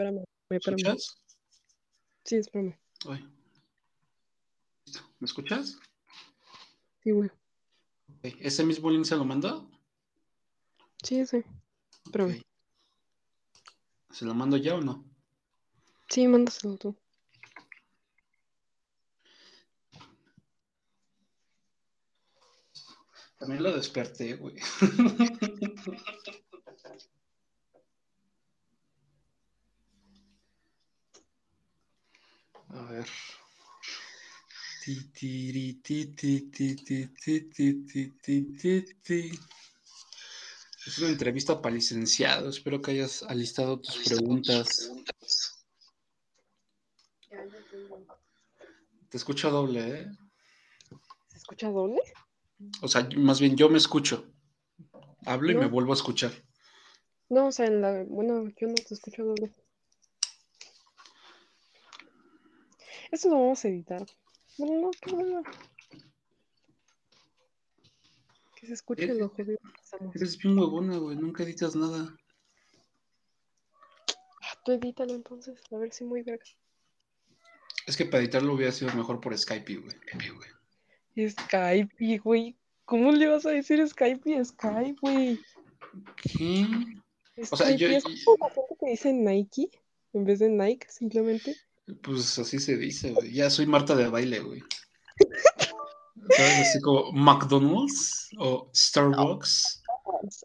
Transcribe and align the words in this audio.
espérame, 0.00 0.24
espérame. 0.48 0.78
¿Escuchas? 0.78 1.18
Sí, 2.24 2.36
espérame. 2.36 2.78
Ay. 3.06 3.28
¿Me 5.18 5.26
escuchas? 5.26 5.78
Sí, 7.02 7.10
güey. 7.10 7.30
¿Ese 8.22 8.64
mismo 8.64 8.90
link 8.90 9.04
se 9.04 9.16
lo 9.16 9.24
mandó? 9.24 9.70
Sí, 11.02 11.26
sí. 11.26 11.44
Espérame. 12.04 12.42
¿Se 14.10 14.24
lo 14.24 14.34
mando 14.34 14.56
ya 14.56 14.74
o 14.74 14.80
no? 14.80 15.04
Sí, 16.08 16.26
mándaselo 16.26 16.76
tú. 16.76 16.96
También 23.38 23.62
lo 23.62 23.72
desperté, 23.72 24.36
güey. 24.36 24.56
ti, 34.84 35.10
ti. 39.02 39.30
Es 40.86 40.98
una 40.98 41.08
entrevista 41.08 41.60
para 41.60 41.74
licenciado. 41.74 42.48
Espero 42.48 42.80
que 42.80 42.92
hayas 42.92 43.22
alistado 43.24 43.80
tus 43.80 43.98
preguntas. 43.98 44.90
Te 49.08 49.16
escucho 49.16 49.50
doble, 49.50 50.00
¿eh? 50.00 50.06
¿Se 51.28 51.38
escucha 51.38 51.68
doble? 51.68 52.00
O 52.82 52.88
sea, 52.88 53.08
más 53.16 53.40
bien 53.40 53.56
yo 53.56 53.68
me 53.68 53.78
escucho. 53.78 54.32
Hablo 55.26 55.50
y 55.50 55.54
No. 55.54 55.60
me 55.60 55.66
vuelvo 55.66 55.92
a 55.92 55.96
escuchar. 55.96 56.32
No, 57.28 57.48
o 57.48 57.52
sea, 57.52 57.66
en 57.66 57.80
la... 57.80 58.04
Bueno, 58.04 58.48
yo 58.60 58.68
no 58.68 58.74
te 58.74 58.94
escucho 58.94 59.24
doble. 59.24 59.52
Esto 63.10 63.28
lo 63.28 63.36
vamos 63.40 63.64
a 63.64 63.68
editar. 63.68 64.06
Bueno, 64.58 64.80
no, 64.82 64.90
qué 65.00 65.12
bueno. 65.14 65.42
Que 68.56 68.66
se 68.66 68.74
escuche 68.74 69.04
Eh, 69.04 69.14
lo 69.14 69.28
jodido 69.30 69.58
que 69.58 69.80
estamos. 69.82 70.14
Eres 70.16 70.38
bien 70.38 70.58
huevona, 70.58 70.96
güey. 70.98 71.16
Nunca 71.16 71.42
editas 71.42 71.74
nada. 71.74 72.14
Ah, 74.42 74.58
Tú 74.64 74.72
edítalo 74.72 75.14
entonces, 75.14 75.60
a 75.72 75.76
ver 75.78 75.92
si 75.92 76.04
muy 76.04 76.22
verga. 76.22 76.44
Es 77.86 77.96
que 77.96 78.04
para 78.04 78.22
editarlo 78.22 78.54
hubiera 78.54 78.72
sido 78.72 78.92
mejor 78.94 79.20
por 79.20 79.36
Skype, 79.36 79.76
güey. 79.76 79.96
Skype, 81.30 82.18
güey. 82.18 82.56
¿Cómo 82.84 83.12
le 83.12 83.26
vas 83.28 83.46
a 83.46 83.50
decir 83.50 83.86
Skype 83.86 84.30
y 84.30 84.44
Skype, 84.44 84.96
güey? 85.00 85.40
¿Qué? 86.16 86.66
O 87.50 87.56
sea, 87.56 87.66
Skype 87.68 87.78
yo- 87.78 87.88
es 87.88 88.24
como 88.24 88.36
la 88.46 88.50
gente 88.54 88.76
que 88.78 88.90
dice 88.90 89.12
Nike 89.12 89.70
en 90.12 90.24
vez 90.24 90.38
de 90.40 90.48
Nike, 90.50 90.86
simplemente. 90.90 91.56
Pues 92.02 92.38
así 92.38 92.58
se 92.58 92.76
dice, 92.76 93.12
güey. 93.12 93.32
Ya 93.32 93.50
soy 93.50 93.66
Marta 93.66 93.94
de 93.94 94.08
baile, 94.08 94.40
güey. 94.40 94.62
¿Sabes? 96.36 96.60
Así 96.60 96.80
como 96.80 97.12
McDonald's 97.12 98.28
o 98.38 98.70
Starbucks, 98.74 99.82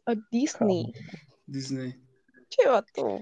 A 0.05 0.13
Disney. 0.31 0.93
Disney. 1.45 1.95
Che, 2.49 2.67
vato. 2.67 3.21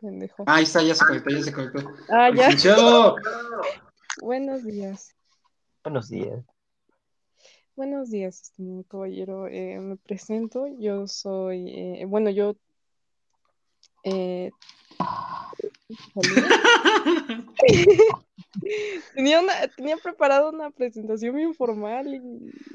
Pendejo. 0.00 0.44
Ah, 0.46 0.56
ahí 0.56 0.64
está, 0.64 0.82
ya 0.82 0.94
se 0.94 1.04
conectó, 1.04 1.30
ya 1.30 1.42
se 1.42 1.52
conectó. 1.52 1.90
Ah, 2.08 2.30
ya. 2.34 2.50
Buenos 4.20 4.64
días. 4.64 5.14
Buenos 5.82 6.08
días. 6.08 6.44
Buenos 7.74 8.10
días, 8.10 8.42
estimado 8.42 8.84
caballero. 8.84 9.46
Eh, 9.48 9.78
me 9.80 9.96
presento. 9.96 10.66
Yo 10.78 11.06
soy. 11.06 11.68
eh, 11.70 12.04
bueno, 12.06 12.30
yo. 12.30 12.56
eh, 14.04 14.50
tenía, 19.14 19.40
una, 19.40 19.68
tenía 19.68 19.96
preparado 19.96 20.50
una 20.50 20.70
presentación 20.70 21.34
bien 21.36 21.54
formal 21.54 22.14
y 22.14 22.20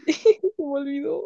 se 0.13 0.39
me 0.57 0.65
olvidó. 0.65 1.25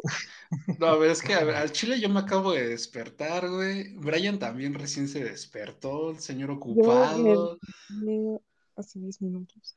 No, 0.78 0.86
a 0.86 0.96
ver, 0.96 1.10
es 1.10 1.22
que 1.22 1.34
a 1.34 1.44
ver, 1.44 1.56
al 1.56 1.72
Chile 1.72 2.00
yo 2.00 2.08
me 2.08 2.20
acabo 2.20 2.52
de 2.52 2.68
despertar, 2.68 3.48
güey. 3.48 3.94
Brian 3.96 4.38
también 4.38 4.74
recién 4.74 5.08
se 5.08 5.24
despertó, 5.24 6.10
el 6.10 6.20
señor 6.20 6.50
ocupado. 6.50 7.58
Me- 7.88 8.38
Hace 8.76 9.00
10 9.00 9.20
minutos. 9.22 9.76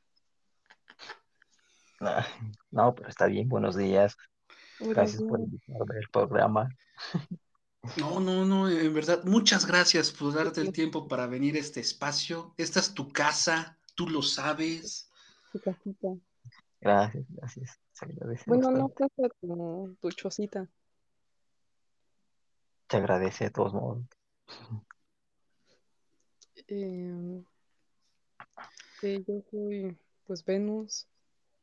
Ah, 2.00 2.24
No, 2.70 2.94
pero 2.94 3.08
está 3.08 3.26
bien. 3.26 3.48
Buenos 3.48 3.76
días. 3.76 4.16
Gracias 4.78 5.22
por 5.22 5.40
invitarme 5.40 5.96
al 5.96 6.08
programa. 6.12 6.68
No, 7.96 8.20
no, 8.20 8.44
no, 8.44 8.68
en 8.68 8.94
verdad, 8.94 9.24
muchas 9.24 9.66
gracias 9.66 10.12
por 10.12 10.32
darte 10.32 10.60
el 10.60 10.72
tiempo 10.72 11.08
para 11.08 11.26
venir 11.26 11.56
a 11.56 11.58
este 11.58 11.80
espacio. 11.80 12.54
Esta 12.56 12.78
es 12.78 12.94
tu 12.94 13.12
casa, 13.12 13.76
tú 13.96 14.08
lo 14.08 14.22
sabes. 14.22 15.10
Tu 15.50 15.60
cajita. 15.60 16.08
Gracias, 16.80 17.24
gracias. 17.30 17.80
Se 17.92 18.04
agradece 18.04 18.44
Bueno, 18.46 18.70
no, 18.70 18.88
casa 18.90 19.28
tu, 19.40 19.96
tu 20.00 20.10
chocita. 20.12 20.68
Se 22.88 22.96
agradece 22.96 23.44
de 23.44 23.50
todos 23.50 23.74
modos. 23.74 24.04
Eh, 26.68 27.42
yo 29.02 29.42
soy, 29.50 29.98
pues, 30.24 30.44
Venus. 30.44 31.08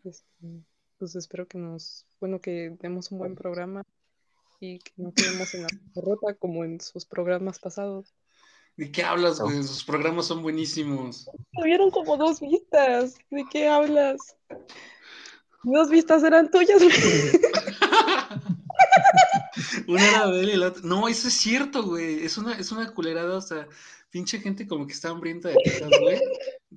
Este, 0.04 0.64
pues 0.98 1.16
espero 1.16 1.48
que 1.48 1.58
nos, 1.58 2.06
bueno, 2.20 2.42
que 2.42 2.76
demos 2.82 3.10
un 3.12 3.20
buen 3.20 3.36
programa 3.36 3.86
y 4.60 4.80
que 4.80 4.92
no 4.98 5.14
quedemos 5.14 5.54
en 5.54 5.64
la 5.64 5.70
derrota 5.96 6.34
como 6.36 6.64
en 6.64 6.80
sus 6.82 7.06
programas 7.06 7.60
pasados. 7.60 8.14
¿De 8.76 8.92
qué 8.92 9.04
hablas, 9.04 9.40
No. 9.40 9.46
güey? 9.46 9.64
Sus 9.64 9.84
programas 9.84 10.26
son 10.28 10.42
buenísimos. 10.42 11.30
Tuvieron 11.54 11.92
como 11.92 12.18
dos 12.18 12.40
vistas. 12.40 13.16
¿De 13.30 13.46
qué 13.52 13.68
hablas? 13.68 14.38
Dos 15.64 15.90
vistas 15.90 16.24
eran 16.24 16.50
tuyas. 16.50 16.82
Una 19.90 20.08
era 20.08 20.40
él 20.40 20.50
y 20.52 20.56
la 20.56 20.68
otra. 20.68 20.84
No, 20.84 21.08
eso 21.08 21.28
es 21.30 21.34
cierto, 21.34 21.82
güey. 21.82 22.24
Es 22.24 22.38
una, 22.38 22.54
es 22.54 22.72
una 22.72 22.92
culerada, 22.94 23.38
o 23.38 23.42
sea, 23.42 23.68
pinche 24.12 24.40
gente 24.40 24.68
como 24.68 24.86
que 24.86 24.94
está 24.94 25.10
hambrienta 25.10 25.50
de 25.50 25.56
tetas, 25.64 25.90
güey. 26.00 26.20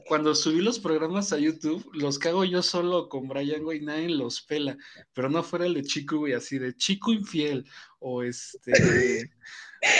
Cuando 0.06 0.34
subí 0.34 0.62
los 0.62 0.78
programas 0.78 1.30
a 1.34 1.38
YouTube, 1.38 1.86
los 1.92 2.18
cago 2.18 2.42
yo 2.44 2.62
solo 2.62 3.10
con 3.10 3.28
Brian, 3.28 3.64
güey, 3.64 3.82
nadie 3.82 4.08
los 4.08 4.40
pela. 4.40 4.78
Pero 5.12 5.28
no 5.28 5.42
fuera 5.42 5.66
el 5.66 5.74
de 5.74 5.82
Chico, 5.82 6.16
güey, 6.16 6.32
así 6.32 6.58
de 6.58 6.74
Chico 6.74 7.12
infiel. 7.12 7.66
O 7.98 8.22
este. 8.22 9.30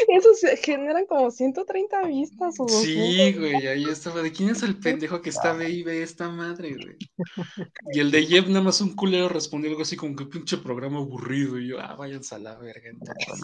Esos 0.08 0.40
generan 0.62 1.06
como 1.06 1.30
130 1.30 2.02
vistas 2.06 2.54
o 2.58 2.68
Sí, 2.68 3.32
güey, 3.32 3.66
ahí 3.66 3.84
estaba. 3.84 4.22
¿De 4.22 4.30
quién 4.32 4.50
es 4.50 4.62
el 4.62 4.78
pendejo 4.78 5.20
que 5.20 5.30
está 5.30 5.52
ve 5.52 5.70
y 5.70 5.82
ve 5.82 6.02
esta 6.02 6.28
madre, 6.28 6.74
güey? 6.74 6.96
Y 7.92 8.00
el 8.00 8.10
de 8.10 8.24
Jeff, 8.26 8.46
nada 8.48 8.62
más 8.62 8.80
un 8.80 8.94
culero 8.94 9.28
respondió 9.28 9.70
algo 9.70 9.82
así 9.82 9.96
como 9.96 10.14
que 10.14 10.26
pinche 10.26 10.56
programa 10.58 10.98
aburrido. 10.98 11.58
Y 11.58 11.68
yo, 11.68 11.80
ah, 11.80 11.94
váyanse 11.96 12.34
a 12.34 12.38
la 12.38 12.54
verga. 12.56 12.90
entonces. 12.90 13.40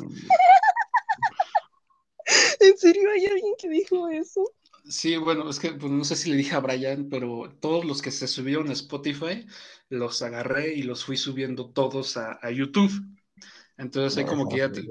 ¿En 2.61 2.77
serio 2.79 3.11
hay 3.11 3.27
alguien 3.27 3.55
que 3.59 3.69
dijo 3.69 4.09
eso? 4.09 4.45
Sí, 4.89 5.17
bueno, 5.17 5.49
es 5.51 5.59
que 5.59 5.73
pues, 5.73 5.93
no 5.93 6.05
sé 6.05 6.17
si 6.17 6.31
le 6.31 6.37
dije 6.37 6.55
a 6.55 6.61
Brian, 6.61 7.09
pero 7.11 7.51
todos 7.61 7.85
los 7.85 8.01
que 8.01 8.11
se 8.11 8.27
subieron 8.27 8.69
a 8.69 8.73
Spotify 8.73 9.47
los 9.91 10.23
agarré 10.23 10.75
y 10.75 10.83
los 10.83 11.05
fui 11.05 11.17
subiendo 11.17 11.71
todos 11.71 12.17
a, 12.17 12.39
a 12.41 12.51
YouTube. 12.51 12.91
Entonces 13.77 14.19
ahí 14.19 14.25
No, 14.25 14.31
como 14.31 14.45
no 14.45 14.49
que 14.49 14.57
ya, 14.59 14.71
te- 14.73 14.83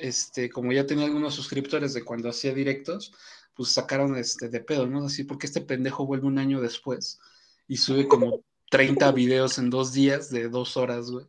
este, 0.00 0.50
como 0.50 0.72
ya 0.72 0.86
tenía 0.86 1.06
algunos 1.06 1.34
suscriptores 1.34 1.94
de 1.94 2.04
cuando 2.04 2.28
hacía 2.28 2.52
directos, 2.54 3.12
pues 3.54 3.70
sacaron 3.70 4.16
este 4.16 4.48
de 4.48 4.60
pedo, 4.60 4.86
¿no? 4.86 5.04
Así 5.06 5.24
porque 5.24 5.46
este 5.46 5.60
pendejo 5.60 6.06
vuelve 6.06 6.26
un 6.26 6.38
año 6.38 6.60
después 6.60 7.20
y 7.68 7.76
sube 7.76 8.08
como 8.08 8.40
30 8.70 9.12
videos 9.12 9.58
en 9.58 9.70
dos 9.70 9.92
días 9.92 10.30
de 10.30 10.48
dos 10.48 10.76
horas, 10.76 11.10
güey. 11.10 11.26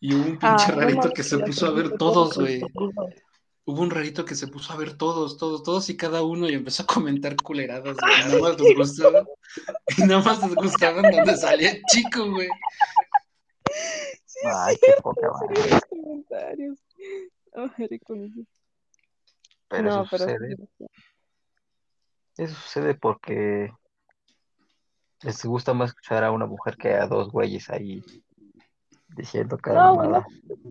Y 0.00 0.14
hubo 0.14 0.22
un 0.22 0.38
pinche 0.38 0.66
Ah, 0.68 0.72
rarito 0.72 1.10
que 1.10 1.22
se 1.22 1.38
puso 1.38 1.66
a 1.66 1.70
ver 1.72 1.96
todos, 1.96 2.30
todo, 2.34 2.40
güey. 2.42 2.62
Hubo 3.66 3.82
un 3.82 3.90
rarito 3.90 4.24
que 4.24 4.34
se 4.34 4.48
puso 4.48 4.72
a 4.72 4.76
ver 4.76 4.96
todos, 4.96 5.36
todos, 5.36 5.62
todos 5.62 5.88
y 5.90 5.96
cada 5.96 6.22
uno 6.22 6.48
y 6.48 6.54
empezó 6.54 6.82
a 6.82 6.86
comentar 6.86 7.36
culeradas, 7.36 7.96
güey. 7.96 8.18
Nada 8.28 8.38
más 8.40 8.60
les 8.60 8.76
gustaba. 8.76 9.24
Y 9.96 10.02
nada 10.02 10.22
más 10.22 10.42
les 10.42 10.54
gustaban 10.54 11.10
donde 11.10 11.36
salía 11.36 11.70
el 11.72 11.82
chico, 11.92 12.30
güey. 12.30 12.48
Ay, 14.44 14.76
qué 14.80 14.94
poca 15.02 15.26
¿En 15.26 15.32
madre. 15.32 15.62
serio 15.62 15.74
los 15.74 15.84
comentarios? 15.84 16.78
Pero 19.68 19.88
No, 19.88 20.02
eso 20.02 20.08
pero 20.10 20.24
sucede, 20.24 20.56
sí, 20.56 20.86
eso 22.38 22.54
sucede 22.54 22.94
porque 22.94 23.70
les 25.22 25.44
gusta 25.44 25.74
más 25.74 25.90
escuchar 25.90 26.24
a 26.24 26.32
una 26.32 26.46
mujer 26.46 26.76
que 26.76 26.94
a 26.94 27.06
dos 27.06 27.30
güeyes 27.30 27.70
ahí 27.70 28.02
diciendo 29.16 29.58
cada 29.58 29.80
No, 29.80 29.94
mamada. 29.96 30.20
no 30.20 30.26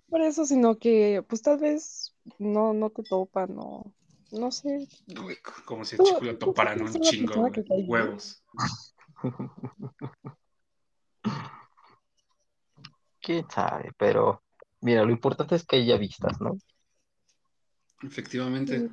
por 0.10 0.22
eso, 0.22 0.46
sino 0.46 0.78
que 0.78 1.24
pues 1.28 1.42
tal 1.42 1.60
vez 1.60 2.16
no, 2.40 2.74
no 2.74 2.90
te 2.90 3.04
topan, 3.04 3.56
no, 3.56 3.94
no 4.32 4.52
sé. 4.52 4.88
Uy, 5.24 5.38
como 5.66 5.86
si 5.86 5.96
el 5.98 6.02
chico 6.04 6.22
le 6.22 6.34
tú 6.34 6.48
toparan 6.48 6.82
un 6.82 6.92
chingo, 6.94 7.52
que. 7.52 7.64
Huevos. 7.68 8.44
Quién 13.22 13.50
sabe, 13.50 13.92
pero 13.98 14.42
mira, 14.82 15.04
lo 15.04 15.12
importante 15.12 15.56
es 15.56 15.66
que 15.66 15.78
haya 15.78 15.98
vistas, 15.98 16.40
¿no? 16.40 16.58
Efectivamente. 18.02 18.90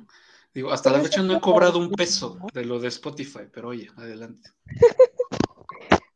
Digo, 0.53 0.71
hasta 0.71 0.89
la 0.89 0.99
fecha 0.99 1.21
no 1.21 1.37
he 1.37 1.41
cobrado 1.41 1.77
un 1.79 1.91
peso 1.91 2.39
de 2.53 2.65
lo 2.65 2.79
de 2.79 2.87
Spotify, 2.87 3.43
pero 3.51 3.69
oye, 3.69 3.89
adelante. 3.95 4.51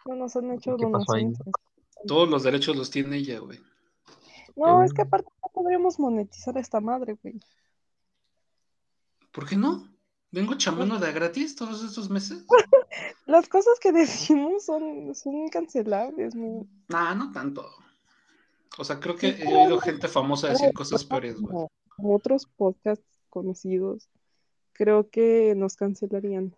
No 0.04 0.16
nos 0.16 0.36
han 0.36 0.52
hecho 0.52 0.76
¿Qué 0.78 0.88
pasó 0.92 1.14
ahí? 1.14 1.26
donaciones. 1.26 1.56
Todos 2.08 2.28
los 2.28 2.42
derechos 2.42 2.76
los 2.76 2.90
tiene 2.90 3.18
ella, 3.18 3.40
güey. 3.40 3.60
No, 4.56 4.84
es 4.84 4.94
que 4.94 5.04
aparte 5.04 5.30
no 5.42 5.50
podríamos 5.54 6.00
monetizar 6.00 6.58
esta 6.58 6.82
madre, 6.82 7.18
güey. 7.22 7.40
¿Por 9.32 9.48
qué 9.48 9.56
no? 9.56 9.88
Vengo 10.32 10.56
chamando 10.56 10.98
de 10.98 11.08
a 11.08 11.12
gratis 11.12 11.56
todos 11.56 11.84
estos 11.84 12.10
meses. 12.10 12.46
Las 13.26 13.48
cosas 13.48 13.80
que 13.80 13.92
decimos 13.94 14.66
son, 14.66 15.14
son 15.16 15.50
cancelables, 15.50 16.36
güey. 16.36 16.68
Nah, 16.90 17.14
no 17.14 17.32
tanto. 17.32 17.70
O 18.78 18.84
sea, 18.84 19.00
creo 19.00 19.16
que 19.16 19.30
he 19.30 19.54
oído 19.54 19.80
gente 19.80 20.08
famosa 20.08 20.50
decir 20.50 20.72
cosas 20.74 21.04
peores, 21.04 21.40
güey. 21.40 21.68
Otros 21.98 22.46
podcasts 22.46 23.20
conocidos, 23.30 24.10
creo 24.74 25.10
que 25.10 25.54
nos 25.56 25.76
cancelarían. 25.76 26.56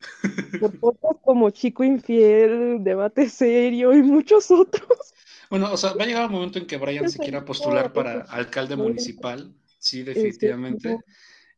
Por 0.60 0.78
podcasts 0.78 1.22
como 1.24 1.50
Chico 1.50 1.84
Infiel, 1.84 2.82
Debate 2.82 3.28
Serio 3.28 3.92
y 3.92 4.02
muchos 4.02 4.50
otros. 4.50 5.14
Bueno, 5.50 5.72
o 5.72 5.76
sea, 5.76 5.92
va 5.94 6.04
a 6.04 6.06
llegar 6.06 6.26
un 6.26 6.32
momento 6.32 6.58
en 6.58 6.66
que 6.66 6.78
Brian 6.78 7.10
se 7.10 7.18
quiera 7.18 7.44
postular 7.44 7.92
para 7.92 8.22
alcalde 8.22 8.76
municipal. 8.76 9.54
Sí, 9.78 10.02
definitivamente. 10.02 10.98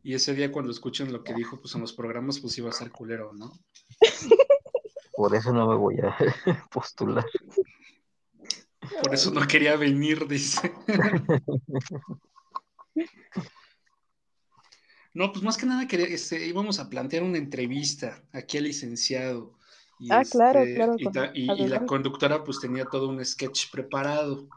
Y 0.02 0.14
ese 0.14 0.34
día 0.34 0.50
cuando 0.50 0.72
escuchen 0.72 1.12
lo 1.12 1.22
que 1.22 1.32
dijo 1.32 1.60
pues 1.60 1.74
en 1.74 1.80
los 1.80 1.92
programas, 1.92 2.40
pues 2.40 2.58
iba 2.58 2.70
a 2.70 2.72
ser 2.72 2.90
culero, 2.90 3.32
¿no? 3.34 3.52
Por 5.16 5.34
eso 5.34 5.52
no 5.52 5.68
me 5.68 5.76
voy 5.76 5.96
a 6.00 6.16
postular. 6.72 7.24
Por 9.00 9.14
eso 9.14 9.30
no 9.30 9.46
quería 9.46 9.76
venir, 9.76 10.26
dice. 10.28 10.72
No, 15.16 15.30
pues 15.32 15.44
más 15.44 15.56
que 15.56 15.64
nada 15.66 15.86
quería, 15.86 16.06
este, 16.06 16.44
íbamos 16.44 16.80
a 16.80 16.90
plantear 16.90 17.22
una 17.22 17.38
entrevista 17.38 18.24
aquí 18.32 18.58
al 18.58 18.64
licenciado. 18.64 19.56
Y 19.96 20.10
Ah, 20.12 20.24
claro, 20.28 20.60
este, 20.62 20.74
claro, 20.74 20.96
Y, 20.98 21.12
ta- 21.12 21.30
y- 21.32 21.52
y 21.52 21.68
la 21.68 21.86
conductora 21.86 22.42
pues 22.42 22.58
tenía 22.58 22.84
todo 22.86 23.08
un 23.08 23.24
sketch 23.24 23.70
preparado. 23.70 24.48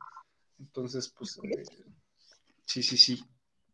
Entonces, 0.59 1.13
pues, 1.15 1.39
eh, 1.43 1.63
sí, 2.65 2.81
sí, 2.81 2.97
sí. 2.97 3.23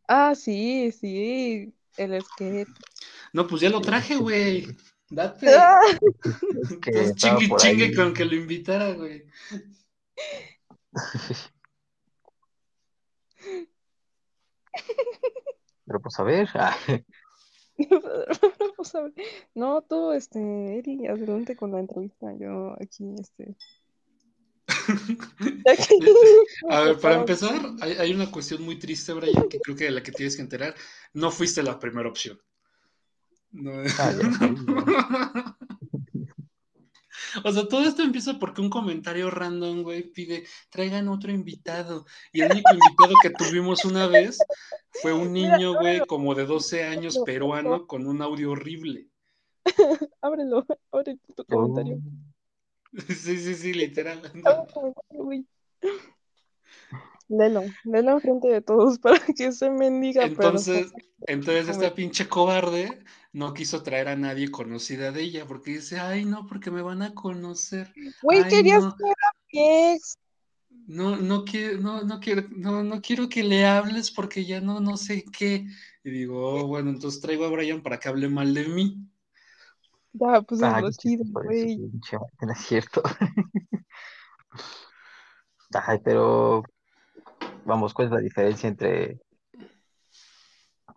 Ah, 0.10 0.36
sí, 0.36 0.92
sí, 0.92 1.74
el 1.96 2.22
sketch. 2.22 2.68
No, 3.32 3.48
pues 3.48 3.62
ya 3.62 3.70
lo 3.70 3.80
traje, 3.82 4.18
güey. 4.18 4.68
Date. 5.10 5.56
Ah, 5.56 5.80
Es 6.54 6.78
que 6.82 7.16
chingue, 7.16 7.48
chingue 7.56 7.84
ahí. 7.86 7.94
con 7.94 8.14
que 8.14 8.26
lo 8.26 8.36
invitara, 8.36 8.92
güey. 8.92 9.26
Pero 15.86 16.00
pues 16.02 16.20
a 16.20 16.24
ver. 16.24 16.50
ah, 16.56 16.76
Vamos 18.60 18.96
a 18.96 19.02
ver. 19.02 19.14
No, 19.56 19.82
tú, 19.82 20.12
este, 20.12 20.78
Eri, 20.80 21.08
adelante 21.08 21.56
con 21.56 21.72
la 21.72 21.80
entrevista. 21.80 22.34
Yo 22.40 22.76
aquí, 22.82 23.16
este. 23.20 23.56
aquí- 25.70 26.00
A 26.70 26.82
ver, 26.82 27.00
para 27.00 27.16
empezar, 27.16 27.54
hay, 27.82 27.94
hay 27.94 28.14
una 28.14 28.32
cuestión 28.32 28.64
muy 28.64 28.78
triste, 28.80 29.14
Brian, 29.14 29.50
que 29.50 29.60
creo 29.60 29.76
que 29.76 29.86
de 29.86 29.92
la 29.92 30.04
que 30.04 30.12
tienes 30.12 30.36
que 30.36 30.42
enterar. 30.44 30.76
No 31.14 31.32
fuiste 31.32 31.64
la 31.64 31.80
primera 31.80 32.10
opción. 32.10 32.40
No. 33.52 33.72
Ah, 34.00 34.12
ya 34.12 34.32
sabía. 34.32 35.58
O 37.44 37.52
sea, 37.52 37.68
todo 37.68 37.84
esto 37.84 38.04
empieza 38.04 38.40
porque 38.40 38.62
un 38.62 38.70
comentario 38.70 39.30
random, 39.30 39.84
güey, 39.84 40.04
pide, 40.04 40.46
traigan 40.70 41.08
otro 41.08 41.32
invitado. 41.32 42.06
Y 42.32 42.42
el 42.42 42.52
único 42.52 42.72
invitado 42.74 43.14
que 43.22 43.30
tuvimos 43.32 43.86
una 43.86 44.08
vez 44.08 44.38
fue 45.02 45.14
un 45.14 45.34
niño, 45.34 45.80
güey, 45.80 46.02
como 46.02 46.36
de 46.36 46.46
12 46.46 46.84
años, 46.84 47.20
peruano, 47.26 47.88
con 47.88 48.08
un 48.08 48.22
audio 48.22 48.52
horrible. 48.52 49.08
Ábrelo, 50.22 50.66
abre 50.92 51.18
tu 51.36 51.46
comentario. 51.46 52.00
Sí, 53.08 53.40
sí, 53.40 53.56
sí, 53.56 53.74
literal. 53.74 54.22
Güey. 55.10 55.48
Léelo, 57.30 57.64
léelo 57.84 58.12
enfrente 58.12 58.48
de 58.50 58.62
todos 58.62 59.00
para 59.00 59.20
que 59.20 59.52
se 59.52 59.70
mendiga. 59.70 60.26
Entonces, 60.26 60.92
entonces 61.22 61.70
esta 61.70 61.94
pinche 61.94 62.28
cobarde 62.28 63.04
no 63.34 63.54
quiso 63.54 63.82
traer 63.82 64.08
a 64.08 64.16
nadie 64.16 64.52
conocida 64.52 65.12
de 65.12 65.24
ella, 65.24 65.46
porque 65.48 65.72
dice, 65.72 66.00
ay, 66.00 66.24
no, 66.24 66.46
porque 66.46 66.70
me 66.70 66.84
van 66.84 67.02
a 67.02 67.16
conocer. 67.16 67.92
Güey, 68.22 68.48
querías 68.48 68.84
no. 68.84 68.96
que 68.96 69.04
era 69.06 69.32
mi 69.52 69.94
ex. 69.96 70.18
No, 70.86 71.16
no 71.18 71.44
quiero, 71.44 71.80
no, 71.80 72.04
no 72.04 72.20
quiero, 72.20 72.44
no, 72.52 72.84
no 72.84 73.02
quiero 73.02 73.28
que 73.30 73.44
le 73.44 73.66
hables 73.66 74.12
porque 74.12 74.46
ya 74.46 74.62
no, 74.62 74.80
no 74.80 74.98
sé 74.98 75.24
qué. 75.26 75.66
Y 76.04 76.12
digo, 76.12 76.62
"Oh, 76.62 76.68
bueno, 76.68 76.92
entonces 76.92 77.22
traigo 77.22 77.46
a 77.46 77.50
Brian 77.50 77.82
para 77.82 78.00
que 78.00 78.10
hable 78.10 78.30
mal 78.30 78.54
de 78.54 78.68
mí. 78.68 78.98
Ya, 80.14 80.42
pues 80.42 80.62
es 80.62 80.68
Ah, 80.68 80.80
lo 80.80 80.92
chido, 80.92 81.24
güey. 81.26 81.78
no 81.78 82.52
es 82.52 82.60
cierto. 82.60 83.02
Ay, 85.74 86.00
pero 86.04 86.64
vamos, 87.66 87.96
¿cuál 87.96 88.08
es 88.10 88.14
la 88.14 88.20
diferencia 88.20 88.70
entre 88.70 89.20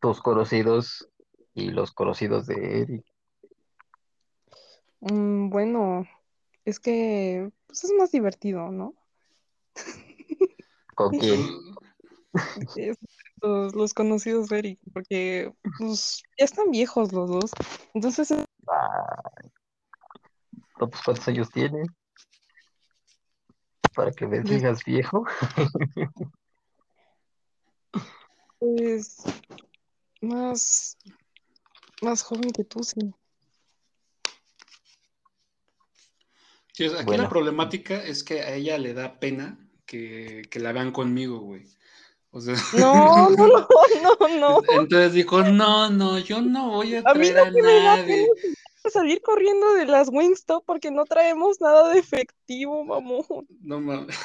tus 0.01 0.21
conocidos 0.21 1.09
y 1.57 1.71
los 1.71 1.93
conocidos 1.93 2.47
de 2.47 2.83
Eric? 2.83 3.05
Mm, 5.01 5.49
bueno, 5.49 6.07
es 6.65 6.79
que 6.79 7.51
pues 7.67 7.83
es 7.85 7.93
más 7.99 8.13
divertido, 8.13 8.71
¿no? 8.71 8.95
¿Con 10.95 11.11
quién? 11.19 11.41
Los, 13.43 13.75
los 13.75 13.95
conocidos 13.95 14.49
de 14.49 14.59
Eric, 14.59 14.79
porque 14.93 15.53
pues 15.79 16.23
ya 16.39 16.45
están 16.45 16.71
viejos 16.71 17.13
los 17.13 17.31
dos. 17.31 17.51
Entonces, 17.95 18.31
no, 18.31 18.45
pues, 20.91 21.03
¿cuántos 21.03 21.27
años 21.29 21.49
tiene? 21.51 21.85
Para 23.95 24.13
que 24.13 24.27
me 24.27 24.41
digas 24.41 24.85
viejo. 24.85 25.25
pues 28.59 29.23
más, 30.21 30.99
más 32.03 32.23
joven 32.23 32.51
que 32.53 32.65
tú, 32.65 32.83
sí. 32.83 33.13
Sí, 36.73 36.85
aquí 36.87 37.05
Bueno. 37.07 37.23
la 37.25 37.29
problemática 37.29 38.03
es 38.03 38.23
que 38.23 38.43
a 38.43 38.55
ella 38.55 38.77
le 38.79 38.93
da 38.93 39.19
pena 39.19 39.59
que, 39.87 40.43
que 40.51 40.61
la 40.61 40.73
vean 40.73 40.93
conmigo, 40.93 41.39
güey. 41.41 41.65
O 42.33 42.41
sea, 42.41 42.55
No, 42.75 43.31
no, 43.31 43.47
no, 43.49 43.67
no, 44.29 44.39
no. 44.39 44.61
entonces 44.81 45.15
dijo, 45.15 45.43
no, 45.43 45.89
no, 45.89 46.19
yo 46.19 46.43
no 46.43 46.71
voy 46.73 46.97
a 46.97 46.99
A 47.01 47.15
mí 47.15 47.31
traer 47.31 47.39
a 47.39 47.45
que 47.53 47.63
me 47.63 47.73
da 47.73 47.97
nadie. 47.97 48.05
pena 48.05 48.57
es 48.85 48.93
salir 48.93 49.21
corriendo 49.23 49.73
de 49.75 49.87
las 49.87 50.09
Wingstop 50.11 50.65
porque 50.67 50.91
no 50.91 51.07
traemos 51.07 51.61
nada 51.61 51.89
de 51.93 51.99
efectivo, 51.99 52.85
mamón. 52.85 53.47
No 53.63 53.81
mames. 53.81 54.17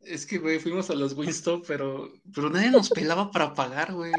Es 0.00 0.24
que, 0.24 0.38
güey, 0.38 0.58
fuimos 0.58 0.88
a 0.90 0.94
los 0.94 1.12
Winstop, 1.14 1.64
pero, 1.66 2.12
pero 2.34 2.48
nadie 2.48 2.70
nos 2.70 2.90
pelaba 2.90 3.30
para 3.30 3.54
pagar, 3.54 3.92
güey. 3.92 4.12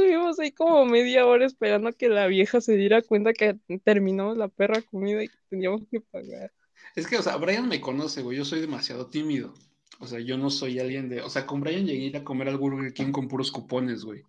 Estuvimos 0.00 0.38
ahí 0.38 0.50
como 0.52 0.86
media 0.86 1.26
hora 1.26 1.44
esperando 1.44 1.92
que 1.92 2.08
la 2.08 2.26
vieja 2.26 2.60
se 2.62 2.74
diera 2.74 3.02
cuenta 3.02 3.34
que 3.34 3.58
terminamos 3.84 4.38
la 4.38 4.48
perra 4.48 4.80
comida 4.80 5.22
y 5.22 5.28
que 5.28 5.36
teníamos 5.50 5.82
que 5.90 6.00
pagar. 6.00 6.50
Es 6.96 7.06
que, 7.06 7.18
o 7.18 7.22
sea, 7.22 7.36
Brian 7.36 7.68
me 7.68 7.80
conoce, 7.82 8.22
güey, 8.22 8.38
yo 8.38 8.44
soy 8.46 8.60
demasiado 8.60 9.08
tímido. 9.08 9.52
O 9.98 10.06
sea, 10.06 10.18
yo 10.18 10.38
no 10.38 10.48
soy 10.48 10.78
alguien 10.78 11.10
de... 11.10 11.20
O 11.20 11.28
sea, 11.28 11.46
con 11.46 11.60
Brian 11.60 11.86
llegué 11.86 12.04
a 12.04 12.06
ir 12.06 12.16
a 12.16 12.24
comer 12.24 12.48
al 12.48 12.56
Burger 12.56 12.94
King 12.94 13.12
con 13.12 13.28
puros 13.28 13.52
cupones, 13.52 14.04
güey. 14.04 14.22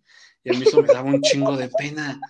Y 0.44 0.54
a 0.54 0.58
mí 0.58 0.66
eso 0.66 0.82
me 0.82 0.88
daba 0.88 1.08
un 1.08 1.22
chingo 1.22 1.56
de 1.56 1.70
pena. 1.70 2.20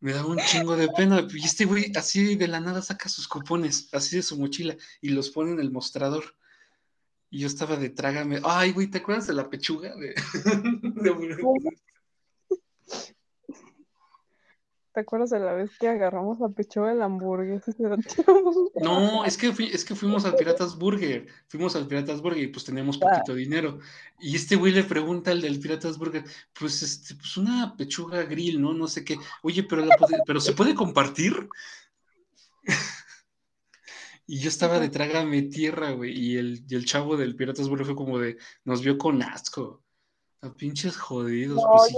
Me 0.00 0.12
daba 0.12 0.28
un 0.28 0.38
chingo 0.38 0.76
de 0.76 0.88
pena. 0.88 1.26
Y 1.34 1.44
este 1.44 1.64
güey 1.64 1.90
así 1.96 2.36
de 2.36 2.48
la 2.48 2.60
nada 2.60 2.82
saca 2.82 3.08
sus 3.08 3.26
cupones, 3.26 3.88
así 3.94 4.16
de 4.16 4.22
su 4.22 4.38
mochila, 4.38 4.76
y 5.00 5.08
los 5.08 5.30
pone 5.30 5.52
en 5.52 5.60
el 5.60 5.70
mostrador. 5.70 6.36
Y 7.30 7.40
yo 7.40 7.46
estaba 7.46 7.76
de 7.76 7.88
trágame. 7.88 8.40
Ay, 8.44 8.72
güey, 8.72 8.88
¿te 8.88 8.98
acuerdas 8.98 9.26
de 9.26 9.34
la 9.34 9.48
pechuga? 9.48 9.96
De... 9.96 10.08
de- 10.82 11.38
¿Te 14.98 15.02
acuerdas 15.02 15.30
de 15.30 15.38
la 15.38 15.52
vez 15.52 15.70
que 15.78 15.86
agarramos 15.86 16.40
la 16.40 16.48
pechuga 16.48 16.88
del 16.88 17.02
hamburguesa 17.02 17.70
y 17.70 17.74
se 17.74 17.82
la 17.84 17.96
tiramos? 17.98 18.56
No, 18.82 19.24
es 19.24 19.36
que, 19.38 19.52
fui- 19.52 19.70
es 19.72 19.84
que 19.84 19.94
fuimos 19.94 20.24
al 20.24 20.34
Piratas 20.34 20.76
Burger, 20.76 21.24
fuimos 21.46 21.76
al 21.76 21.86
Piratas 21.86 22.20
Burger 22.20 22.42
y 22.42 22.48
pues 22.48 22.64
teníamos 22.64 22.98
Ah. 23.00 23.10
poquito 23.10 23.34
dinero. 23.36 23.78
Y 24.18 24.34
este 24.34 24.56
güey 24.56 24.72
le 24.72 24.82
pregunta 24.82 25.30
al 25.30 25.40
del 25.40 25.60
Piratas 25.60 25.98
Burger, 25.98 26.24
pues 26.58 26.82
este, 26.82 27.14
pues 27.14 27.36
una 27.36 27.76
pechuga 27.76 28.24
grill, 28.24 28.60
¿no? 28.60 28.74
No 28.74 28.88
sé 28.88 29.04
qué. 29.04 29.16
Oye, 29.44 29.62
pero, 29.62 29.84
la 29.84 29.96
puede- 29.96 30.18
pero 30.26 30.40
¿se 30.40 30.52
puede 30.52 30.74
compartir? 30.74 31.48
Y 34.26 34.40
yo 34.40 34.48
estaba 34.48 34.78
de 34.80 34.88
trágame 34.90 35.42
tierra, 35.42 35.92
güey, 35.92 36.12
y 36.12 36.36
el, 36.36 36.64
y 36.68 36.74
el 36.74 36.84
chavo 36.84 37.16
del 37.16 37.36
Piratas 37.36 37.68
Burger 37.68 37.86
fue 37.86 37.96
como 37.96 38.18
de, 38.18 38.36
nos 38.64 38.82
vio 38.82 38.98
con 38.98 39.22
asco. 39.22 39.82
A 40.42 40.52
pinches 40.52 40.96
jodidos, 40.96 41.56
No, 41.56 41.62
pues, 41.76 41.88
si 41.88 41.96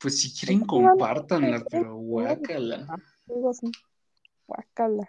pues 0.00 0.20
si 0.20 0.32
quieren 0.32 0.64
compártanla, 0.64 1.62
pero 1.70 1.94
guácala. 1.96 2.86
algo 3.28 3.50
así. 3.50 3.70
Guácala. 4.46 5.08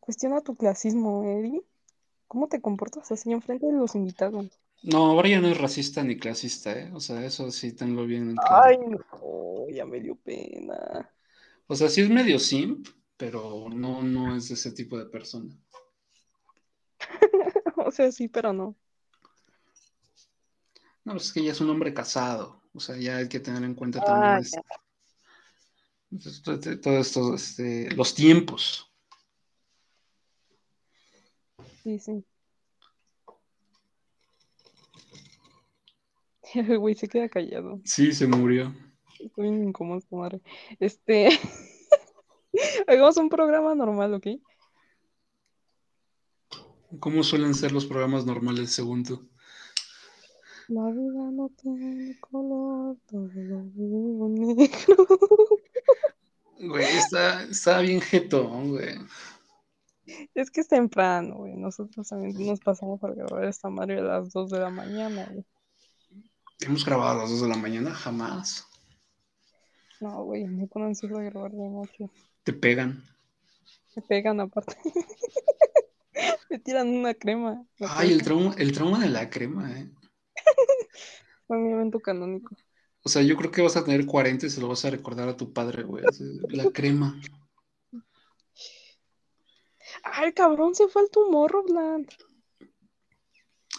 Cuestiona 0.00 0.40
tu 0.40 0.54
clasismo, 0.56 1.24
Eri. 1.24 1.62
¿Cómo 2.26 2.48
te 2.48 2.60
comportas 2.60 3.12
así 3.12 3.32
enfrente 3.32 3.66
de 3.66 3.72
los 3.72 3.94
invitados? 3.94 4.46
No, 4.82 5.06
ahora 5.06 5.28
ya 5.28 5.40
no 5.40 5.48
es 5.48 5.58
racista 5.58 6.02
ni 6.02 6.18
clasista, 6.18 6.78
¿eh? 6.78 6.90
O 6.92 7.00
sea, 7.00 7.24
eso 7.24 7.50
sí 7.50 7.72
tengo 7.72 8.04
bien 8.04 8.30
en 8.30 8.36
claro. 8.36 8.62
Ay, 8.64 8.78
no, 8.78 9.68
ya 9.70 9.86
me 9.86 10.00
dio 10.00 10.16
pena. 10.16 11.10
O 11.66 11.74
sea, 11.74 11.88
sí 11.88 12.02
es 12.02 12.10
medio 12.10 12.38
simp, 12.38 12.88
pero 13.16 13.68
no, 13.70 14.02
no 14.02 14.36
es 14.36 14.50
ese 14.50 14.72
tipo 14.72 14.98
de 14.98 15.06
persona. 15.06 15.56
sea, 17.94 18.12
sí, 18.12 18.28
pero 18.28 18.52
no. 18.52 18.76
No, 21.04 21.12
pues 21.12 21.26
es 21.26 21.32
que 21.32 21.42
ya 21.44 21.52
es 21.52 21.60
un 21.60 21.70
hombre 21.70 21.92
casado. 21.94 22.62
O 22.74 22.80
sea, 22.80 22.96
ya 22.96 23.18
hay 23.18 23.28
que 23.28 23.40
tener 23.40 23.62
en 23.62 23.74
cuenta 23.74 24.00
Ah, 24.00 24.04
también 24.04 24.32
ya. 24.34 24.38
este- 24.40 24.60
todo, 26.42 26.60
todo- 26.60 26.80
todo 26.80 26.98
esto, 26.98 27.34
este, 27.34 27.90
los 27.94 28.14
tiempos. 28.14 28.90
Sí, 31.82 31.98
sí. 31.98 32.24
El 36.54 36.78
güey 36.78 36.94
se 36.94 37.08
queda 37.08 37.28
callado. 37.28 37.80
Sí, 37.84 38.12
se 38.12 38.26
murió. 38.26 38.74
Estoy 39.18 39.48
incómodo 39.48 40.00
madre. 40.10 40.40
Este. 40.80 41.28
Hagamos 42.86 43.16
un 43.16 43.28
programa 43.28 43.74
normal, 43.74 44.14
¿ok? 44.14 44.26
¿Cómo 47.00 47.22
suelen 47.22 47.54
ser 47.54 47.72
los 47.72 47.86
programas 47.86 48.26
normales 48.26 48.72
según 48.72 49.04
tú? 49.04 49.28
La 50.68 50.86
vida 50.90 51.30
no 51.30 51.50
tiene 51.60 52.18
color, 52.20 52.96
todo 53.06 53.28
lo 53.34 53.62
vivo 53.64 54.28
negro. 54.28 55.06
Güey, 56.58 56.86
está, 56.96 57.42
está 57.44 57.80
bien 57.80 58.00
jetón, 58.00 58.70
güey. 58.70 58.96
Es 60.34 60.50
que 60.50 60.62
es 60.62 60.68
temprano, 60.68 61.36
güey. 61.36 61.54
Nosotros 61.54 62.08
también 62.08 62.46
nos 62.46 62.60
pasamos 62.60 63.02
a 63.04 63.08
grabar 63.08 63.44
esta 63.44 63.68
madre 63.68 63.98
a 63.98 64.02
las 64.02 64.32
2 64.32 64.50
de 64.50 64.58
la 64.60 64.70
mañana, 64.70 65.26
güey. 65.30 65.44
Hemos 66.60 66.84
grabado 66.84 67.18
a 67.18 67.22
las 67.22 67.30
2 67.30 67.42
de 67.42 67.48
la 67.48 67.56
mañana, 67.56 67.92
jamás. 67.92 68.66
No, 70.00 70.24
güey, 70.24 70.44
me 70.46 70.66
ponen 70.66 70.92
a 70.92 71.22
grabar 71.22 71.50
de 71.52 71.68
noche. 71.68 72.10
Te 72.42 72.52
pegan. 72.52 73.04
Me 73.96 74.02
pegan 74.02 74.40
aparte. 74.40 74.76
Me 76.50 76.58
tiran 76.58 76.88
una 76.88 77.14
crema. 77.14 77.64
Ay, 77.80 78.12
el 78.12 78.22
trauma, 78.22 78.54
el 78.58 78.72
trauma 78.72 79.00
de 79.00 79.08
la 79.10 79.28
crema, 79.30 79.70
¿eh? 79.78 79.90
Fue 81.46 81.58
mi 81.58 81.72
evento 81.72 82.00
canónico. 82.00 82.54
O 83.02 83.08
sea, 83.08 83.22
yo 83.22 83.36
creo 83.36 83.50
que 83.50 83.60
vas 83.62 83.76
a 83.76 83.84
tener 83.84 84.06
40 84.06 84.46
y 84.46 84.50
se 84.50 84.60
lo 84.60 84.68
vas 84.68 84.84
a 84.84 84.90
recordar 84.90 85.28
a 85.28 85.36
tu 85.36 85.52
padre, 85.52 85.82
güey. 85.82 86.04
La 86.48 86.64
crema. 86.72 87.20
Ay, 90.02 90.32
cabrón, 90.32 90.74
se 90.74 90.88
fue 90.88 91.02
el 91.02 91.10
tumor, 91.10 91.52
Bland. 91.68 92.08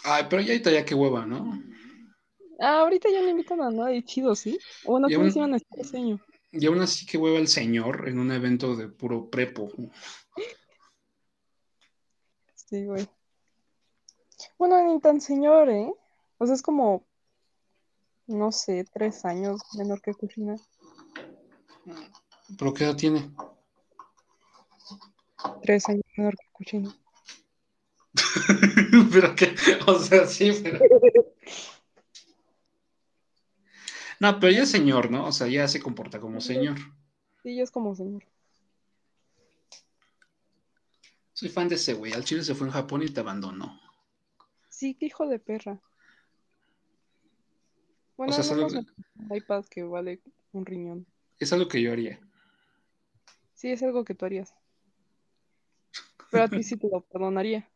Ay, 0.04 0.24
pero 0.30 0.42
ya 0.42 0.52
ahorita 0.52 0.70
ya 0.70 0.84
qué 0.84 0.94
hueva, 0.94 1.26
¿no? 1.26 1.60
Ah, 2.60 2.80
ahorita 2.80 3.08
ya 3.10 3.20
no 3.22 3.28
invitan 3.30 3.60
a 3.60 3.70
nadie 3.70 4.04
chido, 4.04 4.34
¿sí? 4.36 4.58
O 4.84 4.92
bueno, 4.92 5.08
Y 5.08 5.14
¿cómo 5.14 5.24
aún- 5.24 5.32
se 5.32 5.38
iban 5.40 5.54
a 5.54 5.56
estar 5.56 5.84
señor? 5.84 6.20
Y 6.52 6.64
aún 6.66 6.80
así 6.80 7.04
que 7.04 7.18
hueva 7.18 7.38
el 7.38 7.48
señor 7.48 8.08
en 8.08 8.18
un 8.18 8.30
evento 8.30 8.76
de 8.76 8.88
puro 8.88 9.28
prepo. 9.28 9.68
Sí, 12.66 12.84
güey. 12.84 13.08
Bueno, 14.58 14.82
ni 14.82 15.00
tan 15.00 15.20
señor, 15.20 15.70
¿eh? 15.70 15.92
O 16.38 16.46
sea, 16.46 16.54
es 16.54 16.62
como, 16.62 17.06
no 18.26 18.50
sé, 18.50 18.84
tres 18.92 19.24
años 19.24 19.60
menor 19.78 20.02
que 20.02 20.14
Kushina. 20.14 20.56
¿Pero 22.58 22.74
qué 22.74 22.84
edad 22.84 22.96
tiene? 22.96 23.30
Tres 25.62 25.88
años 25.88 26.04
menor 26.16 26.34
que 26.36 26.46
Kushina. 26.52 26.96
pero 29.12 29.34
que, 29.36 29.54
o 29.86 29.98
sea, 30.00 30.26
sí, 30.26 30.52
pero. 30.62 30.80
No, 34.18 34.40
pero 34.40 34.50
ya 34.50 34.62
es 34.62 34.70
señor, 34.70 35.10
¿no? 35.10 35.26
O 35.26 35.32
sea, 35.32 35.46
ya 35.46 35.68
se 35.68 35.82
comporta 35.82 36.20
como 36.20 36.40
señor. 36.40 36.78
Sí, 37.42 37.54
ya 37.54 37.62
es 37.62 37.70
como 37.70 37.94
señor. 37.94 38.24
Soy 41.36 41.50
fan 41.50 41.68
de 41.68 41.74
ese 41.74 41.92
güey. 41.92 42.14
Al 42.14 42.24
Chile 42.24 42.42
se 42.42 42.54
fue 42.54 42.66
en 42.66 42.72
Japón 42.72 43.02
y 43.02 43.10
te 43.10 43.20
abandonó. 43.20 43.78
Sí, 44.70 44.94
qué 44.94 45.04
hijo 45.04 45.28
de 45.28 45.38
perra. 45.38 45.78
Bueno, 48.16 48.32
sea, 48.32 48.42
al 48.42 48.48
solo- 48.48 48.66
menos 48.68 48.86
un 49.18 49.36
iPad 49.36 49.66
que 49.66 49.82
vale 49.82 50.22
un 50.52 50.64
riñón. 50.64 51.06
Es 51.38 51.52
algo 51.52 51.68
que 51.68 51.82
yo 51.82 51.92
haría. 51.92 52.18
Sí, 53.52 53.70
es 53.70 53.82
algo 53.82 54.02
que 54.06 54.14
tú 54.14 54.24
harías. 54.24 54.54
Pero 56.30 56.44
a 56.44 56.48
ti 56.48 56.62
sí 56.62 56.78
te 56.78 56.88
lo 56.88 57.02
perdonaría. 57.02 57.68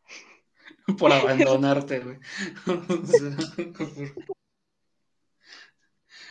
Por 0.99 1.13
abandonarte, 1.13 2.01
güey. 2.01 2.19
O 2.67 3.07
sea, 3.07 3.37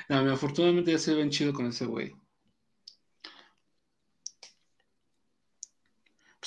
No, 0.09 0.31
afortunadamente 0.33 0.91
ya 0.93 0.97
se 0.97 1.13
ven 1.13 1.29
chido 1.29 1.53
con 1.53 1.67
ese 1.67 1.85
güey. 1.85 2.15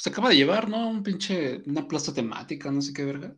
Pues 0.03 0.13
acaba 0.13 0.31
de 0.31 0.37
llevar, 0.37 0.69
¿no? 0.69 0.89
Un 0.89 1.05
pinche, 1.05 1.63
una 1.65 1.87
plaza 1.87 2.13
temática, 2.13 2.73
no 2.73 2.83
sé 2.83 2.93
qué 2.93 3.05
verga. 3.05 3.37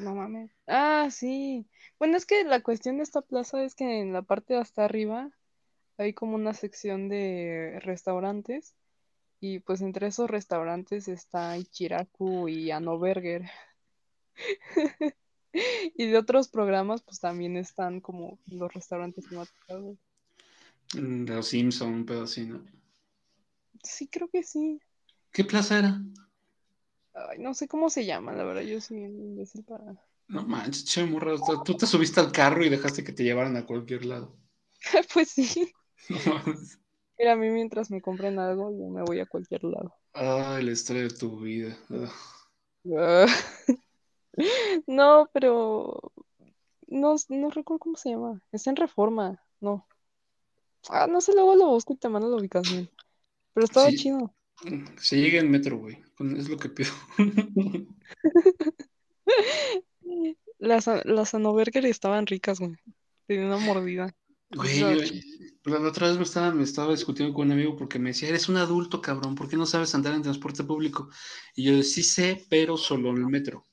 No 0.00 0.12
mames. 0.12 0.50
Ah, 0.66 1.08
sí. 1.08 1.68
Bueno, 2.00 2.16
es 2.16 2.26
que 2.26 2.42
la 2.42 2.62
cuestión 2.64 2.96
de 2.96 3.04
esta 3.04 3.22
plaza 3.22 3.62
es 3.62 3.76
que 3.76 4.00
en 4.00 4.12
la 4.12 4.22
parte 4.22 4.54
de 4.54 4.60
hasta 4.60 4.84
arriba 4.84 5.30
hay 5.96 6.14
como 6.14 6.34
una 6.34 6.52
sección 6.52 7.08
de 7.08 7.78
restaurantes. 7.84 8.74
Y 9.40 9.60
pues 9.60 9.80
entre 9.80 10.08
esos 10.08 10.28
restaurantes 10.28 11.06
está 11.06 11.56
Ichiraku 11.56 12.48
y 12.48 12.72
Ano 12.72 12.98
Burger. 12.98 13.48
Y 15.96 16.06
de 16.06 16.18
otros 16.18 16.48
programas, 16.48 17.02
pues 17.02 17.20
también 17.20 17.56
están 17.56 18.00
como 18.00 18.38
los 18.46 18.72
restaurantes 18.72 19.28
temáticos. 19.28 19.96
De 20.92 21.34
los 21.34 21.48
Simpson, 21.48 21.94
un 21.94 22.06
pedo 22.06 22.24
así, 22.24 22.44
¿no? 22.44 22.62
Sí, 23.82 24.08
creo 24.08 24.28
que 24.28 24.42
sí. 24.42 24.80
¿Qué 25.38 25.44
plaza 25.44 25.78
era? 25.78 26.02
Ay, 27.12 27.38
no 27.38 27.52
sé 27.52 27.68
cómo 27.68 27.90
se 27.90 28.06
llama, 28.06 28.32
la 28.32 28.44
verdad, 28.44 28.62
yo 28.62 28.80
soy 28.80 29.04
un 29.04 29.20
imbécil 29.20 29.62
para. 29.64 29.84
No 30.34 30.42
manches, 30.52 30.84
che 30.90 31.04
morra. 31.04 31.34
o 31.34 31.36
sea, 31.44 31.62
Tú 31.62 31.76
te 31.76 31.86
subiste 31.86 32.18
al 32.20 32.32
carro 32.32 32.64
y 32.64 32.70
dejaste 32.70 33.04
que 33.04 33.12
te 33.12 33.24
llevaran 33.24 33.56
a 33.58 33.66
cualquier 33.66 34.06
lado. 34.06 34.38
Pues 35.12 35.30
sí. 35.30 35.72
Mira, 37.18 37.32
a 37.32 37.36
mí 37.36 37.50
mientras 37.50 37.90
me 37.90 38.00
compren 38.00 38.38
algo, 38.38 38.70
yo 38.72 38.88
me 38.88 39.02
voy 39.02 39.20
a 39.20 39.26
cualquier 39.26 39.62
lado. 39.64 39.94
Ay, 40.12 40.64
la 40.64 40.72
historia 40.72 41.02
de 41.04 41.10
tu 41.10 41.40
vida. 41.40 41.74
Ah. 42.96 43.26
No, 44.86 45.28
pero 45.32 46.12
no, 46.88 47.16
no 47.28 47.50
recuerdo 47.50 47.80
cómo 47.80 47.96
se 47.96 48.10
llama. 48.10 48.42
Está 48.52 48.70
en 48.70 48.76
Reforma, 48.76 49.42
no. 49.60 49.86
Ah, 50.90 51.06
no 51.06 51.20
sé, 51.22 51.32
luego 51.34 51.56
lo 51.56 51.68
busco 51.68 51.92
y 51.94 51.96
te 51.96 52.08
mando 52.10 52.28
la 52.28 52.36
ubicación. 52.36 52.90
Pero 53.54 53.64
estaba 53.66 53.92
Sí. 53.92 53.94
chido. 53.94 54.34
Se 54.98 55.16
llega 55.16 55.40
en 55.40 55.50
metro, 55.50 55.78
güey. 55.78 55.98
Es 56.36 56.48
lo 56.48 56.56
que 56.56 56.68
pido. 56.68 56.90
Las, 60.58 60.88
las 61.04 61.34
Anoburger 61.34 61.86
estaban 61.86 62.26
ricas, 62.26 62.58
güey. 62.58 62.74
Tenía 63.26 63.46
una 63.46 63.58
mordida. 63.58 64.12
Güey, 64.50 64.80
la 65.64 65.80
otra 65.80 66.08
vez 66.08 66.16
me 66.16 66.22
estaba, 66.22 66.50
me 66.52 66.64
estaba 66.64 66.92
discutiendo 66.92 67.34
con 67.34 67.46
un 67.46 67.52
amigo 67.52 67.76
porque 67.76 67.98
me 67.98 68.10
decía, 68.10 68.28
eres 68.28 68.48
un 68.48 68.56
adulto, 68.56 69.00
cabrón, 69.00 69.34
¿por 69.34 69.48
qué 69.48 69.56
no 69.56 69.66
sabes 69.66 69.94
andar 69.94 70.14
en 70.14 70.22
transporte 70.22 70.64
público? 70.64 71.10
Y 71.54 71.64
yo, 71.64 71.82
sí 71.82 72.02
sé, 72.02 72.46
pero 72.48 72.76
solo 72.76 73.10
en 73.10 73.18
el 73.18 73.26
metro. 73.26 73.64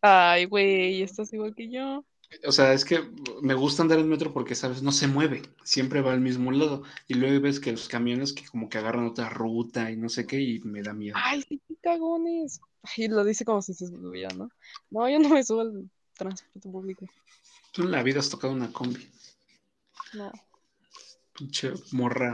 Ay, 0.00 0.46
güey, 0.46 1.02
estás 1.02 1.32
igual 1.32 1.54
que 1.54 1.70
yo. 1.70 2.04
O 2.46 2.52
sea, 2.52 2.72
es 2.72 2.84
que 2.84 3.00
me 3.42 3.54
gusta 3.54 3.82
andar 3.82 3.98
en 3.98 4.08
metro 4.08 4.32
porque, 4.32 4.54
¿sabes? 4.54 4.82
No 4.82 4.92
se 4.92 5.06
mueve, 5.08 5.42
siempre 5.64 6.00
va 6.00 6.12
al 6.12 6.20
mismo 6.20 6.50
lado. 6.52 6.82
Y 7.08 7.14
luego 7.14 7.40
ves 7.40 7.60
que 7.60 7.72
los 7.72 7.88
camiones 7.88 8.32
que 8.32 8.46
como 8.46 8.68
que 8.68 8.78
agarran 8.78 9.06
otra 9.06 9.28
ruta 9.28 9.90
y 9.90 9.96
no 9.96 10.08
sé 10.08 10.26
qué, 10.26 10.40
y 10.40 10.60
me 10.60 10.82
da 10.82 10.92
miedo. 10.92 11.22
Ay, 11.22 11.42
sí, 11.42 11.60
qué 11.66 11.76
cagones. 11.82 12.60
Ay, 12.82 13.08
lo 13.08 13.24
dice 13.24 13.44
como 13.44 13.62
si 13.62 13.74
se 13.74 13.86
subiera, 13.86 14.34
¿no? 14.34 14.52
No, 14.90 15.08
yo 15.08 15.18
no 15.18 15.28
me 15.30 15.42
subo 15.44 15.60
al 15.62 15.90
transporte 16.14 16.68
público. 16.68 17.06
Tú 17.72 17.82
en 17.84 17.92
la 17.92 18.02
vida 18.02 18.18
has 18.18 18.28
tocado 18.28 18.52
una 18.52 18.72
combi, 18.72 19.06
No. 20.12 20.32
pinche 21.34 21.68
morra 21.98 22.32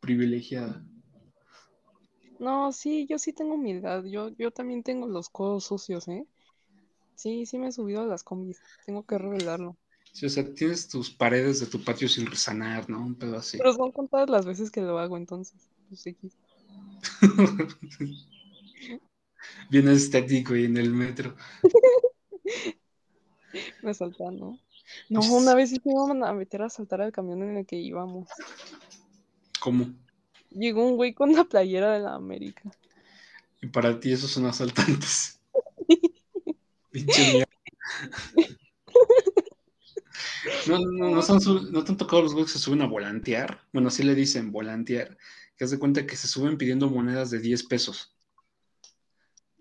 privilegiada. 0.00 0.76
No, 2.38 2.72
sí, 2.72 3.06
yo 3.08 3.18
sí 3.18 3.32
tengo 3.34 3.54
humildad. 3.54 4.04
Yo, 4.04 4.28
yo 4.30 4.50
también 4.50 4.82
tengo 4.82 5.06
los 5.06 5.28
codos 5.30 5.64
sucios, 5.64 6.08
¿eh? 6.08 6.26
Sí, 7.16 7.46
sí 7.46 7.58
me 7.58 7.68
he 7.68 7.72
subido 7.72 8.02
a 8.02 8.06
las 8.06 8.22
combis. 8.22 8.60
Tengo 8.84 9.04
que 9.04 9.18
revelarlo. 9.18 9.76
Sí, 10.12 10.26
o 10.26 10.30
sea, 10.30 10.54
tienes 10.54 10.88
tus 10.88 11.10
paredes 11.10 11.60
de 11.60 11.66
tu 11.66 11.82
patio 11.82 12.08
sin 12.08 12.32
sanar, 12.34 12.88
¿no? 12.88 13.04
Un 13.04 13.16
pedo 13.16 13.36
así. 13.36 13.58
Pero 13.58 13.72
son 13.72 13.90
contadas 13.92 14.30
las 14.30 14.46
veces 14.46 14.70
que 14.70 14.80
lo 14.80 14.98
hago, 14.98 15.16
entonces. 15.16 15.68
Pues 15.88 16.06
X. 16.06 16.36
Bien 19.70 19.88
estético 19.88 20.54
y 20.54 20.66
en 20.66 20.76
el 20.76 20.90
metro. 20.90 21.34
Me 23.82 23.94
saltan, 23.94 24.38
¿no? 24.38 24.58
No, 25.08 25.20
una 25.34 25.54
vez 25.54 25.70
sí 25.70 25.80
me 25.84 25.92
iban 25.92 26.22
a 26.22 26.32
meter 26.32 26.62
a 26.62 26.70
saltar 26.70 27.00
al 27.02 27.10
camión 27.10 27.42
en 27.42 27.56
el 27.56 27.66
que 27.66 27.76
íbamos. 27.76 28.28
¿Cómo? 29.60 29.86
llegó 30.50 30.86
un 30.86 30.96
güey 30.96 31.14
con 31.14 31.32
la 31.32 31.44
playera 31.44 31.92
de 31.92 32.00
la 32.00 32.14
América. 32.14 32.70
Y 33.60 33.66
para 33.68 33.98
ti 33.98 34.12
esos 34.12 34.30
son 34.30 34.46
asaltantes. 34.46 35.35
Pinche 36.96 37.32
mierda. 37.32 37.46
No, 40.66 40.78
no, 40.78 41.10
no, 41.10 41.22
son 41.22 41.40
su- 41.42 41.70
no 41.70 41.84
te 41.84 41.92
han 41.92 41.98
tocado 41.98 42.22
los 42.22 42.32
güeyes 42.32 42.52
que 42.52 42.58
se 42.58 42.64
suben 42.64 42.80
a 42.80 42.86
volantear. 42.86 43.60
Bueno, 43.72 43.88
así 43.88 44.02
le 44.02 44.14
dicen, 44.14 44.50
volantear. 44.50 45.18
Que 45.56 45.64
haz 45.64 45.70
de 45.70 45.78
cuenta 45.78 46.06
que 46.06 46.16
se 46.16 46.26
suben 46.26 46.56
pidiendo 46.56 46.88
monedas 46.88 47.30
de 47.30 47.38
10 47.38 47.64
pesos. 47.64 48.16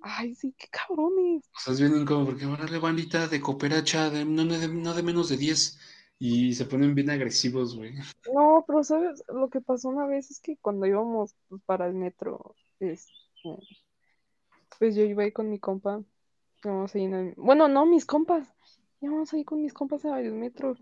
Ay, 0.01 0.33
sí, 0.35 0.53
qué 0.57 0.67
cabrones. 0.69 1.43
O 1.53 1.59
sea, 1.59 1.73
es 1.73 1.81
bien 1.81 1.95
incómodo 1.99 2.27
porque 2.27 2.45
van 2.45 2.61
a 2.61 2.67
la 2.67 2.79
bandita 2.79 3.27
de 3.27 3.41
cooperacha, 3.41 4.09
de, 4.09 4.23
no, 4.23 4.45
no 4.45 4.57
de, 4.57 4.67
no 4.69 4.93
de 4.93 5.03
menos 5.03 5.27
de 5.29 5.37
10. 5.37 5.77
Y 6.19 6.53
se 6.53 6.65
ponen 6.65 6.95
bien 6.95 7.09
agresivos, 7.09 7.75
güey. 7.75 7.95
No, 8.33 8.63
pero 8.65 8.81
sabes, 8.83 9.23
lo 9.27 9.49
que 9.49 9.59
pasó 9.59 9.89
una 9.89 10.07
vez 10.07 10.31
es 10.31 10.39
que 10.39 10.57
cuando 10.57 10.85
íbamos 10.85 11.35
pues, 11.49 11.61
para 11.65 11.87
el 11.87 11.93
metro, 11.93 12.55
este, 12.79 13.09
pues 14.79 14.95
yo 14.95 15.03
iba 15.03 15.23
ahí 15.23 15.31
con 15.33 15.49
mi 15.49 15.59
compa, 15.59 16.01
bueno, 17.37 17.67
no, 17.67 17.85
mis 17.85 18.05
compas, 18.05 18.53
íbamos 19.01 19.33
ahí 19.33 19.43
con 19.43 19.61
mis 19.61 19.73
compas 19.73 20.05
en 20.05 20.13
el 20.13 20.31
metro, 20.33 20.75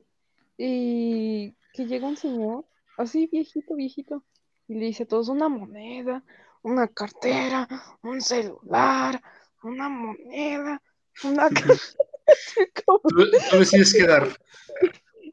y 0.57 1.55
que 1.73 1.85
llega 1.85 2.07
un 2.07 2.17
señor, 2.17 2.65
así 2.97 3.27
viejito, 3.27 3.75
viejito, 3.75 4.23
y 4.67 4.75
le 4.75 4.85
dice 4.85 5.03
a 5.03 5.07
todos 5.07 5.29
una 5.29 5.49
moneda, 5.49 6.23
una 6.61 6.87
cartera, 6.87 7.67
un 8.01 8.21
celular, 8.21 9.21
una 9.63 9.89
moneda, 9.89 10.81
una 11.23 11.49
cartera. 11.49 11.77
Tú, 13.09 13.57
decides 13.59 13.93
qué 13.93 14.07
dar. 14.07 14.27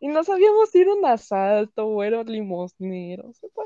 Y 0.01 0.09
no 0.09 0.25
sabíamos 0.25 0.71
si 0.71 0.81
era 0.81 0.93
un 0.93 1.05
asalto 1.07 1.87
o 1.87 2.03
era 2.03 2.23
limosnero. 2.25 3.33
sepa. 3.35 3.63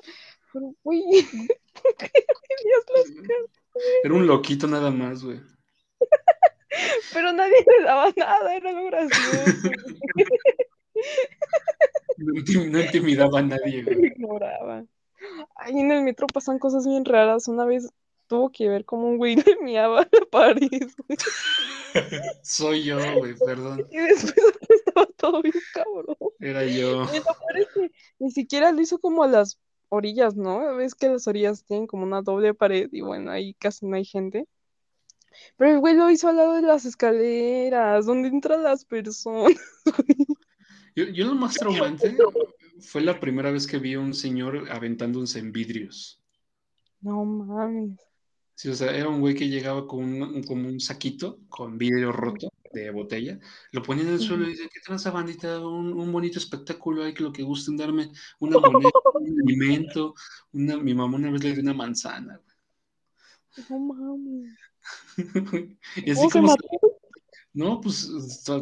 Pero, 0.52 0.74
güey, 0.82 1.02
¿por 1.82 1.96
qué 1.96 2.10
Era 4.02 4.14
un 4.14 4.26
loquito 4.26 4.66
nada 4.66 4.90
más, 4.90 5.24
güey. 5.24 5.40
Pero 7.12 7.32
nadie 7.32 7.64
le 7.78 7.84
daba 7.84 8.10
nada, 8.16 8.56
era 8.56 8.72
lo 8.72 8.84
gracioso. 8.86 9.70
No, 12.18 12.32
intim- 12.34 12.70
no 12.70 12.80
intimidaba 12.80 13.38
a 13.40 13.42
nadie, 13.42 13.82
güey. 13.82 14.06
ignoraba. 14.06 14.84
Ahí 15.56 15.78
en 15.78 15.90
el 15.90 16.02
metro 16.02 16.26
pasan 16.26 16.58
cosas 16.58 16.86
bien 16.86 17.04
raras. 17.04 17.48
Una 17.48 17.64
vez 17.64 17.88
tuvo 18.26 18.50
que 18.50 18.68
ver 18.68 18.84
como 18.84 19.08
un 19.08 19.16
güey 19.18 19.36
le 19.46 19.56
miaba 19.62 20.02
a 20.02 20.08
la 20.10 20.26
pared, 20.30 20.60
güey. 20.70 21.18
Soy 22.42 22.84
yo, 22.84 22.98
güey, 23.18 23.34
perdón. 23.34 23.86
Y 23.90 23.98
después 23.98 24.34
estaba 24.86 25.06
todo 25.16 25.42
bien 25.42 25.54
cabrón. 25.72 26.16
Era 26.40 26.64
yo. 26.64 27.04
Y 27.04 27.90
ni 28.24 28.30
siquiera 28.30 28.72
lo 28.72 28.80
hizo 28.80 28.98
como 28.98 29.22
a 29.22 29.28
las 29.28 29.58
orillas, 29.88 30.34
¿no? 30.36 30.74
Ves 30.76 30.94
que 30.94 31.08
las 31.08 31.26
orillas 31.26 31.64
tienen 31.64 31.86
como 31.86 32.02
una 32.04 32.22
doble 32.22 32.54
pared 32.54 32.88
y 32.92 33.00
bueno, 33.00 33.30
ahí 33.30 33.54
casi 33.54 33.86
no 33.86 33.96
hay 33.96 34.04
gente. 34.04 34.46
Pero 35.56 35.72
el 35.72 35.80
güey 35.80 35.94
lo 35.94 36.10
hizo 36.10 36.28
al 36.28 36.36
lado 36.36 36.54
de 36.54 36.62
las 36.62 36.84
escaleras, 36.84 38.06
donde 38.06 38.28
entran 38.28 38.62
las 38.62 38.84
personas. 38.84 39.54
Yo, 40.96 41.06
yo 41.06 41.26
lo 41.26 41.34
más 41.34 41.54
traumante 41.54 42.16
fue 42.80 43.00
la 43.00 43.18
primera 43.18 43.50
vez 43.50 43.66
que 43.66 43.78
vi 43.78 43.94
a 43.94 44.00
un 44.00 44.14
señor 44.14 44.70
aventándose 44.70 45.40
en 45.40 45.50
vidrios. 45.50 46.22
No 47.00 47.24
mames. 47.24 47.98
Sí, 48.54 48.68
o 48.68 48.74
sea, 48.74 48.96
era 48.96 49.08
un 49.08 49.20
güey 49.20 49.34
que 49.34 49.48
llegaba 49.48 49.86
con 49.88 50.04
un, 50.04 50.42
como 50.44 50.68
un 50.68 50.78
saquito 50.78 51.40
con 51.48 51.76
vidrio 51.76 52.12
roto 52.12 52.48
de 52.72 52.90
botella, 52.90 53.38
lo 53.72 53.82
ponía 53.82 54.04
en 54.04 54.10
el 54.10 54.20
suelo 54.20 54.44
y 54.44 54.50
dice, 54.50 54.68
¿qué 54.72 54.80
tranza 54.80 55.10
bandita? 55.10 55.60
Un, 55.60 55.92
un 55.92 56.12
bonito 56.12 56.38
espectáculo, 56.38 57.04
hay 57.04 57.14
que 57.14 57.22
lo 57.22 57.32
que 57.32 57.42
gusten 57.42 57.76
darme 57.76 58.10
una 58.40 58.58
moneda, 58.58 58.90
un 59.14 59.40
alimento, 59.42 60.14
una, 60.52 60.76
mi 60.76 60.94
mamá 60.94 61.16
una 61.16 61.30
vez 61.30 61.44
le 61.44 61.52
dio 61.52 61.62
una 61.62 61.74
manzana. 61.74 62.40
No 63.68 63.78
mames. 63.78 64.58
y 65.96 66.10
así 66.10 66.14
¿Cómo 66.14 66.30
se 66.30 66.32
como, 66.32 66.48
se- 66.48 66.58
no, 67.54 67.80
pues 67.80 68.10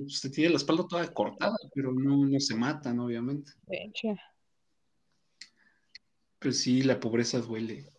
se 0.08 0.30
tiene 0.30 0.50
la 0.50 0.56
espalda 0.58 0.86
toda 0.86 1.12
cortada, 1.14 1.56
pero 1.74 1.92
no, 1.92 2.26
no 2.26 2.40
se 2.40 2.54
matan, 2.54 3.00
obviamente. 3.00 3.52
Fecha. 3.66 4.20
Pero 6.38 6.52
sí, 6.52 6.82
la 6.82 7.00
pobreza 7.00 7.38
duele. 7.40 7.90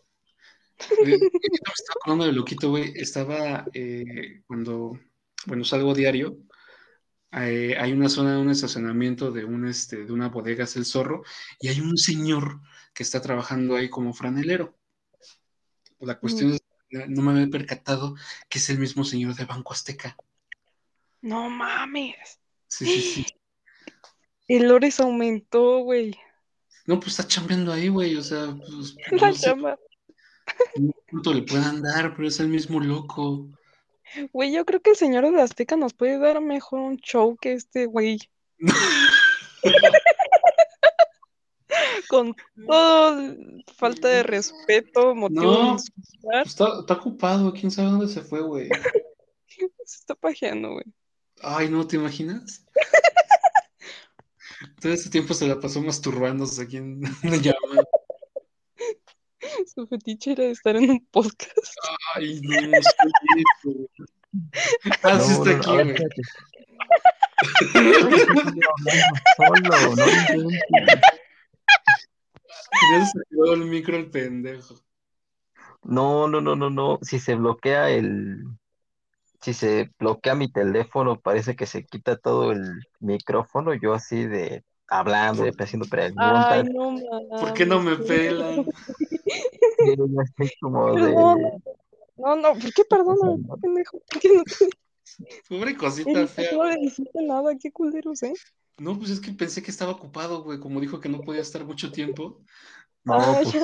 Me 1.04 1.14
estaba 1.14 1.96
acordando 2.00 2.24
de 2.26 2.32
loquito, 2.32 2.70
güey. 2.70 2.92
Estaba 2.94 3.64
eh, 3.74 4.42
cuando, 4.46 4.98
bueno, 5.46 5.64
salgo 5.64 5.94
diario. 5.94 6.38
eh, 7.32 7.76
hay 7.76 7.92
una 7.92 8.08
zona, 8.08 8.38
un 8.38 8.50
estacionamiento 8.50 9.32
de 9.32 9.44
un 9.44 9.66
este, 9.66 10.04
de 10.04 10.12
una 10.12 10.28
bodega, 10.28 10.62
es 10.64 10.76
el 10.76 10.84
zorro, 10.84 11.22
y 11.58 11.68
hay 11.68 11.80
un 11.80 11.96
señor 11.96 12.60
que 12.92 13.02
está 13.02 13.20
trabajando 13.20 13.74
ahí 13.74 13.90
como 13.90 14.12
franelero. 14.14 14.78
La 15.98 16.20
cuestión 16.20 16.52
es, 16.52 16.60
no 17.08 17.22
me 17.22 17.32
había 17.32 17.50
percatado 17.50 18.16
que 18.48 18.58
es 18.58 18.70
el 18.70 18.78
mismo 18.78 19.04
señor 19.04 19.34
de 19.34 19.44
Banco 19.44 19.72
Azteca. 19.72 20.16
No 21.20 21.48
mames. 21.48 22.40
Sí, 22.68 22.86
sí, 22.86 23.00
sí. 23.00 23.26
El 24.48 24.68
Lores 24.68 25.00
aumentó, 25.00 25.78
güey. 25.78 26.16
No, 26.86 27.00
pues 27.00 27.12
está 27.12 27.26
chambeando 27.26 27.72
ahí, 27.72 27.88
güey. 27.88 28.16
O 28.16 28.22
sea, 28.22 28.54
pues, 28.56 28.96
La 29.10 29.30
no 29.30 29.34
chamba. 29.34 29.78
cuánto 31.10 31.32
le 31.32 31.42
puedan 31.42 31.82
dar, 31.82 32.14
pero 32.14 32.28
es 32.28 32.40
el 32.40 32.48
mismo 32.48 32.80
loco. 32.80 33.48
Güey, 34.32 34.52
yo 34.52 34.64
creo 34.64 34.80
que 34.80 34.90
el 34.90 34.96
señor 34.96 35.30
de 35.30 35.40
Azteca 35.40 35.76
nos 35.76 35.94
puede 35.94 36.18
dar 36.18 36.40
mejor 36.40 36.80
un 36.80 36.98
show 36.98 37.36
que 37.36 37.54
este 37.54 37.86
güey. 37.86 38.18
Con 42.08 42.34
todo 42.66 43.36
falta 43.76 44.08
de 44.08 44.22
respeto, 44.22 45.14
motivo 45.14 45.42
No. 45.42 45.72
insultar, 45.72 46.46
Está, 46.46 46.80
está 46.80 46.94
ocupado, 46.94 47.52
quién 47.52 47.70
sabe 47.70 47.90
dónde 47.90 48.08
se 48.08 48.22
fue, 48.22 48.40
güey. 48.40 48.68
se 49.84 49.98
está 49.98 50.14
pajeando, 50.14 50.72
güey. 50.72 50.86
Ay, 51.42 51.68
no, 51.68 51.86
¿te 51.86 51.96
imaginas? 51.96 52.64
Todo 54.80 54.92
ese 54.92 55.10
tiempo 55.10 55.34
se 55.34 55.46
la 55.46 55.60
pasó 55.60 55.80
masturbándose 55.82 56.62
aquí 56.62 56.78
en 56.78 57.02
la 57.22 57.36
llamada. 57.36 57.84
Su 59.74 59.86
fetiche 59.86 60.32
era 60.32 60.44
estar 60.44 60.74
en 60.76 60.90
un 60.90 61.06
podcast. 61.06 61.76
Ay, 62.14 62.40
no, 62.42 62.78
soy. 63.62 63.88
Ah, 65.02 65.20
sí 65.20 65.32
está 65.32 65.50
no, 65.52 65.56
aquí, 65.56 65.70
güey. 65.70 65.94
Solo, 69.36 69.96
no. 69.96 70.04
Ya 72.80 73.04
se 73.04 73.18
activó 73.18 73.54
el 73.54 73.64
micro 73.66 73.96
el 73.96 74.10
pendejo. 74.10 74.74
No, 75.82 76.28
no, 76.28 76.40
no, 76.40 76.56
no, 76.56 76.70
no. 76.70 76.98
Si 77.02 77.18
se 77.18 77.34
bloquea 77.34 77.90
el, 77.90 78.44
si 79.40 79.52
se 79.52 79.90
bloquea 79.98 80.34
mi 80.34 80.50
teléfono, 80.50 81.20
parece 81.20 81.56
que 81.56 81.66
se 81.66 81.84
quita 81.84 82.16
todo 82.16 82.52
el 82.52 82.80
micrófono. 83.00 83.74
Yo 83.74 83.94
así 83.94 84.26
de 84.26 84.64
hablando, 84.88 85.46
y 85.46 85.50
haciendo 85.58 85.86
Ay, 85.86 85.90
preguntas, 85.90 86.64
no 86.72 86.90
mames. 86.92 87.40
¿Por 87.40 87.54
qué 87.54 87.66
no 87.66 87.80
me 87.80 87.96
pelan? 87.96 88.66
como 90.60 90.94
de. 90.94 91.14
No, 92.16 92.36
no, 92.36 92.52
¿por 92.54 92.72
qué 92.72 92.84
perdona, 92.84 93.36
pendejo? 93.60 93.98
¿Por 94.10 94.20
qué 94.20 94.28
no 94.34 94.44
te 94.44 94.68
Pobre 95.48 95.76
cosita 95.76 96.20
no 96.20 96.26
fea. 96.26 96.50
le 96.64 96.76
dijiste 96.80 97.22
nada? 97.22 97.56
Qué 97.60 97.70
culeros, 97.70 98.22
¿eh? 98.22 98.32
No, 98.78 98.98
pues 98.98 99.10
es 99.10 99.20
que 99.20 99.30
pensé 99.32 99.62
que 99.62 99.70
estaba 99.70 99.92
ocupado, 99.92 100.42
güey. 100.42 100.58
Como 100.58 100.80
dijo 100.80 101.00
que 101.00 101.08
no 101.08 101.20
podía 101.20 101.40
estar 101.42 101.64
mucho 101.64 101.92
tiempo. 101.92 102.42
no, 103.04 103.14
Ah, 103.14 103.40
pues. 103.42 103.54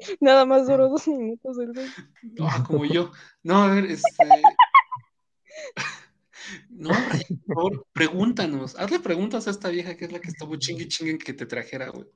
Nada 0.20 0.44
más 0.44 0.68
duró 0.68 0.88
dos 0.88 1.08
minutos 1.08 1.58
el 1.58 1.72
güey. 1.72 1.88
Ah, 2.40 2.64
como 2.66 2.84
yo. 2.84 3.10
No, 3.42 3.64
a 3.64 3.68
ver, 3.74 3.86
este. 3.86 4.06
No, 6.70 6.90
por 6.90 7.54
favor, 7.54 7.86
pregúntanos. 7.92 8.78
Hazle 8.78 9.00
preguntas 9.00 9.46
a 9.46 9.50
esta 9.50 9.68
vieja 9.68 9.96
que 9.96 10.06
es 10.06 10.12
la 10.12 10.20
que 10.20 10.28
estaba 10.28 10.56
chingue 10.56 10.88
chingue 10.88 11.12
en 11.12 11.18
que 11.18 11.34
te 11.34 11.44
trajera, 11.44 11.90
güey. 11.90 12.06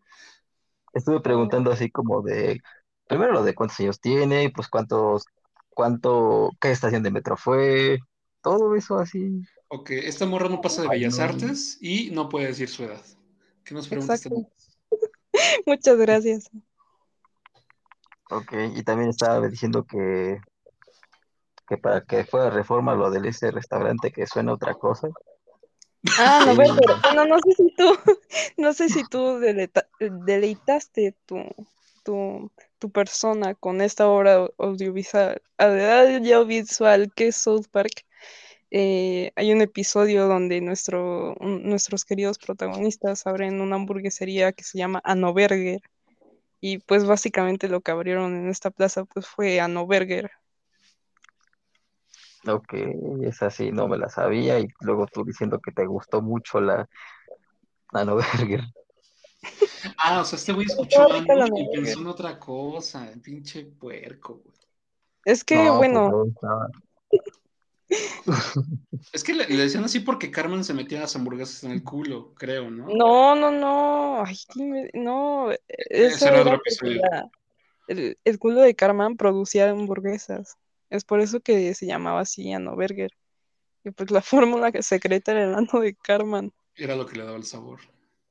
estuve 0.94 1.20
preguntando 1.20 1.70
así 1.70 1.90
como 1.90 2.22
de, 2.22 2.62
primero 3.06 3.32
lo 3.32 3.42
de 3.42 3.54
cuántos 3.54 3.78
años 3.80 4.00
tiene, 4.00 4.44
y 4.44 4.48
pues 4.48 4.68
cuántos, 4.68 5.26
cuánto, 5.70 6.50
qué 6.60 6.70
estación 6.70 7.02
de 7.02 7.10
metro 7.10 7.36
fue, 7.36 7.98
todo 8.42 8.74
eso 8.76 8.98
así. 8.98 9.42
Ok, 9.68 9.90
esta 9.90 10.26
morra 10.26 10.48
no 10.48 10.60
pasa 10.60 10.82
de 10.82 10.88
Ay, 10.88 10.98
Bellas 11.00 11.18
no. 11.18 11.24
Artes 11.24 11.78
y 11.80 12.10
no 12.10 12.28
puede 12.28 12.48
decir 12.48 12.68
su 12.68 12.84
edad. 12.84 13.00
¿Qué 13.64 13.74
nos 13.74 13.88
preguntas? 13.88 14.22
Muchas 15.66 15.96
gracias. 15.96 16.50
Ok, 18.30 18.52
y 18.74 18.82
también 18.82 19.10
estaba 19.10 19.46
diciendo 19.48 19.84
que, 19.84 20.40
que 21.68 21.78
para 21.78 22.02
que 22.02 22.24
fuera 22.24 22.50
reforma 22.50 22.94
lo 22.94 23.10
del 23.10 23.26
ese 23.26 23.50
restaurante 23.50 24.10
que 24.10 24.26
suena 24.26 24.52
otra 24.54 24.74
cosa. 24.74 25.08
Ah, 26.18 26.40
no, 26.44 26.56
pero 26.56 27.00
bueno, 27.02 27.26
no 27.26 27.38
sé 27.40 27.52
si 27.56 27.74
tú, 27.76 27.84
no 28.56 28.72
sé 28.72 28.88
si 28.88 29.04
tú 29.04 29.38
deleita- 29.38 29.88
deleitaste 29.98 31.14
tu, 31.26 31.38
tu, 32.02 32.50
tu 32.78 32.90
persona 32.90 33.54
con 33.54 33.80
esta 33.80 34.08
obra 34.08 34.48
audiovisual, 34.58 35.40
audiovisual 35.58 37.12
que 37.14 37.28
es 37.28 37.36
South 37.36 37.66
Park. 37.70 38.04
Eh, 38.74 39.32
hay 39.36 39.52
un 39.52 39.60
episodio 39.60 40.26
donde 40.28 40.60
nuestro, 40.62 41.34
un- 41.40 41.62
nuestros 41.68 42.04
queridos 42.06 42.38
protagonistas 42.38 43.26
abren 43.26 43.60
una 43.60 43.76
hamburguesería 43.76 44.52
que 44.52 44.64
se 44.64 44.78
llama 44.78 45.00
Anoberger 45.04 45.80
Y 46.60 46.78
pues 46.78 47.06
básicamente 47.06 47.68
lo 47.68 47.82
que 47.82 47.90
abrieron 47.92 48.34
en 48.36 48.48
esta 48.48 48.70
plaza 48.70 49.04
pues 49.04 49.26
fue 49.28 49.60
Anno 49.60 49.86
Burger. 49.86 50.30
Ok, 52.46 52.74
es 53.22 53.42
así, 53.42 53.70
no 53.70 53.88
me 53.88 53.98
la 53.98 54.08
sabía. 54.08 54.58
Y 54.58 54.66
luego 54.80 55.06
tú 55.06 55.24
diciendo 55.24 55.60
que 55.60 55.72
te 55.72 55.86
gustó 55.86 56.22
mucho 56.22 56.60
la 56.60 56.88
Nano 57.92 58.16
Burger. 58.16 58.60
Ah, 59.98 60.20
o 60.20 60.24
sea, 60.24 60.36
este 60.38 60.52
güey 60.52 60.66
escuchó 60.66 61.06
la 61.08 61.16
Anu 61.18 61.56
y 61.56 61.68
pensó 61.68 62.00
en 62.00 62.06
otra 62.06 62.38
cosa. 62.38 63.10
Pinche 63.22 63.64
puerco, 63.64 64.42
güey. 64.44 64.56
Es 65.24 65.44
que, 65.44 65.56
No, 65.56 65.76
pues 65.78 65.78
bueno, 65.78 66.08
no, 66.10 66.68
Es 69.12 69.24
que 69.24 69.34
le, 69.34 69.46
le 69.48 69.64
decían 69.64 69.84
así 69.84 70.00
porque 70.00 70.30
Carmen 70.30 70.64
se 70.64 70.74
metía 70.74 71.00
las 71.00 71.14
hamburguesas 71.16 71.64
en 71.64 71.72
el 71.72 71.82
culo, 71.82 72.32
creo, 72.34 72.70
¿no? 72.70 72.86
no, 72.86 73.34
no, 73.34 73.50
no, 73.50 74.24
ay, 74.24 74.38
dime, 74.54 74.90
no, 74.94 75.50
eso 75.68 76.28
era 76.28 76.40
otro 76.40 76.54
episodio. 76.54 77.02
el, 77.88 78.18
el 78.24 78.38
culo 78.38 78.60
de 78.60 78.74
Carmen 78.74 79.16
producía 79.16 79.70
hamburguesas. 79.70 80.56
Es 80.88 81.04
por 81.04 81.20
eso 81.20 81.40
que 81.40 81.74
se 81.74 81.86
llamaba 81.86 82.20
así 82.20 82.52
Anno 82.52 82.74
Burger. 82.74 83.10
Y 83.84 83.90
pues 83.90 84.10
la 84.10 84.22
fórmula 84.22 84.72
que 84.72 84.82
secreta 84.82 85.32
era 85.32 85.44
el 85.44 85.54
ano 85.54 85.80
de 85.80 85.94
Carmen. 85.94 86.52
Era 86.76 86.96
lo 86.96 87.06
que 87.06 87.16
le 87.16 87.24
daba 87.24 87.36
el 87.36 87.44
sabor. 87.44 87.80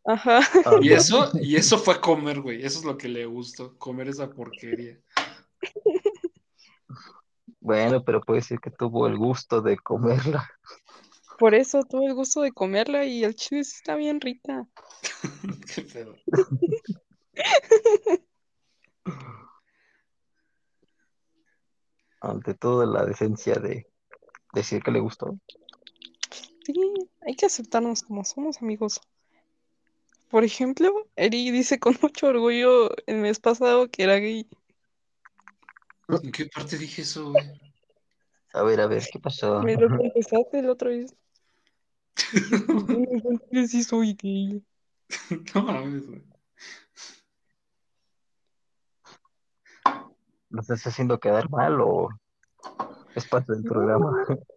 Ajá. 0.06 0.40
Ah, 0.66 0.78
Y 0.82 0.94
eso, 0.94 1.32
y 1.42 1.56
eso 1.56 1.78
fue 1.78 2.00
comer, 2.02 2.42
güey. 2.42 2.64
Eso 2.64 2.80
es 2.80 2.86
lo 2.86 2.98
que 2.98 3.08
le 3.08 3.26
gustó, 3.26 3.78
comer 3.78 4.08
esa 4.10 4.30
porquería. 4.30 4.98
Bueno, 7.62 8.04
pero 8.04 8.22
puede 8.22 8.40
decir 8.40 8.60
que 8.60 8.72
tuvo 8.72 9.08
el 9.08 9.18
gusto 9.18 9.62
de 9.62 9.78
comerla. 9.78 10.50
Por 11.38 11.54
eso 11.56 11.84
tuve 11.84 12.08
el 12.08 12.16
gusto 12.16 12.42
de 12.42 12.52
comerla 12.52 13.06
y 13.06 13.24
el 13.24 13.36
chile 13.36 13.62
está 13.62 13.96
bien 13.96 14.20
rica. 14.20 14.68
Qué 15.74 15.82
pedo. 15.94 16.16
Ante 22.20 22.54
todo, 22.56 22.86
la 22.86 23.06
decencia 23.06 23.56
de 23.56 23.88
decir 24.54 24.82
que 24.82 24.92
le 24.92 25.00
gustó. 25.00 25.40
Sí, 26.66 26.94
hay 27.26 27.36
que 27.36 27.46
aceptarnos 27.46 28.04
como 28.04 28.24
somos 28.24 28.62
amigos. 28.62 29.02
Por 30.30 30.44
ejemplo, 30.44 31.08
Eri 31.16 31.52
dice 31.52 31.80
con 31.80 31.98
mucho 32.02 32.28
orgullo 32.28 32.90
el 33.06 33.18
mes 33.18 33.40
pasado 33.40 33.90
que 33.90 34.04
era 34.04 34.16
gay. 34.18 34.48
¿En 36.24 36.32
qué 36.32 36.46
parte 36.54 36.78
dije 36.78 37.02
eso, 37.04 37.32
güey? 37.32 37.46
A 38.54 38.64
ver, 38.64 38.82
a 38.82 38.88
ver, 38.88 39.04
¿qué 39.12 39.20
pasó? 39.20 39.62
Me 39.62 39.76
lo 39.76 39.88
confesaste 39.98 40.60
el 40.60 40.70
otro 40.70 40.90
día. 40.90 41.06
Yo 43.52 43.68
sí 43.68 43.84
soy 43.84 44.14
gay. 44.16 44.64
No 45.56 45.64
mames, 45.64 46.08
güey. 46.08 46.24
¿Lo 50.50 50.62
estás 50.62 50.86
haciendo 50.86 51.20
quedar 51.20 51.50
mal 51.50 51.80
o 51.80 52.10
es 53.16 53.26
parte 53.28 53.54
del 53.54 53.64
No. 53.64 53.70
programa? 53.72 54.26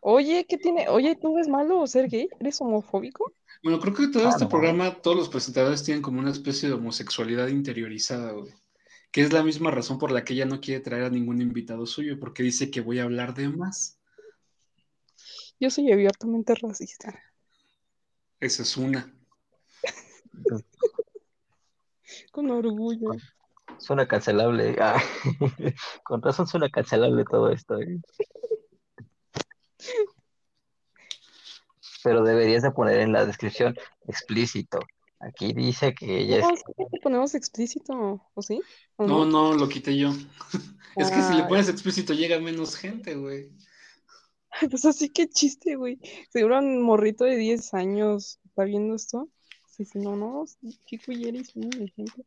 Oye, 0.00 0.46
¿qué 0.48 0.58
tiene? 0.58 0.88
Oye, 0.88 1.14
¿tú 1.14 1.34
ves 1.34 1.46
malo 1.48 1.86
ser 1.86 2.08
gay? 2.08 2.28
¿Eres 2.40 2.60
homofóbico? 2.60 3.32
Bueno, 3.62 3.78
creo 3.78 3.94
que 3.94 4.08
todo 4.08 4.24
Ah, 4.26 4.30
este 4.30 4.44
no. 4.44 4.50
programa, 4.50 5.00
todos 5.00 5.16
los 5.16 5.28
presentadores 5.28 5.84
tienen 5.84 6.02
como 6.02 6.18
una 6.18 6.30
especie 6.32 6.68
de 6.68 6.74
homosexualidad 6.74 7.48
interiorizada, 7.48 8.32
güey. 8.32 8.52
Que 9.12 9.20
es 9.20 9.32
la 9.32 9.42
misma 9.42 9.70
razón 9.70 9.98
por 9.98 10.10
la 10.10 10.24
que 10.24 10.32
ella 10.32 10.46
no 10.46 10.60
quiere 10.60 10.80
traer 10.80 11.04
a 11.04 11.10
ningún 11.10 11.40
invitado 11.40 11.86
suyo, 11.86 12.18
porque 12.18 12.42
dice 12.42 12.70
que 12.70 12.80
voy 12.80 12.98
a 12.98 13.04
hablar 13.04 13.34
de 13.34 13.48
más. 13.48 14.00
Yo 15.60 15.70
soy 15.70 15.92
abiertamente 15.92 16.54
racista. 16.54 17.22
Esa 18.40 18.62
es 18.62 18.76
una. 18.76 19.14
Con 22.32 22.50
orgullo. 22.50 23.10
Suena 23.78 24.06
cancelable. 24.06 24.76
Ah, 24.80 25.00
con 26.04 26.22
razón 26.22 26.46
suena 26.46 26.68
cancelable 26.68 27.24
todo 27.24 27.50
esto. 27.50 27.80
¿eh? 27.80 28.00
Pero 32.02 32.22
deberías 32.24 32.62
de 32.62 32.70
poner 32.70 33.00
en 33.00 33.12
la 33.12 33.26
descripción 33.26 33.76
explícito. 34.06 34.80
Aquí 35.22 35.52
dice 35.52 35.94
que 35.94 36.20
ella 36.20 36.38
es... 36.38 36.42
No, 36.44 36.56
sí 36.56 36.62
que 36.90 37.00
ponemos 37.00 37.34
explícito, 37.34 38.28
¿o 38.34 38.42
sí? 38.42 38.60
¿O 38.96 39.06
No, 39.06 39.24
no, 39.24 39.54
lo 39.54 39.68
quité 39.68 39.96
yo. 39.96 40.10
Es 40.96 41.10
que 41.10 41.22
si 41.22 41.32
le 41.34 41.42
Ay. 41.44 41.48
pones 41.48 41.70
explícito 41.70 42.12
llega 42.12 42.38
menos 42.38 42.76
gente, 42.76 43.14
güey. 43.14 43.50
Pues 44.70 44.84
así 44.84 45.08
que 45.08 45.28
chiste, 45.30 45.76
güey. 45.76 45.98
Seguro 46.30 46.58
un 46.58 46.82
morrito 46.82 47.24
de 47.24 47.36
10 47.36 47.72
años 47.74 48.38
está 48.44 48.64
viendo 48.64 48.94
esto. 48.94 49.30
Sí, 49.66 49.86
sí, 49.86 49.98
no, 49.98 50.14
no, 50.16 50.44
chico 50.84 51.12
y 51.12 51.24
eres 51.24 51.56
un 51.56 51.72
ejemplo. 51.72 52.24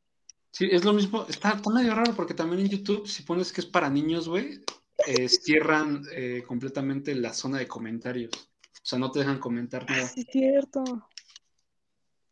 Sí, 0.50 0.68
es 0.72 0.84
lo 0.84 0.94
mismo. 0.94 1.28
Está, 1.30 1.52
está 1.52 1.70
medio 1.70 1.94
raro 1.94 2.16
porque 2.16 2.34
también 2.34 2.62
en 2.62 2.70
YouTube, 2.70 3.08
si 3.08 3.22
pones 3.22 3.52
que 3.54 3.62
es 3.62 3.68
para 3.68 3.92
niños, 3.92 4.28
güey, 4.28 4.64
eh, 5.06 5.30
cierran 5.30 6.02
eh, 6.12 6.44
completamente 6.48 7.14
la 7.14 7.34
zona 7.34 7.60
de 7.60 7.68
comentarios. 7.68 8.32
O 8.34 8.82
sea, 8.88 8.98
no 8.98 9.12
te 9.12 9.20
dejan 9.20 9.38
comentar 9.40 9.86
Ah, 9.88 9.92
nada. 9.92 10.08
sí, 10.08 10.22
es 10.22 10.28
cierto. 10.32 10.84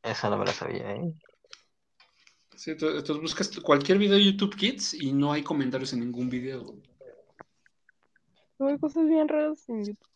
Esa 0.03 0.29
no 0.29 0.37
me 0.37 0.45
la 0.45 0.51
sabía, 0.51 0.95
¿eh? 0.95 1.13
Sí, 2.55 2.71
entonces, 2.71 3.17
buscas 3.19 3.49
cualquier 3.59 3.97
video 3.97 4.15
de 4.15 4.25
YouTube 4.25 4.55
Kids 4.55 4.93
y 4.93 5.11
no 5.11 5.31
hay 5.31 5.43
comentarios 5.43 5.93
en 5.93 6.01
ningún 6.01 6.29
video. 6.29 6.63
güey. 6.63 6.83
No, 8.59 8.67
hay 8.67 8.77
cosas 8.77 9.07
bien 9.07 9.27
raras 9.27 9.67
en 9.69 9.85
YouTube. 9.85 10.09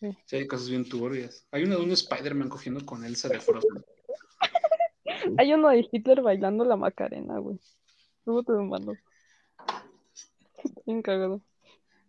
Sí. 0.00 0.16
Sí, 0.26 0.36
hay 0.36 0.46
cosas 0.46 0.68
bien 0.68 0.88
turbias. 0.88 1.46
Hay 1.50 1.64
una 1.64 1.76
de 1.76 1.82
un 1.82 1.92
Spider-Man 1.92 2.48
cogiendo 2.48 2.84
con 2.84 3.04
Elsa 3.04 3.28
de 3.28 3.40
Frozen. 3.40 3.84
Hay 5.38 5.52
uno 5.52 5.68
de 5.68 5.86
Hitler 5.90 6.22
bailando 6.22 6.64
la 6.64 6.76
Macarena, 6.76 7.38
güey. 7.38 7.58
Luego 8.24 8.42
te 8.44 8.52
lo 8.52 8.64
mando. 8.64 8.92
Está 8.92 10.80
Bien 10.86 11.02
cagado. 11.02 11.42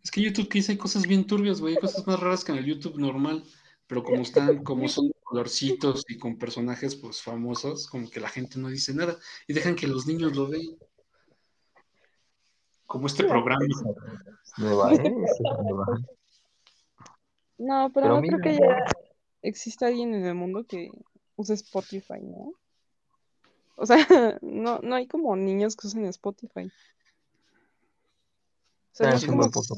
Es 0.03 0.11
que 0.11 0.21
en 0.21 0.27
YouTube 0.27 0.49
Kids 0.49 0.69
hay 0.69 0.77
cosas 0.77 1.05
bien 1.05 1.25
turbias, 1.25 1.59
güey. 1.59 1.75
Hay 1.75 1.81
cosas 1.81 2.05
más 2.07 2.19
raras 2.19 2.43
que 2.43 2.51
en 2.51 2.59
el 2.59 2.65
YouTube 2.65 2.97
normal. 2.97 3.43
Pero 3.87 4.03
como 4.03 4.21
están, 4.21 4.63
como 4.63 4.87
son 4.87 5.11
colorcitos 5.29 6.03
y 6.09 6.17
con 6.17 6.37
personajes 6.39 6.95
pues 6.95 7.21
famosos, 7.21 7.87
como 7.87 8.09
que 8.09 8.19
la 8.19 8.29
gente 8.29 8.57
no 8.57 8.67
dice 8.69 8.95
nada 8.95 9.15
y 9.47 9.53
dejan 9.53 9.75
que 9.75 9.87
los 9.87 10.07
niños 10.07 10.35
lo 10.35 10.47
vean. 10.47 10.75
Como 12.87 13.05
este 13.05 13.23
programa. 13.25 13.63
Nueva, 14.57 14.91
¿eh? 14.95 15.13
No, 17.59 17.91
pero, 17.93 18.07
Pero 18.07 18.15
no 18.15 18.21
mira, 18.21 18.37
creo 18.39 18.55
que 18.55 18.59
ya 18.59 18.85
exista 19.43 19.85
alguien 19.85 20.15
en 20.15 20.25
el 20.25 20.33
mundo 20.33 20.65
que 20.65 20.89
use 21.35 21.53
Spotify, 21.53 22.21
¿no? 22.23 22.53
O 23.75 23.85
sea, 23.85 23.97
no, 24.41 24.79
no 24.79 24.95
hay 24.95 25.07
como 25.07 25.35
niños 25.35 25.75
que 25.75 25.85
usen 25.85 26.05
Spotify. 26.05 26.71
O 28.91 28.95
sea, 28.95 29.07
Ah, 29.07 29.11
no 29.11 29.15
es 29.17 29.23
un 29.23 29.29
como 29.29 29.41
buen 29.43 29.51
punto 29.51 29.75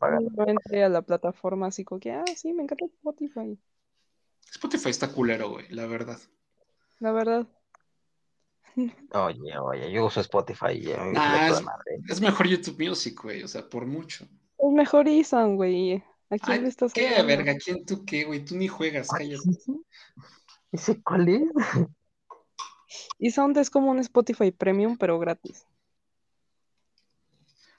pagar. 0.00 0.20
entre 0.48 0.82
a 0.82 0.88
la 0.88 1.02
plataforma 1.02 1.68
así 1.68 1.84
como 1.84 2.00
que, 2.00 2.10
ah, 2.10 2.24
sí, 2.34 2.52
me 2.52 2.64
encanta 2.64 2.86
Spotify. 2.86 3.56
Spotify 4.52 4.90
está 4.90 5.08
culero, 5.08 5.50
güey, 5.50 5.66
la 5.70 5.86
verdad. 5.86 6.18
La 7.00 7.10
verdad. 7.12 7.46
Oye, 9.14 9.58
oye, 9.58 9.92
yo 9.92 10.06
uso 10.06 10.20
Spotify 10.20 10.72
y 10.72 10.92
a 10.92 10.98
mí 11.04 11.12
me 11.12 11.18
Ah, 11.18 11.22
sale 11.30 11.46
toda 11.48 11.58
es- 11.60 11.64
madre. 11.64 11.84
Es 12.08 12.20
mejor 12.20 12.46
YouTube 12.46 12.88
Music, 12.88 13.20
güey, 13.22 13.42
o 13.42 13.48
sea, 13.48 13.68
por 13.68 13.86
mucho. 13.86 14.24
Es 14.58 14.70
mejor 14.72 15.08
Isan, 15.08 15.56
güey. 15.56 16.02
¿A 16.30 16.38
quién 16.38 16.58
Ay, 16.58 16.60
le 16.62 16.68
estás 16.68 16.92
qué 16.92 17.08
hablando? 17.08 17.26
verga, 17.44 17.54
¿quién 17.62 17.84
tú 17.84 18.04
qué, 18.06 18.24
güey? 18.24 18.44
Tú 18.44 18.56
ni 18.56 18.68
juegas, 18.68 19.08
Ay, 19.12 19.30
cállate. 19.36 19.58
¿Ese 20.70 21.02
cuál 21.02 21.28
es? 21.28 21.42
Isound 23.18 23.56
es 23.58 23.68
como 23.70 23.90
un 23.90 23.98
Spotify 23.98 24.50
Premium, 24.50 24.96
pero 24.96 25.18
gratis. 25.18 25.66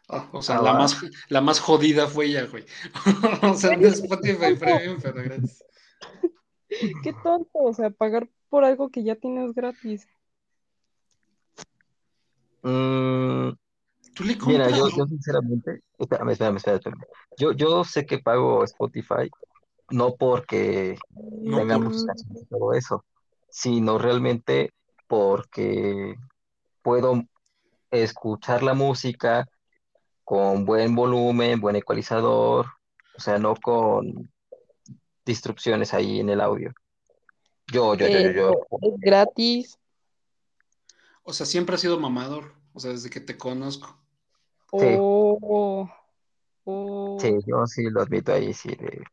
Ah, 0.09 0.29
o 0.31 0.41
sea, 0.41 0.57
Ah, 0.57 0.61
la 0.61 0.73
más, 0.73 0.97
la 1.29 1.41
más 1.41 1.59
jodida 1.59 2.07
fue 2.07 2.25
ella, 2.25 2.45
güey. 2.45 2.65
o 3.41 3.53
sea, 3.55 3.71
un 3.77 3.85
Spotify 3.85 4.55
Premium, 4.55 4.99
pero 5.01 5.15
gratis. 5.23 5.63
Qué 7.03 7.13
tonto, 7.23 7.49
o 7.53 7.73
sea, 7.73 7.89
pagar 7.89 8.29
por 8.49 8.63
algo 8.63 8.89
que 8.89 9.03
ya 9.03 9.15
tienes 9.15 9.53
gratis. 9.53 10.07
Mm, 12.63 13.51
Tú 14.15 14.23
le 14.23 14.37
mira, 14.45 14.69
yo, 14.69 14.89
yo 14.89 15.05
sinceramente, 15.07 15.81
espérame, 15.97 16.29
espérame, 16.31 16.57
espérame, 16.57 16.77
espérame. 16.79 17.03
Yo, 17.37 17.51
yo 17.53 17.83
sé 17.83 18.05
que 18.05 18.19
pago 18.19 18.63
Spotify 18.63 19.29
no 19.89 20.15
porque 20.15 20.97
No 21.43 21.57
tenga 21.57 21.75
por- 21.75 21.85
muchas 21.85 22.05
canciones 22.05 22.43
y 22.43 22.45
todo 22.45 22.73
eso, 22.73 23.05
sino 23.49 23.97
realmente 23.97 24.71
porque 25.07 26.15
puedo 26.81 27.23
escuchar 27.91 28.63
la 28.63 28.73
música 28.73 29.47
con 30.23 30.65
buen 30.65 30.95
volumen, 30.95 31.59
buen 31.59 31.75
ecualizador, 31.75 32.67
o 33.15 33.19
sea, 33.19 33.37
no 33.39 33.55
con 33.55 34.31
disrupciones 35.25 35.93
ahí 35.93 36.19
en 36.19 36.29
el 36.29 36.41
audio. 36.41 36.73
Yo, 37.71 37.95
yo, 37.95 38.07
yo, 38.07 38.19
yo, 38.19 38.31
yo. 38.31 38.67
Es 38.81 38.99
gratis. 38.99 39.79
O 41.23 41.33
sea, 41.33 41.45
siempre 41.45 41.75
has 41.75 41.81
sido 41.81 41.99
mamador. 41.99 42.53
O 42.73 42.79
sea, 42.79 42.91
desde 42.91 43.09
que 43.09 43.19
te 43.19 43.37
conozco. 43.37 43.97
Sí. 44.71 44.95
Oh, 44.99 45.89
oh. 46.65 47.17
Sí, 47.19 47.31
yo 47.45 47.65
sí 47.67 47.83
lo 47.89 48.01
admito 48.01 48.33
ahí, 48.33 48.53
sí, 48.53 48.69
de 48.69 49.03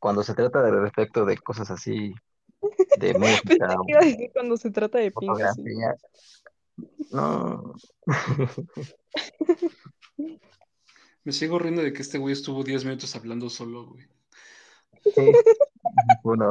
cuando 0.00 0.24
se 0.24 0.34
trata 0.34 0.62
de 0.62 0.72
respecto 0.72 1.24
de 1.24 1.36
cosas 1.36 1.70
así, 1.70 2.12
de 2.60 2.62
Pensé 3.12 3.18
música, 3.18 3.76
que 3.86 3.92
iba 3.92 4.00
a 4.00 4.04
decir 4.04 4.30
cuando 4.32 4.56
se 4.56 4.70
trata 4.70 4.98
de 4.98 5.08
sí. 5.08 5.12
fotografía, 5.12 5.94
No. 7.10 7.74
Me 11.22 11.32
sigo 11.32 11.58
riendo 11.58 11.82
de 11.82 11.92
que 11.92 12.00
este 12.00 12.16
güey 12.16 12.32
estuvo 12.32 12.64
10 12.64 12.86
minutos 12.86 13.14
hablando 13.14 13.50
solo, 13.50 13.88
güey. 13.88 14.08
Sí. 15.04 15.10
Una. 16.24 16.50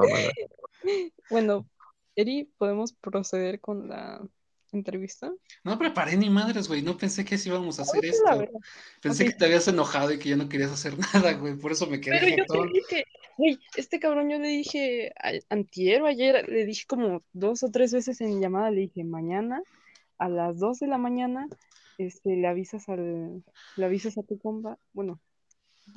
Bueno, 1.30 1.68
Eri, 2.16 2.52
¿podemos 2.58 2.94
proceder 2.94 3.60
con 3.60 3.88
la 3.90 4.22
entrevista? 4.72 5.32
No 5.64 5.78
preparé 5.80 6.16
ni 6.18 6.30
madres, 6.30 6.68
güey. 6.68 6.82
No 6.82 6.98
pensé 6.98 7.26
que 7.26 7.36
así 7.36 7.50
íbamos 7.50 7.80
a 7.80 7.84
hacer 7.84 8.06
esto. 8.06 8.46
Pensé 9.02 9.26
que 9.26 9.34
te 9.34 9.46
habías 9.46 9.68
enojado 9.68 10.12
y 10.14 10.20
que 10.20 10.30
ya 10.30 10.36
no 10.36 10.50
querías 10.50 10.72
hacer 10.72 10.94
nada, 11.14 11.34
güey. 11.34 11.56
Por 11.56 11.72
eso 11.72 11.88
me 11.88 12.00
quedé 12.00 12.20
Pero 12.20 12.38
yo 12.38 12.46
te 12.46 12.74
dije, 12.74 13.04
güey, 13.38 13.60
este 13.76 14.00
cabrón 14.00 14.30
yo 14.30 14.40
le 14.40 14.48
dije 14.48 15.12
a- 15.22 15.40
antier 15.54 16.02
o 16.02 16.08
ayer, 16.08 16.48
le 16.50 16.66
dije 16.66 16.86
como 16.88 17.22
dos 17.34 17.64
o 17.64 17.72
tres 17.72 17.94
veces 17.94 18.22
en 18.22 18.42
llamada, 18.42 18.72
le 18.72 18.82
dije 18.82 19.04
mañana 19.04 19.62
a 20.18 20.28
las 20.30 20.60
dos 20.60 20.80
de 20.80 20.88
la 20.88 20.98
mañana, 20.98 21.48
este, 21.98 22.36
le 22.36 22.48
avisas 22.48 22.90
al, 22.90 23.42
le 23.78 23.86
avisas 23.86 24.18
a 24.18 24.24
tu 24.24 24.38
compa, 24.38 24.78
bueno, 24.94 25.20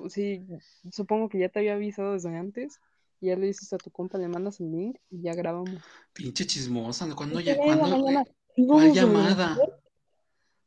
sí, 0.08 0.46
supongo 0.90 1.28
que 1.28 1.38
ya 1.38 1.48
te 1.48 1.58
había 1.60 1.74
avisado 1.74 2.12
desde 2.14 2.36
antes, 2.36 2.80
y 3.20 3.26
ya 3.28 3.36
le 3.36 3.46
dices 3.46 3.72
a 3.72 3.78
tu 3.78 3.90
compa, 3.90 4.18
le 4.18 4.28
mandas 4.28 4.60
el 4.60 4.70
link 4.72 4.96
y 5.10 5.22
ya 5.22 5.34
grabamos. 5.34 5.82
Pinche 6.12 6.46
chismosa. 6.46 7.12
¿Cuándo 7.14 7.40
ya? 7.40 7.56
¿Cuándo? 7.56 8.08
eh, 8.08 8.24
Sí, 8.54 8.66
¿Cuál 8.66 8.68
vamos 8.68 8.98
a 8.98 9.00
llamada? 9.00 9.56
ver. 9.56 9.74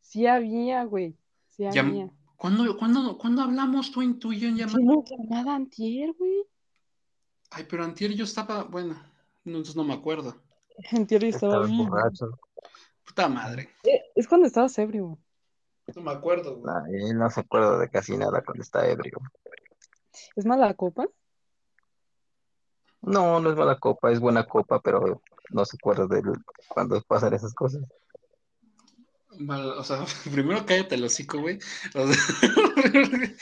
Sí 0.01 0.27
había, 0.27 0.83
güey, 0.85 1.15
sí 1.49 1.65
había. 1.65 2.09
¿Cuándo, 2.37 2.77
cuándo, 2.77 3.17
cuándo 3.17 3.41
hablamos 3.41 3.91
tú, 3.91 4.01
en- 4.01 4.19
tú 4.19 4.31
y 4.33 4.39
yo 4.39 4.47
en 4.47 4.57
llamada? 4.57 4.77
Hicimos 4.79 5.05
llamada 5.09 5.55
antier, 5.55 6.13
güey. 6.13 6.43
Ay, 7.51 7.65
pero 7.69 7.83
antier 7.83 8.13
yo 8.13 8.23
estaba, 8.23 8.63
bueno, 8.63 8.93
no, 9.43 9.57
entonces 9.57 9.75
no 9.75 9.83
me 9.83 9.93
acuerdo. 9.93 10.35
Antier 10.91 11.21
yo 11.21 11.27
estaba 11.29 11.63
Estaba 11.63 11.67
bien. 11.67 11.89
borracho. 11.89 12.39
Puta 13.05 13.29
madre. 13.29 13.69
Eh, 13.83 14.01
Es 14.15 14.27
cuando 14.27 14.47
estabas 14.47 14.77
ebrio, 14.77 15.05
güey. 15.07 15.17
No 15.93 16.01
me 16.01 16.11
acuerdo, 16.11 16.55
güey. 16.57 16.65
Nah, 16.65 16.85
él 16.89 17.17
no 17.17 17.29
se 17.29 17.41
acuerda 17.41 17.77
de 17.77 17.89
casi 17.89 18.17
nada 18.17 18.41
cuando 18.43 18.63
está 18.63 18.87
ebrio. 18.87 19.19
¿Es 20.35 20.45
mala 20.45 20.73
copa? 20.73 21.07
No, 23.01 23.39
no 23.39 23.51
es 23.51 23.55
mala 23.55 23.77
copa, 23.77 24.11
es 24.11 24.19
buena 24.19 24.45
copa, 24.45 24.79
pero 24.81 25.21
no 25.51 25.65
se 25.65 25.77
acuerda 25.77 26.07
de 26.07 26.23
cuando 26.69 26.99
pasan 27.01 27.33
esas 27.33 27.53
cosas. 27.53 27.83
Mal- 29.37 29.71
o 29.77 29.83
sea, 29.83 30.03
primero 30.33 30.65
cállate 30.65 30.95
el 30.95 31.03
hocico, 31.03 31.39
güey. 31.39 31.59
O 31.93 32.07
sea, 32.07 32.15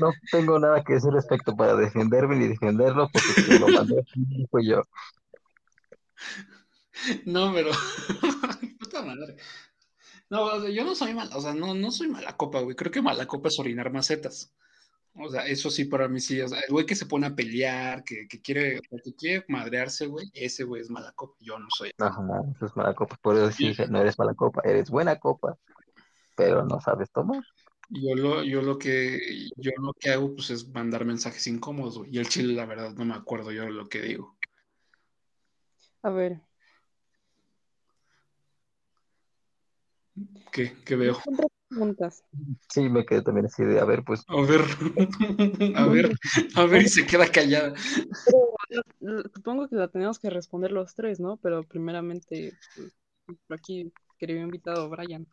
No 0.00 0.12
tengo 0.30 0.58
nada 0.58 0.84
que 0.84 0.94
decir 0.94 1.10
respecto 1.10 1.56
para 1.56 1.74
defenderme 1.74 2.36
ni 2.36 2.48
defenderlo, 2.48 3.08
porque 3.12 3.42
quien 3.46 3.60
lo 3.60 3.68
mandó 3.68 4.00
aquí 4.00 4.46
fue 4.50 4.66
yo. 4.66 4.82
no, 7.24 7.52
pero. 7.52 7.70
Puta 8.78 9.02
madre. 9.02 9.36
No, 10.30 10.44
o 10.44 10.60
sea, 10.60 10.70
yo 10.70 10.84
no 10.84 10.94
soy 10.94 11.14
mal, 11.14 11.30
o 11.34 11.40
sea, 11.40 11.54
no, 11.54 11.74
no 11.74 11.90
soy 11.90 12.08
mala 12.08 12.36
copa, 12.36 12.60
güey. 12.60 12.76
Creo 12.76 12.92
que 12.92 13.02
mala 13.02 13.26
copa 13.26 13.48
es 13.48 13.58
orinar 13.58 13.90
macetas. 13.92 14.52
O 15.14 15.28
sea, 15.28 15.46
eso 15.46 15.70
sí 15.70 15.86
para 15.86 16.06
mí 16.06 16.20
sí. 16.20 16.40
O 16.40 16.48
sea, 16.48 16.60
el 16.60 16.70
güey 16.70 16.86
que 16.86 16.94
se 16.94 17.06
pone 17.06 17.26
a 17.26 17.34
pelear, 17.34 18.04
que, 18.04 18.28
que 18.28 18.40
quiere, 18.40 18.80
que 19.02 19.14
quiere 19.14 19.44
madrearse, 19.48 20.06
güey, 20.06 20.30
ese 20.32 20.64
güey 20.64 20.82
es 20.82 20.90
mala 20.90 21.12
copa. 21.12 21.34
Yo 21.40 21.58
no 21.58 21.66
soy. 21.70 21.90
Ajá, 21.98 22.22
eso 22.54 22.66
es 22.66 22.76
mala 22.76 22.94
copa. 22.94 23.16
Por 23.20 23.36
eso 23.36 23.50
sí 23.50 23.74
no 23.88 24.00
eres 24.00 24.18
mala 24.18 24.34
copa, 24.34 24.60
eres 24.64 24.90
buena 24.90 25.18
copa, 25.18 25.56
pero 26.36 26.64
no 26.64 26.80
sabes 26.80 27.10
tomar. 27.10 27.42
Yo 27.90 28.14
lo, 28.14 28.42
yo 28.44 28.60
lo 28.60 28.78
que, 28.78 29.48
yo 29.56 29.70
lo 29.78 29.94
que 29.94 30.10
hago, 30.10 30.34
pues, 30.34 30.50
es 30.50 30.68
mandar 30.68 31.06
mensajes 31.06 31.46
incómodos, 31.46 31.98
güey. 31.98 32.14
Y 32.14 32.18
el 32.18 32.28
chile, 32.28 32.52
la 32.52 32.66
verdad, 32.66 32.92
no 32.94 33.04
me 33.06 33.14
acuerdo 33.14 33.50
yo 33.50 33.62
de 33.62 33.70
lo 33.70 33.88
que 33.88 34.02
digo. 34.02 34.36
A 36.02 36.10
ver. 36.10 36.42
¿Qué, 40.52 40.76
qué 40.84 40.96
veo? 40.96 41.18
Preguntas. 41.68 42.24
Sí, 42.68 42.88
me 42.88 43.04
quedé 43.04 43.22
también 43.22 43.46
así 43.46 43.64
de, 43.64 43.80
a 43.80 43.84
ver, 43.84 44.02
pues, 44.04 44.24
A 44.28 44.40
ver, 44.42 44.60
a 45.76 45.86
ver, 45.86 46.12
a 46.54 46.64
ver, 46.64 46.82
y 46.82 46.88
se 46.88 47.06
queda 47.06 47.30
callada. 47.30 47.74
Pero 49.00 49.22
supongo 49.34 49.68
que 49.68 49.76
la 49.76 49.88
tenemos 49.88 50.18
que 50.18 50.30
responder 50.30 50.72
los 50.72 50.94
tres, 50.94 51.20
¿no? 51.20 51.36
Pero 51.38 51.62
primeramente, 51.64 52.52
pues, 52.74 52.92
por 53.46 53.56
aquí, 53.56 53.92
querido 54.18 54.40
invitado 54.40 54.88
Brian. 54.88 55.26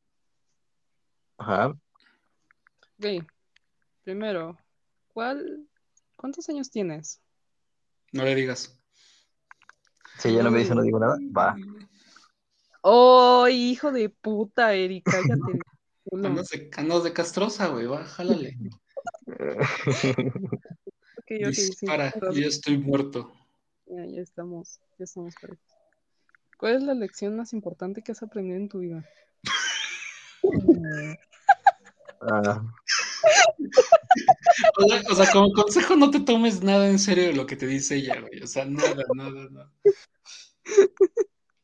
ajá, 1.37 1.75
Ok, 2.97 3.25
primero, 4.03 4.57
¿cuál, 5.13 5.67
cuántos 6.15 6.47
años 6.49 6.69
tienes? 6.71 7.21
No 8.13 8.23
le 8.23 8.35
digas. 8.35 8.79
si 10.17 10.29
ella 10.29 10.43
no 10.43 10.51
me 10.51 10.59
dice, 10.59 10.75
no 10.75 10.81
digo 10.81 10.99
nada, 10.99 11.17
va. 11.37 11.55
¡Oh, 12.87 13.47
hijo 13.47 13.91
de 13.91 14.09
puta, 14.09 14.75
Eri! 14.75 15.01
Cállate. 15.01 15.33
Andas 16.23 16.49
de, 16.49 16.69
andas 16.77 17.03
de 17.03 17.13
castrosa, 17.13 17.69
güey, 17.69 17.87
va, 17.87 18.05
jálale. 18.05 18.55
Ok, 21.17 21.31
ok, 21.47 21.53
sí, 21.53 21.65
Dispara, 21.81 22.13
yo 22.31 22.47
estoy 22.47 22.77
muerto. 22.77 23.33
Ya, 23.87 24.05
ya 24.05 24.21
estamos, 24.21 24.79
ya 24.99 25.05
estamos. 25.05 25.33
¿Cuál 26.59 26.75
es 26.75 26.83
la 26.83 26.93
lección 26.93 27.35
más 27.35 27.53
importante 27.53 28.03
que 28.03 28.11
has 28.11 28.21
aprendido 28.21 28.57
en 28.57 28.69
tu 28.69 28.79
vida? 28.79 29.03
Ah, 32.21 32.61
O 34.77 34.87
sea, 34.87 35.01
o 35.09 35.15
sea, 35.15 35.31
como 35.31 35.51
consejo, 35.53 35.95
no 35.95 36.11
te 36.11 36.19
tomes 36.19 36.61
nada 36.61 36.87
en 36.87 36.99
serio 36.99 37.23
de 37.23 37.33
lo 37.33 37.47
que 37.47 37.55
te 37.55 37.65
dice 37.65 37.95
ella, 37.95 38.21
güey. 38.21 38.43
O 38.43 38.47
sea, 38.47 38.65
nada, 38.65 39.03
nada, 39.15 39.49
nada. 39.49 39.71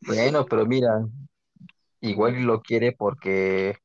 Bueno, 0.01 0.45
pero 0.45 0.65
mira, 0.65 1.05
igual 2.01 2.41
lo 2.43 2.61
quiere 2.61 2.91
porque, 2.93 3.77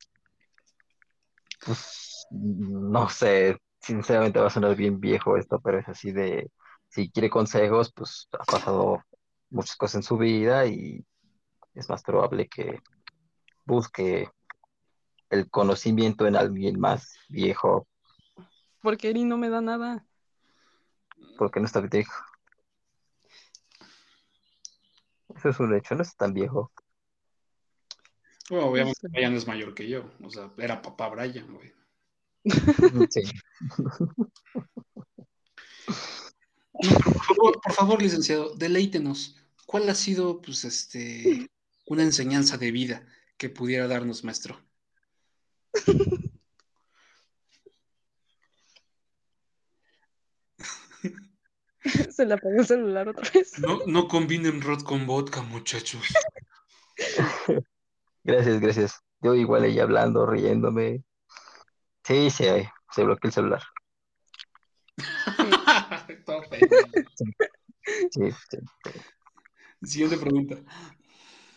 pues, 1.64 2.26
no 2.31 3.09
sé, 3.09 3.59
sinceramente 3.81 4.40
va 4.40 4.46
a 4.46 4.50
sonar 4.50 4.76
bien 4.76 5.00
viejo 5.00 5.37
esto, 5.37 5.61
pero 5.61 5.79
es 5.79 5.88
así 5.88 6.12
de, 6.12 6.50
si 6.88 7.11
quiere 7.11 7.31
consejos, 7.31 7.92
pues 7.94 8.29
ha 8.33 8.44
pasado 8.44 9.02
muchas 9.50 9.76
cosas 9.76 9.96
en 9.96 10.02
su 10.02 10.16
vida 10.18 10.66
y 10.66 11.05
es 11.74 11.88
más 11.88 12.02
probable 12.02 12.48
que 12.48 12.81
busque 13.64 14.29
el 15.31 15.50
conocimiento 15.50 16.26
en 16.26 16.37
alguien 16.37 16.79
más 16.81 17.16
viejo, 17.29 17.87
Porque 18.81 19.11
Eri 19.11 19.24
no 19.24 19.37
me 19.37 19.48
da 19.48 19.61
nada. 19.61 20.07
porque 21.37 21.61
no 21.61 21.66
está 21.66 21.81
viejo. 21.81 22.12
Eso 25.37 25.49
es 25.51 25.61
un 25.61 25.75
hecho, 25.75 25.94
no 25.94 26.03
es 26.03 26.16
tan 26.16 26.33
viejo. 26.33 26.72
Bueno, 28.49 28.66
obviamente 28.66 29.01
Sí. 29.01 29.09
Brian 29.11 29.35
es 29.35 29.46
mayor 29.46 29.75
que 29.75 29.88
yo. 29.88 30.11
O 30.22 30.31
sea, 30.31 30.51
era 30.59 30.81
papá 30.83 31.09
Brian, 31.09 31.53
güey. 31.53 31.72
Sí. 33.11 33.22
No, 36.83 36.99
por 36.99 37.22
favor, 37.25 37.61
por 37.62 37.72
favor, 37.72 38.03
licenciado, 38.03 38.55
deleítenos. 38.55 39.37
¿Cuál 39.66 39.88
ha 39.88 39.94
sido, 39.94 40.40
pues, 40.40 40.64
este, 40.64 41.49
una 41.87 42.03
enseñanza 42.03 42.59
de 42.59 42.70
vida 42.70 43.07
que 43.37 43.49
pudiera 43.49 43.88
darnos, 43.88 44.25
maestro? 44.25 44.61
Se 52.11 52.27
le 52.27 52.35
apagó 52.35 52.61
el 52.61 52.66
celular 52.66 53.09
otra 53.09 53.31
vez. 53.33 53.59
No, 53.59 53.79
no 53.87 54.09
combinen 54.09 54.61
rot 54.61 54.83
con 54.83 55.07
vodka, 55.07 55.42
muchachos. 55.42 56.03
Gracias, 58.25 58.61
gracias. 58.61 59.01
Yo 59.20 59.35
igual 59.37 59.64
ella 59.64 59.85
hablando, 59.85 60.27
riéndome. 60.27 61.05
Sí, 62.03 62.29
sí, 62.31 62.44
ahí, 62.46 62.66
se 62.90 63.05
bloqueó 63.05 63.29
el 63.29 63.33
celular. 63.33 63.62
Sí, 68.11 68.31
sí. 68.51 68.59
Siguiente 69.83 70.16
pregunta. 70.16 70.57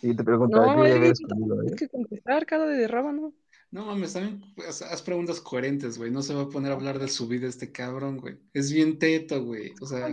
Y 0.02 0.16
te 0.16 0.24
pregunto, 0.24 0.58
No, 0.58 0.86
¿eh? 0.86 1.14
tienes 1.14 1.76
que 1.76 1.90
contestar, 1.90 2.46
cara 2.46 2.66
de 2.68 2.88
rábano. 2.88 3.34
No 3.72 3.86
mames, 3.86 4.14
también 4.14 4.42
haz 4.68 5.02
preguntas 5.04 5.40
coherentes, 5.40 5.98
güey. 6.00 6.10
No 6.10 6.24
se 6.24 6.34
va 6.34 6.42
a 6.44 6.50
poner 6.50 6.72
a 6.72 6.76
hablar 6.76 6.98
de 6.98 7.08
su 7.08 7.28
vida 7.28 7.48
este 7.48 7.72
cabrón, 7.72 8.18
güey. 8.18 8.40
Es 8.52 8.72
bien 8.72 8.98
teto, 8.98 9.44
güey. 9.44 9.74
O 9.80 9.86
sea, 9.86 10.10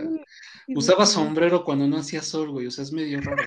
usaba 0.75 1.07
sombrero 1.07 1.63
cuando 1.63 1.87
no 1.87 1.97
hacía 1.97 2.21
sol, 2.21 2.51
güey. 2.51 2.67
O 2.67 2.71
sea, 2.71 2.83
es 2.83 2.91
medio 2.91 3.19
raro. 3.19 3.43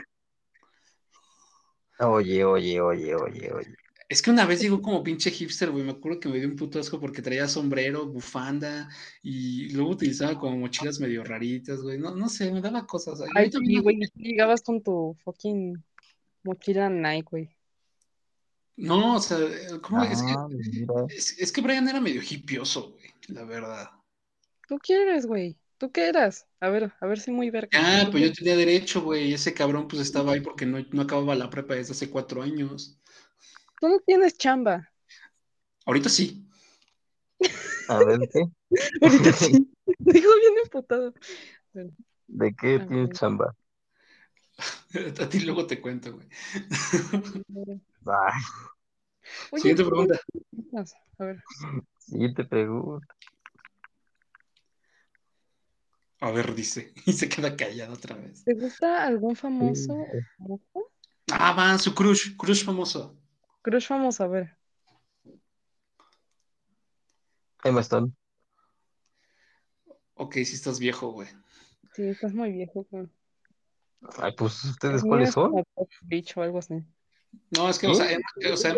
Oye, 2.01 2.45
oye, 2.45 2.81
oye, 2.81 3.15
oye, 3.15 3.53
oye. 3.53 3.75
Es 4.09 4.23
que 4.23 4.31
una 4.33 4.45
vez 4.47 4.61
llegó 4.61 4.83
como 4.83 5.05
pinche 5.05 5.31
hipster, 5.31 5.71
güey. 5.71 5.85
Me 5.85 5.93
acuerdo 5.93 6.19
que 6.19 6.29
me 6.29 6.39
dio 6.39 6.49
un 6.49 6.57
puto 6.57 6.81
asco 6.81 6.99
porque 6.99 7.23
traía 7.23 7.47
sombrero, 7.47 8.07
bufanda 8.07 8.89
y 9.23 9.69
luego 9.73 9.91
utilizaba 9.91 10.37
como 10.37 10.57
mochilas 10.57 10.99
medio 10.99 11.23
raritas, 11.23 11.83
güey. 11.83 11.99
No, 11.99 12.17
no 12.17 12.29
sé, 12.29 12.51
me 12.51 12.61
daba 12.61 12.85
cosas. 12.85 13.21
Yo 13.21 13.27
Ay, 13.37 13.49
también- 13.51 13.79
sí, 13.79 13.83
güey, 13.85 14.01
tú 14.01 14.19
llegabas 14.19 14.63
con 14.63 14.83
tu 14.83 15.17
fucking 15.23 15.81
mochila 16.43 16.91
Nike, 16.91 17.29
güey. 17.31 17.60
No, 18.81 19.17
o 19.17 19.21
sea, 19.21 19.39
¿cómo 19.83 20.03
es 20.05 20.23
que, 20.23 20.33
Ah, 20.33 20.49
es, 21.09 21.39
es 21.39 21.53
que 21.53 21.61
Brian 21.61 21.87
era 21.87 22.01
medio 22.01 22.23
hipioso, 22.23 22.93
güey, 22.93 23.13
la 23.29 23.45
verdad. 23.45 23.91
¿Tú 24.67 24.79
quieres, 24.79 25.27
güey? 25.27 25.59
¿Tú 25.77 25.93
qué 25.93 26.09
eras? 26.09 26.47
A 26.61 26.71
ver, 26.71 26.91
a 26.99 27.07
ver 27.07 27.21
si 27.21 27.31
muy 27.31 27.51
verga. 27.51 27.69
Ah, 27.75 28.09
pues 28.11 28.25
yo 28.25 28.33
tenía 28.33 28.57
derecho, 28.57 29.03
güey. 29.03 29.35
Ese 29.35 29.53
cabrón 29.53 29.87
pues 29.87 30.01
estaba 30.01 30.33
ahí 30.33 30.41
porque 30.41 30.65
no, 30.65 30.79
no 30.93 31.03
acababa 31.03 31.35
la 31.35 31.51
prepa 31.51 31.75
desde 31.75 31.93
hace 31.93 32.09
cuatro 32.09 32.43
años. 32.43 32.99
Tú 33.81 33.89
no 33.89 33.99
tienes 34.01 34.39
chamba. 34.39 34.91
Ahorita 35.85 36.09
sí. 36.09 36.47
A 37.89 37.99
ver, 37.99 38.21
¿qué? 38.33 38.45
Ahorita 39.03 39.33
sí. 39.33 39.71
Dijo 39.99 40.29
bien 40.41 40.55
emputado. 40.65 41.13
¿De 42.29 42.55
qué 42.55 42.77
A 42.77 42.87
tienes 42.87 43.11
chamba? 43.11 43.55
A 45.21 45.29
ti 45.29 45.41
luego 45.41 45.67
te 45.67 45.81
cuento, 45.81 46.15
güey. 46.15 46.29
Oye, 48.05 49.61
Siguiente 49.61 49.83
¿tú 49.85 49.91
pregunta. 49.91 50.21
A 51.19 51.25
ver, 51.25 51.43
sí, 51.99 52.35
te 52.35 52.45
pregunto. 52.45 53.07
A 56.21 56.31
ver, 56.31 56.55
dice. 56.55 56.93
Y 57.07 57.13
se 57.13 57.29
queda 57.29 57.57
callado 57.57 57.95
otra 57.95 58.17
vez. 58.17 58.45
¿te 58.45 58.55
gusta 58.55 59.07
algún 59.07 59.37
famoso? 59.37 59.97
Sí. 60.13 60.59
Ah, 61.33 61.53
va, 61.53 61.79
su 61.79 61.95
crush, 61.95 62.37
crush 62.37 62.65
famoso. 62.65 63.17
Crush 63.63 63.87
famoso, 63.87 64.25
a 64.25 64.29
ver. 64.29 64.57
Emma 67.63 67.81
Stone. 67.81 68.13
Ok, 70.15 70.35
si 70.35 70.55
estás 70.55 70.79
viejo, 70.79 71.13
güey. 71.13 71.29
Sí, 71.95 72.03
estás 72.09 72.35
muy 72.35 72.53
viejo. 72.53 72.87
güey. 72.91 73.09
Ay, 74.19 74.33
pues, 74.37 74.65
¿ustedes 74.65 75.03
cuáles 75.03 75.29
es 75.29 75.35
son? 75.35 75.51
como 75.51 75.65
Pop 75.75 75.91
Beach 76.03 76.37
o 76.37 76.43
algo 76.43 76.59
así. 76.59 76.75
No, 77.57 77.69
es 77.69 77.79
que, 77.79 77.87
¿Sí? 77.87 77.93
o 77.93 77.95
sea, 77.95 78.13
Emma, 78.13 78.27
o 78.53 78.57
sea. 78.57 78.75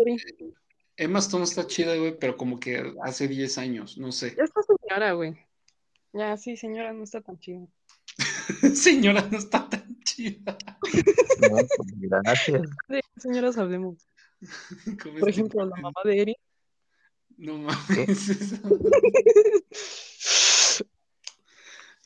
Emma 0.95 1.19
Stone 1.19 1.43
está 1.43 1.65
chida, 1.65 1.95
güey, 1.95 2.17
pero 2.17 2.37
como 2.37 2.59
que 2.59 2.93
hace 3.03 3.27
10 3.27 3.57
años, 3.57 3.97
no 3.97 4.11
sé. 4.11 4.35
Ya 4.37 4.43
está 4.43 4.61
señora, 4.61 5.13
güey. 5.13 5.35
Ya, 6.13 6.37
sí, 6.37 6.55
señora, 6.55 6.93
no 6.93 7.03
está 7.03 7.21
tan 7.21 7.39
chida. 7.39 7.67
Señora, 8.75 9.27
no 9.31 9.37
está 9.37 9.67
tan 9.67 9.99
chida. 10.03 10.57
No, 11.41 11.55
pues, 11.55 11.69
gracias. 11.97 12.61
De 12.87 13.01
señoras 13.17 13.57
hablemos. 13.57 14.07
Por 15.19 15.29
ejemplo, 15.29 15.65
la 15.65 15.75
mamá 15.77 16.01
de 16.03 16.21
Eri. 16.21 16.35
No 17.37 17.57
mames. 17.57 18.59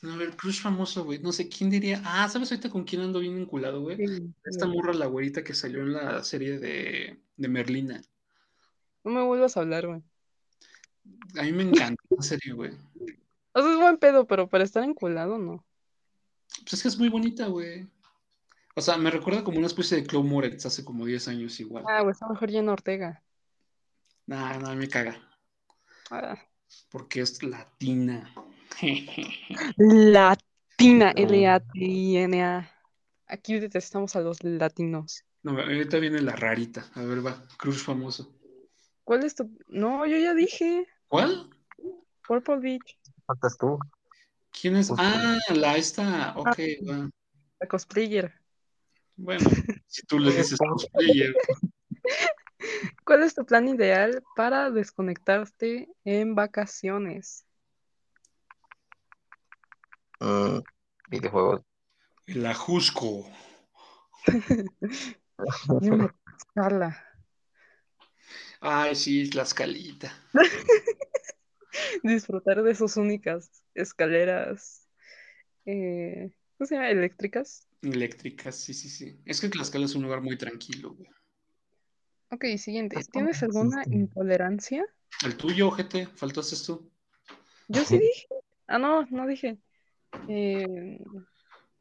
No, 0.02 0.12
a 0.12 0.16
ver, 0.16 0.36
crush 0.36 0.60
famoso, 0.60 1.04
güey. 1.04 1.18
No 1.18 1.32
sé 1.32 1.48
quién 1.48 1.70
diría. 1.70 2.00
Ah, 2.04 2.28
¿sabes 2.28 2.52
ahorita 2.52 2.70
con 2.70 2.84
quién 2.84 3.02
ando 3.02 3.18
bien 3.18 3.36
vinculado, 3.36 3.80
güey? 3.80 3.96
Sí, 3.96 4.32
Esta 4.44 4.66
sí. 4.66 4.72
morra, 4.72 4.94
la 4.94 5.06
güerita 5.06 5.42
que 5.42 5.54
salió 5.54 5.80
en 5.80 5.92
la 5.92 6.22
serie 6.22 6.58
de, 6.58 7.20
de 7.36 7.48
Merlina. 7.48 8.00
No 9.02 9.10
me 9.10 9.22
vuelvas 9.22 9.56
a 9.56 9.60
hablar, 9.60 9.86
güey. 9.86 10.02
A 11.36 11.42
mí 11.42 11.52
me 11.52 11.64
encanta 11.64 12.02
la 12.10 12.22
serie, 12.22 12.52
güey. 12.52 12.70
O 13.52 13.60
sea, 13.60 13.72
es 13.72 13.76
buen 13.76 13.98
pedo, 13.98 14.26
pero 14.26 14.48
para 14.48 14.62
estar 14.62 14.84
enculado, 14.84 15.38
no. 15.38 15.64
Pues 16.60 16.74
es 16.74 16.82
que 16.82 16.88
es 16.88 16.98
muy 16.98 17.08
bonita, 17.08 17.46
güey. 17.48 17.88
O 18.76 18.80
sea, 18.80 18.96
me 18.96 19.10
recuerda 19.10 19.42
como 19.42 19.58
una 19.58 19.66
especie 19.66 19.96
de 19.96 20.06
Chloe 20.06 20.22
Moretz 20.22 20.64
hace 20.64 20.84
como 20.84 21.04
10 21.04 21.26
años 21.28 21.58
igual. 21.58 21.84
Ah, 21.88 22.02
güey, 22.02 22.12
está 22.12 22.28
mejor 22.28 22.50
Jenna 22.50 22.72
Ortega. 22.72 23.22
Nah, 24.26 24.58
nah, 24.58 24.74
me 24.74 24.86
caga. 24.88 25.20
Ah. 26.10 26.38
Porque 26.90 27.20
es 27.20 27.42
latina. 27.42 28.32
Latina, 29.76 31.12
No. 31.12 31.24
L-A-T-I-N-A. 31.24 32.70
Aquí 33.26 33.58
detestamos 33.58 34.16
a 34.16 34.20
los 34.20 34.42
latinos. 34.42 35.24
No, 35.42 35.52
ahorita 35.52 35.98
viene 35.98 36.20
la 36.20 36.34
rarita. 36.34 36.86
A 36.94 37.02
ver, 37.02 37.24
va. 37.24 37.46
Crush 37.58 37.84
famoso. 37.84 38.34
¿Cuál 39.04 39.24
es 39.24 39.34
tu...? 39.34 39.50
No, 39.68 40.06
yo 40.06 40.16
ya 40.18 40.34
dije. 40.34 40.86
¿Cuál? 41.08 41.50
Purple 42.26 42.58
Beach. 42.58 42.98
¿Faltas 43.26 43.56
tú? 43.58 43.78
¿Quién 44.50 44.76
es? 44.76 44.92
Ah, 44.96 45.38
la 45.54 45.76
esta. 45.76 46.34
Ok, 46.36 46.58
va. 46.88 47.08
La 47.60 47.68
cosplayer. 47.68 48.32
Bueno, 49.16 49.48
si 49.86 50.02
tú 50.02 50.18
le 50.18 50.30
dices 50.32 50.58
cosplayer. 50.58 51.34
¿Cuál 53.04 53.22
es 53.22 53.34
tu 53.34 53.44
plan 53.44 53.68
ideal 53.68 54.22
para 54.36 54.70
desconectarte 54.70 55.88
en 56.04 56.34
vacaciones? 56.34 57.47
Mm, 60.20 60.58
videojuegos. 61.10 61.62
La 62.26 62.54
Jusco. 62.54 63.30
Irme 65.80 66.04
a 66.04 66.08
Tlaxcala. 66.08 67.04
Ay, 68.60 68.94
sí, 68.96 69.30
la 69.30 69.42
escalita. 69.42 70.12
Disfrutar 72.02 72.62
de 72.62 72.74
sus 72.74 72.96
únicas 72.96 73.50
escaleras. 73.74 74.86
Eh, 75.64 76.32
¿Cómo 76.56 76.66
se 76.66 76.74
llama? 76.74 76.90
Eléctricas. 76.90 77.68
Eléctricas, 77.82 78.56
sí, 78.56 78.74
sí, 78.74 78.88
sí. 78.88 79.20
Es 79.24 79.40
que 79.40 79.48
Tlaxcala 79.48 79.84
es 79.84 79.94
un 79.94 80.02
lugar 80.02 80.20
muy 80.20 80.36
tranquilo, 80.36 80.94
güey. 80.94 81.08
Ok, 82.30 82.44
siguiente. 82.58 82.96
¿Tienes 83.10 83.42
alguna 83.42 83.84
intolerancia? 83.90 84.84
El 85.24 85.36
tuyo, 85.36 85.68
ojete, 85.68 86.06
faltaste 86.06 86.56
tú. 86.66 86.90
Yo 87.68 87.84
sí 87.84 87.98
dije. 87.98 88.26
Ah, 88.66 88.78
no, 88.78 89.06
no 89.06 89.26
dije. 89.26 89.58
Eh, 90.28 90.98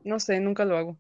no 0.03 0.19
sé, 0.19 0.39
nunca 0.39 0.65
lo 0.65 0.77
hago. 0.77 0.97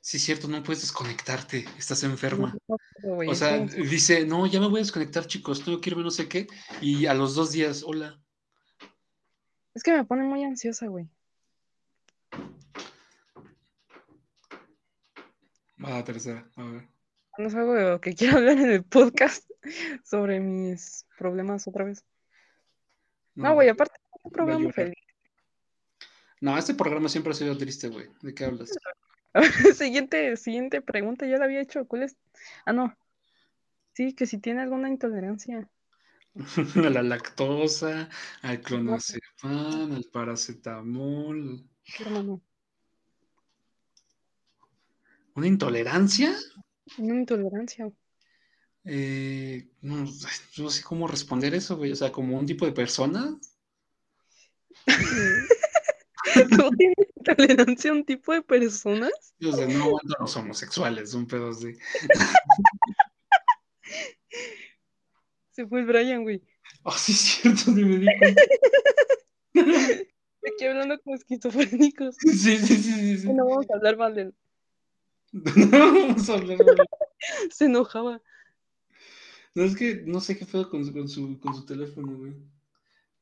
Sí, 0.00 0.18
cierto, 0.18 0.48
no 0.48 0.62
puedes 0.62 0.82
desconectarte, 0.82 1.64
estás 1.78 2.02
enferma. 2.02 2.56
No, 2.68 2.76
no 3.02 3.30
O 3.30 3.34
sea, 3.34 3.58
dice, 3.58 4.24
no, 4.24 4.46
ya 4.46 4.60
me 4.60 4.68
voy 4.68 4.80
a 4.80 4.82
desconectar, 4.82 5.26
chicos, 5.26 5.64
tengo 5.64 5.80
que 5.80 5.90
irme 5.90 6.02
no 6.02 6.10
sé 6.10 6.28
qué. 6.28 6.46
Y 6.80 7.06
a 7.06 7.14
los 7.14 7.34
dos 7.34 7.52
días, 7.52 7.82
hola. 7.84 8.20
es 9.74 9.82
que 9.82 9.92
me 9.92 10.04
pone 10.04 10.22
muy 10.24 10.44
ansiosa, 10.44 10.86
güey. 10.86 11.08
Va 15.82 15.90
la 15.90 16.04
tercera, 16.04 16.48
a 16.56 16.64
ver. 16.64 16.88
No 17.38 17.46
es 17.46 17.54
algo 17.54 17.74
de 17.74 17.90
lo 17.90 18.00
que 18.00 18.14
quiero 18.14 18.36
hablar 18.38 18.58
en 18.58 18.70
el 18.70 18.84
podcast 18.84 19.48
sobre 20.04 20.40
mis 20.40 21.06
problemas 21.16 21.68
otra 21.68 21.84
vez. 21.84 22.04
No, 23.34 23.54
güey, 23.54 23.68
aparte 23.68 23.94
un 24.22 24.30
va 24.30 24.30
a 24.30 24.32
programa 24.32 24.60
llorar. 24.60 24.74
feliz. 24.74 24.97
No, 26.40 26.56
este 26.56 26.74
programa 26.74 27.08
siempre 27.08 27.32
ha 27.32 27.34
sido 27.34 27.56
triste, 27.56 27.88
güey. 27.88 28.06
¿De 28.22 28.34
qué 28.34 28.44
hablas? 28.44 28.70
Siguiente, 29.74 30.36
siguiente 30.36 30.80
pregunta, 30.80 31.26
ya 31.26 31.38
la 31.38 31.44
había 31.44 31.60
hecho. 31.60 31.86
¿Cuál 31.86 32.04
es? 32.04 32.16
Ah, 32.64 32.72
no. 32.72 32.96
Sí, 33.92 34.14
que 34.14 34.26
si 34.26 34.38
tiene 34.38 34.62
alguna 34.62 34.88
intolerancia. 34.88 35.68
a 36.76 36.90
la 36.90 37.02
lactosa, 37.02 38.08
al 38.42 38.60
clonazepam, 38.60 39.92
al 39.92 40.04
paracetamol. 40.12 41.64
Hermano. 41.98 42.40
¿Una 45.34 45.46
intolerancia? 45.46 46.34
Una 46.98 47.14
intolerancia. 47.14 47.90
Eh, 48.84 49.68
no, 49.82 50.06
no 50.58 50.70
sé 50.70 50.82
cómo 50.82 51.06
responder 51.06 51.54
eso, 51.54 51.76
güey. 51.76 51.92
O 51.92 51.96
sea, 51.96 52.10
como 52.10 52.38
un 52.38 52.46
tipo 52.46 52.64
de 52.66 52.72
persona. 52.72 53.38
¿Tú 56.50 56.70
tienes 56.76 56.96
intolerancia 57.16 57.90
a 57.90 57.94
un 57.94 58.04
tipo 58.04 58.32
de 58.32 58.42
personas? 58.42 59.12
O 59.44 59.52
sea, 59.52 59.66
no 59.66 59.84
aguanto 59.84 60.16
a 60.18 60.22
los 60.22 60.36
homosexuales, 60.36 61.14
un 61.14 61.26
pedo 61.26 61.50
así. 61.50 61.74
Se 65.50 65.66
fue 65.66 65.80
el 65.80 65.86
Brian, 65.86 66.22
güey. 66.22 66.42
Oh, 66.82 66.92
sí, 66.92 67.12
es 67.12 67.18
cierto, 67.18 67.70
ni 67.72 67.84
me 67.84 67.98
di 67.98 68.06
cuenta. 68.18 68.42
Aquí 69.54 70.64
hablando 70.64 71.00
como 71.00 71.16
esquizofrénicos. 71.16 72.16
Sí, 72.16 72.30
sí, 72.32 72.58
sí, 72.58 72.76
sí. 72.76 73.18
sí. 73.18 73.28
No 73.32 73.46
vamos 73.46 73.66
a 73.70 73.76
hablar 73.76 73.96
mal 73.96 74.14
de 74.14 74.22
él. 74.22 74.34
No 75.32 75.70
vamos 75.70 76.30
a 76.30 76.34
hablar. 76.34 76.58
güey. 76.58 76.76
Se 77.50 77.64
enojaba. 77.64 78.22
No, 79.54 79.64
es 79.64 79.76
que 79.76 80.02
no 80.06 80.20
sé 80.20 80.38
qué 80.38 80.46
pedo 80.46 80.70
con 80.70 80.84
su, 80.84 80.92
con 80.92 81.08
su, 81.08 81.40
con 81.40 81.54
su 81.54 81.66
teléfono, 81.66 82.16
güey. 82.16 82.34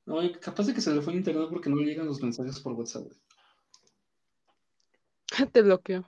No, 0.07 0.14
capaz 0.47 0.66
de 0.66 0.73
que 0.75 0.81
se 0.81 0.95
le 0.95 1.03
fue 1.03 1.12
el 1.12 1.19
internet 1.19 1.49
porque 1.51 1.69
no 1.69 1.77
le 1.77 1.85
llegan 1.85 2.07
los 2.07 2.23
mensajes 2.23 2.59
por 2.61 2.73
WhatsApp, 2.73 3.05
güey. 3.05 3.19
Te 5.53 5.62
bloqueo. 5.62 6.05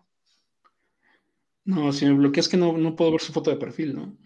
No, 1.73 1.93
si 1.93 2.05
me 2.07 2.14
bloqueas 2.14 2.49
que 2.49 2.57
no, 2.57 2.77
no 2.77 2.97
puedo 2.97 3.12
ver 3.12 3.20
su 3.20 3.33
foto 3.33 3.51
de 3.53 3.57
perfil, 3.59 3.95
¿no? 3.95 4.18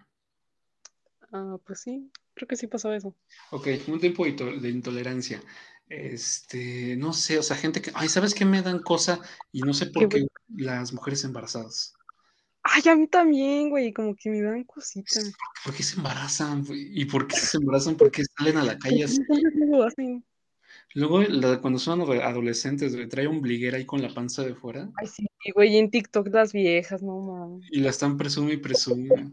Ah, 1.32 1.56
pues 1.66 1.80
sí, 1.80 2.10
creo 2.34 2.46
que 2.48 2.54
sí 2.56 2.66
pasó 2.68 2.92
eso. 2.92 3.14
Ok, 3.50 3.68
un 3.88 4.00
tiempo 4.00 4.24
de 4.24 4.30
into- 4.30 4.60
de 4.60 4.68
intolerancia. 4.70 5.42
Este, 5.88 6.96
no 6.96 7.12
sé, 7.12 7.38
o 7.38 7.42
sea, 7.42 7.56
gente 7.56 7.82
que, 7.82 7.90
ay, 7.94 8.08
¿sabes 8.08 8.34
qué 8.34 8.44
me 8.44 8.62
dan 8.62 8.82
cosa? 8.82 9.20
Y 9.52 9.62
no 9.62 9.74
sé 9.74 9.86
por 9.86 10.08
¿Qué, 10.08 10.08
qué 10.08 10.26
las 10.56 10.92
mujeres 10.92 11.24
embarazadas. 11.24 11.94
Ay, 12.64 12.82
a 12.88 12.94
mí 12.96 13.08
también, 13.08 13.70
güey, 13.70 13.92
como 13.92 14.14
que 14.14 14.30
me 14.30 14.40
dan 14.40 14.62
cositas. 14.64 15.32
¿Por 15.64 15.74
qué 15.74 15.82
se 15.82 15.96
embarazan? 15.96 16.64
güey? 16.64 16.88
¿Y 17.00 17.04
por 17.06 17.26
qué 17.26 17.36
se 17.36 17.56
embarazan? 17.62 17.96
¿Por 17.96 18.10
qué 18.10 18.22
salen 18.38 18.56
a 18.56 18.64
la 18.64 18.78
calle 18.78 19.04
así? 19.04 19.20
Hacen. 19.84 20.24
Luego, 20.94 21.22
la- 21.22 21.60
cuando 21.60 21.78
son 21.78 22.00
ado- 22.02 22.22
adolescentes, 22.22 22.94
güey, 22.94 23.08
trae 23.08 23.26
un 23.26 23.40
bliguera 23.40 23.78
ahí 23.78 23.84
con 23.86 24.00
la 24.02 24.12
panza 24.12 24.42
de 24.44 24.54
fuera 24.54 24.90
Ay, 24.96 25.06
sí, 25.08 25.26
güey, 25.54 25.74
y 25.74 25.78
en 25.78 25.90
TikTok 25.90 26.28
las 26.28 26.52
viejas, 26.52 27.02
no 27.02 27.18
mames. 27.20 27.66
y 27.70 27.80
la 27.80 27.90
están 27.90 28.16
presume 28.16 28.52
y 28.54 28.56
presume. 28.58 29.32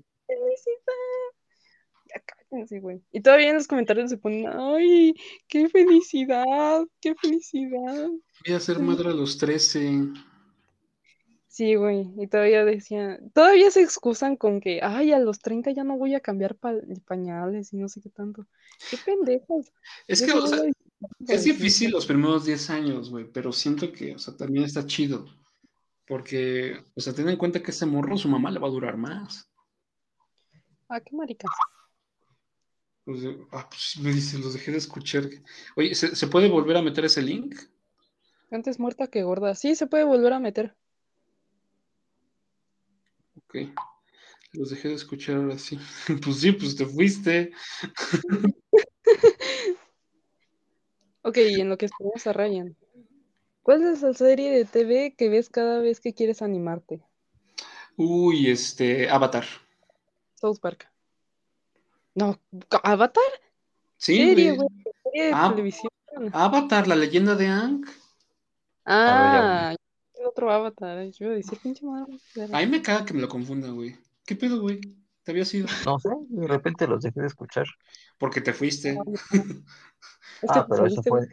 Sí, 2.68 2.80
güey. 2.80 3.00
Y 3.12 3.22
todavía 3.22 3.50
en 3.50 3.56
los 3.58 3.68
comentarios 3.68 4.10
se 4.10 4.18
ponen, 4.18 4.48
ay, 4.48 5.14
qué 5.48 5.70
felicidad, 5.70 6.84
qué 7.00 7.14
felicidad. 7.14 8.08
Voy 8.46 8.56
a 8.56 8.60
ser 8.60 8.80
madre 8.80 9.10
a 9.10 9.14
los 9.14 9.38
13. 9.38 10.08
Sí, 11.60 11.76
güey. 11.76 12.10
Y 12.18 12.28
todavía 12.28 12.64
decían, 12.64 13.32
todavía 13.34 13.70
se 13.70 13.82
excusan 13.82 14.38
con 14.38 14.62
que, 14.62 14.80
ay, 14.82 15.12
a 15.12 15.20
los 15.20 15.40
30 15.40 15.72
ya 15.72 15.84
no 15.84 15.98
voy 15.98 16.16
a 16.16 16.22
cambiar 16.22 16.56
pa- 16.56 16.80
pañales 17.06 17.74
y 17.74 17.76
no 17.76 17.90
sé 17.90 18.00
qué 18.00 18.08
tanto. 18.08 18.46
Qué 18.90 18.96
pendejos. 19.06 19.66
Es 20.08 20.22
Yo 20.22 20.28
que, 20.28 20.32
o 20.40 20.48
sea, 20.48 20.60
es 21.28 21.44
difícil 21.44 21.92
los 21.92 22.06
primeros 22.06 22.46
10 22.46 22.70
años, 22.70 23.10
güey, 23.10 23.26
pero 23.30 23.52
siento 23.52 23.92
que, 23.92 24.16
o 24.16 24.20
sea, 24.20 24.38
también 24.38 24.64
está 24.64 24.86
chido. 24.86 25.26
Porque, 26.08 26.78
o 26.96 27.02
sea, 27.02 27.12
ten 27.12 27.28
en 27.28 27.36
cuenta 27.36 27.62
que 27.62 27.72
ese 27.72 27.86
morro, 27.86 28.16
su 28.16 28.30
mamá 28.30 28.50
le 28.52 28.60
va 28.60 28.70
a 28.70 28.72
durar 28.72 28.96
más. 28.96 29.52
Ah, 30.88 31.02
qué 31.02 31.14
maricas. 31.14 31.52
Pues, 33.04 33.20
ah, 33.52 33.68
pues 33.70 33.98
me 34.02 34.14
dice, 34.14 34.38
los 34.40 34.54
dejé 34.54 34.72
de 34.72 34.78
escuchar. 34.78 35.26
Oye, 35.76 35.94
¿se, 35.94 36.16
se 36.16 36.28
puede 36.28 36.48
volver 36.48 36.78
a 36.78 36.82
meter 36.82 37.04
ese 37.04 37.22
link? 37.22 37.54
Antes 38.50 38.80
muerta 38.80 39.08
que 39.08 39.24
gorda. 39.24 39.56
Sí, 39.56 39.76
se 39.76 39.88
puede 39.88 40.06
volver 40.06 40.32
a 40.32 40.40
meter. 40.40 40.74
Ok. 43.50 43.56
Los 44.54 44.70
dejé 44.72 44.90
de 44.90 44.94
escuchar 44.96 45.38
ahora 45.38 45.58
sí. 45.58 45.78
Pues 46.24 46.40
sí, 46.40 46.52
pues 46.52 46.76
te 46.76 46.86
fuiste. 46.86 47.52
Ok, 51.22 51.38
y 51.38 51.60
en 51.60 51.70
lo 51.70 51.78
que 51.78 51.86
esperamos 51.86 52.26
a 52.28 52.34
Ryan. 52.34 52.76
¿Cuál 53.62 53.84
es 53.84 53.98
esa 53.98 54.14
serie 54.14 54.52
de 54.52 54.64
TV 54.66 55.16
que 55.18 55.30
ves 55.30 55.50
cada 55.50 55.80
vez 55.80 56.00
que 56.00 56.14
quieres 56.14 56.42
animarte? 56.42 57.04
Uy, 57.98 58.50
este, 58.50 59.10
Avatar. 59.10 59.44
South 60.36 60.60
Park. 60.62 60.90
No, 62.16 62.40
¿Avatar? 62.84 63.22
Sí, 63.98 64.16
Serie, 64.18 64.54
güey. 64.54 64.68
güey. 64.70 64.94
Serie 65.04 65.26
de 65.26 65.32
Ah. 65.36 65.50
televisión. 65.52 65.92
Avatar, 66.32 66.88
la 66.88 66.96
leyenda 66.96 67.36
de 67.36 67.48
Aang. 67.48 67.86
Ah, 68.86 69.76
otro 70.40 70.52
Avatar. 70.52 71.06
Yo 71.12 71.26
iba 71.26 71.34
a 71.34 71.38
decir, 71.38 71.60
pinche 71.62 71.86
madre. 71.86 72.18
A 72.54 72.60
mí 72.60 72.68
me 72.68 72.82
caga 72.82 73.06
que 73.06 73.14
me 73.14 73.22
lo 73.22 73.30
confunda, 73.30 73.70
güey. 73.70 73.96
¿Qué 74.26 74.36
pedo, 74.36 74.62
güey? 74.62 74.80
Te 75.24 75.32
había 75.32 75.46
sido. 75.46 75.68
No 75.86 76.00
sé, 76.00 76.10
de 76.30 76.48
repente 76.48 76.88
los 76.88 77.02
dejé 77.02 77.22
de 77.22 77.28
escuchar. 77.28 77.68
Porque 78.18 78.42
te 78.42 78.54
fuiste. 78.54 78.98
Ah, 80.48 80.66
pero 80.70 80.86
eso 80.86 81.02
saliste, 81.04 81.10
fue, 81.10 81.28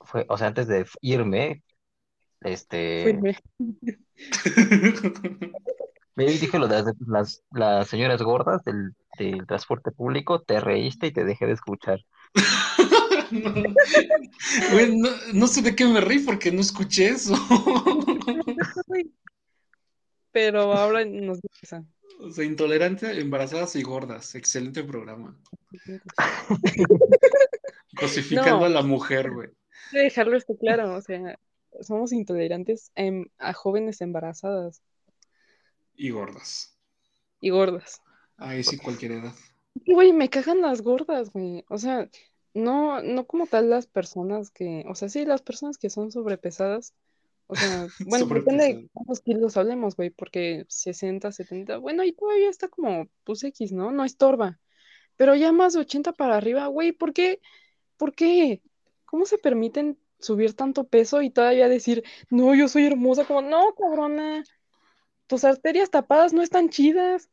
fue, 0.00 0.26
o 0.28 0.36
sea, 0.36 0.48
antes 0.48 0.66
de 0.66 0.84
irme, 1.00 1.62
este, 2.42 3.14
güey. 3.14 3.36
me 6.14 6.24
dije 6.26 6.58
lo 6.58 6.68
de 6.68 6.82
las, 6.82 6.94
las, 7.06 7.42
las 7.52 7.88
señoras 7.88 8.20
gordas 8.20 8.62
del, 8.64 8.94
del 9.18 9.46
transporte 9.46 9.92
público, 9.92 10.42
te 10.42 10.60
reíste 10.60 11.06
y 11.06 11.12
te 11.12 11.24
dejé 11.24 11.46
de 11.46 11.52
escuchar. 11.54 12.04
no. 13.30 13.54
Güey, 14.72 14.96
no, 14.96 15.08
no 15.32 15.46
sé 15.46 15.62
de 15.62 15.74
qué 15.74 15.86
me 15.86 16.02
reí 16.02 16.18
porque 16.18 16.52
no 16.52 16.60
escuché 16.60 17.08
eso. 17.08 17.34
Pero 20.32 20.72
ahora 20.72 21.04
nos 21.04 21.40
dicen. 21.40 21.92
O 22.20 22.30
sea, 22.30 22.44
intolerante, 22.44 23.20
embarazadas 23.20 23.76
y 23.76 23.82
gordas. 23.82 24.34
Excelente 24.34 24.82
programa. 24.84 25.38
Cosificando 27.98 28.60
No. 28.60 28.64
a 28.66 28.68
la 28.68 28.82
mujer, 28.82 29.30
güey. 29.32 29.48
Dejarlo 29.92 30.36
esto 30.36 30.56
claro, 30.56 30.94
o 30.94 31.00
sea, 31.00 31.38
somos 31.80 32.12
intolerantes 32.12 32.90
a 33.38 33.52
jóvenes 33.52 34.00
embarazadas 34.00 34.82
Y 35.94 36.10
gordas. 36.10 36.76
y 37.40 37.50
gordas. 37.50 38.00
Ahí 38.36 38.62
sí, 38.64 38.76
cualquier 38.78 39.12
edad. 39.12 39.32
Güey, 39.86 40.12
me 40.12 40.28
cagan 40.28 40.60
las 40.60 40.82
gordas, 40.82 41.30
güey. 41.30 41.64
O 41.68 41.78
sea, 41.78 42.08
no, 42.54 43.00
no 43.02 43.26
como 43.26 43.46
tal 43.46 43.70
las 43.70 43.86
personas 43.86 44.50
que, 44.50 44.84
o 44.88 44.94
sea, 44.94 45.08
sí, 45.08 45.24
las 45.24 45.42
personas 45.42 45.78
que 45.78 45.90
son 45.90 46.10
sobrepesadas. 46.12 46.94
O 47.48 47.56
sea, 47.56 47.88
bueno, 48.06 48.26
depende 48.26 48.64
de 48.64 48.90
cuántos 48.92 49.20
kilos 49.20 49.56
hablemos, 49.56 49.96
güey, 49.96 50.10
porque 50.10 50.64
60, 50.68 51.32
70, 51.32 51.78
bueno, 51.78 52.04
y 52.04 52.12
todavía 52.12 52.50
está 52.50 52.68
como, 52.68 53.08
pues 53.24 53.42
X, 53.44 53.72
¿no? 53.72 53.90
No 53.90 54.04
estorba. 54.04 54.60
Pero 55.16 55.34
ya 55.34 55.52
más 55.52 55.74
de 55.74 55.80
80 55.80 56.12
para 56.12 56.36
arriba, 56.36 56.66
güey, 56.68 56.92
¿por 56.92 57.12
qué? 57.12 57.40
¿Por 57.96 58.14
qué? 58.14 58.62
¿Cómo 59.06 59.26
se 59.26 59.38
permiten 59.38 59.98
subir 60.20 60.54
tanto 60.54 60.84
peso 60.88 61.22
y 61.22 61.30
todavía 61.30 61.68
decir, 61.68 62.04
no, 62.30 62.54
yo 62.54 62.68
soy 62.68 62.86
hermosa? 62.86 63.24
Como, 63.26 63.42
no, 63.42 63.74
cabrona, 63.74 64.44
tus 65.26 65.44
arterias 65.44 65.90
tapadas 65.90 66.32
no 66.32 66.42
están 66.42 66.70
chidas. 66.70 67.30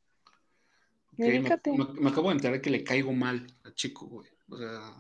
Ok, 1.14 1.20
me, 1.20 1.26
Medícate. 1.26 1.72
me- 1.72 1.94
me 2.02 2.10
acabo 2.10 2.30
de 2.30 2.36
enterar 2.36 2.62
que 2.62 2.70
le 2.70 2.84
caigo 2.84 3.14
mal 3.14 3.48
al 3.64 3.74
chico, 3.76 4.08
güey. 4.08 4.28
O 4.50 4.58
sea, 4.58 5.00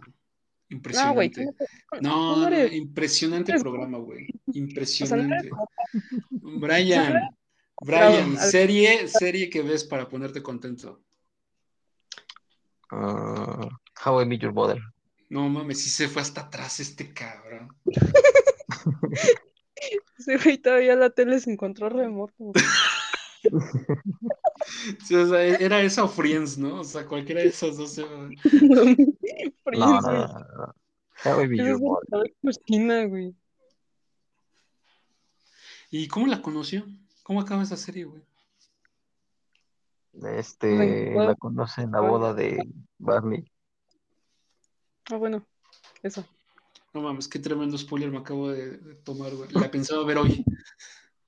No, 0.70 1.14
güey, 1.14 1.30
tú 1.30 1.42
impresionante. 1.42 1.68
no 2.02 2.50
te- 2.50 2.68
No, 2.68 2.74
impresionante 2.74 3.60
programa, 3.60 3.98
güey. 4.00 4.26
o 4.26 4.28
sea, 4.28 4.38
no 4.38 4.50
eres 4.50 4.56
Impresionante. 4.58 5.50
Brian, 6.60 7.30
Brian, 7.82 8.38
serie, 8.40 9.08
serie 9.08 9.50
que 9.50 9.62
ves 9.62 9.84
para 9.84 10.08
ponerte 10.10 10.42
contento. 10.42 11.02
Ah, 12.92 13.68
How 14.06 14.22
I 14.22 14.26
Met 14.26 14.42
Your 14.42 14.54
Mother. 14.54 14.80
No 15.30 15.50
mames, 15.50 15.82
sí 15.82 15.90
se 15.90 16.08
fue 16.08 16.22
hasta 16.22 16.42
atrás 16.42 16.80
este 16.80 17.14
cabrón. 17.14 17.70
Sí, 20.18 20.32
güey, 20.44 20.58
todavía 20.58 20.96
la 20.96 21.10
tele 21.10 21.40
sin 21.42 21.58
control 21.58 21.92
remoto. 21.92 22.54
Sí, 25.06 25.16
o 25.16 25.28
sea, 25.28 25.44
era 25.44 25.82
esa 25.82 26.04
o 26.04 26.08
Friends, 26.08 26.58
¿no? 26.58 26.82
O 26.82 26.84
sea, 26.84 27.06
cualquiera 27.06 27.42
de 27.42 27.48
esas 27.48 27.78
dos. 27.78 27.96
Friends, 28.44 29.54
No, 29.74 30.02
no, 30.02 30.02
güey. 30.02 30.18
no, 30.18 30.28
no. 30.28 30.76
¿Y 35.92 36.08
cómo 36.08 36.28
la 36.28 36.42
conoció? 36.42 36.86
¿Cómo 37.24 37.42
acaba 37.42 37.64
esa 37.64 37.78
serie, 37.78 38.06
güey? 38.06 38.22
Este, 40.38 41.12
Bueno, 41.14 41.30
la 41.30 41.36
conoce 41.36 41.82
en 41.82 41.92
la 41.92 42.02
boda 42.02 42.34
de 42.34 42.58
Barney. 42.98 43.46
Ah, 45.12 45.18
bueno, 45.18 45.46
eso. 46.02 46.26
No 46.94 47.02
mames, 47.02 47.28
qué 47.28 47.40
tremendo 47.40 47.78
spoiler 47.78 48.10
me 48.10 48.20
acabo 48.20 48.50
de, 48.50 48.78
de 48.78 48.96
tomar, 48.96 49.36
güey. 49.36 49.50
La 49.52 49.70
pensaba 49.70 50.06
ver 50.06 50.18
hoy. 50.18 50.46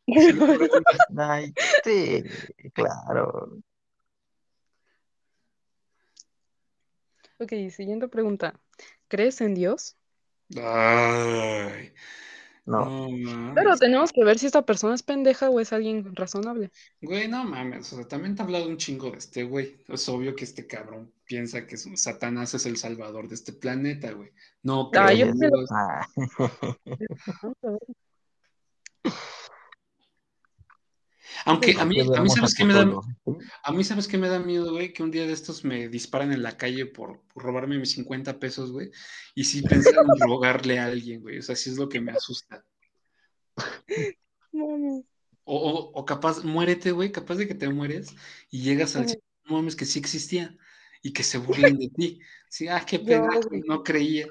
Ay, 1.17 1.53
sí, 1.83 2.23
claro. 2.73 3.57
Ok, 7.39 7.51
siguiente 7.69 8.07
pregunta. 8.07 8.59
¿Crees 9.07 9.41
en 9.41 9.53
Dios? 9.53 9.95
Ay, 10.55 11.93
No. 12.65 13.07
Pero 13.53 13.75
tenemos 13.77 14.11
que 14.11 14.23
ver 14.23 14.39
si 14.39 14.45
esta 14.47 14.65
persona 14.65 14.95
es 14.95 15.03
pendeja 15.03 15.49
o 15.49 15.59
es 15.59 15.71
alguien 15.73 16.15
razonable. 16.15 16.71
Güey, 17.01 17.27
no 17.27 17.43
mames, 17.45 17.91
o 17.93 17.97
sea, 17.97 18.07
también 18.07 18.35
te 18.35 18.41
ha 18.41 18.45
hablado 18.45 18.67
un 18.67 18.77
chingo 18.77 19.11
de 19.11 19.17
este 19.17 19.43
güey. 19.43 19.83
Es 19.87 20.07
obvio 20.09 20.35
que 20.35 20.45
este 20.45 20.65
cabrón 20.67 21.13
piensa 21.25 21.65
que 21.67 21.77
Satanás 21.77 22.53
es 22.55 22.65
el 22.65 22.77
salvador 22.77 23.27
de 23.27 23.35
este 23.35 23.53
planeta, 23.53 24.11
güey. 24.11 24.31
No 24.63 24.89
Ah, 24.95 25.07
creo 25.11 25.17
yo 25.17 25.25
en 25.31 25.37
me 25.37 25.47
lo- 25.49 25.57
Dios. 25.57 25.69
Ah, 25.71 26.07
Vamos 27.43 27.57
a 27.63 27.69
ver. 27.71 27.79
Aunque 31.45 31.75
a 31.79 31.85
mí, 31.85 31.95
que 31.95 32.17
a 32.17 32.21
mí 32.21 32.29
sabes 32.29 32.53
a 32.53 32.57
qué 32.57 32.65
me 32.65 32.73
da, 32.73 32.89
a 33.63 33.71
mí 33.71 33.83
sabes 33.83 34.07
qué 34.07 34.17
me 34.17 34.29
da 34.29 34.39
miedo, 34.39 34.71
güey, 34.71 34.93
que 34.93 35.03
un 35.03 35.11
día 35.11 35.25
de 35.25 35.33
estos 35.33 35.63
me 35.63 35.88
disparan 35.88 36.31
en 36.31 36.43
la 36.43 36.57
calle 36.57 36.85
por, 36.85 37.21
por 37.33 37.43
robarme 37.43 37.77
mis 37.77 37.91
50 37.91 38.39
pesos, 38.39 38.71
güey, 38.71 38.91
y 39.35 39.43
sí 39.43 39.61
pensar 39.61 39.93
en 39.93 40.19
rogarle 40.29 40.79
a 40.79 40.85
alguien, 40.85 41.21
güey, 41.21 41.39
o 41.39 41.41
sea, 41.41 41.55
sí 41.55 41.69
es 41.69 41.77
lo 41.77 41.89
que 41.89 42.01
me 42.01 42.11
asusta. 42.11 42.65
O, 44.53 45.03
o, 45.45 45.91
o 45.93 46.05
capaz, 46.05 46.43
muérete, 46.43 46.91
güey, 46.91 47.11
capaz 47.11 47.35
de 47.35 47.47
que 47.47 47.55
te 47.55 47.69
mueres 47.69 48.15
y 48.49 48.61
llegas 48.61 48.95
al 48.95 49.07
cielo, 49.07 49.23
no 49.45 49.55
mames, 49.55 49.75
que 49.75 49.85
sí 49.85 49.99
existía 49.99 50.55
y 51.01 51.13
que 51.13 51.23
se 51.23 51.38
burlen 51.38 51.77
de 51.77 51.89
ti. 51.89 52.19
Sí, 52.49 52.67
ah, 52.67 52.83
qué 52.85 52.97
güey. 53.49 53.61
no 53.65 53.83
creía. 53.83 54.27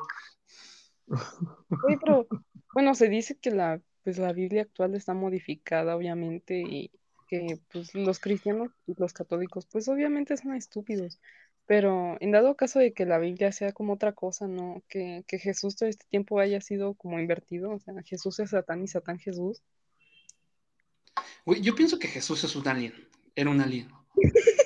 Oye, 1.09 1.98
pero 2.02 2.26
bueno, 2.74 2.94
se 2.94 3.09
dice 3.09 3.36
que 3.38 3.50
la, 3.50 3.80
pues, 4.07 4.18
la 4.18 4.32
Biblia 4.32 4.62
actual 4.62 4.94
está 4.94 5.14
modificada, 5.14 5.96
obviamente, 5.96 6.61
y 6.61 6.92
que 7.26 7.59
pues, 7.72 7.92
los 7.92 8.20
cristianos 8.20 8.70
y 8.86 8.94
los 8.96 9.12
católicos, 9.12 9.66
pues 9.66 9.88
obviamente 9.88 10.36
son 10.36 10.54
estúpidos. 10.54 11.18
Pero 11.66 12.16
en 12.20 12.30
dado 12.30 12.54
caso 12.54 12.78
de 12.78 12.92
que 12.92 13.04
la 13.04 13.18
Biblia 13.18 13.50
sea 13.50 13.72
como 13.72 13.94
otra 13.94 14.12
cosa, 14.12 14.46
¿no? 14.46 14.80
Que, 14.88 15.24
que 15.26 15.40
Jesús 15.40 15.74
todo 15.74 15.88
este 15.88 16.07
tiempo 16.09 16.38
haya 16.38 16.61
sido 16.61 16.94
como 16.94 17.18
invertido, 17.18 17.72
o 17.72 17.80
sea, 17.80 18.00
Jesús 18.04 18.38
es 18.38 18.50
Satán 18.50 18.84
y 18.84 18.86
Satán 18.86 19.18
Jesús. 19.18 19.61
Güey, 21.44 21.61
yo 21.61 21.74
pienso 21.74 21.98
que 21.98 22.07
Jesús 22.07 22.44
es 22.44 22.54
un 22.54 22.68
alien, 22.68 22.94
era 23.34 23.50
un 23.50 23.61
alien. 23.61 23.88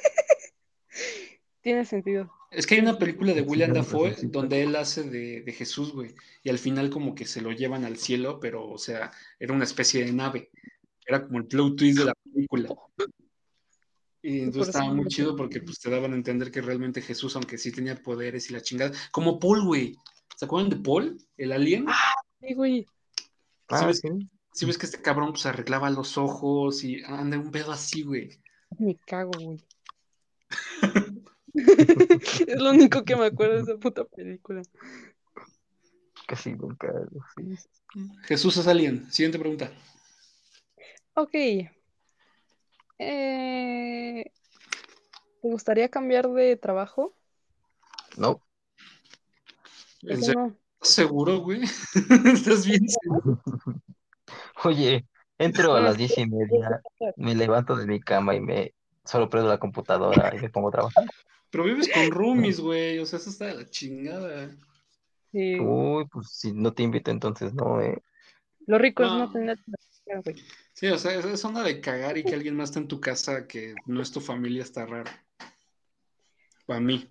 Tiene 1.62 1.84
sentido. 1.84 2.32
Es 2.50 2.66
que 2.66 2.74
hay 2.74 2.80
una 2.80 2.98
película 2.98 3.32
de 3.32 3.42
Sí, 3.42 3.46
William 3.48 3.72
Dafoe 3.72 4.14
sí, 4.14 4.22
sí. 4.22 4.26
donde 4.28 4.62
él 4.62 4.74
hace 4.74 5.04
de, 5.04 5.42
de 5.42 5.52
Jesús, 5.52 5.92
güey, 5.92 6.14
y 6.42 6.50
al 6.50 6.58
final 6.58 6.90
como 6.90 7.14
que 7.14 7.24
se 7.26 7.40
lo 7.40 7.52
llevan 7.52 7.84
al 7.84 7.96
cielo, 7.96 8.40
pero, 8.40 8.68
o 8.68 8.78
sea, 8.78 9.12
era 9.38 9.54
una 9.54 9.64
especie 9.64 10.04
de 10.04 10.12
nave. 10.12 10.50
Era 11.06 11.24
como 11.26 11.38
el 11.38 11.46
plot 11.46 11.76
twist 11.76 11.98
de 11.98 12.04
la 12.06 12.14
película. 12.14 12.68
Y 14.22 14.40
entonces 14.40 14.74
estaba 14.74 14.92
muy 14.92 15.06
chido 15.06 15.34
porque 15.36 15.60
pues, 15.60 15.78
te 15.78 15.90
daban 15.90 16.12
a 16.12 16.16
entender 16.16 16.50
que 16.50 16.60
realmente 16.60 17.00
Jesús, 17.02 17.36
aunque 17.36 17.56
sí 17.56 17.72
tenía 17.72 17.96
poderes 17.96 18.50
y 18.50 18.52
la 18.52 18.60
chingada, 18.60 18.92
como 19.12 19.38
Paul, 19.38 19.64
güey. 19.64 19.96
¿Se 20.36 20.44
acuerdan 20.46 20.70
de 20.70 20.76
Paul, 20.76 21.18
el 21.36 21.52
alien? 21.52 21.86
Sí, 22.40 22.54
güey. 22.54 22.82
¿Sí 23.16 23.26
Ah, 23.68 23.86
ves, 23.86 24.00
sí. 24.00 24.08
sí 24.52 24.66
ves 24.66 24.76
que 24.78 24.86
este 24.86 25.00
cabrón 25.00 25.30
pues 25.32 25.46
arreglaba 25.46 25.88
los 25.90 26.18
ojos 26.18 26.82
y 26.82 27.02
anda 27.04 27.38
un 27.38 27.50
pedo 27.50 27.72
así, 27.72 28.02
güey. 28.02 28.40
Me 28.78 28.96
cago, 29.06 29.30
güey. 29.38 29.58
es 31.54 32.60
lo 32.60 32.70
único 32.70 33.04
que 33.04 33.16
me 33.16 33.26
acuerdo 33.26 33.56
de 33.56 33.62
esa 33.62 33.76
puta 33.80 34.04
película. 34.04 34.62
Sí, 36.36 36.54
nunca. 36.54 36.92
sí. 37.36 37.56
Jesús 38.22 38.56
es 38.56 38.66
alien. 38.66 39.10
Siguiente 39.10 39.38
pregunta. 39.38 39.70
Ok. 41.14 41.34
Eh, 42.98 44.24
¿te 45.42 45.48
gustaría 45.48 45.88
cambiar 45.88 46.28
de 46.28 46.56
trabajo? 46.56 47.14
No, 48.16 48.40
¿Por 50.00 50.12
¿En 50.12 50.18
qué 50.18 50.24
serio? 50.24 50.40
no? 50.40 50.56
¿Estás 50.74 50.94
seguro, 50.94 51.38
güey? 51.40 51.62
¿Estás 52.32 52.66
bien 52.66 52.88
seguro? 52.88 53.40
oye, 54.64 55.06
entro 55.38 55.74
a 55.74 55.80
las 55.80 55.96
diez 55.96 56.16
y 56.18 56.26
media, 56.26 56.80
me 57.16 57.34
levanto 57.34 57.76
de 57.76 57.86
mi 57.86 58.00
cama 58.00 58.34
y 58.34 58.40
me 58.40 58.74
solo 59.04 59.28
prendo 59.28 59.48
la 59.48 59.58
computadora 59.58 60.34
y 60.34 60.40
me 60.40 60.50
pongo 60.50 60.68
a 60.68 60.72
trabajar. 60.72 61.04
Pero 61.50 61.64
vives 61.64 61.88
con 61.92 62.10
roomies, 62.10 62.60
güey. 62.60 62.98
O 62.98 63.06
sea, 63.06 63.18
eso 63.18 63.30
está 63.30 63.46
de 63.46 63.54
la 63.54 63.68
chingada. 63.68 64.56
Sí, 65.32 65.58
Uy, 65.60 66.06
pues 66.10 66.28
si 66.32 66.52
no 66.52 66.72
te 66.72 66.82
invito, 66.82 67.10
entonces 67.10 67.54
no, 67.54 67.80
¿eh? 67.80 68.02
Lo 68.66 68.78
rico 68.78 69.04
es 69.04 69.10
no 69.10 69.18
No. 69.26 69.32
tener 69.32 69.58
trabajo, 69.64 70.22
güey. 70.24 70.36
Sí, 70.72 70.86
o 70.88 70.98
sea, 70.98 71.12
es, 71.18 71.44
onda 71.44 71.62
de 71.62 71.80
cagar 71.80 72.16
y 72.18 72.24
que 72.24 72.34
alguien 72.34 72.56
más 72.56 72.70
está 72.70 72.80
en 72.80 72.88
tu 72.88 73.00
casa 73.00 73.46
que 73.46 73.74
no 73.86 74.00
es 74.00 74.10
tu 74.10 74.20
familia, 74.20 74.62
está 74.62 74.86
raro. 74.86 75.10
Para 76.66 76.80
mí. 76.80 77.08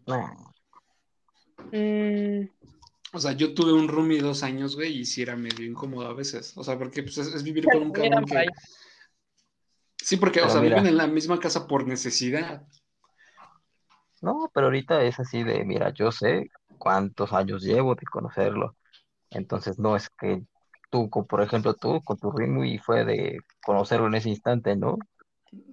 Mm, 1.71 2.47
O 3.13 3.19
sea, 3.19 3.33
yo 3.33 3.53
tuve 3.53 3.73
un 3.73 3.87
roomie 3.87 4.21
dos 4.21 4.43
años, 4.43 4.75
güey, 4.75 4.99
y 4.99 5.05
sí 5.05 5.21
era 5.21 5.35
medio 5.35 5.65
incómodo 5.65 6.07
a 6.07 6.13
veces. 6.13 6.53
O 6.57 6.63
sea, 6.63 6.77
porque 6.77 7.03
pues, 7.03 7.17
es, 7.19 7.27
es 7.33 7.43
vivir 7.43 7.65
con 7.65 7.83
un 7.83 7.91
cabrón 7.91 8.25
que. 8.25 8.45
Sí, 9.97 10.17
porque, 10.17 10.41
o 10.41 10.49
sea, 10.49 10.61
mira. 10.61 10.77
viven 10.77 10.89
en 10.89 10.97
la 10.97 11.07
misma 11.07 11.39
casa 11.39 11.67
por 11.67 11.85
necesidad. 11.87 12.67
No, 14.21 14.49
pero 14.53 14.67
ahorita 14.67 15.03
es 15.03 15.19
así 15.19 15.43
de, 15.43 15.63
mira, 15.65 15.93
yo 15.93 16.11
sé 16.11 16.49
cuántos 16.77 17.33
años 17.33 17.63
llevo 17.63 17.95
de 17.95 18.05
conocerlo. 18.05 18.75
Entonces 19.31 19.79
no 19.79 19.95
es 19.95 20.09
que 20.09 20.43
tú, 20.91 21.09
por 21.09 21.41
ejemplo, 21.41 21.73
tú 21.75 22.01
con 22.03 22.17
tu 22.19 22.31
ritmo 22.31 22.65
y 22.65 22.79
fue 22.79 23.05
de 23.05 23.39
conocerlo 23.63 24.07
en 24.07 24.15
ese 24.15 24.29
instante, 24.29 24.75
¿no? 24.75 24.97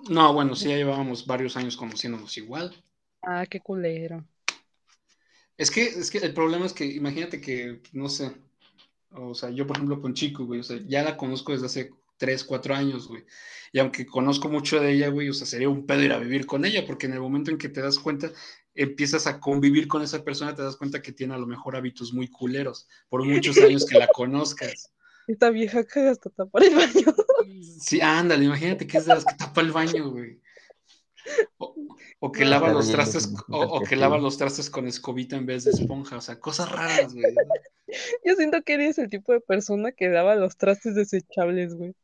No, 0.08 0.32
bueno, 0.32 0.54
sí, 0.54 0.68
ya 0.68 0.76
llevábamos 0.76 1.26
varios 1.26 1.56
años 1.56 1.76
conociéndonos 1.76 2.36
igual. 2.38 2.74
ah, 3.22 3.44
qué 3.46 3.60
culero. 3.60 4.24
Es 5.56 5.70
que, 5.70 5.84
es 5.84 6.10
que 6.10 6.18
el 6.18 6.34
problema 6.34 6.66
es 6.66 6.72
que, 6.72 6.84
imagínate 6.84 7.40
que, 7.40 7.80
no 7.92 8.08
sé, 8.08 8.32
o 9.10 9.34
sea, 9.34 9.50
yo 9.50 9.66
por 9.66 9.76
ejemplo 9.76 10.00
con 10.02 10.14
Chico, 10.14 10.46
güey, 10.46 10.60
o 10.60 10.62
sea, 10.64 10.78
ya 10.86 11.02
la 11.02 11.16
conozco 11.16 11.52
desde 11.52 11.66
hace 11.66 11.90
3, 12.16 12.44
4 12.44 12.74
años, 12.74 13.08
güey. 13.08 13.24
Y 13.72 13.78
aunque 13.78 14.06
conozco 14.06 14.48
mucho 14.48 14.80
de 14.80 14.92
ella, 14.92 15.08
güey, 15.08 15.28
o 15.28 15.34
sea, 15.34 15.46
sería 15.46 15.68
un 15.68 15.86
pedo 15.86 16.02
ir 16.02 16.12
a 16.12 16.18
vivir 16.18 16.46
con 16.46 16.64
ella, 16.64 16.86
porque 16.86 17.06
en 17.06 17.12
el 17.12 17.20
momento 17.20 17.50
en 17.50 17.58
que 17.58 17.68
te 17.68 17.82
das 17.82 17.98
cuenta, 17.98 18.32
empiezas 18.74 19.26
a 19.26 19.40
convivir 19.40 19.88
con 19.88 20.02
esa 20.02 20.24
persona, 20.24 20.54
te 20.54 20.62
das 20.62 20.76
cuenta 20.76 21.02
que 21.02 21.12
tiene 21.12 21.34
a 21.34 21.38
lo 21.38 21.46
mejor 21.46 21.76
hábitos 21.76 22.12
muy 22.12 22.28
culeros, 22.28 22.88
por 23.08 23.24
muchos 23.24 23.58
años 23.58 23.84
que 23.84 23.98
la 23.98 24.08
conozcas. 24.08 24.92
Esta 25.26 25.50
vieja 25.50 25.84
caga 25.84 26.12
hasta 26.12 26.30
tapar 26.30 26.62
el 26.62 26.74
baño. 26.74 27.14
Sí, 27.80 28.00
ándale, 28.00 28.44
imagínate 28.44 28.86
que 28.86 28.98
es 28.98 29.06
de 29.06 29.14
las 29.14 29.24
que 29.24 29.34
tapa 29.34 29.60
el 29.60 29.72
baño, 29.72 30.10
güey. 30.10 30.40
O, 31.58 31.74
o 32.20 32.30
que 32.30 32.44
lava 32.44 32.72
los 32.72 32.90
trastes, 32.92 33.32
o, 33.48 33.58
o 33.58 33.80
que 33.82 33.96
lava 33.96 34.18
los 34.18 34.38
trastes 34.38 34.70
con 34.70 34.86
escobita 34.86 35.36
en 35.36 35.46
vez 35.46 35.64
de 35.64 35.72
esponja, 35.72 36.16
o 36.16 36.20
sea, 36.20 36.38
cosas 36.38 36.70
raras, 36.70 37.12
güey. 37.12 37.34
Yo 38.24 38.34
siento 38.36 38.62
que 38.62 38.74
eres 38.74 38.98
el 38.98 39.08
tipo 39.08 39.32
de 39.32 39.40
persona 39.40 39.92
que 39.92 40.08
daba 40.08 40.36
los 40.36 40.56
trastes 40.56 40.94
desechables, 40.94 41.74
güey. 41.74 41.94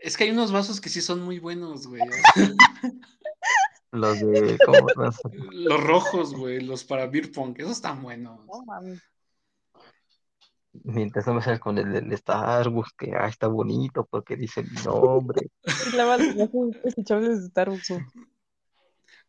Es 0.00 0.16
que 0.16 0.24
hay 0.24 0.30
unos 0.30 0.52
vasos 0.52 0.80
que 0.80 0.88
sí 0.88 1.00
son 1.00 1.22
muy 1.22 1.38
buenos, 1.38 1.86
güey. 1.86 2.02
Los 3.92 4.20
de, 4.20 4.58
¿cómo? 4.64 4.86
Los- 4.96 5.20
Los 5.52 5.84
rojos, 5.84 6.34
güey, 6.34 6.60
los 6.60 6.84
para 6.84 7.06
beer 7.06 7.32
pong, 7.32 7.54
esos 7.58 7.72
están 7.72 8.02
buenos. 8.02 8.44
No 8.46 8.64
mames. 8.64 9.02
mientras 10.84 11.26
no 11.26 11.34
me 11.34 11.42
salga 11.42 11.58
con 11.58 11.78
el 11.78 11.92
del 11.92 12.16
Starbucks, 12.16 12.92
que 12.98 13.12
ah, 13.18 13.28
está 13.28 13.48
bonito 13.48 14.06
porque 14.10 14.36
dice 14.36 14.62
mi 14.62 14.82
nombre. 14.84 15.50
Starbucks. 15.66 16.36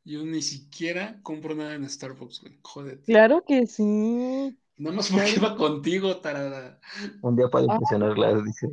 Yo 0.03 0.23
ni 0.25 0.41
siquiera 0.41 1.19
compro 1.23 1.55
nada 1.55 1.73
en 1.73 1.89
Starbucks, 1.89 2.41
güey. 2.41 2.59
Jódete. 2.61 3.03
Claro 3.05 3.43
que 3.47 3.65
sí. 3.67 4.57
Nada 4.77 4.95
más 4.95 5.09
porque 5.09 5.31
iba 5.35 5.55
contigo, 5.55 6.17
tarada. 6.17 6.79
Un 7.21 7.35
día 7.35 7.47
para 7.49 7.65
Ah. 7.65 7.73
impresionarlas, 7.73 8.45
dice. 8.45 8.69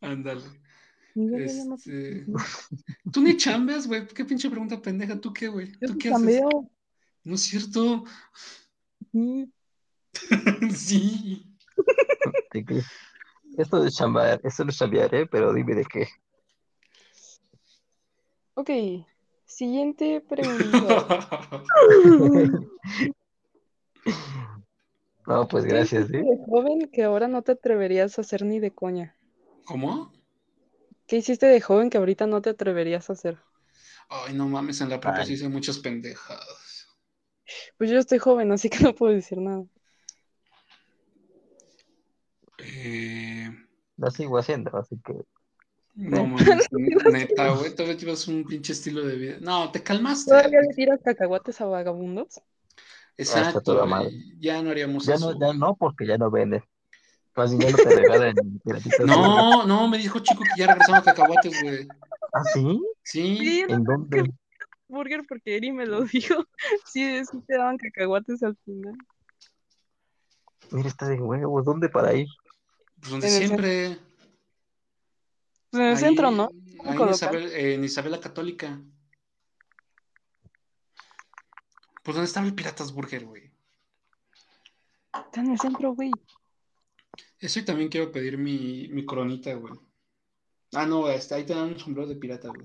Ándale. 0.00 0.42
Este... 1.14 2.26
Tú 3.12 3.20
ni 3.20 3.36
chambeas, 3.36 3.86
güey. 3.86 4.06
¿Qué 4.06 4.24
pinche 4.24 4.48
pregunta 4.48 4.80
pendeja? 4.80 5.20
¿Tú 5.20 5.32
qué, 5.32 5.48
güey? 5.48 5.72
¿Tú 5.72 5.98
qué 5.98 6.10
haces? 6.10 6.42
No 7.24 7.34
es 7.34 7.42
cierto. 7.42 8.04
Sí. 10.74 11.44
Esto 13.58 13.82
de 13.82 13.90
chambear, 13.90 14.40
esto 14.44 14.64
no 14.64 14.70
es 14.70 14.78
chambear, 14.78 15.12
¿eh? 15.14 15.26
Pero 15.26 15.52
dime 15.52 15.74
de 15.74 15.84
qué. 15.84 16.08
Ok. 18.54 18.70
Siguiente 19.44 20.20
pregunta. 20.20 21.24
No, 25.28 25.46
pues 25.46 25.64
¿Qué 25.64 25.70
gracias, 25.70 26.04
hiciste 26.04 26.18
¿eh? 26.20 26.22
de 26.22 26.38
joven 26.46 26.88
que 26.90 27.04
ahora 27.04 27.28
no 27.28 27.42
te 27.42 27.52
atreverías 27.52 28.18
a 28.18 28.22
hacer 28.22 28.44
ni 28.46 28.60
de 28.60 28.70
coña? 28.72 29.14
¿Cómo? 29.66 30.10
¿Qué 31.06 31.16
hiciste 31.18 31.46
de 31.46 31.60
joven 31.60 31.90
que 31.90 31.98
ahorita 31.98 32.26
no 32.26 32.40
te 32.40 32.50
atreverías 32.50 33.10
a 33.10 33.12
hacer? 33.12 33.38
Ay, 34.08 34.32
no 34.32 34.48
mames, 34.48 34.80
en 34.80 34.88
la 34.88 34.98
prepa 34.98 35.24
sí 35.24 35.34
hice 35.34 35.48
muchas 35.50 35.78
pendejadas. 35.80 36.88
Pues 37.76 37.90
yo 37.90 37.98
estoy 37.98 38.18
joven, 38.18 38.52
así 38.52 38.70
que 38.70 38.78
no 38.80 38.94
puedo 38.94 39.12
decir 39.12 39.38
nada. 39.38 39.64
Eh, 42.58 43.50
Lo 43.96 44.10
sigo 44.10 44.38
haciendo, 44.38 44.76
así 44.78 44.98
que 45.04 45.14
no 45.94 46.26
mames, 46.26 46.68
neta, 47.12 47.54
güey, 47.54 47.74
todavía 47.74 47.96
llevas 47.96 48.28
un 48.28 48.44
pinche 48.44 48.72
estilo 48.72 49.04
de 49.04 49.16
vida. 49.16 49.36
No, 49.40 49.70
te 49.70 49.82
calmaste. 49.82 50.30
¿Todavía 50.30 50.62
le 50.62 50.74
tiras 50.74 51.00
cacahuates 51.02 51.60
a 51.60 51.66
vagabundos? 51.66 52.40
Exacto, 53.18 53.60
toda 53.60 53.80
güey, 53.80 53.90
madre. 53.90 54.12
ya 54.38 54.62
no 54.62 54.70
haríamos 54.70 55.04
ya 55.04 55.14
eso. 55.14 55.32
no, 55.34 55.40
ya 55.40 55.52
no, 55.52 55.74
porque 55.76 56.06
ya 56.06 56.16
no 56.16 56.30
venden. 56.30 56.62
Más 57.34 57.52
no 57.52 57.58
te 57.58 57.94
regalan. 57.96 58.34
No, 59.06 59.64
no, 59.66 59.88
me 59.88 59.98
dijo 59.98 60.18
Chico 60.20 60.42
que 60.42 60.60
ya 60.60 60.66
regresamos 60.68 61.00
a 61.00 61.04
cacahuates, 61.14 61.62
güey. 61.62 61.86
¿Ah, 62.32 62.42
sí? 62.52 62.80
Sí, 63.04 63.64
¿En 63.68 63.84
dónde? 63.84 64.30
Burger 64.88 65.22
porque 65.28 65.56
Eri 65.56 65.70
me 65.72 65.86
lo 65.86 66.02
dijo. 66.04 66.44
Sí, 66.86 67.24
sí 67.24 67.40
te 67.46 67.56
daban 67.56 67.76
cacahuates 67.78 68.42
al 68.42 68.56
final. 68.64 68.94
Mira, 70.70 70.88
está 70.88 71.08
de 71.08 71.16
huevos. 71.20 71.64
¿Dónde 71.64 71.88
para 71.88 72.14
ir? 72.14 72.26
pues 73.00 73.10
donde 73.12 73.28
En 73.28 73.32
el 73.34 73.38
siempre. 73.46 73.98
Pues 75.70 75.80
en 75.80 75.86
el 75.88 75.94
Ahí- 75.94 75.96
centro, 75.96 76.30
¿no? 76.30 76.50
Ahí 76.84 76.96
en. 77.00 77.08
Isabel, 77.10 77.52
en 77.52 77.84
Isabel 77.84 78.12
la 78.12 78.20
Católica. 78.20 78.80
Pues 82.08 82.16
donde 82.16 82.28
estaba 82.28 82.46
el 82.46 82.54
Piratas 82.54 82.90
Burger, 82.94 83.26
güey. 83.26 83.50
Está 85.12 85.42
en 85.42 85.50
el 85.50 85.58
centro, 85.60 85.92
güey. 85.92 86.10
Eso 87.38 87.58
y 87.58 87.66
también 87.66 87.90
quiero 87.90 88.10
pedir 88.10 88.38
mi, 88.38 88.88
mi 88.88 89.04
coronita, 89.04 89.52
güey. 89.52 89.74
Ah, 90.72 90.86
no, 90.86 91.06
este, 91.10 91.34
ahí 91.34 91.44
te 91.44 91.52
dan 91.54 91.64
un 91.68 91.78
sombrero 91.78 92.08
de 92.08 92.16
pirata, 92.16 92.48
güey. 92.48 92.64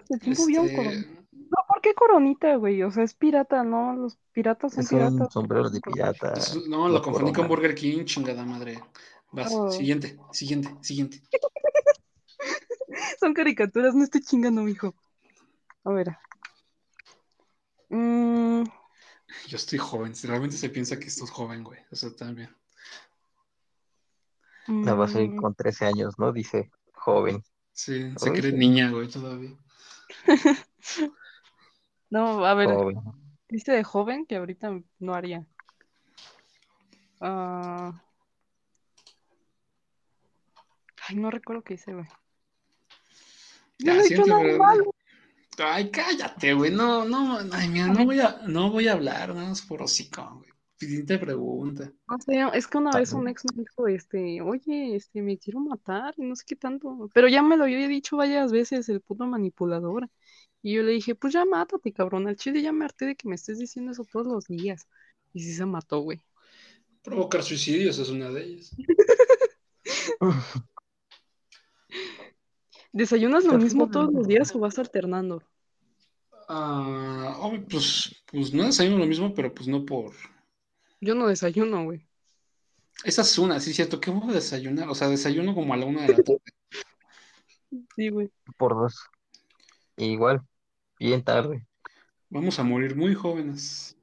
Este 0.00 0.18
tiempo 0.18 0.44
vi 0.46 0.56
un 0.58 0.64
Este, 0.66 0.76
coronita. 0.76 1.08
No, 1.30 1.56
¿por 1.68 1.80
qué 1.82 1.94
coronita, 1.94 2.56
güey? 2.56 2.82
O 2.82 2.90
sea, 2.90 3.04
es 3.04 3.14
pirata, 3.14 3.62
¿no? 3.62 3.94
Los 3.94 4.18
piratas 4.32 4.74
son 4.74 4.82
Es 4.82 4.90
un 4.90 4.98
piratas. 4.98 5.32
sombrero 5.32 5.70
de 5.70 5.80
pirata. 5.80 6.32
es- 6.32 6.66
no, 6.66 6.88
lo 6.88 7.00
confundí 7.00 7.32
con. 7.32 7.46
Burger 7.46 7.76
King, 7.76 8.04
chingada 8.06 8.44
madre. 8.44 8.82
Vas, 9.30 9.52
Oh. 9.54 9.70
siguiente, 9.70 10.18
siguiente, 10.32 10.74
siguiente. 10.80 11.22
Son 13.20 13.32
caricaturas, 13.34 13.94
no 13.94 14.02
estoy 14.02 14.20
chingando, 14.22 14.62
mijo. 14.62 14.96
A 15.88 15.90
ver. 15.90 16.18
Mm, 17.88 18.64
Yo 19.46 19.56
estoy 19.56 19.78
joven, 19.78 20.14
si 20.14 20.26
realmente 20.26 20.58
se 20.58 20.68
piensa 20.68 20.98
que 20.98 21.06
estás 21.06 21.30
joven, 21.30 21.64
güey. 21.64 21.80
O 21.90 21.96
sea, 21.96 22.14
también. 22.14 22.54
La 24.66 24.92
vas 24.92 25.14
a 25.14 25.22
ir 25.22 25.30
mm, 25.30 25.36
con 25.36 25.54
13 25.54 25.86
años, 25.86 26.18
¿no? 26.18 26.30
Dice 26.30 26.70
joven. 26.92 27.42
Sí, 27.72 28.12
se 28.18 28.32
cree 28.32 28.52
niña, 28.52 28.90
güey, 28.90 29.08
todavía. 29.08 29.56
No, 32.10 32.46
a 32.46 32.54
ver, 32.54 32.70
Joven. 32.70 33.02
dice 33.50 33.72
de 33.72 33.84
joven 33.84 34.24
que 34.24 34.36
ahorita 34.36 34.80
no 34.98 35.14
haría. 35.14 35.44
Ah. 37.20 38.02
Ay, 41.06 41.16
no 41.16 41.30
recuerdo 41.30 41.62
qué 41.62 41.74
hice, 41.74 41.92
güey. 41.92 42.06
Ya, 43.78 43.92
no 43.92 44.00
he 44.00 44.06
hecho 44.06 44.24
nada 44.24 44.56
malo. 44.56 44.94
Ay, 45.58 45.90
cállate, 45.90 46.54
güey. 46.54 46.70
No, 46.70 47.04
no, 47.04 47.38
ay, 47.52 47.68
mira, 47.68 47.88
no 47.88 48.04
voy 48.04 48.20
a, 48.20 48.40
no 48.46 48.70
voy 48.70 48.88
a 48.88 48.92
hablar, 48.92 49.34
nada 49.34 49.48
más 49.48 49.62
por 49.62 49.82
hocico, 49.82 50.36
güey. 50.36 50.50
Siguiente 50.78 51.18
pregunta. 51.18 51.92
No 52.08 52.18
sé, 52.20 52.40
es 52.56 52.68
que 52.68 52.78
una 52.78 52.92
vez 52.92 53.12
un 53.12 53.26
ex 53.26 53.44
me 53.52 53.62
dijo, 53.62 53.88
este, 53.88 54.40
oye, 54.40 54.94
este, 54.94 55.22
me 55.22 55.36
quiero 55.36 55.58
matar 55.58 56.14
y 56.16 56.22
no 56.22 56.36
sé 56.36 56.44
qué 56.46 56.54
tanto. 56.54 57.10
Pero 57.12 57.26
ya 57.26 57.42
me 57.42 57.56
lo 57.56 57.64
había 57.64 57.88
dicho 57.88 58.16
varias 58.16 58.52
veces 58.52 58.88
el 58.88 59.00
puto 59.00 59.26
manipulador. 59.26 60.08
Y 60.62 60.74
yo 60.74 60.84
le 60.84 60.92
dije, 60.92 61.16
pues 61.16 61.32
ya 61.32 61.44
mátate, 61.44 61.92
cabrón. 61.92 62.28
Al 62.28 62.36
chile 62.36 62.62
ya 62.62 62.70
me 62.70 62.84
harté 62.84 63.06
de 63.06 63.16
que 63.16 63.28
me 63.28 63.34
estés 63.34 63.58
diciendo 63.58 63.90
eso 63.90 64.04
todos 64.04 64.28
los 64.28 64.44
días. 64.46 64.86
Y 65.32 65.42
sí 65.42 65.52
se 65.52 65.66
mató, 65.66 65.98
güey. 66.00 66.20
Provocar 67.02 67.42
suicidios 67.42 67.98
es 67.98 68.08
una 68.08 68.30
de 68.30 68.44
ellas. 68.44 68.70
¿Desayunas 72.98 73.44
lo 73.44 73.56
mismo 73.58 73.88
todos 73.88 74.12
los 74.12 74.26
días 74.26 74.52
o 74.56 74.58
vas 74.58 74.76
alternando? 74.76 75.40
Ah, 76.48 77.36
oh, 77.38 77.54
pues, 77.70 78.24
pues 78.26 78.52
no 78.52 78.64
desayuno 78.64 78.98
lo 78.98 79.06
mismo, 79.06 79.32
pero 79.32 79.54
pues 79.54 79.68
no 79.68 79.86
por. 79.86 80.14
Yo 81.00 81.14
no 81.14 81.28
desayuno, 81.28 81.84
güey. 81.84 82.08
Esa 83.04 83.22
es 83.22 83.38
una, 83.38 83.60
sí, 83.60 83.72
cierto. 83.72 84.00
¿Qué 84.00 84.10
voy 84.10 84.28
a 84.30 84.32
desayunar? 84.32 84.88
O 84.88 84.96
sea, 84.96 85.08
desayuno 85.08 85.54
como 85.54 85.74
a 85.74 85.76
la 85.76 85.86
una 85.86 86.02
de 86.02 86.08
la 86.08 86.16
tarde. 86.16 86.42
Sí, 87.94 88.08
güey. 88.08 88.32
Por 88.56 88.74
dos. 88.74 89.00
Igual, 89.96 90.42
bien 90.98 91.22
tarde. 91.22 91.64
Vamos 92.30 92.58
a 92.58 92.64
morir 92.64 92.96
muy 92.96 93.14
jóvenes. 93.14 93.96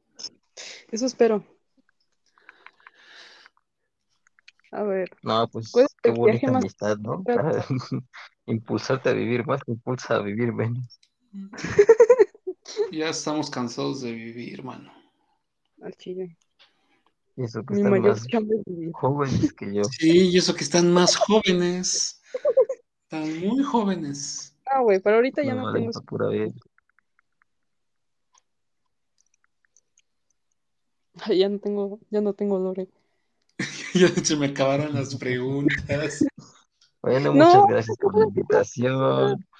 Eso 0.89 1.05
espero. 1.05 1.45
A 4.71 4.83
ver, 4.83 5.09
No, 5.21 5.49
pues 5.49 5.69
¿Cuál 5.73 5.85
es 5.85 5.95
qué 6.01 6.11
bonita 6.11 6.47
amistad, 6.47 6.97
¿no? 6.97 7.21
Impulsarte 8.47 9.09
a 9.09 9.13
vivir 9.13 9.45
más, 9.45 9.61
te 9.63 9.71
impulsa 9.71 10.15
a 10.15 10.21
vivir 10.21 10.53
menos. 10.53 10.99
Ya 12.91 13.09
estamos 13.09 13.49
cansados 13.49 14.01
de 14.01 14.11
vivir, 14.11 14.63
mano. 14.63 14.91
al 15.81 15.93
chile. 15.95 16.37
Y 17.35 17.43
eso 17.43 17.63
que 17.65 17.73
Mi 17.73 17.79
están 17.79 17.91
mayor 17.91 18.09
más 18.15 18.27
chamba 18.27 18.55
es 18.55 18.63
vivir. 18.65 18.91
jóvenes 18.93 19.53
que 19.53 19.73
yo. 19.73 19.83
Sí, 19.83 20.29
y 20.29 20.37
eso 20.37 20.55
que 20.55 20.63
están 20.63 20.91
más 20.93 21.15
jóvenes. 21.15 22.21
Están 23.03 23.39
muy 23.39 23.63
jóvenes. 23.63 24.55
Ah, 24.65 24.81
güey, 24.81 24.99
pero 24.99 25.17
ahorita 25.17 25.43
ya 25.43 25.53
No 25.55 25.71
tengo. 25.73 25.91
pura 26.07 26.27
vida. 26.29 26.51
Ya 31.33 31.49
no 31.49 31.59
tengo, 31.59 31.99
ya 32.09 32.21
no 32.21 32.33
tengo 32.33 32.59
lore. 32.59 32.87
Ya 33.93 34.09
se 34.09 34.35
me 34.35 34.47
acabaron 34.47 34.93
las 34.93 35.15
preguntas. 35.15 36.25
Bueno, 37.05 37.35
No. 37.35 37.45
muchas 37.45 37.67
gracias 37.69 37.97
por 37.97 38.17
la 38.17 38.25
invitación. 38.25 39.45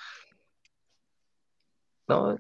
No, 2.08 2.38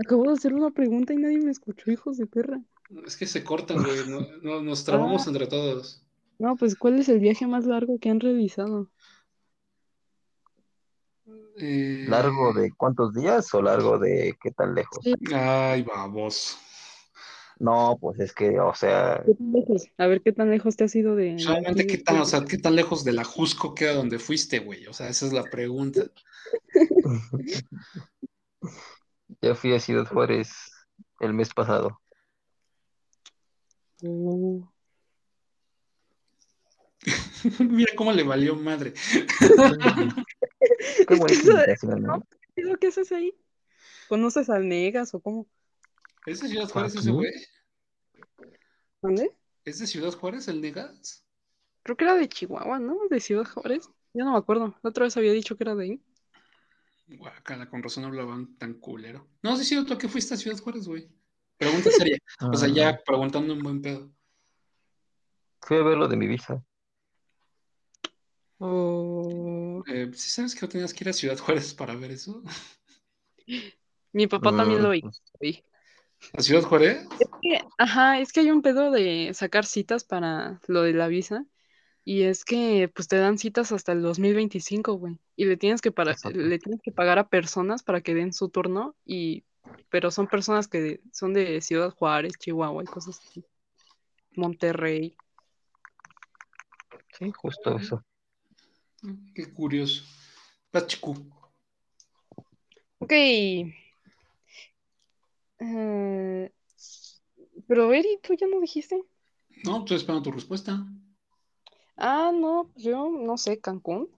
Acabo 0.00 0.22
de 0.28 0.32
hacer 0.34 0.54
una 0.54 0.70
pregunta 0.70 1.12
y 1.12 1.16
nadie 1.16 1.40
me 1.40 1.50
escuchó, 1.50 1.90
hijos 1.90 2.18
de 2.18 2.26
perra. 2.28 2.60
Es 3.04 3.16
que 3.16 3.26
se 3.26 3.42
cortan, 3.42 3.82
güey. 3.82 4.08
no- 4.08 4.24
no- 4.42 4.62
nos 4.62 4.84
trabamos 4.84 5.26
Ah. 5.26 5.30
entre 5.30 5.48
todos. 5.48 6.04
No, 6.38 6.54
pues, 6.54 6.76
¿cuál 6.76 7.00
es 7.00 7.08
el 7.08 7.18
viaje 7.18 7.48
más 7.48 7.64
largo 7.66 7.98
que 7.98 8.10
han 8.10 8.20
realizado? 8.20 8.88
Eh, 11.56 12.06
¿largo 12.08 12.52
de 12.52 12.70
cuántos 12.76 13.12
días 13.12 13.52
o 13.54 13.60
largo 13.60 13.98
de 13.98 14.36
qué 14.40 14.52
tan 14.52 14.72
lejos? 14.76 15.00
Sí. 15.02 15.14
Ay, 15.34 15.82
babos. 15.82 16.56
No, 17.60 17.98
pues 18.00 18.18
es 18.20 18.32
que, 18.32 18.58
o 18.58 18.74
sea, 18.74 19.22
¿Qué 19.22 19.34
tan 19.34 19.52
lejos? 19.52 19.86
A 19.98 20.06
ver, 20.06 20.22
¿qué 20.22 20.32
tan 20.32 20.50
lejos 20.50 20.76
te 20.76 20.84
has 20.84 20.96
ido 20.96 21.14
de... 21.14 21.38
Solamente 21.38 21.82
de- 21.82 21.86
qué 21.86 21.98
tan, 21.98 22.18
o 22.18 22.24
sea, 22.24 22.42
qué 22.46 22.56
tan 22.56 22.74
lejos 22.74 23.04
de 23.04 23.12
la 23.12 23.22
Jusco 23.22 23.74
queda 23.74 23.92
donde 23.92 24.18
fuiste, 24.18 24.60
güey. 24.60 24.86
O 24.86 24.94
sea, 24.94 25.10
esa 25.10 25.26
es 25.26 25.34
la 25.34 25.44
pregunta. 25.44 26.04
yo 29.42 29.54
fui 29.54 29.74
a 29.74 29.80
Ciudad 29.80 30.06
Juárez 30.06 30.50
el 31.20 31.34
mes 31.34 31.52
pasado. 31.52 32.00
Oh. 34.02 34.66
Mira 37.58 37.92
cómo 37.94 38.12
le 38.12 38.22
valió 38.22 38.56
madre. 38.56 38.94
Qué 41.06 41.14
invitación, 41.14 42.04
¿no? 42.04 42.26
¿Qué 42.54 42.62
es 42.62 42.66
lo 42.66 42.78
que 42.78 42.86
haces 42.86 43.12
ahí? 43.12 43.34
¿Conoces 44.08 44.48
al 44.48 44.66
Negas 44.66 45.12
o 45.12 45.20
cómo? 45.20 45.46
¿Es 46.30 46.40
de 46.40 46.48
Ciudad 46.48 46.68
Juárez 46.68 46.94
ese 46.94 47.10
güey? 47.10 47.32
¿Dónde? 49.02 49.34
¿Es 49.64 49.80
de 49.80 49.86
Ciudad 49.88 50.12
Juárez 50.12 50.46
el 50.46 50.60
Negas? 50.60 51.26
Creo 51.82 51.96
que 51.96 52.04
era 52.04 52.14
de 52.14 52.28
Chihuahua, 52.28 52.78
¿no? 52.78 52.98
De 53.10 53.18
Ciudad 53.18 53.44
Juárez. 53.44 53.90
Ya 54.14 54.22
no 54.22 54.32
me 54.32 54.38
acuerdo. 54.38 54.76
La 54.82 54.90
otra 54.90 55.04
vez 55.04 55.16
había 55.16 55.32
dicho 55.32 55.56
que 55.56 55.64
era 55.64 55.74
de 55.74 55.84
ahí. 55.84 56.02
Guacala, 57.08 57.68
con 57.68 57.82
razón 57.82 58.04
hablaban 58.04 58.56
tan 58.58 58.74
culero. 58.74 59.26
No, 59.42 59.56
sí 59.56 59.62
es 59.62 59.68
cierto 59.68 59.98
que 59.98 60.08
fuiste 60.08 60.34
a 60.34 60.36
Ciudad 60.36 60.58
Juárez, 60.58 60.86
güey. 60.86 61.08
Pregunta 61.56 61.90
seria. 61.90 62.18
O 62.52 62.54
sea, 62.54 62.68
Ah, 62.68 62.72
ya 62.72 63.00
preguntando 63.04 63.52
un 63.52 63.62
buen 63.62 63.82
pedo. 63.82 64.12
Fui 65.62 65.78
a 65.78 65.82
ver 65.82 65.98
lo 65.98 66.06
de 66.06 66.16
mi 66.16 66.28
visa. 66.28 66.64
Oh. 68.58 69.82
Eh, 69.88 70.10
¿sí 70.14 70.30
sabes 70.30 70.54
que 70.54 70.60
no 70.60 70.68
tenías 70.68 70.94
que 70.94 71.02
ir 71.02 71.08
a 71.08 71.12
Ciudad 71.12 71.38
Juárez 71.38 71.74
para 71.74 71.96
ver 71.96 72.12
eso? 72.12 72.40
Mi 74.12 74.26
papá 74.26 74.56
también 74.56 74.82
lo 74.82 74.94
hizo. 74.94 75.10
¿A 76.36 76.42
Ciudad 76.42 76.62
Juárez? 76.62 77.06
Es 77.18 77.28
que, 77.42 77.60
ajá, 77.78 78.20
es 78.20 78.32
que 78.32 78.40
hay 78.40 78.50
un 78.50 78.62
pedo 78.62 78.90
de 78.90 79.30
sacar 79.34 79.64
citas 79.64 80.04
para 80.04 80.60
lo 80.66 80.82
de 80.82 80.92
la 80.92 81.08
visa. 81.08 81.46
Y 82.04 82.22
es 82.22 82.44
que 82.44 82.90
pues 82.94 83.08
te 83.08 83.16
dan 83.16 83.38
citas 83.38 83.72
hasta 83.72 83.92
el 83.92 84.02
2025, 84.02 84.94
güey. 84.94 85.18
Y 85.36 85.44
le 85.44 85.56
tienes 85.56 85.80
que 85.80 85.92
para, 85.92 86.16
le 86.32 86.58
tienes 86.58 86.80
que 86.82 86.92
pagar 86.92 87.18
a 87.18 87.28
personas 87.28 87.82
para 87.82 88.00
que 88.00 88.14
den 88.14 88.32
su 88.32 88.48
turno. 88.48 88.94
Y, 89.04 89.44
pero 89.90 90.10
son 90.10 90.26
personas 90.26 90.68
que 90.68 91.00
son 91.12 91.34
de 91.34 91.60
Ciudad 91.60 91.90
Juárez, 91.90 92.34
Chihuahua 92.38 92.82
y 92.82 92.86
cosas 92.86 93.20
así. 93.26 93.44
Monterrey. 94.36 95.16
sí, 97.18 97.32
justo 97.32 97.76
eso. 97.76 98.04
Qué 99.34 99.52
curioso. 99.52 100.04
Pachicu. 100.70 101.14
Ok. 102.98 103.12
Pero 107.68 107.92
Eri, 107.92 108.18
tú 108.22 108.34
ya 108.34 108.46
no 108.46 108.60
dijiste. 108.60 109.04
No, 109.64 109.80
estoy 109.80 109.98
esperando 109.98 110.22
tu 110.22 110.32
respuesta. 110.32 110.86
Ah, 111.96 112.32
no, 112.34 112.70
pues 112.72 112.84
yo 112.84 113.10
no 113.10 113.36
sé, 113.36 113.60
Cancún. 113.60 114.08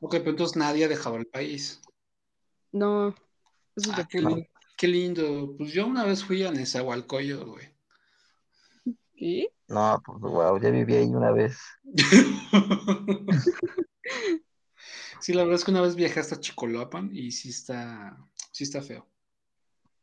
Ok, 0.00 0.12
pero 0.12 0.30
entonces 0.30 0.56
nadie 0.56 0.86
ha 0.86 0.88
dejado 0.88 1.16
el 1.16 1.26
país. 1.26 1.82
No, 2.72 3.08
eso 3.76 3.90
es 3.90 3.98
Ah, 3.98 4.06
de 4.12 4.48
qué, 4.76 4.88
lindo. 4.88 5.54
Pues 5.58 5.72
yo 5.72 5.86
una 5.86 6.04
vez 6.04 6.24
fui 6.24 6.42
a 6.42 6.50
Nezahualcóyotl, 6.50 7.50
güey. 7.50 7.74
¿Qué? 9.16 9.52
No, 9.68 10.02
pues 10.04 10.20
wow, 10.20 10.58
ya 10.60 10.70
viví 10.70 10.94
ahí 10.94 11.08
una 11.08 11.32
vez. 11.32 11.58
Sí, 15.20 15.32
la 15.32 15.42
verdad 15.42 15.56
es 15.56 15.64
que 15.64 15.70
una 15.70 15.80
vez 15.80 15.96
viajé 15.96 16.20
hasta 16.20 16.38
Chicoloapan 16.38 17.10
y 17.12 17.32
sí 17.32 17.48
está, 17.48 18.16
sí 18.56 18.64
está 18.64 18.80
feo. 18.80 19.06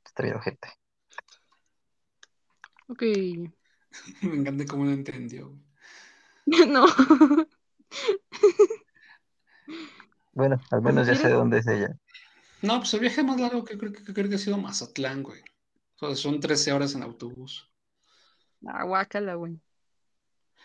Está 0.05 0.21
bien, 0.21 0.39
gente. 0.41 0.67
Ok. 2.87 3.01
Me 4.21 4.35
encanta 4.35 4.65
cómo 4.65 4.85
no 4.85 4.91
entendió. 4.91 5.49
güey. 5.49 5.63
No. 6.67 6.85
Bueno, 10.33 10.55
al 10.55 10.81
Cuando 10.81 11.01
menos 11.01 11.07
ya 11.07 11.15
sé 11.15 11.29
dónde 11.29 11.59
es 11.59 11.67
ella. 11.67 11.97
No, 12.61 12.77
pues 12.79 12.93
el 12.93 12.99
viaje 12.99 13.23
más 13.23 13.39
largo 13.39 13.63
que 13.63 13.77
creo 13.77 13.91
que, 13.91 14.03
que 14.03 14.13
creo 14.13 14.29
que 14.29 14.35
ha 14.35 14.39
sido 14.39 14.57
Mazatlán, 14.57 15.23
güey. 15.23 15.41
O 15.99 16.07
sea, 16.07 16.15
son 16.15 16.39
13 16.39 16.73
horas 16.73 16.93
en 16.95 17.03
autobús. 17.03 17.71
Ah, 18.65 18.83
guácala, 18.83 19.35
güey. 19.35 19.59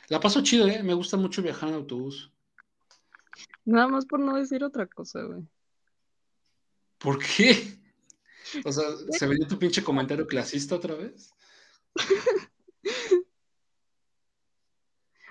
La 0.08 0.20
paso 0.20 0.42
chido, 0.42 0.68
¿eh? 0.68 0.82
Me 0.82 0.94
gusta 0.94 1.16
mucho 1.16 1.42
viajar 1.42 1.68
en 1.70 1.76
autobús. 1.76 2.32
Nada 3.64 3.88
más 3.88 4.04
por 4.04 4.20
no 4.20 4.36
decir 4.36 4.64
otra 4.64 4.86
cosa, 4.86 5.22
güey. 5.22 5.42
¿Por 6.98 7.18
qué? 7.18 7.77
O 8.64 8.72
sea, 8.72 8.84
¿se 9.10 9.26
venía 9.26 9.46
tu 9.46 9.58
pinche 9.58 9.82
comentario 9.84 10.26
clasista 10.26 10.74
otra 10.76 10.94
vez? 10.94 11.32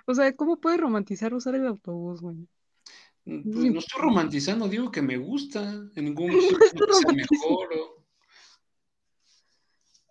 O 0.05 0.13
sea, 0.15 0.33
¿cómo 0.35 0.59
puedes 0.61 0.79
romantizar 0.79 1.33
usar 1.33 1.55
el 1.55 1.67
autobús, 1.67 2.21
güey? 2.21 2.37
Pues 3.25 3.45
no 3.45 3.79
estoy 3.79 4.01
romantizando, 4.01 4.69
digo 4.69 4.89
que 4.89 5.01
me 5.01 5.17
gusta. 5.17 5.61
En 5.95 6.05
ningún 6.05 6.29
momento 6.31 6.57
No 6.59 6.65
estoy 6.65 6.87
diciendo 6.87 6.87
que 6.87 6.93
sea 6.93 7.01
romantizando. 7.01 7.49
mejor. 7.49 7.73
o- 7.73 8.05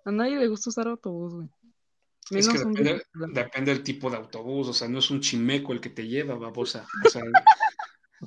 A 0.05 0.11
nadie 0.13 0.37
le 0.37 0.49
gusta 0.49 0.69
usar 0.71 0.89
autobús, 0.89 1.33
güey. 1.35 1.49
Es 2.31 2.49
que 2.49 2.59
un 2.59 2.73
depende, 2.75 2.93
vehículo. 2.93 3.27
depende 3.33 3.73
del 3.73 3.83
tipo 3.85 4.11
de 4.11 4.17
autobús, 4.17 4.69
o 4.69 4.73
sea, 4.75 4.89
no 4.89 4.99
es 4.99 5.11
un 5.11 5.21
chimeco 5.21 5.73
el 5.73 5.81
que 5.81 5.91
te 5.91 6.07
lleva, 6.07 6.35
babosa. 6.35 6.87
O 7.07 7.09
sea, 7.09 7.23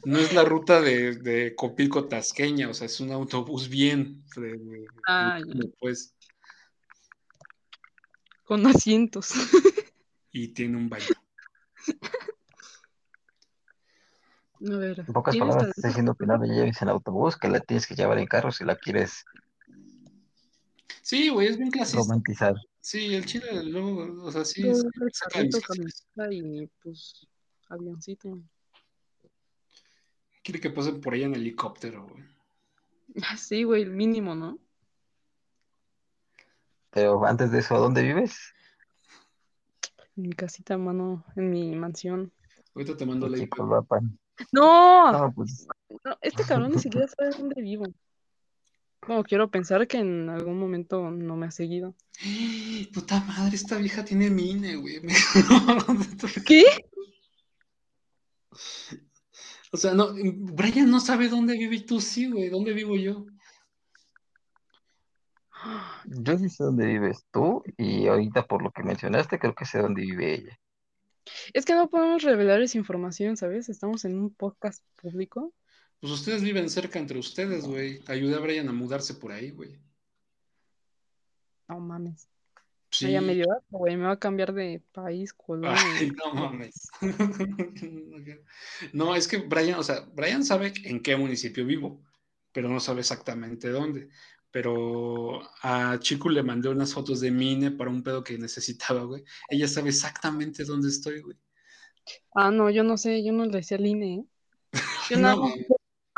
no 0.05 0.19
es 0.19 0.33
la 0.33 0.43
ruta 0.43 0.81
de, 0.81 1.15
de 1.15 1.55
Copilco 1.55 2.07
Tasqueña, 2.07 2.69
o 2.69 2.73
sea, 2.73 2.85
es 2.85 2.99
un 2.99 3.11
autobús 3.11 3.69
bien. 3.69 4.23
de- 4.35 4.57
de- 4.57 4.87
Ah, 5.07 5.39
ya. 5.39 5.63
pues, 5.79 6.15
con 8.43 8.65
asientos. 8.67 9.29
Y 10.31 10.49
tiene 10.49 10.77
un 10.77 10.89
baño. 10.89 11.05
A 14.61 14.77
ver, 14.77 14.99
En 14.99 15.05
pocas 15.13 15.33
¿tienes 15.33 15.47
palabras, 15.55 15.65
te 15.73 15.79
estoy 15.79 15.89
diciendo 15.89 16.13
que 16.13 16.25
no 16.27 16.35
oculto? 16.35 16.53
la 16.53 16.59
lleves 16.59 16.81
en 16.83 16.89
autobús, 16.89 17.35
que 17.35 17.47
la 17.47 17.59
tienes 17.61 17.87
que 17.87 17.95
llevar 17.95 18.19
en 18.19 18.27
carro 18.27 18.51
si 18.51 18.63
la 18.63 18.75
quieres 18.75 19.25
Sí, 21.01 21.29
güey, 21.29 21.47
es 21.47 21.57
bien 21.57 21.71
clasista. 21.71 22.03
romantizar. 22.03 22.55
Sí, 22.81 23.15
el 23.15 23.25
chile 23.25 23.63
luego, 23.63 24.23
o 24.23 24.31
sea, 24.31 24.45
sí, 24.45 24.61
Yo, 24.61 24.73
sí, 24.75 24.83
el 25.33 25.49
camioneta 25.63 26.31
y 26.31 26.67
pues 26.83 27.25
avioncito. 27.69 28.39
Quiere 30.43 30.59
que 30.59 30.69
pasen 30.69 31.01
por 31.01 31.13
ella 31.13 31.25
en 31.25 31.35
helicóptero, 31.35 32.07
güey. 32.07 32.23
Ah, 33.23 33.37
Sí, 33.37 33.63
güey, 33.63 33.83
el 33.83 33.91
mínimo, 33.91 34.35
¿no? 34.35 34.59
Pero 36.91 37.25
antes 37.25 37.51
de 37.51 37.59
eso, 37.59 37.75
¿a 37.75 37.79
dónde 37.79 38.01
vives? 38.01 38.53
En 40.15 40.23
mi 40.23 40.33
casita, 40.33 40.77
mano, 40.77 41.23
en 41.35 41.49
mi 41.49 41.75
mansión. 41.75 42.31
Ahorita 42.73 42.97
te 42.97 43.05
mando 43.05 43.27
la 43.27 43.37
IP. 43.37 43.55
¡No! 44.51 45.11
No, 45.11 45.33
pues 45.33 45.67
No, 46.03 46.17
este 46.21 46.43
cabrón 46.43 46.71
ni 46.71 46.79
siquiera 46.79 47.07
sabe 47.07 47.31
dónde 47.31 47.61
vivo. 47.61 47.85
No, 49.07 49.23
quiero 49.23 49.49
pensar 49.49 49.87
que 49.87 49.97
en 49.97 50.29
algún 50.29 50.59
momento 50.59 51.09
no 51.09 51.35
me 51.35 51.47
ha 51.47 51.51
seguido. 51.51 51.95
Puta 52.93 53.19
madre, 53.21 53.55
esta 53.55 53.77
vieja 53.77 54.03
tiene 54.03 54.29
mine, 54.29 54.75
güey. 54.75 55.01
¿Qué? 56.45 56.63
O 59.71 59.77
sea, 59.77 59.93
no, 59.93 60.13
Brian 60.13 60.89
no 60.89 60.99
sabe 60.99 61.29
dónde 61.29 61.57
vive 61.57 61.77
y 61.77 61.85
tú 61.85 62.01
sí, 62.01 62.29
güey. 62.29 62.49
¿Dónde 62.49 62.73
vivo 62.73 62.95
yo? 62.95 63.25
yo 66.05 66.37
sí 66.37 66.49
sé 66.49 66.63
dónde 66.63 66.85
vives 66.85 67.25
tú 67.31 67.63
y 67.77 68.07
ahorita 68.07 68.47
por 68.47 68.63
lo 68.63 68.71
que 68.71 68.83
mencionaste, 68.83 69.39
creo 69.39 69.53
que 69.53 69.65
sé 69.65 69.79
dónde 69.79 70.01
vive 70.01 70.33
ella. 70.33 70.59
Es 71.53 71.65
que 71.65 71.75
no 71.75 71.89
podemos 71.89 72.23
revelar 72.23 72.61
esa 72.61 72.77
información, 72.77 73.37
¿sabes? 73.37 73.69
Estamos 73.69 74.05
en 74.05 74.17
un 74.17 74.33
podcast 74.33 74.83
público. 74.95 75.53
Pues 75.99 76.13
ustedes 76.13 76.41
viven 76.41 76.69
cerca 76.69 76.97
entre 76.97 77.19
ustedes, 77.19 77.67
güey. 77.67 78.01
Ayudé 78.07 78.35
a 78.35 78.39
Brian 78.39 78.69
a 78.69 78.73
mudarse 78.73 79.13
por 79.13 79.31
ahí, 79.31 79.51
güey. 79.51 79.77
No 81.67 81.79
mames. 81.79 82.27
Sí. 82.99 83.19
Medio 83.19 83.45
asco, 83.51 83.77
güey. 83.77 83.95
Me 83.97 84.05
va 84.05 84.13
a 84.13 84.19
cambiar 84.19 84.53
de 84.53 84.81
país, 84.91 85.33
colonia. 85.33 85.75
Ay, 85.77 86.11
no 86.11 86.33
mames. 86.33 86.89
No, 88.93 89.15
es 89.15 89.27
que 89.27 89.37
Brian, 89.37 89.79
o 89.79 89.83
sea, 89.83 90.01
Brian 90.13 90.43
sabe 90.43 90.73
en 90.83 91.01
qué 91.01 91.15
municipio 91.15 91.65
vivo, 91.65 92.01
pero 92.51 92.69
no 92.69 92.79
sabe 92.79 93.01
exactamente 93.01 93.69
dónde. 93.69 94.09
Pero 94.51 95.41
a 95.61 95.97
Chico 95.99 96.29
le 96.29 96.43
mandé 96.43 96.69
unas 96.69 96.93
fotos 96.93 97.19
de 97.21 97.31
Mine 97.31 97.71
para 97.71 97.89
un 97.89 98.03
pedo 98.03 98.23
que 98.23 98.37
necesitaba, 98.37 99.03
güey. 99.03 99.23
Ella 99.49 99.67
sabe 99.67 99.89
exactamente 99.89 100.63
dónde 100.63 100.89
estoy, 100.89 101.21
güey. 101.21 101.37
Ah, 102.33 102.51
no, 102.51 102.69
yo 102.69 102.83
no 102.83 102.97
sé, 102.97 103.23
yo 103.23 103.31
no 103.31 103.45
le 103.45 103.57
decía 103.57 103.77
al 103.77 103.85
INE, 103.85 104.15
¿eh? 104.15 104.25
Yo 105.11 105.17
No, 105.17 105.23
nada 105.23 105.35
más 105.37 105.53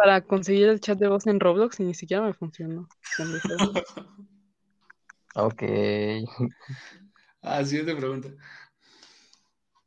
para 0.01 0.21
conseguir 0.21 0.67
el 0.67 0.79
chat 0.79 0.97
de 0.97 1.07
voz 1.07 1.27
en 1.27 1.39
Roblox 1.39 1.79
y 1.79 1.83
ni 1.83 1.93
siquiera 1.93 2.23
me 2.23 2.33
funcionó. 2.33 2.89
Ok. 5.35 5.63
Ah, 7.41 7.63
siguiente 7.65 7.95
pregunta. 7.95 8.29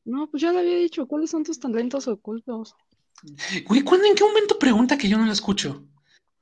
No, 0.05 0.29
pues 0.29 0.43
ya 0.43 0.53
le 0.53 0.59
había 0.59 0.77
dicho, 0.77 1.07
¿cuáles 1.07 1.31
son 1.31 1.45
tus 1.45 1.59
talentos 1.61 2.09
ocultos? 2.09 2.75
Güey, 3.67 3.83
¿cuándo, 3.83 4.07
en 4.07 4.15
qué 4.15 4.25
momento 4.25 4.59
pregunta 4.59 4.99
que 4.99 5.09
yo 5.09 5.17
no 5.17 5.25
la 5.25 5.33
escucho? 5.33 5.87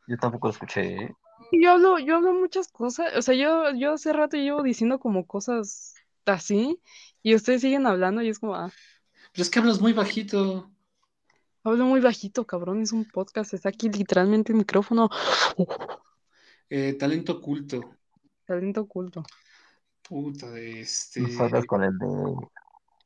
Yo 0.09 0.17
tampoco 0.17 0.49
lo 0.49 0.53
escuché. 0.53 0.95
¿eh? 0.95 1.15
Yo 1.53 1.73
hablo, 1.73 1.99
yo 1.99 2.17
hablo 2.17 2.33
muchas 2.33 2.69
cosas, 2.69 3.15
o 3.17 3.23
sea, 3.23 3.35
yo, 3.35 3.75
yo 3.77 3.93
hace 3.93 4.13
rato 4.13 4.37
llevo 4.37 4.63
diciendo 4.63 4.99
como 4.99 5.27
cosas 5.27 5.95
así, 6.25 6.81
y 7.23 7.35
ustedes 7.35 7.61
siguen 7.61 7.87
hablando 7.87 8.23
y 8.23 8.29
es 8.29 8.39
como, 8.39 8.55
ah, 8.57 8.73
Pero 9.33 9.43
es 9.43 9.51
que 9.51 9.59
hablas 9.59 9.81
muy 9.81 9.93
bajito. 9.93 10.71
hablo 11.63 11.85
muy 11.85 12.01
bajito, 12.01 12.47
cabrón, 12.47 12.83
es 12.83 12.93
un 12.93 13.05
podcast, 13.05 13.55
está 13.55 13.69
aquí 13.69 13.91
literalmente 13.91 14.53
el 14.53 14.59
micrófono. 14.59 15.09
Eh, 16.71 16.95
talento 16.95 17.33
oculto. 17.33 17.99
Talento 18.53 18.83
oculto. 18.83 19.23
Puta, 20.07 20.51
de 20.51 20.83
este. 20.83 21.23
No 21.23 21.29
salgas 21.31 21.65
con 21.65 21.83
el 21.83 21.97
de 21.97 22.07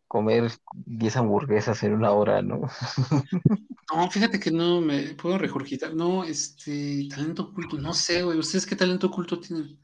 comer 0.08 0.50
10 0.72 1.16
hamburguesas 1.18 1.84
en 1.84 1.94
una 1.94 2.10
hora, 2.10 2.42
¿no? 2.42 2.62
No, 3.94 4.10
fíjate 4.10 4.40
que 4.40 4.50
no 4.50 4.80
me 4.80 5.14
puedo 5.14 5.38
regurgitar. 5.38 5.94
No, 5.94 6.24
este, 6.24 7.06
talento 7.08 7.44
oculto, 7.44 7.78
no 7.78 7.94
sé, 7.94 8.24
güey. 8.24 8.36
¿Ustedes 8.36 8.66
qué 8.66 8.74
talento 8.74 9.06
oculto 9.06 9.38
tienen? 9.38 9.78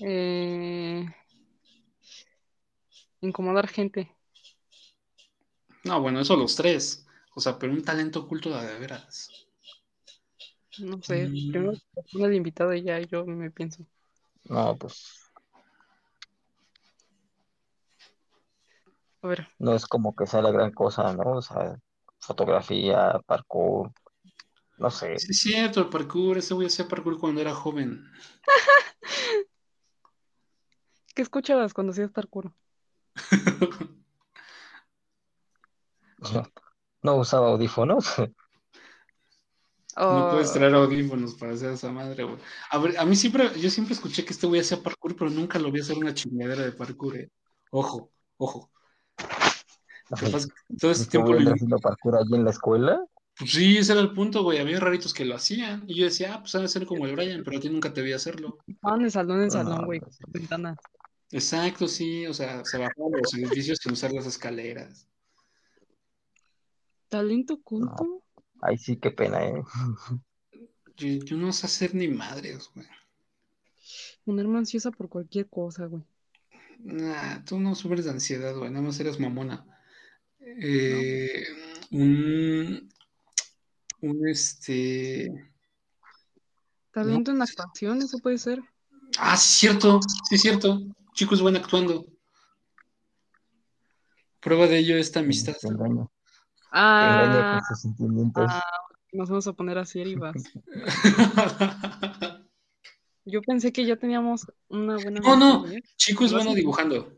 Eh, 0.00 1.06
incomodar 3.20 3.68
gente. 3.68 4.10
No, 5.84 6.00
bueno, 6.00 6.20
eso 6.20 6.34
los 6.34 6.56
tres. 6.56 7.06
O 7.34 7.40
sea, 7.42 7.58
pero 7.58 7.74
un 7.74 7.82
talento 7.82 8.20
oculto 8.20 8.48
de, 8.58 8.66
de 8.66 8.78
veras. 8.78 9.41
No 10.78 11.02
sé, 11.02 11.28
Mm. 11.28 11.52
primero 11.52 11.72
el 12.14 12.34
invitado 12.34 12.72
y 12.74 12.82
ya 12.82 12.98
yo 13.00 13.24
me 13.26 13.50
pienso. 13.50 13.84
No, 14.48 14.76
pues 14.76 15.30
A 19.22 19.28
ver, 19.28 19.46
no 19.58 19.74
es 19.74 19.86
como 19.86 20.14
que 20.16 20.26
sea 20.26 20.42
la 20.42 20.50
gran 20.50 20.72
cosa, 20.72 21.12
¿no? 21.14 21.36
O 21.36 21.42
sea, 21.42 21.76
fotografía, 22.18 23.20
parkour, 23.26 23.92
no 24.78 24.90
sé. 24.90 25.18
Sí, 25.18 25.26
es 25.30 25.40
cierto, 25.40 25.80
el 25.80 25.88
parkour. 25.88 26.38
Ese 26.38 26.54
güey 26.54 26.66
hacía 26.66 26.88
parkour 26.88 27.18
cuando 27.18 27.40
era 27.40 27.54
joven. 27.54 28.04
¿qué 31.14 31.22
escuchabas 31.22 31.74
cuando 31.74 31.92
hacías 31.92 32.10
parkour? 32.10 32.52
No 37.02 37.16
usaba 37.16 37.48
audífonos. 37.48 38.14
No 39.96 40.30
puedes 40.32 40.52
traer 40.52 40.74
audífonos 40.74 41.34
para 41.34 41.52
hacer 41.52 41.72
esa 41.72 41.92
madre, 41.92 42.24
güey. 42.24 42.36
A 42.70 42.78
ver, 42.78 42.98
a 42.98 43.04
mí 43.04 43.14
siempre, 43.14 43.50
yo 43.60 43.68
siempre 43.70 43.94
escuché 43.94 44.24
que 44.24 44.32
este 44.32 44.46
güey 44.46 44.60
hacía 44.60 44.82
parkour, 44.82 45.14
pero 45.16 45.30
nunca 45.30 45.58
lo 45.58 45.70
vi 45.70 45.80
hacer 45.80 45.96
una 45.98 46.14
chingadera 46.14 46.62
de 46.62 46.72
parkour, 46.72 47.16
eh. 47.18 47.30
Ojo, 47.70 48.10
ojo. 48.38 48.70
Capaz 50.08 50.46
que 50.46 50.76
todo 50.78 50.90
ese 50.90 51.02
¿Y 51.02 51.04
qué 51.06 51.10
tiempo 51.12 51.32
a 51.32 51.40
lo- 51.40 51.52
haciendo 51.52 51.78
parkour 51.78 52.16
allí 52.16 52.34
en 52.34 52.44
la 52.44 52.50
escuela? 52.50 53.04
Pues 53.38 53.52
sí, 53.52 53.78
ese 53.78 53.92
era 53.92 54.00
el 54.02 54.12
punto, 54.12 54.42
güey. 54.42 54.58
Había 54.58 54.78
raritos 54.78 55.14
que 55.14 55.24
lo 55.24 55.34
hacían. 55.34 55.84
Y 55.86 55.94
yo 55.96 56.04
decía, 56.04 56.34
ah, 56.34 56.40
pues 56.40 56.54
han 56.54 56.62
de 56.62 56.68
ser 56.68 56.84
como 56.86 57.06
el 57.06 57.14
Brian, 57.16 57.42
pero 57.44 57.56
a 57.58 57.60
ti 57.60 57.70
nunca 57.70 57.92
te 57.92 58.02
vi 58.02 58.12
hacerlo. 58.12 58.58
estaban 58.66 59.02
de 59.02 59.10
salón 59.10 59.42
en 59.42 59.50
salón, 59.50 59.80
No, 59.80 59.86
güey, 59.86 60.00
sé. 60.10 60.24
ventanas. 60.28 60.76
Exacto, 61.30 61.88
sí. 61.88 62.26
O 62.26 62.34
sea, 62.34 62.62
se 62.64 62.76
bajaban 62.78 63.12
los 63.22 63.32
edificios 63.34 63.78
sin 63.82 63.92
usar 63.92 64.12
las 64.12 64.26
escaleras. 64.26 65.08
¿Talento 67.08 67.54
oculto? 67.54 68.21
Ahí 68.62 68.78
sí, 68.78 68.96
qué 68.96 69.10
pena, 69.10 69.44
¿eh? 69.44 69.62
Yo, 70.96 71.08
yo 71.24 71.36
no 71.36 71.52
sé 71.52 71.66
hacer 71.66 71.94
ni 71.96 72.06
madres, 72.06 72.70
güey. 72.74 72.86
Ponerme 74.24 74.58
ansiosa 74.58 74.92
por 74.92 75.08
cualquier 75.08 75.48
cosa, 75.48 75.86
güey. 75.86 76.04
Nah, 76.78 77.44
tú 77.44 77.58
no 77.58 77.74
sufres 77.74 78.04
de 78.04 78.12
ansiedad, 78.12 78.56
güey. 78.56 78.70
Nada 78.70 78.86
más 78.86 79.00
eres 79.00 79.18
mamona. 79.18 79.66
Eh, 80.38 81.44
un, 81.90 82.88
un 84.00 84.28
este. 84.28 85.28
Talento 86.92 87.32
en 87.32 87.42
actuación, 87.42 88.00
eso 88.00 88.18
puede 88.18 88.38
ser. 88.38 88.60
Ah, 89.18 89.36
sí, 89.36 89.66
cierto. 89.66 89.98
Sí, 90.28 90.38
cierto. 90.38 90.80
Chico 91.14 91.34
es 91.34 91.40
bueno 91.40 91.58
actuando. 91.58 92.06
Prueba 94.40 94.68
de 94.68 94.78
ello 94.78 94.96
esta 94.96 95.18
amistad. 95.20 95.56
Engaña 96.72 97.56
Ah, 97.56 97.60
con 97.60 97.64
sus 97.76 97.80
sentimientos. 97.82 98.44
ah, 98.48 98.62
nos 99.12 99.28
vamos 99.28 99.46
a 99.46 99.52
poner 99.52 99.78
así, 99.78 100.00
Aribas. 100.00 100.34
Yo 103.24 103.40
pensé 103.42 103.72
que 103.72 103.84
ya 103.86 103.96
teníamos 103.96 104.46
una 104.68 104.96
buena 104.96 105.20
No, 105.20 105.36
no. 105.36 105.64
Chico 105.96 106.24
es 106.24 106.32
bueno 106.32 106.54
dibujando. 106.54 107.12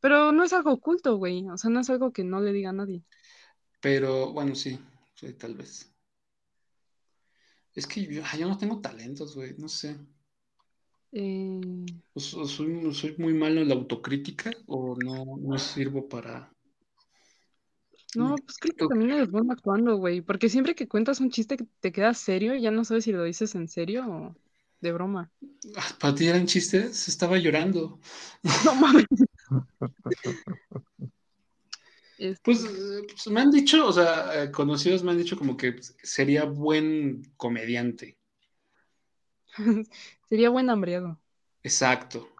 Pero 0.00 0.32
no 0.32 0.42
es 0.44 0.52
algo 0.52 0.72
oculto, 0.72 1.16
güey. 1.16 1.46
O 1.48 1.56
sea, 1.58 1.70
no 1.70 1.80
es 1.80 1.90
algo 1.90 2.12
que 2.12 2.24
no 2.24 2.40
le 2.40 2.52
diga 2.52 2.70
a 2.70 2.72
nadie. 2.72 3.04
Pero 3.80 4.32
bueno, 4.32 4.54
sí, 4.54 4.78
sí, 5.14 5.32
tal 5.34 5.54
vez. 5.54 5.92
Es 7.74 7.86
que 7.86 8.04
yo, 8.06 8.22
yo 8.38 8.48
no 8.48 8.56
tengo 8.58 8.80
talentos, 8.80 9.34
güey, 9.34 9.54
no 9.58 9.68
sé. 9.68 9.96
Eh, 11.12 11.60
O, 12.14 12.20
soy, 12.20 12.94
soy 12.94 13.14
muy 13.18 13.34
malo 13.34 13.60
en 13.60 13.68
la 13.68 13.74
autocrítica 13.74 14.50
o 14.66 14.96
no, 14.96 15.36
no 15.38 15.58
sirvo 15.58 16.08
para... 16.08 16.51
no, 18.14 18.42
pues 18.44 18.58
creo 18.58 18.74
que 18.76 18.84
también 18.84 19.12
eres 19.12 19.30
bueno 19.30 19.52
actuando, 19.52 19.96
güey. 19.96 20.20
Porque 20.20 20.48
siempre 20.48 20.74
que 20.74 20.88
cuentas 20.88 21.20
un 21.20 21.30
chiste 21.30 21.56
que 21.56 21.66
te 21.80 21.92
queda 21.92 22.14
serio, 22.14 22.54
ya 22.54 22.70
no 22.70 22.84
sabes 22.84 23.04
si 23.04 23.12
lo 23.12 23.24
dices 23.24 23.54
en 23.54 23.68
serio 23.68 24.04
o 24.08 24.36
de 24.80 24.92
broma. 24.92 25.32
Ah, 25.76 25.96
Para 25.98 26.14
ti 26.14 26.26
eran 26.28 26.46
chistes, 26.46 27.08
estaba 27.08 27.36
llorando. 27.38 27.98
No 28.64 28.74
mames. 28.74 29.06
Este, 32.18 32.40
Pues, 32.44 32.64
eh, 32.64 33.02
pues, 33.08 33.26
me 33.28 33.40
han 33.40 33.50
dicho, 33.50 33.86
o 33.86 33.92
sea, 33.92 34.44
eh, 34.44 34.50
conocidos 34.50 35.02
me 35.02 35.12
han 35.12 35.18
dicho 35.18 35.36
como 35.36 35.56
que 35.56 35.76
sería 36.02 36.44
buen 36.44 37.22
comediante. 37.36 38.18
sería 40.28 40.50
buen 40.50 40.70
hambriado. 40.70 41.18
Exacto. 41.64 42.31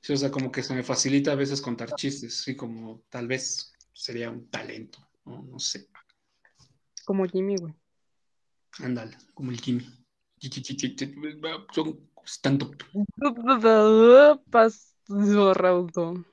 Sí, 0.00 0.12
o 0.12 0.16
sea, 0.16 0.30
como 0.30 0.52
que 0.52 0.62
se 0.62 0.74
me 0.74 0.82
facilita 0.82 1.32
a 1.32 1.36
veces 1.36 1.60
contar 1.60 1.94
chistes, 1.94 2.42
sí, 2.42 2.56
como 2.56 3.02
tal 3.08 3.26
vez 3.26 3.72
sería 3.92 4.30
un 4.30 4.48
talento, 4.48 4.98
no, 5.24 5.42
no 5.42 5.58
sé. 5.58 5.88
Como 7.04 7.26
Jimmy, 7.26 7.56
güey. 7.56 7.74
Ándale, 8.80 9.16
como 9.34 9.50
el 9.50 9.60
Jimmy. 9.60 9.86
Son 11.72 11.98
Raúl. 15.54 16.26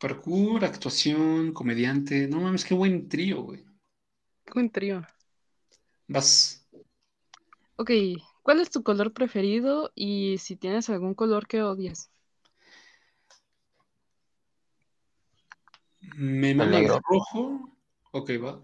Parkour, 0.00 0.64
actuación, 0.64 1.52
comediante. 1.52 2.26
No 2.26 2.40
mames, 2.40 2.64
qué 2.64 2.74
buen 2.74 3.08
trío, 3.08 3.42
güey. 3.42 3.64
Qué 4.44 4.52
buen 4.54 4.70
trío. 4.70 5.06
Vas. 6.08 6.66
Ok, 7.76 7.90
¿cuál 8.42 8.60
es 8.60 8.70
tu 8.70 8.82
color 8.82 9.12
preferido 9.12 9.92
y 9.94 10.38
si 10.38 10.56
tienes 10.56 10.90
algún 10.90 11.14
color 11.14 11.46
que 11.46 11.62
odias? 11.62 12.10
Me 16.16 16.54
mama 16.54 16.76
el 16.76 16.82
negro. 16.82 17.00
rojo. 17.08 17.70
Ok, 18.12 18.30
va. 18.42 18.60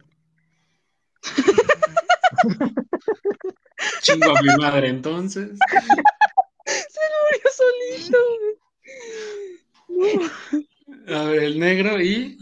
Chingo 4.03 4.37
a 4.37 4.43
mi 4.43 4.49
madre, 4.59 4.89
entonces. 4.89 5.57
Se 6.67 7.01
murió 7.23 7.51
solito. 7.53 8.19
No. 9.89 10.07
A 11.17 11.25
ver, 11.25 11.43
el 11.45 11.59
negro 11.59 12.01
y. 12.01 12.39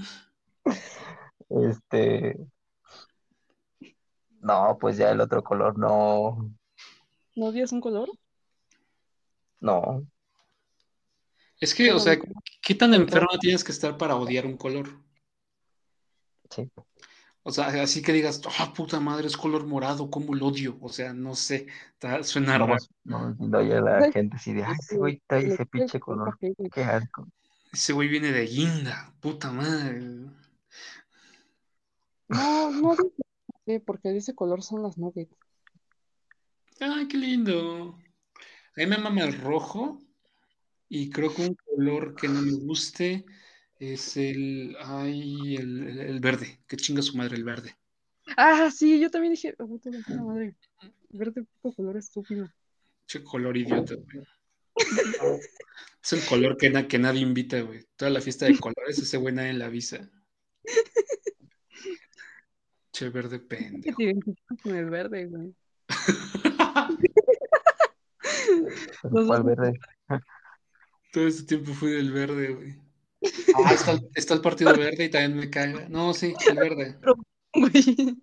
Este. 1.49 2.37
No, 4.41 4.77
pues 4.81 4.97
ya 4.97 5.11
el 5.11 5.21
otro 5.21 5.43
color 5.43 5.77
no. 5.79 6.51
¿No 7.35 7.47
odias 7.47 7.73
un 7.73 7.81
color? 7.81 8.09
No. 9.61 10.07
Es 11.61 11.75
que, 11.75 11.93
o 11.93 11.99
sea, 11.99 12.19
¿qué 12.61 12.75
tan 12.75 12.93
enfermo 12.95 13.29
tienes 13.41 13.65
que 13.65 13.73
estar 13.73 13.97
para 13.97 14.17
odiar 14.17 14.45
un 14.47 14.57
color? 14.57 14.89
Sí. 16.51 16.71
O 17.43 17.51
sea, 17.53 17.67
así 17.83 18.01
que 18.03 18.13
digas, 18.13 18.41
ah, 18.59 18.73
puta 18.75 19.01
madre, 19.01 19.27
es 19.27 19.37
color 19.37 19.67
morado, 19.67 20.11
¿cómo 20.11 20.35
lo 20.35 20.47
odio? 20.47 20.79
O 20.81 20.89
sea, 20.89 21.13
no 21.13 21.35
sé, 21.35 21.67
está- 21.93 22.23
suena 22.23 22.59
No, 22.59 22.67
raro. 22.67 22.79
no, 23.05 23.35
no, 23.39 23.63
ya 23.63 23.81
la 23.81 24.11
gente 24.11 24.37
así 24.37 24.53
de, 24.55 24.65
ay, 24.65 24.75
ese 24.81 24.97
güey 24.97 25.23
trae 25.27 25.47
ese 25.47 25.67
pinche 25.67 26.01
color. 26.01 26.39
Qué 26.41 26.83
asco. 26.83 27.29
Ese 27.73 27.93
güey 27.93 28.09
viene 28.09 28.33
de 28.33 28.47
guinda, 28.47 29.13
puta 29.21 29.51
madre. 29.53 30.01
No, 32.29 32.71
no 32.71 32.91
dice 32.93 33.11
sí, 33.67 33.79
porque 33.81 34.09
de 34.11 34.19
ese 34.19 34.35
color 34.35 34.63
son 34.63 34.83
las 34.83 34.97
nuggets. 34.97 35.37
Ay, 36.81 37.09
qué 37.09 37.17
lindo. 37.19 37.99
A 38.77 38.81
mí 38.81 38.87
me 38.87 38.99
mama 38.99 39.23
el 39.23 39.39
rojo 39.41 39.99
y 40.97 41.11
creo 41.11 41.35
que 41.35 41.43
un 41.43 41.57
color 41.57 42.15
que 42.15 42.29
no 42.29 42.41
me 42.41 42.53
guste 42.53 43.25
es 43.81 44.17
el, 44.17 44.77
ay, 44.81 45.57
el, 45.57 45.99
el- 45.99 46.21
verde. 46.21 46.61
Que 46.69 46.77
chinga 46.77 47.03
su 47.03 47.17
madre 47.17 47.35
el 47.37 47.43
verde. 47.43 47.77
Ah, 48.37 48.71
sí, 48.71 49.01
yo 49.01 49.11
también 49.11 49.33
dije, 49.33 49.57
oh, 49.59 49.67
puta 49.67 49.91
madre. 50.23 50.55
Verde 51.09 51.43
puto 51.61 51.75
color 51.75 51.97
estúpido. 51.97 52.49
Che 53.09 53.25
color 53.25 53.57
idiota, 53.57 53.97
güey. 53.97 54.25
Es 56.01 56.13
el 56.13 56.25
color 56.29 56.57
que, 56.57 56.71
na- 56.71 56.87
que 56.87 57.01
nadie 57.01 57.23
invita, 57.23 57.61
güey. 57.61 57.85
Toda 57.97 58.13
la 58.13 58.21
fiesta 58.21 58.47
de 58.47 58.57
colores, 58.57 58.97
ese 58.97 59.17
güey 59.17 59.35
nadie 59.35 59.55
la 59.55 59.67
avisa. 59.67 60.09
Che 62.93 63.09
verde 63.09 63.41
pendejo. 63.41 63.97
te 63.97 64.15
con 64.63 64.77
el 64.77 64.89
verde, 64.91 65.27
güey. 65.27 65.53
¿Cuál 69.11 69.43
verde? 69.43 69.73
Todo 71.15 71.29
este 71.29 71.45
tiempo 71.45 71.73
fui 71.73 71.93
del 71.93 72.11
verde, 72.11 72.53
güey. 72.53 72.75
Ah, 73.55 73.73
está, 73.73 73.93
el- 73.93 74.11
está 74.17 74.35
el 74.35 74.41
partido 74.41 74.77
verde 74.77 75.05
y 75.05 75.11
también 75.11 75.37
me 75.37 75.49
caga. 75.49 75.89
No, 75.89 76.13
sí, 76.13 76.35
el 76.49 76.57
verde. 76.57 76.97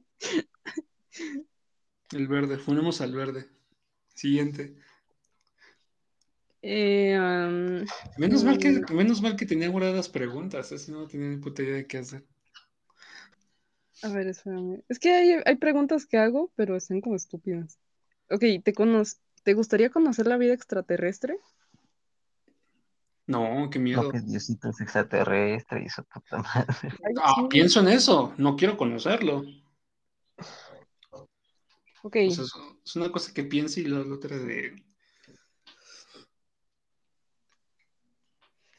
El 2.12 2.28
verde. 2.28 2.58
Funemos 2.58 3.00
al 3.00 3.16
verde. 3.16 3.48
Siguiente. 4.14 4.76
Eh, 6.62 7.18
um, 7.18 7.86
Menos 8.18 8.44
mal 8.44 8.58
que, 8.60 8.82
menos 8.94 9.22
mal 9.22 9.36
que 9.38 9.46
tenía 9.46 9.70
guardadas 9.70 10.10
preguntas, 10.10 10.72
así 10.74 10.92
no 10.92 11.08
tenía 11.08 11.30
ni 11.30 11.38
puta 11.38 11.64
idea 11.64 11.76
de 11.76 11.88
qué 11.88 11.98
hacer. 12.00 12.26
a 14.04 14.10
ver, 14.10 14.28
espérame. 14.28 14.84
Es 14.89 15.00
que 15.00 15.12
hay, 15.12 15.42
hay 15.46 15.56
preguntas 15.56 16.06
que 16.06 16.18
hago, 16.18 16.52
pero 16.56 16.76
están 16.76 17.02
como 17.02 17.16
estúpidas. 17.16 17.80
Ok, 18.30 18.44
¿te, 18.64 18.74
cono 18.74 19.04
¿te 19.44 19.54
gustaría 19.54 19.89
conocer 19.89 20.28
la 20.28 20.38
vida 20.38 20.54
extraterrestre? 20.54 21.38
No, 23.32 23.70
qué 23.70 23.80
No, 23.80 23.84
miedo. 23.86 24.12
que 24.12 24.20
Diosito 24.20 24.70
es 24.70 24.82
extraterrestre 24.82 25.84
y 25.86 25.90
su 25.90 26.04
puta 26.04 26.40
madre. 26.40 26.76
Ah, 27.24 27.48
pienso 27.50 27.80
en 27.80 27.88
eso, 27.88 28.34
no 28.38 28.56
quiero 28.58 28.76
conocerlo. 28.76 29.44
Ok, 32.04 32.18
O 32.28 32.32
sea, 32.32 32.44
es, 32.44 32.96
una 32.96 33.12
cosa 33.12 33.34
que 33.34 33.44
pienso 33.44 33.80
y 33.80 33.86
la, 33.86 34.00
la 34.00 34.16
otra 34.16 34.38
de. 34.38 34.76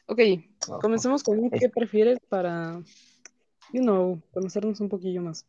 ok. 0.05 0.19
No, 0.69 0.79
Comencemos 0.79 1.23
con 1.23 1.45
Es- 1.51 1.59
¿qué 1.61 1.69
prefieres 1.69 2.19
para, 2.29 2.79
you 3.71 3.81
know, 3.81 4.21
conocernos 4.33 4.79
un 4.81 4.89
poquillo 4.89 5.21
más? 5.21 5.45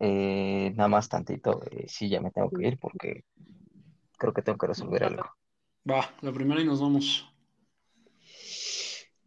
eh, 0.00 0.72
nada 0.76 0.88
más 0.88 1.08
tantito. 1.08 1.62
eh, 1.70 1.86
sí, 1.88 2.08
ya 2.10 2.20
me 2.20 2.30
tengo 2.30 2.50
que 2.50 2.66
ir 2.68 2.78
porque 2.78 3.24
creo 4.18 4.32
que 4.34 4.42
tengo 4.42 4.58
que 4.58 4.66
resolver 4.66 5.04
algo. 5.04 5.24
Va, 5.90 6.14
la 6.22 6.32
primera 6.32 6.60
y 6.60 6.64
nos 6.64 6.80
vamos. 6.80 7.33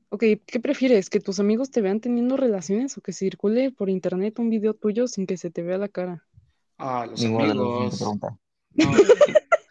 Ok, 0.09 0.23
¿qué 0.45 0.59
prefieres? 0.61 1.09
¿Que 1.09 1.19
tus 1.19 1.39
amigos 1.39 1.69
te 1.69 1.81
vean 1.81 1.99
teniendo 1.99 2.37
relaciones 2.37 2.97
o 2.97 3.01
que 3.01 3.11
circule 3.11 3.71
por 3.71 3.89
internet 3.89 4.39
un 4.39 4.49
video 4.49 4.73
tuyo 4.73 5.07
sin 5.07 5.27
que 5.27 5.37
se 5.37 5.51
te 5.51 5.63
vea 5.63 5.77
la 5.77 5.89
cara? 5.89 6.25
Ah, 6.77 7.05
los 7.05 7.25
amigos. 7.25 8.01
No, 8.73 8.91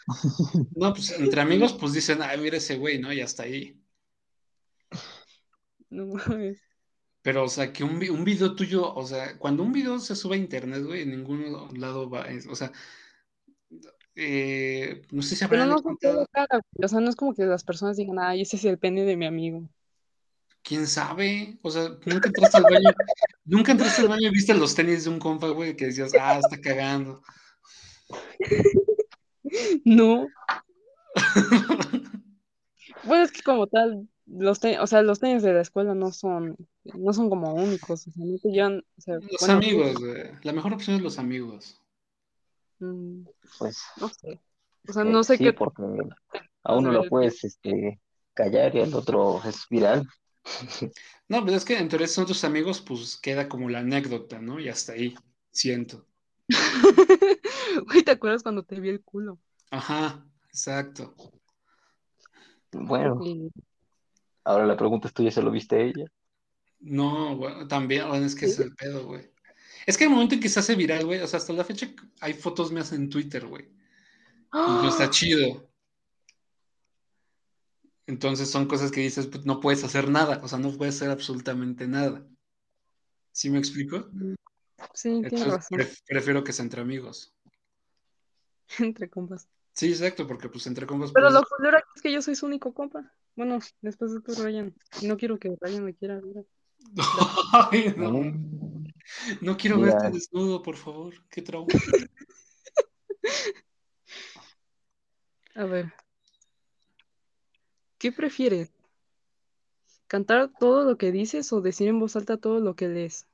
no, 0.76 0.93
pues 0.93 1.18
entre 1.18 1.41
amigos, 1.41 1.72
pues 1.74 1.93
dicen, 1.93 2.20
ay, 2.22 2.39
mira 2.39 2.59
ese 2.59 2.76
güey, 2.76 2.99
¿no? 2.99 3.12
Y 3.12 3.20
hasta 3.20 3.45
ahí. 3.45 3.80
No 5.91 6.07
mames. 6.07 6.61
Pero, 7.22 7.45
o 7.45 7.49
sea, 7.49 7.72
que 7.72 7.82
un, 7.82 7.97
un 8.11 8.24
video 8.24 8.55
tuyo, 8.55 8.95
o 8.95 9.05
sea, 9.05 9.37
cuando 9.39 9.62
un 9.64 9.72
video 9.72 9.99
se 9.99 10.14
sube 10.14 10.37
a 10.37 10.39
internet, 10.39 10.84
güey, 10.84 11.03
en 11.03 11.11
ningún 11.11 11.80
lado 11.80 12.09
va, 12.09 12.22
es- 12.22 12.47
o 12.47 12.55
sea, 12.55 12.70
eh, 14.14 15.03
no 15.11 15.22
sé 15.22 15.37
si 15.37 15.45
Pero 15.49 15.62
habrán 15.62 15.70
no 15.70 15.76
la 15.76 16.26
cara, 16.32 16.61
güey. 16.72 16.84
O 16.84 16.89
sea, 16.89 17.01
no 17.01 17.09
es 17.11 17.16
como 17.16 17.34
que 17.34 17.45
las 17.45 17.64
personas 17.64 17.97
digan, 17.97 18.18
ay, 18.18 18.43
ese 18.43 18.57
es 18.57 18.64
el 18.64 18.78
pene 18.78 19.05
de 19.05 19.16
mi 19.16 19.26
amigo. 19.26 19.68
Quién 20.67 20.87
sabe, 20.89 21.59
o 21.62 21.71
sea, 21.71 21.97
nunca 22.05 22.29
entraste 22.29 22.57
al 22.57 22.64
baño, 22.64 22.91
nunca 23.45 23.71
entraste 23.73 24.03
al 24.03 24.09
baño 24.09 24.29
y 24.29 24.33
viste 24.33 24.53
los 24.53 24.75
tenis 24.75 25.05
de 25.05 25.11
un 25.11 25.21
compa, 25.21 25.49
güey, 25.49 25.77
que 25.77 25.87
decías, 25.87 26.12
ah, 26.21 26.39
está 26.39 26.61
cagando. 26.61 27.23
No. 29.85 30.29
Bueno, 33.05 33.25
es 33.25 33.33
que 33.33 33.43
como 33.43 33.69
tal, 33.69 34.07
los 34.27 34.59
tenis, 34.61 34.79
o 34.81 34.87
sea, 34.87 35.01
los 35.03 35.21
tenis 35.21 35.43
de 35.43 35.53
la 35.55 35.61
escuela 35.61 35.95
no 35.95 36.12
son, 36.12 36.57
no 36.85 37.12
son 37.12 37.31
como 37.31 37.55
únicos, 37.55 38.07
o 38.09 38.11
sea, 38.11 38.25
no 38.27 38.37
te 38.39 38.51
llevan, 38.51 38.83
o 38.99 39.01
sea, 39.01 39.14
Los 39.14 39.41
bueno, 39.41 39.55
amigos, 39.55 39.95
güey, 39.95 40.25
la 40.43 40.53
mejor 40.53 40.75
opción 40.75 40.97
es 40.97 41.03
los 41.03 41.19
amigos. 41.19 41.81
mm, 42.81 43.23
Pues 43.59 43.83
no 43.99 44.09
sé. 44.09 44.41
O 44.89 44.93
sea, 44.93 45.03
eh, 45.05 45.07
no 45.07 45.23
sé 45.25 45.39
sí, 45.39 45.45
qué 45.45 45.53
porque 45.53 45.83
a 46.64 46.75
uno 46.75 46.91
lo 46.93 47.09
puedes 47.09 47.45
este, 47.45 48.01
callar 48.35 48.75
y 48.75 48.81
al 48.81 48.93
otro 48.93 49.41
es 49.45 49.64
viral. 49.71 50.07
No, 51.29 51.43
pues 51.43 51.57
es 51.57 51.65
que 51.65 51.77
en 51.77 51.89
teoría 51.89 52.07
son 52.07 52.25
tus 52.25 52.45
amigos, 52.45 52.81
pues 52.81 53.17
queda 53.17 53.49
como 53.49 53.69
la 53.69 53.81
anécdota, 53.81 54.41
¿no? 54.41 54.61
Y 54.61 54.69
hasta 54.69 54.93
ahí, 54.93 55.15
siento. 55.51 56.07
Güey, 57.87 58.05
¿te 58.05 58.13
acuerdas 58.13 58.45
cuando 58.45 58.63
te 58.63 58.79
vi 58.79 58.91
el 58.91 59.03
culo? 59.03 59.41
Ajá, 59.71 60.25
exacto. 60.49 61.15
Bueno, 62.71 63.21
ahora 64.45 64.67
la 64.67 64.77
pregunta 64.77 65.09
es 65.09 65.15
tú, 65.15 65.25
¿ya 65.25 65.31
se 65.33 65.43
lo 65.43 65.51
viste 65.51 65.77
a 65.77 65.81
ella? 65.81 66.05
No, 66.79 67.37
güey, 67.37 67.67
también, 67.67 68.07
bueno, 68.09 68.25
es 68.25 68.35
que 68.35 68.47
es 68.47 68.61
el 68.61 68.75
pedo, 68.75 69.07
güey. 69.07 69.29
Es 69.87 69.97
que 69.97 70.05
el 70.05 70.11
momento 70.11 70.35
en 70.35 70.41
que 70.41 70.49
se 70.49 70.61
hace 70.61 70.75
viral, 70.75 71.05
güey, 71.05 71.21
o 71.21 71.27
sea, 71.27 71.39
hasta 71.39 71.53
la 71.53 71.65
fecha 71.65 71.89
hay 72.21 72.35
fotos 72.35 72.71
mías 72.71 72.93
en 72.93 73.11
Twitter, 73.11 73.47
güey. 73.47 73.65
Y 73.65 74.57
no 74.57 74.89
está 74.89 75.11
chido. 75.11 75.69
Entonces 78.07 78.51
son 78.51 78.67
cosas 78.67 78.91
que 78.93 79.01
dices, 79.01 79.27
pues, 79.27 79.45
no 79.45 79.61
puedes 79.61 79.83
hacer 79.85 80.09
nada, 80.09 80.41
o 80.43 80.49
sea, 80.49 80.59
no 80.59 80.71
puedes 80.73 80.95
hacer 80.97 81.11
absolutamente 81.11 81.89
nada. 81.89 82.25
¿Sí 83.33 83.51
me 83.51 83.59
explico? 83.59 84.09
Sí, 84.95 85.09
tienes 85.11 85.25
Entonces 85.33 85.53
razón. 85.55 85.79
pref- 85.79 86.03
prefiero 86.07 86.45
que 86.45 86.53
sea 86.53 86.63
entre 86.65 86.81
amigos. 86.81 87.35
Entre 88.79 89.09
compas. 89.11 89.49
Sí, 89.73 89.89
exacto, 89.91 90.27
porque 90.27 90.49
pues 90.49 90.67
entre 90.67 90.87
compas 90.87 91.13
Pero 91.13 91.27
puedes- 91.29 91.41
lo 91.41 91.47
culero 91.57 91.77
aquí 91.79 91.89
es 91.97 92.03
que 92.03 92.13
yo 92.13 92.23
soy 92.23 92.35
su 92.35 92.47
único 92.47 92.73
compa. 92.73 93.13
Bueno, 93.35 93.59
después 93.83 94.13
de 94.15 94.21
tu 94.23 94.35
Ryan. 94.35 94.75
No 95.03 95.17
quiero 95.19 95.39
que 95.39 95.55
Ryan 95.61 95.85
me 95.85 95.95
quiera 95.95 96.19
ver. 96.21 96.47
Ay, 97.53 97.93
no, 97.97 98.11
Mm, 98.13 98.87
no 99.43 99.57
quiero 99.57 99.77
Mira. 99.77 99.93
verte 99.95 100.11
desnudo, 100.13 100.63
por 100.63 100.77
favor. 100.77 101.15
Qué 101.29 101.43
trauma. 101.43 101.69
A 105.55 105.65
ver. 105.65 105.93
¿Qué 108.07 108.13
prefieres? 108.13 108.71
¿Cantar 110.07 110.53
todo 110.61 110.85
lo 110.85 110.97
que 110.97 111.11
dices 111.11 111.53
o 111.53 111.61
decir 111.61 111.89
en 111.89 111.99
voz 111.99 112.15
alta 112.15 112.37
todo 112.37 112.61
lo 112.61 112.77
que 112.77 112.87
lees? 112.87 113.27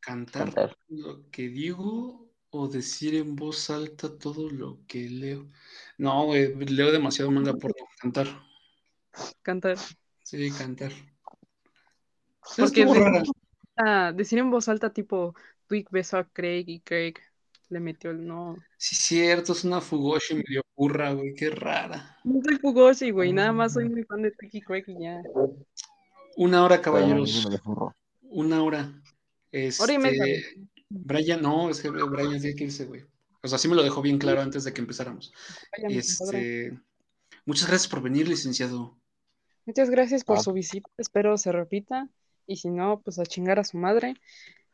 Cantar, 0.00 0.44
Cantar. 0.44 0.78
lo 0.88 1.30
que 1.30 1.50
digo 1.50 2.26
o 2.48 2.66
decir 2.66 3.16
en 3.16 3.36
voz 3.36 3.68
alta 3.68 4.16
todo 4.16 4.48
lo 4.48 4.78
que 4.86 5.10
leo. 5.10 5.46
No, 5.98 6.24
güey, 6.24 6.54
leo 6.54 6.90
demasiado 6.90 7.30
manga 7.30 7.52
porno. 7.52 7.84
Cantar. 7.98 8.28
Cantar. 9.42 9.76
Sí, 10.22 10.50
cantar. 10.50 10.92
Porque 12.56 12.86
de- 12.86 12.94
rara. 12.94 13.22
Ah, 13.76 14.10
decir 14.16 14.38
en 14.38 14.50
voz 14.50 14.70
alta 14.70 14.90
tipo, 14.90 15.34
Twig 15.66 15.86
besó 15.90 16.16
a 16.16 16.24
Craig 16.24 16.64
y 16.66 16.80
Craig 16.80 17.16
le 17.68 17.80
metió 17.80 18.10
el 18.10 18.26
no. 18.26 18.56
Sí, 18.76 18.94
cierto, 18.96 19.52
es 19.52 19.64
una 19.64 19.80
Fugoshi 19.80 20.34
medio 20.34 20.62
burra, 20.76 21.12
güey, 21.12 21.34
qué 21.34 21.50
rara. 21.50 22.18
No 22.24 22.40
soy 22.42 22.56
Fugoshi, 22.58 23.10
güey, 23.10 23.32
nada 23.32 23.52
más 23.52 23.74
soy 23.74 23.88
muy 23.88 24.04
fan 24.04 24.22
de 24.22 24.30
Twig 24.32 24.50
y 24.56 24.60
Craig 24.62 24.84
y 24.86 25.02
ya. 25.02 25.22
Una 26.36 26.64
hora, 26.64 26.80
caballeros. 26.80 27.46
Una 28.22 28.62
hora. 28.62 28.92
Este, 29.52 29.82
Hora 29.82 29.92
y 29.92 29.98
media. 29.98 30.24
Brian, 30.88 31.42
no, 31.42 31.70
es 31.70 31.80
que 31.80 31.90
Brian 31.90 32.40
tiene 32.40 32.54
que 32.56 32.64
irse, 32.64 32.84
güey. 32.86 33.04
O 33.42 33.48
sea, 33.48 33.58
sí 33.58 33.68
me 33.68 33.74
lo 33.74 33.82
dejó 33.82 34.02
bien 34.02 34.18
claro 34.18 34.40
antes 34.40 34.64
de 34.64 34.72
que 34.72 34.80
empezáramos. 34.80 35.32
Este, 35.88 36.78
muchas 37.44 37.68
gracias 37.68 37.88
por 37.88 38.02
venir, 38.02 38.28
licenciado. 38.28 38.98
Muchas 39.66 39.90
gracias 39.90 40.24
por 40.24 40.38
Ah. 40.38 40.40
su 40.40 40.52
visita, 40.52 40.88
espero 40.98 41.36
se 41.38 41.52
repita 41.52 42.08
y 42.46 42.56
si 42.56 42.70
no, 42.70 43.00
pues 43.02 43.18
a 43.18 43.24
chingar 43.26 43.58
a 43.58 43.64
su 43.64 43.78
madre. 43.78 44.14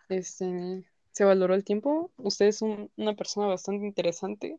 Este, 0.08 0.84
se 1.12 1.24
valoró 1.24 1.54
el 1.54 1.64
tiempo. 1.64 2.10
Usted 2.16 2.46
es 2.46 2.62
un- 2.62 2.90
una 2.96 3.14
persona 3.14 3.46
bastante 3.46 3.86
interesante 3.86 4.58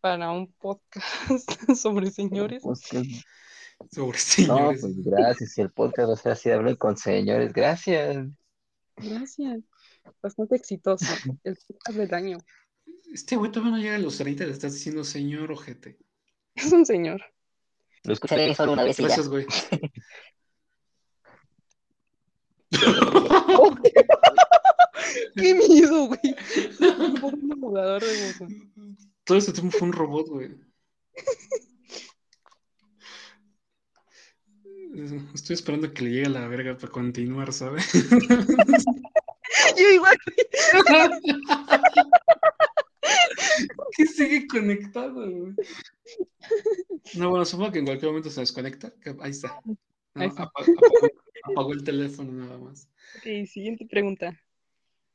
para 0.00 0.30
un 0.30 0.52
podcast 0.52 1.28
sobre 1.76 2.10
señores. 2.10 2.62
Sobre 2.62 3.08
no, 4.06 4.12
señores. 4.12 4.80
pues 4.80 5.04
gracias. 5.04 5.52
Si 5.52 5.60
el 5.60 5.70
podcast 5.70 6.08
va 6.08 6.14
a 6.14 6.16
ser 6.16 6.32
así, 6.32 6.50
hablen 6.50 6.76
con 6.76 6.96
señores. 6.96 7.52
Gracias. 7.52 8.26
Gracias. 8.96 9.60
Bastante 10.22 10.56
exitoso. 10.56 11.04
El 11.44 11.56
podcast 11.56 11.98
del 11.98 12.14
año. 12.14 12.38
Este 13.12 13.36
güey 13.36 13.50
todavía 13.52 13.76
no 13.76 13.82
llega 13.82 13.94
a 13.94 13.98
los 13.98 14.18
30, 14.18 14.44
le 14.44 14.50
estás 14.52 14.74
diciendo 14.74 15.04
señor 15.04 15.52
ojete. 15.52 15.98
Es 16.54 16.72
un 16.72 16.84
señor. 16.84 17.22
Lo 18.04 18.12
escucharé 18.14 18.54
solo 18.54 18.72
una 18.72 18.84
vez. 18.84 18.98
Gracias, 18.98 19.28
güey. 19.28 19.46
¡Qué 25.36 25.54
miedo, 25.54 26.06
güey! 26.06 26.20
Un 27.22 27.52
emulador 27.52 28.02
de. 28.04 28.34
Todo 29.24 29.38
este 29.38 29.52
tiempo 29.52 29.76
fue 29.76 29.88
un 29.88 29.92
robot, 29.92 30.28
güey. 30.28 30.50
Estoy 35.34 35.54
esperando 35.54 35.92
que 35.92 36.04
le 36.04 36.10
llegue 36.10 36.26
a 36.26 36.30
la 36.30 36.48
verga 36.48 36.76
para 36.76 36.90
continuar, 36.90 37.52
¿sabes? 37.52 37.86
Yo 39.76 39.88
igual. 39.94 40.16
que 43.96 44.06
sigue 44.06 44.46
conectado, 44.46 45.30
güey. 45.30 45.52
No, 47.16 47.30
bueno, 47.30 47.44
supongo 47.44 47.72
que 47.72 47.78
en 47.80 47.86
cualquier 47.86 48.10
momento 48.10 48.30
se 48.30 48.40
desconecta. 48.40 48.92
Ahí 49.20 49.30
está. 49.30 49.60
No, 49.64 49.76
Ahí 50.14 50.28
está. 50.28 50.44
apa- 50.44 50.62
apagó, 50.62 51.08
apagó 51.44 51.72
el 51.72 51.84
teléfono 51.84 52.32
nada 52.32 52.58
más. 52.58 52.88
Ok, 53.18 53.46
siguiente 53.46 53.86
pregunta. 53.86 54.38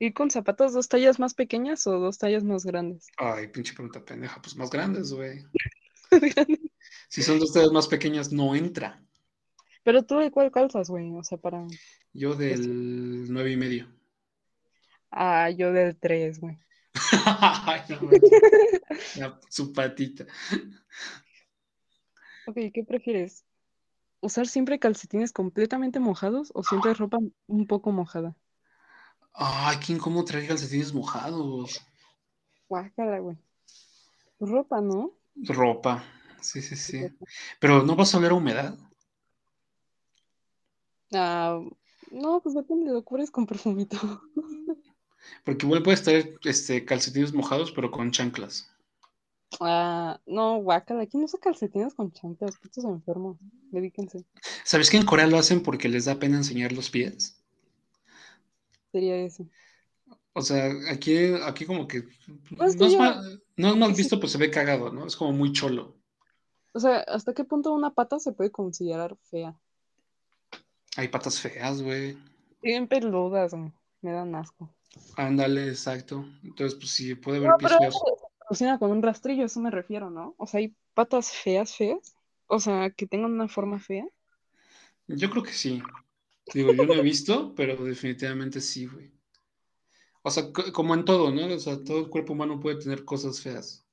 ¿Ir 0.03 0.13
con 0.13 0.29
zapatos 0.29 0.73
dos 0.73 0.89
tallas 0.89 1.17
más 1.17 1.33
pequeñas 1.33 1.87
o 1.87 1.97
dos 1.97 2.17
tallas 2.17 2.43
más 2.43 2.65
grandes? 2.65 3.07
Ay, 3.15 3.47
pinche 3.47 3.73
pregunta 3.73 4.03
pendeja. 4.03 4.41
Pues 4.41 4.57
más 4.57 4.69
grandes, 4.69 5.13
güey. 5.13 5.45
Si 7.07 7.21
son 7.23 7.39
dos 7.39 7.53
tallas 7.53 7.71
más 7.71 7.87
pequeñas, 7.87 8.33
no 8.33 8.53
entra. 8.53 9.01
Pero 9.83 10.03
tú 10.03 10.17
de 10.17 10.29
cuál 10.29 10.51
calzas, 10.51 10.89
güey? 10.89 11.09
O 11.15 11.23
sea, 11.23 11.37
para. 11.37 11.65
Yo 12.11 12.35
del 12.35 13.31
nueve 13.31 13.51
y 13.51 13.55
medio. 13.55 13.87
Ah, 15.09 15.49
yo 15.51 15.71
del 15.71 15.95
3, 15.95 16.39
güey. 16.41 16.57
Ay, 17.25 17.81
no. 17.87 18.09
La- 19.15 19.39
su 19.47 19.71
patita. 19.71 20.25
Ok, 22.47 22.57
¿qué 22.73 22.83
prefieres? 22.85 23.45
¿Usar 24.19 24.47
siempre 24.47 24.79
calcetines 24.79 25.31
completamente 25.31 26.01
mojados 26.01 26.51
o 26.53 26.63
siempre 26.63 26.93
ropa 26.93 27.19
un 27.47 27.67
poco 27.67 27.91
mojada? 27.91 28.35
Ay, 29.33 29.77
¿quién 29.77 29.97
cómo 29.97 30.23
trae 30.23 30.47
calcetines 30.47 30.93
mojados? 30.93 31.81
Guácala, 32.69 33.19
güey. 33.19 33.37
Ropa, 34.39 34.81
¿no? 34.81 35.13
Ropa. 35.35 36.03
Sí, 36.41 36.61
sí, 36.61 36.75
sí. 36.75 37.07
Pero 37.59 37.83
¿no 37.83 37.95
vas 37.95 38.13
a 38.13 38.17
oler 38.17 38.31
a 38.31 38.35
humedad? 38.35 38.77
Ah, 41.13 41.59
no, 42.11 42.41
pues 42.41 42.55
depende, 42.55 42.91
lo 42.91 43.03
cubres 43.03 43.31
con 43.31 43.45
perfumito. 43.45 43.97
Porque 45.45 45.65
igual 45.65 45.83
puedes 45.83 46.03
traer 46.03 46.37
este, 46.43 46.85
calcetines 46.85 47.33
mojados, 47.33 47.71
pero 47.71 47.91
con 47.91 48.11
chanclas. 48.11 48.69
Ah, 49.59 50.19
no, 50.25 50.57
guácala. 50.57 51.05
¿Quién 51.05 51.23
usa 51.23 51.39
calcetines 51.39 51.93
con 51.93 52.11
chanclas? 52.11 52.57
Putos 52.57 52.83
enfermos. 52.83 53.37
Dedíquense. 53.71 54.25
¿Sabes 54.63 54.89
que 54.89 54.97
en 54.97 55.05
Corea 55.05 55.27
lo 55.27 55.37
hacen 55.37 55.61
porque 55.61 55.89
les 55.89 56.05
da 56.05 56.19
pena 56.19 56.37
enseñar 56.37 56.71
los 56.71 56.89
pies? 56.89 57.42
Sería 58.93 59.15
eso. 59.17 59.45
O 60.33 60.41
sea, 60.41 60.71
aquí, 60.91 61.17
aquí 61.43 61.65
como 61.65 61.87
que 61.87 62.03
Pues 62.55 62.73
que 62.75 62.79
no 62.79 62.85
es 62.85 62.93
yo- 62.93 62.99
mal, 62.99 63.43
no 63.57 63.67
es 63.69 63.75
mal 63.75 63.91
sí. 63.95 64.03
visto, 64.03 64.19
pues 64.19 64.31
se 64.31 64.37
ve 64.37 64.49
cagado, 64.51 64.91
¿no? 64.91 65.05
Es 65.07 65.15
como 65.15 65.31
muy 65.33 65.51
cholo. 65.51 65.97
O 66.73 66.79
sea, 66.79 66.99
¿hasta 66.99 67.33
qué 67.33 67.43
punto 67.43 67.73
una 67.73 67.93
pata 67.93 68.19
se 68.19 68.31
puede 68.33 68.51
considerar 68.51 69.17
fea? 69.29 69.59
Hay 70.95 71.07
patas 71.07 71.39
feas, 71.39 71.81
güey. 71.81 72.17
Bien 72.61 72.87
peludas, 72.87 73.53
güey. 73.53 73.71
Me 74.01 74.11
dan 74.11 74.35
asco. 74.35 74.69
Ándale, 75.17 75.69
exacto. 75.69 76.23
Entonces, 76.43 76.75
pues 76.75 76.91
sí, 76.91 77.15
puede 77.15 77.37
haber 77.37 77.49
No, 77.49 77.57
pies 77.57 77.71
pero 77.71 77.81
feos. 77.81 77.95
se 77.95 78.47
cocina 78.47 78.77
con 78.77 78.91
un 78.91 79.01
rastrillo, 79.01 79.41
a 79.43 79.45
eso 79.47 79.59
me 79.59 79.71
refiero, 79.71 80.09
¿no? 80.11 80.35
O 80.37 80.45
sea, 80.45 80.59
hay 80.59 80.75
patas 80.93 81.31
feas, 81.31 81.75
feas. 81.75 82.15
O 82.47 82.59
sea, 82.59 82.91
que 82.91 83.07
tengan 83.07 83.31
una 83.31 83.47
forma 83.47 83.79
fea. 83.79 84.05
Yo 85.07 85.29
creo 85.31 85.41
que 85.43 85.51
sí. 85.53 85.81
Digo, 86.51 86.73
yo 86.73 86.85
no 86.85 86.93
he 86.93 87.01
visto, 87.01 87.53
pero 87.55 87.75
definitivamente 87.83 88.59
sí, 88.61 88.85
güey. 88.85 89.11
O 90.23 90.31
sea, 90.31 90.51
co- 90.51 90.71
como 90.71 90.93
en 90.93 91.05
todo, 91.05 91.31
¿no? 91.31 91.53
O 91.53 91.59
sea, 91.59 91.83
todo 91.83 91.99
el 91.99 92.09
cuerpo 92.09 92.33
humano 92.33 92.59
puede 92.59 92.77
tener 92.79 93.03
cosas 93.05 93.41
feas. 93.41 93.85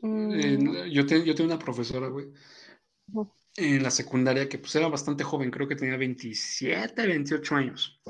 Mm, 0.00 0.32
Eh, 0.34 0.90
yo, 0.90 1.06
te- 1.06 1.24
yo 1.24 1.34
tenía 1.34 1.54
una 1.54 1.64
profesora, 1.64 2.08
güey, 2.08 2.32
en 3.56 3.82
la 3.82 3.90
secundaria 3.90 4.48
que 4.48 4.58
pues 4.58 4.74
era 4.74 4.88
bastante 4.88 5.24
joven, 5.24 5.50
creo 5.50 5.68
que 5.68 5.76
tenía 5.76 5.96
27, 5.96 7.06
28 7.06 7.54
años. 7.54 8.00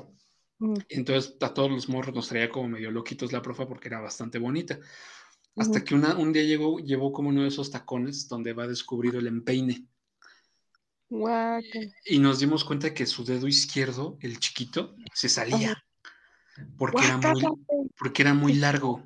mm, 0.59 0.74
Entonces 0.89 1.37
a 1.41 1.53
todos 1.53 1.70
los 1.70 1.89
morros 1.89 2.14
nos 2.14 2.28
traía 2.28 2.49
como 2.49 2.68
medio 2.68 2.91
loquitos 2.91 3.33
la 3.33 3.43
profa 3.43 3.66
porque 3.66 3.89
era 3.89 4.01
bastante 4.01 4.39
bonita. 4.39 4.78
Hasta 5.57 5.85
que 5.85 5.95
una, 5.95 6.16
un 6.16 6.33
día 6.33 6.45
llegó, 6.45 6.78
llevó 6.78 7.12
como 7.12 7.28
uno 7.28 7.43
de 7.43 7.49
esos 7.49 7.70
tacones 7.70 8.26
donde 8.28 8.53
va 8.55 8.66
descubrido 8.66 9.18
el 9.18 9.26
empeine. 9.26 9.87
Y 12.06 12.18
nos 12.18 12.38
dimos 12.38 12.64
cuenta 12.64 12.94
que 12.94 13.06
su 13.06 13.24
dedo 13.24 13.46
izquierdo, 13.46 14.16
el 14.20 14.38
chiquito, 14.38 14.96
se 15.12 15.28
salía. 15.28 15.82
Porque 16.78 17.04
era 17.04 17.18
muy, 17.18 17.42
porque 17.98 18.22
era 18.22 18.34
muy 18.34 18.54
largo. 18.54 19.02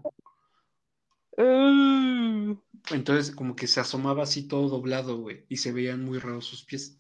Uh, 1.36 2.56
Entonces 2.90 3.34
como 3.34 3.56
que 3.56 3.66
se 3.66 3.80
asomaba 3.80 4.22
así 4.22 4.46
todo 4.46 4.68
doblado, 4.68 5.18
güey. 5.18 5.44
Y 5.48 5.56
se 5.56 5.72
veían 5.72 6.04
muy 6.04 6.18
raros 6.18 6.46
sus 6.46 6.64
pies. 6.64 6.98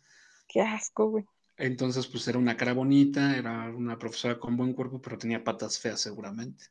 qué 0.48 0.60
asco, 0.60 1.08
güey. 1.10 1.24
Entonces, 1.58 2.06
pues 2.06 2.28
era 2.28 2.38
una 2.38 2.56
cara 2.56 2.74
bonita, 2.74 3.36
era 3.36 3.70
una 3.70 3.98
profesora 3.98 4.38
con 4.38 4.58
buen 4.58 4.74
cuerpo, 4.74 5.00
pero 5.00 5.16
tenía 5.16 5.42
patas 5.42 5.78
feas 5.78 6.00
seguramente. 6.00 6.66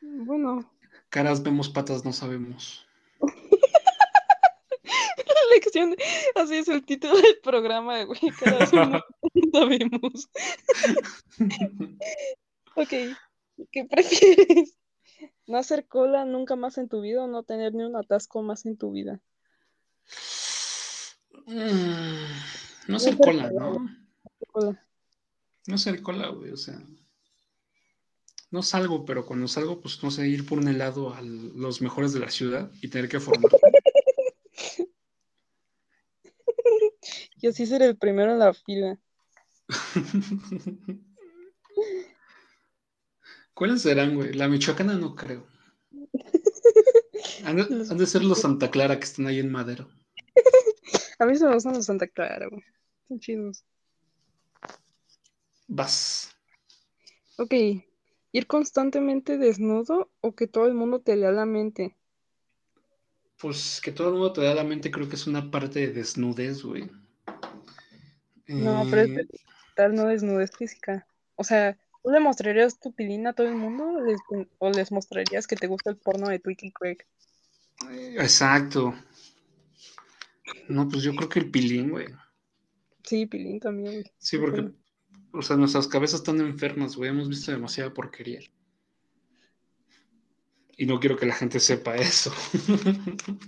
Bueno, 0.00 0.72
Caras 1.08 1.42
vemos, 1.42 1.68
patas 1.68 2.04
no 2.04 2.12
sabemos. 2.12 2.84
lección, 5.54 5.96
así 6.34 6.56
es 6.56 6.68
el 6.68 6.84
título 6.84 7.16
del 7.16 7.38
programa, 7.42 8.04
güey. 8.04 8.20
Cada 8.38 8.66
semana 8.66 9.04
sabemos. 9.52 10.28
Ok, 12.74 13.16
¿qué 13.70 13.84
prefieres? 13.84 14.76
¿No 15.46 15.58
hacer 15.58 15.86
cola 15.86 16.24
nunca 16.24 16.56
más 16.56 16.78
en 16.78 16.88
tu 16.88 17.00
vida 17.00 17.24
o 17.24 17.26
no 17.26 17.42
tener 17.42 17.74
ni 17.74 17.84
un 17.84 17.96
atasco 17.96 18.42
más 18.42 18.66
en 18.66 18.76
tu 18.76 18.92
vida? 18.92 19.20
Mm, 21.46 22.88
no 22.88 22.96
hacer 22.96 23.16
cola, 23.16 23.50
¿no? 23.50 23.88
Cola. 24.52 24.86
No 25.66 25.74
hacer 25.74 26.02
cola, 26.02 26.28
güey, 26.28 26.50
o 26.50 26.56
sea. 26.56 26.80
No 28.50 28.62
salgo, 28.62 29.04
pero 29.04 29.24
cuando 29.24 29.48
salgo, 29.48 29.80
pues 29.80 30.02
no 30.02 30.10
sé, 30.10 30.28
ir 30.28 30.44
por 30.46 30.58
un 30.58 30.68
helado 30.68 31.14
a 31.14 31.22
los 31.22 31.80
mejores 31.80 32.12
de 32.12 32.20
la 32.20 32.30
ciudad 32.30 32.70
y 32.82 32.88
tener 32.88 33.08
que 33.08 33.18
formar. 33.18 33.50
Yo 37.42 37.52
sí 37.52 37.66
seré 37.66 37.86
el 37.86 37.98
primero 37.98 38.32
en 38.32 38.38
la 38.38 38.54
fila. 38.54 38.96
¿Cuáles 43.52 43.82
serán, 43.82 44.14
güey? 44.14 44.32
La 44.32 44.46
michoacana 44.46 44.94
no 44.94 45.16
creo. 45.16 45.44
Han 47.44 47.56
de, 47.56 47.62
han 47.90 47.98
de 47.98 48.06
ser 48.06 48.22
los 48.22 48.40
Santa 48.42 48.70
Clara 48.70 48.96
que 48.96 49.04
están 49.04 49.26
ahí 49.26 49.40
en 49.40 49.50
Madero. 49.50 49.90
A 51.18 51.26
mí 51.26 51.34
se 51.36 51.44
me 51.46 51.54
gustan 51.54 51.74
los 51.74 51.84
Santa 51.84 52.06
Clara, 52.06 52.46
güey. 52.48 52.62
Son 53.08 53.18
chidos. 53.18 53.64
Vas. 55.66 56.30
Ok. 57.38 57.54
¿Ir 58.30 58.46
constantemente 58.46 59.36
desnudo 59.36 60.12
o 60.20 60.36
que 60.36 60.46
todo 60.46 60.66
el 60.66 60.74
mundo 60.74 61.00
te 61.00 61.16
lea 61.16 61.32
la 61.32 61.44
mente? 61.44 61.96
Pues 63.36 63.80
que 63.82 63.90
todo 63.90 64.08
el 64.08 64.14
mundo 64.14 64.32
te 64.32 64.42
da 64.42 64.54
la 64.54 64.62
mente, 64.62 64.92
creo 64.92 65.08
que 65.08 65.16
es 65.16 65.26
una 65.26 65.50
parte 65.50 65.80
de 65.80 65.92
desnudez, 65.92 66.62
güey. 66.62 66.88
No, 68.52 68.86
pero 68.90 69.02
es 69.02 69.08
Eh, 69.10 69.14
de- 69.14 69.28
tal 69.74 69.94
no 69.94 70.06
desnudez 70.08 70.50
física. 70.56 71.06
O 71.36 71.44
sea, 71.44 71.78
¿tú 72.02 72.10
le 72.10 72.20
mostrarías 72.20 72.78
tu 72.78 72.92
pilín 72.92 73.26
a 73.26 73.32
todo 73.32 73.48
el 73.48 73.54
mundo 73.54 73.84
o 73.84 74.00
les, 74.00 74.20
o 74.58 74.70
les 74.70 74.92
mostrarías 74.92 75.46
que 75.46 75.56
te 75.56 75.66
gusta 75.66 75.90
el 75.90 75.96
porno 75.96 76.28
de 76.28 76.38
Twiki 76.38 76.72
Craig? 76.72 76.98
eh, 77.90 78.16
exacto. 78.18 78.94
No, 80.68 80.88
pues 80.88 81.02
yo 81.02 81.14
creo 81.14 81.28
que 81.28 81.38
el 81.40 81.50
pilín, 81.50 81.90
güey. 81.90 82.06
Sí, 83.04 83.26
pilín 83.26 83.58
también. 83.58 83.92
güey. 83.94 84.12
Sí, 84.18 84.38
porque, 84.38 84.70
o 85.32 85.42
sea, 85.42 85.56
nuestras 85.56 85.88
cabezas 85.88 86.20
están 86.20 86.40
enfermas, 86.40 86.96
güey. 86.96 87.10
Hemos 87.10 87.28
visto 87.28 87.50
demasiada 87.50 87.92
porquería. 87.92 88.40
Y 90.76 90.86
no 90.86 91.00
quiero 91.00 91.16
que 91.16 91.26
la 91.26 91.34
gente 91.34 91.58
sepa 91.60 91.96
eso. 91.96 92.32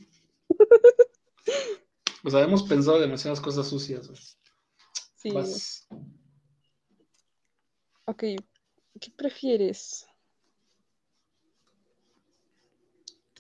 o 2.25 2.31
sea, 2.31 2.41
hemos 2.43 2.63
pensado 2.65 2.99
demasiadas 3.01 3.41
cosas 3.41 3.69
sucias, 3.69 4.09
güey. 4.09 4.21
Sí. 5.25 5.31
Vas. 5.31 5.87
Ok, 8.05 8.21
¿qué 9.01 9.11
prefieres? 9.17 10.07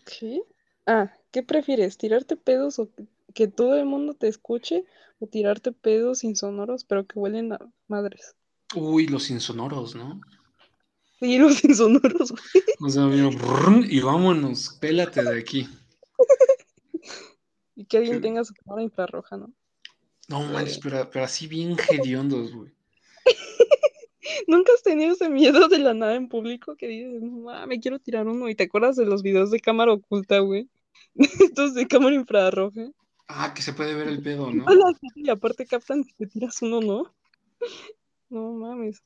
¿Qué? 0.06 0.42
Ah, 0.86 1.14
¿qué 1.30 1.42
prefieres? 1.42 1.98
¿Tirarte 1.98 2.36
pedos 2.36 2.78
o 2.78 2.88
que- 3.34 3.48
todo 3.48 3.76
el 3.76 3.84
mundo 3.84 4.14
te 4.14 4.28
escuche? 4.28 4.86
¿O 5.18 5.26
tirarte 5.26 5.72
pedos 5.72 6.24
insonoros 6.24 6.84
pero 6.84 7.06
que 7.06 7.18
huelen 7.18 7.52
a 7.52 7.58
madres? 7.86 8.34
Uy, 8.74 9.06
los 9.06 9.28
insonoros, 9.30 9.94
¿no? 9.94 10.20
Sí, 11.20 11.36
los 11.38 11.62
insonoros, 11.64 12.30
güey. 12.32 12.64
O 12.80 12.88
sea, 12.88 13.04
mira, 13.06 13.26
brrr, 13.28 13.84
y 13.92 14.00
vámonos, 14.00 14.78
pélate 14.80 15.22
de 15.22 15.38
aquí. 15.38 15.68
Y 17.76 17.86
que 17.86 17.96
alguien 17.98 18.16
Sí. 18.16 18.22
tenga 18.22 18.44
su 18.44 18.54
cámara 18.54 18.82
infrarroja, 18.84 19.36
¿no? 19.36 19.52
No 20.28 20.42
manches, 20.42 20.78
pero, 20.78 21.08
pero 21.10 21.24
así 21.24 21.46
bien 21.46 21.76
hediondos, 21.90 22.52
güey. 22.52 22.72
¿Nunca 24.46 24.72
has 24.74 24.82
tenido 24.82 25.12
ese 25.12 25.28
miedo 25.28 25.68
de 25.68 25.78
la 25.78 25.94
nada 25.94 26.14
en 26.14 26.28
público 26.28 26.76
que 26.76 26.88
dices, 26.88 27.22
no 27.22 27.66
me 27.66 27.80
quiero 27.80 27.98
tirar 27.98 28.26
uno? 28.26 28.48
Y 28.48 28.54
te 28.54 28.64
acuerdas 28.64 28.96
de 28.96 29.06
los 29.06 29.22
videos 29.22 29.50
de 29.50 29.60
cámara 29.60 29.92
oculta, 29.92 30.38
güey. 30.38 30.68
Estos 31.14 31.74
de 31.74 31.86
cámara 31.86 32.14
infrarroja. 32.14 32.90
Ah, 33.28 33.52
que 33.54 33.62
se 33.62 33.72
puede 33.72 33.94
ver 33.94 34.08
el 34.08 34.22
pedo, 34.22 34.50
¿no? 34.50 34.66
Y 35.14 35.30
aparte 35.30 35.66
captan 35.66 36.04
si 36.04 36.12
te 36.14 36.26
tiras 36.26 36.60
uno, 36.62 36.80
¿no? 36.80 37.14
No 38.30 38.52
mames. 38.52 39.00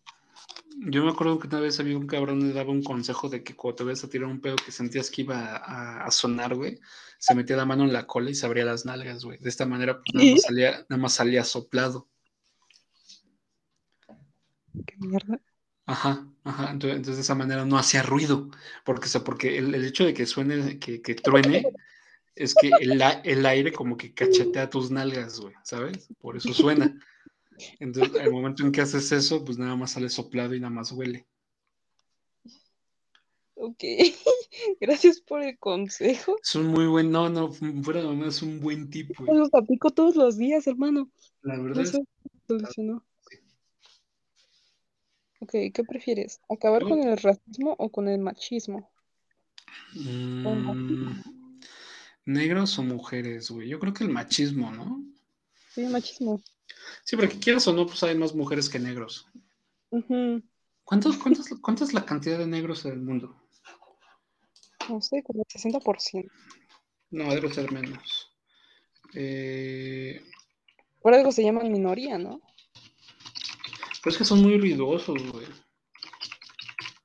Yo 0.80 1.04
me 1.04 1.10
acuerdo 1.10 1.38
que 1.38 1.48
una 1.48 1.60
vez 1.60 1.80
había 1.80 1.98
un 1.98 2.06
cabrón 2.06 2.40
que 2.40 2.52
daba 2.52 2.70
un 2.70 2.84
consejo 2.84 3.28
de 3.28 3.42
que 3.42 3.56
cuando 3.56 3.76
te 3.76 3.84
ves 3.84 4.04
a 4.04 4.08
tirar 4.08 4.28
un 4.28 4.40
pedo 4.40 4.56
que 4.56 4.70
sentías 4.70 5.10
que 5.10 5.22
iba 5.22 5.56
a, 5.56 6.04
a 6.04 6.10
sonar, 6.10 6.54
güey, 6.54 6.78
se 7.18 7.34
metía 7.34 7.56
la 7.56 7.66
mano 7.66 7.82
en 7.84 7.92
la 7.92 8.06
cola 8.06 8.30
y 8.30 8.34
se 8.34 8.46
abría 8.46 8.64
las 8.64 8.86
nalgas, 8.86 9.24
güey. 9.24 9.38
De 9.38 9.48
esta 9.48 9.66
manera, 9.66 10.00
pues 10.00 10.14
nada 10.14 10.30
más 10.30 10.42
salía, 10.42 10.86
nada 10.88 11.02
más 11.02 11.12
salía 11.14 11.42
soplado. 11.42 12.08
Qué 14.86 14.96
mierda. 14.98 15.40
Ajá, 15.86 16.28
ajá. 16.44 16.70
Entonces, 16.70 17.16
de 17.16 17.22
esa 17.22 17.34
manera 17.34 17.64
no 17.64 17.76
hacía 17.76 18.02
ruido. 18.02 18.48
Porque, 18.84 19.06
o 19.06 19.08
sea, 19.08 19.24
porque 19.24 19.58
el, 19.58 19.74
el 19.74 19.84
hecho 19.84 20.04
de 20.04 20.14
que 20.14 20.26
suene, 20.26 20.78
que, 20.78 21.02
que 21.02 21.14
truene, 21.16 21.64
es 22.36 22.54
que 22.54 22.70
el, 22.80 23.02
el 23.24 23.46
aire 23.46 23.72
como 23.72 23.96
que 23.96 24.14
cachetea 24.14 24.70
tus 24.70 24.92
nalgas, 24.92 25.40
güey, 25.40 25.54
¿sabes? 25.64 26.08
Por 26.20 26.36
eso 26.36 26.54
suena. 26.54 26.94
Entonces, 27.80 28.20
al 28.20 28.30
momento 28.30 28.64
en 28.64 28.72
que 28.72 28.80
haces 28.80 29.10
eso, 29.12 29.44
pues 29.44 29.58
nada 29.58 29.76
más 29.76 29.92
sale 29.92 30.08
soplado 30.08 30.54
y 30.54 30.60
nada 30.60 30.70
más 30.70 30.92
huele. 30.92 31.26
Ok. 33.54 33.82
Gracias 34.80 35.20
por 35.20 35.42
el 35.42 35.58
consejo. 35.58 36.36
Es 36.42 36.54
un 36.54 36.68
muy 36.68 36.86
buen, 36.86 37.10
no, 37.10 37.28
no, 37.28 37.52
fuera 37.52 38.02
de 38.02 38.28
es 38.28 38.42
un 38.42 38.60
buen 38.60 38.88
tipo, 38.88 39.24
güey. 39.24 39.38
Los 39.38 39.52
aplico 39.52 39.90
todos 39.90 40.16
los 40.16 40.36
días, 40.36 40.66
hermano. 40.66 41.10
La 41.42 41.58
verdad 41.58 41.76
No 41.76 41.82
es 41.82 42.00
solucionó. 42.46 43.04
Ok, 45.40 45.52
¿qué 45.72 45.84
prefieres? 45.88 46.40
¿Acabar 46.48 46.82
con 46.82 47.00
el 47.00 47.16
racismo 47.16 47.74
o 47.78 47.90
con 47.90 48.08
el 48.08 48.18
machismo? 48.18 48.90
Mm, 49.94 51.20
¿Negros 52.24 52.78
o 52.78 52.82
mujeres, 52.82 53.50
güey? 53.50 53.68
Yo 53.68 53.78
creo 53.78 53.94
que 53.94 54.04
el 54.04 54.10
machismo, 54.10 54.70
¿no? 54.72 55.04
Sí, 55.70 55.84
machismo. 55.84 56.40
Sí, 57.04 57.16
porque 57.16 57.38
quieras 57.38 57.66
o 57.68 57.72
no, 57.72 57.86
pues 57.86 58.02
hay 58.02 58.16
más 58.16 58.34
mujeres 58.34 58.68
que 58.68 58.78
negros. 58.78 59.26
Ujú. 59.90 60.42
¿Cuántos, 60.84 61.16
cuántos, 61.18 61.48
¿Cuánta 61.60 61.84
es 61.84 61.92
la 61.94 62.04
cantidad 62.04 62.38
de 62.38 62.46
negros 62.46 62.84
en 62.84 62.92
el 62.92 63.00
mundo? 63.00 63.34
No 64.88 65.00
sé, 65.02 65.22
como 65.22 65.42
el 65.42 65.46
60%. 65.60 66.30
No, 67.10 67.34
debe 67.34 67.52
ser 67.52 67.70
menos. 67.72 68.30
Eh, 69.14 70.22
Por 71.00 71.14
algo 71.14 71.32
se 71.32 71.42
llaman 71.42 71.72
minoría, 71.72 72.18
¿no? 72.18 72.40
pero 74.02 74.12
es 74.12 74.18
que 74.18 74.24
son 74.24 74.42
muy 74.42 74.58
ruidosos, 74.58 75.16
güey. 75.32 75.46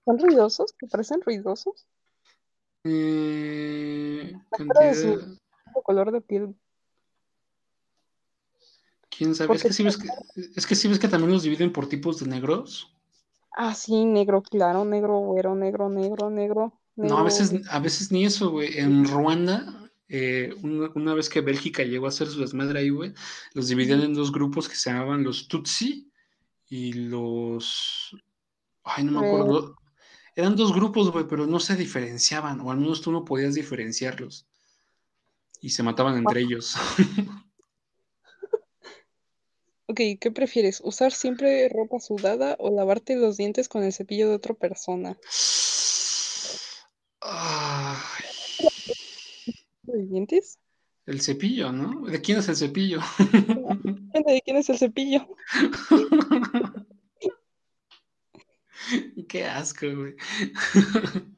¿Son 0.06 0.20
ruidosos? 0.20 0.74
¿Te 0.78 0.88
parecen 0.88 1.22
ruidosos? 1.22 1.88
Eh, 2.84 4.34
cara 4.52 4.64
de 4.80 4.92
cantidad... 4.92 4.94
su- 4.96 5.82
color 5.84 6.12
de 6.12 6.22
piel. 6.22 6.56
¿Quién 9.18 9.36
sabe? 9.36 9.56
Es 9.56 9.64
que, 9.64 9.74
sí 9.74 9.84
ves 9.84 9.98
que, 9.98 10.08
es 10.56 10.68
que 10.68 10.76
sí 10.76 10.88
ves 10.88 11.00
que 11.00 11.08
también 11.08 11.32
los 11.32 11.44
dividen 11.44 11.72
por 11.72 11.88
tipos 11.88 12.20
de 12.20 12.28
negros. 12.28 12.94
Ah, 13.52 13.76
sí, 13.76 14.06
negro 14.06 14.42
claro, 14.42 14.84
negro 14.84 15.20
güero, 15.20 15.56
negro, 15.56 15.90
negro, 15.90 16.30
negro. 16.30 16.80
No, 16.96 17.18
a 17.18 17.24
veces, 17.24 17.54
a 17.70 17.80
veces 17.80 18.12
ni 18.12 18.26
eso, 18.26 18.52
güey. 18.52 18.78
En 18.78 19.08
Ruanda, 19.08 19.92
eh, 20.08 20.54
una, 20.62 20.92
una 20.96 21.14
vez 21.14 21.30
que 21.30 21.42
Bélgica 21.42 21.84
llegó 21.84 22.06
a 22.06 22.10
hacer 22.10 22.28
su 22.28 22.40
desmadre 22.40 22.80
ahí, 22.80 22.90
güey, 22.90 23.14
los 23.54 23.68
dividían 23.68 24.02
en 24.02 24.14
dos 24.14 24.32
grupos 24.32 24.68
que 24.70 24.76
se 24.76 24.92
llamaban 24.92 25.24
los 25.24 25.48
Tutsi 25.48 26.12
y 26.68 26.94
los... 26.94 28.16
Ay, 28.84 29.04
no 29.04 29.20
me 29.20 29.28
acuerdo. 29.28 29.76
Eran 30.36 30.56
dos 30.56 30.74
grupos, 30.74 31.12
güey, 31.12 31.28
pero 31.28 31.46
no 31.46 31.60
se 31.60 31.76
diferenciaban, 31.76 32.60
o 32.62 32.72
al 32.72 32.78
menos 32.78 33.02
tú 33.02 33.12
no 33.12 33.24
podías 33.24 33.54
diferenciarlos. 33.54 34.48
Y 35.62 35.70
se 35.70 35.84
mataban 35.84 36.18
entre 36.18 36.42
ellos. 36.42 36.76
Ok, 39.94 40.00
¿qué 40.20 40.32
prefieres? 40.32 40.82
¿Usar 40.84 41.12
siempre 41.12 41.70
ropa 41.70 42.00
sudada 42.00 42.56
o 42.58 42.76
lavarte 42.76 43.16
los 43.16 43.38
dientes 43.38 43.70
con 43.70 43.84
el 43.84 43.94
cepillo 43.94 44.28
de 44.28 44.34
otra 44.34 44.56
persona? 44.56 45.16
Ay, 47.22 47.96
¿Los 49.84 50.10
dientes? 50.10 50.58
el 51.06 51.22
cepillo, 51.22 51.72
¿no? 51.72 52.08
¿De 52.10 52.20
quién 52.22 52.40
es 52.40 52.50
el 52.50 52.56
cepillo? 52.56 53.02
Depende 53.20 54.24
¿De 54.34 54.42
quién 54.44 54.58
es 54.58 54.68
el 54.72 54.80
cepillo? 54.80 55.28
Qué 59.30 59.46
asco, 59.46 59.86
güey. 59.96 60.16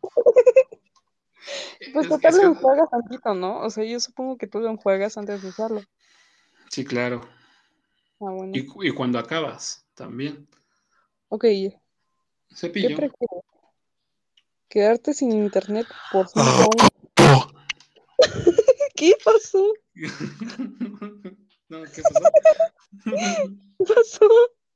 Pues 1.94 2.06
Es- 2.06 2.10
total 2.10 2.32
es 2.32 2.38
que- 2.40 2.45
lo 2.45 2.52
enjuagas 2.53 2.90
tantito, 2.90 3.34
¿no? 3.36 3.60
O 3.60 3.69
sea, 3.69 3.84
yo 3.84 3.99
supongo 3.99 4.38
que 4.38 4.48
tú 4.48 4.60
lo 4.61 4.69
enjuagas 4.69 5.18
antes 5.18 5.41
de 5.41 5.49
usarlo. 5.49 5.82
Sí, 6.69 6.86
claro. 6.86 7.19
Ah, 8.19 8.31
bueno. 8.31 8.51
Y, 8.53 8.65
cu- 8.65 8.83
y 8.83 8.91
cuando 8.91 9.19
acabas, 9.19 9.85
también. 9.93 10.47
Ok, 11.29 11.43
¿qué 11.43 11.79
Cepillo. 12.53 12.87
prefieres? 12.95 13.43
¿Quedarte 14.69 15.13
sin 15.13 15.31
internet 15.31 15.87
por 16.11 16.27
cinco 16.27 16.45
Ah. 16.47 16.67
años? 16.71 16.89
¿Qué 18.95 19.13
pasó? 19.23 19.73
no, 21.69 21.83
¿qué 21.83 22.01
pasó? 22.01 22.31
¿Qué 23.77 23.85
pasó? 23.85 24.29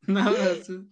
Nada. 0.07 0.55
sí. 0.63 0.89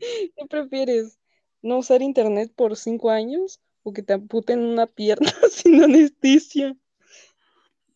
¿Qué 0.00 0.46
prefieres? 0.48 1.18
¿No 1.62 1.78
usar 1.78 2.02
internet 2.02 2.52
por 2.54 2.76
cinco 2.76 3.10
años 3.10 3.60
o 3.82 3.92
que 3.92 4.02
te 4.02 4.12
amputen 4.14 4.60
una 4.60 4.86
pierna 4.86 5.30
sin 5.50 5.82
anestesia? 5.82 6.76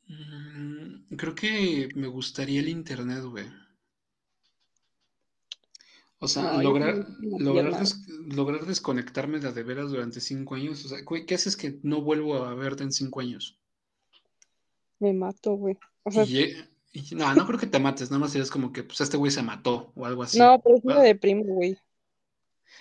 Mm, 0.09 0.95
Creo 1.16 1.35
que 1.35 1.89
me 1.95 2.07
gustaría 2.09 2.61
el 2.61 2.69
internet, 2.69 3.23
güey. 3.24 3.47
O 6.19 6.28
sea, 6.28 6.55
No, 6.55 6.62
lograr, 6.62 7.07
lograr, 7.20 7.78
des- 7.78 8.09
lograr 8.09 8.65
desconectarme 8.65 9.39
de 9.39 9.53
de 9.53 9.62
veras 9.62 9.91
durante 9.91 10.20
cinco 10.20 10.55
años. 10.55 10.85
O 10.85 10.89
sea, 10.89 10.99
¿qué 11.27 11.35
haces 11.35 11.57
que 11.57 11.78
no 11.83 12.01
vuelvo 12.01 12.37
a 12.37 12.55
verte 12.55 12.83
en 12.85 12.93
cinco 12.93 13.20
años? 13.20 13.59
Me 14.99 15.12
mato, 15.12 15.53
güey. 15.55 15.78
O 16.05 16.11
sea, 16.11 16.24
Y, 16.24 17.15
no, 17.15 17.35
no 17.35 17.47
creo 17.47 17.59
que 17.61 17.66
te 17.66 17.78
mates, 17.78 18.11
nada 18.11 18.20
más 18.20 18.35
es 18.35 18.51
como 18.51 18.73
que 18.73 18.83
pues 18.83 19.01
este 19.03 19.19
güey 19.19 19.31
se 19.31 19.43
mató 19.43 19.93
o 19.95 20.07
algo 20.07 20.23
así. 20.23 20.39
no, 20.39 20.59
pero 20.62 20.77
sí 20.78 20.87
me 20.87 20.95
Ah. 20.95 21.01
deprimo, 21.01 21.45
güey. 21.45 21.78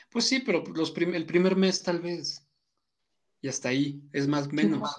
Pues 0.09 0.25
sí, 0.25 0.39
pero 0.39 0.63
los 0.73 0.91
prim- 0.91 1.13
el 1.13 1.25
primer 1.25 1.57
mes 1.57 1.83
tal 1.83 1.99
vez. 1.99 2.41
Y 3.41 3.49
hasta 3.49 3.69
ahí, 3.69 4.01
es 4.13 4.27
más 4.29 4.51
menos. 4.53 4.89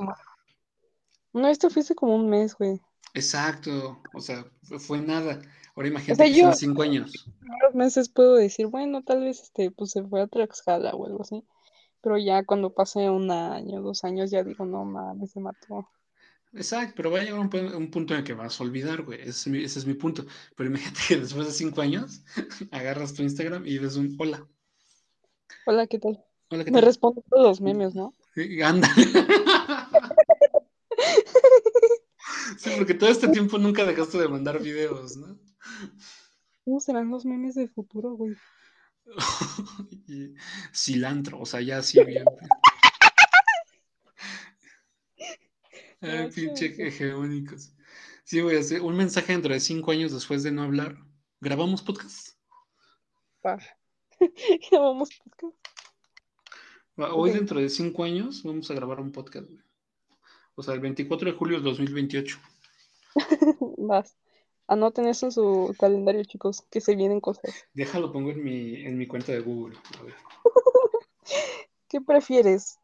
No, 1.32 1.48
esto 1.48 1.68
hace 1.68 1.94
como 1.94 2.14
un 2.14 2.28
mes, 2.28 2.54
güey. 2.54 2.80
Exacto, 3.16 3.98
o 4.14 4.20
sea, 4.20 4.44
fue- 4.78 5.00
nada. 5.00 5.40
Ahora 5.74 5.88
O 5.88 5.90
imagínate 5.90 6.16
sea, 6.24 6.26
que 6.26 6.32
yo 6.34 6.52
cinco 6.52 6.82
años. 6.82 7.12
los 7.62 7.74
meses 7.74 8.08
puedo 8.08 8.34
decir, 8.36 8.66
bueno, 8.66 9.02
tal 9.02 9.20
vez 9.20 9.40
este, 9.42 9.70
pues 9.70 9.90
se 9.90 10.02
fue 10.04 10.22
a 10.22 10.26
Tlaxcala 10.26 10.92
o 10.94 11.06
algo 11.06 11.22
así. 11.22 11.42
Pero 12.02 12.18
ya 12.18 12.44
cuando 12.44 12.72
pase 12.74 13.10
un 13.10 13.30
año, 13.30 13.82
dos 13.82 14.04
años, 14.04 14.30
ya 14.30 14.44
digo, 14.44 14.64
no 14.66 14.84
mames, 14.84 15.32
se 15.32 15.40
mató. 15.40 15.88
Exacto, 16.52 16.94
pero 16.96 17.10
va 17.10 17.20
a 17.20 17.22
llegar 17.24 17.40
un, 17.40 17.50
pu- 17.50 17.74
un 17.74 17.90
punto 17.90 18.14
en 18.14 18.20
el 18.20 18.24
que 18.24 18.32
vas 18.34 18.60
a 18.60 18.64
olvidar, 18.64 19.02
güey. 19.02 19.20
Ese 19.20 19.30
es 19.30 19.46
mi, 19.48 19.64
ese 19.64 19.78
es 19.80 19.86
mi 19.86 19.94
punto. 19.94 20.24
Pero 20.56 20.70
imagínate 20.70 21.00
que 21.08 21.16
después 21.20 21.46
de 21.46 21.52
cinco 21.52 21.80
años 21.82 22.22
agarras 22.70 23.14
tu 23.14 23.22
Instagram 23.22 23.66
y 23.66 23.78
ves 23.78 23.96
un 23.96 24.14
hola. 24.18 24.46
Hola, 25.66 25.86
¿qué 25.86 25.98
tal? 25.98 26.24
Hola, 26.50 26.64
¿qué 26.64 26.70
Me 26.70 26.80
tal? 26.80 26.86
responden 26.86 27.24
todos 27.28 27.44
los 27.46 27.60
memes, 27.60 27.94
¿no? 27.94 28.14
Ándale. 28.64 28.94
Sí, 32.58 32.70
porque 32.76 32.94
todo 32.94 33.10
este 33.10 33.28
tiempo 33.28 33.58
nunca 33.58 33.84
dejaste 33.84 34.18
de 34.18 34.28
mandar 34.28 34.60
videos, 34.60 35.16
¿no? 35.16 35.38
¿Cómo 36.64 36.80
serán 36.80 37.10
los 37.10 37.24
memes 37.24 37.54
del 37.54 37.68
futuro, 37.68 38.12
güey? 38.12 38.36
Cilantro, 40.74 41.40
o 41.40 41.46
sea, 41.46 41.60
ya 41.60 41.78
así 41.78 42.02
bien. 42.04 42.24
Ay, 46.00 46.30
pinche 46.30 46.74
hegemónicos. 46.78 47.72
Sí, 48.24 48.40
voy 48.40 48.56
a 48.56 48.60
hacer 48.60 48.82
un 48.82 48.96
mensaje 48.96 49.32
dentro 49.32 49.52
de 49.52 49.60
cinco 49.60 49.92
años 49.92 50.12
después 50.12 50.42
de 50.42 50.52
no 50.52 50.62
hablar. 50.62 50.96
¿Grabamos 51.40 51.82
podcast? 51.82 52.36
Grabamos 54.70 55.10
podcast. 55.22 55.56
Va, 57.00 57.14
Hoy 57.14 57.30
dentro 57.30 57.60
de 57.60 57.68
cinco 57.68 58.04
años 58.04 58.42
vamos 58.42 58.70
a 58.70 58.74
grabar 58.74 59.00
un 59.00 59.12
podcast, 59.12 59.48
güey. 59.48 59.65
O 60.56 60.62
sea, 60.62 60.74
el 60.74 60.80
24 60.80 61.30
de 61.30 61.36
julio 61.36 61.56
del 61.56 61.64
2028. 61.64 62.38
Vas. 63.78 64.16
Anoten 64.66 65.06
eso 65.06 65.26
en 65.26 65.32
su 65.32 65.76
calendario, 65.78 66.24
chicos, 66.24 66.62
que 66.70 66.80
se 66.80 66.96
vienen 66.96 67.20
cosas. 67.20 67.54
Déjalo, 67.72 68.10
pongo 68.10 68.30
en 68.30 68.42
mi, 68.42 68.84
en 68.84 68.98
mi 68.98 69.06
cuenta 69.06 69.32
de 69.32 69.40
Google. 69.40 69.76
A 70.00 70.02
ver. 70.02 70.14
¿Qué 71.88 72.00
prefieres? 72.00 72.78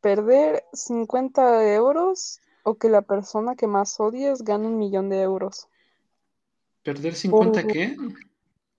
¿Perder 0.00 0.62
50 0.72 1.74
euros 1.74 2.40
o 2.62 2.76
que 2.76 2.88
la 2.88 3.02
persona 3.02 3.56
que 3.56 3.66
más 3.66 3.98
odies 3.98 4.42
gane 4.42 4.68
un 4.68 4.78
millón 4.78 5.08
de 5.08 5.22
euros? 5.22 5.68
¿Perder 6.84 7.14
50 7.14 7.62
Por- 7.62 7.72
qué? 7.72 7.96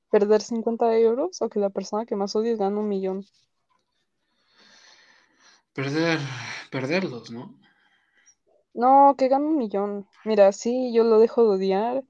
¿Perder 0.09 0.41
50 0.41 0.97
euros 0.97 1.41
o 1.41 1.49
que 1.49 1.59
la 1.59 1.69
persona 1.69 2.05
que 2.05 2.15
más 2.15 2.33
odies 2.35 2.57
gane 2.57 2.77
un 2.77 2.87
millón? 2.87 3.25
Perder, 5.77 6.19
perderlos, 6.71 7.29
¿no? 7.29 7.55
No, 8.73 9.13
que 9.15 9.27
gane 9.27 9.45
un 9.45 9.57
millón. 9.57 10.07
Mira, 10.25 10.51
sí, 10.51 10.91
yo 10.91 11.03
lo 11.03 11.19
dejo 11.19 11.43
de 11.43 11.49
odiar 11.49 12.03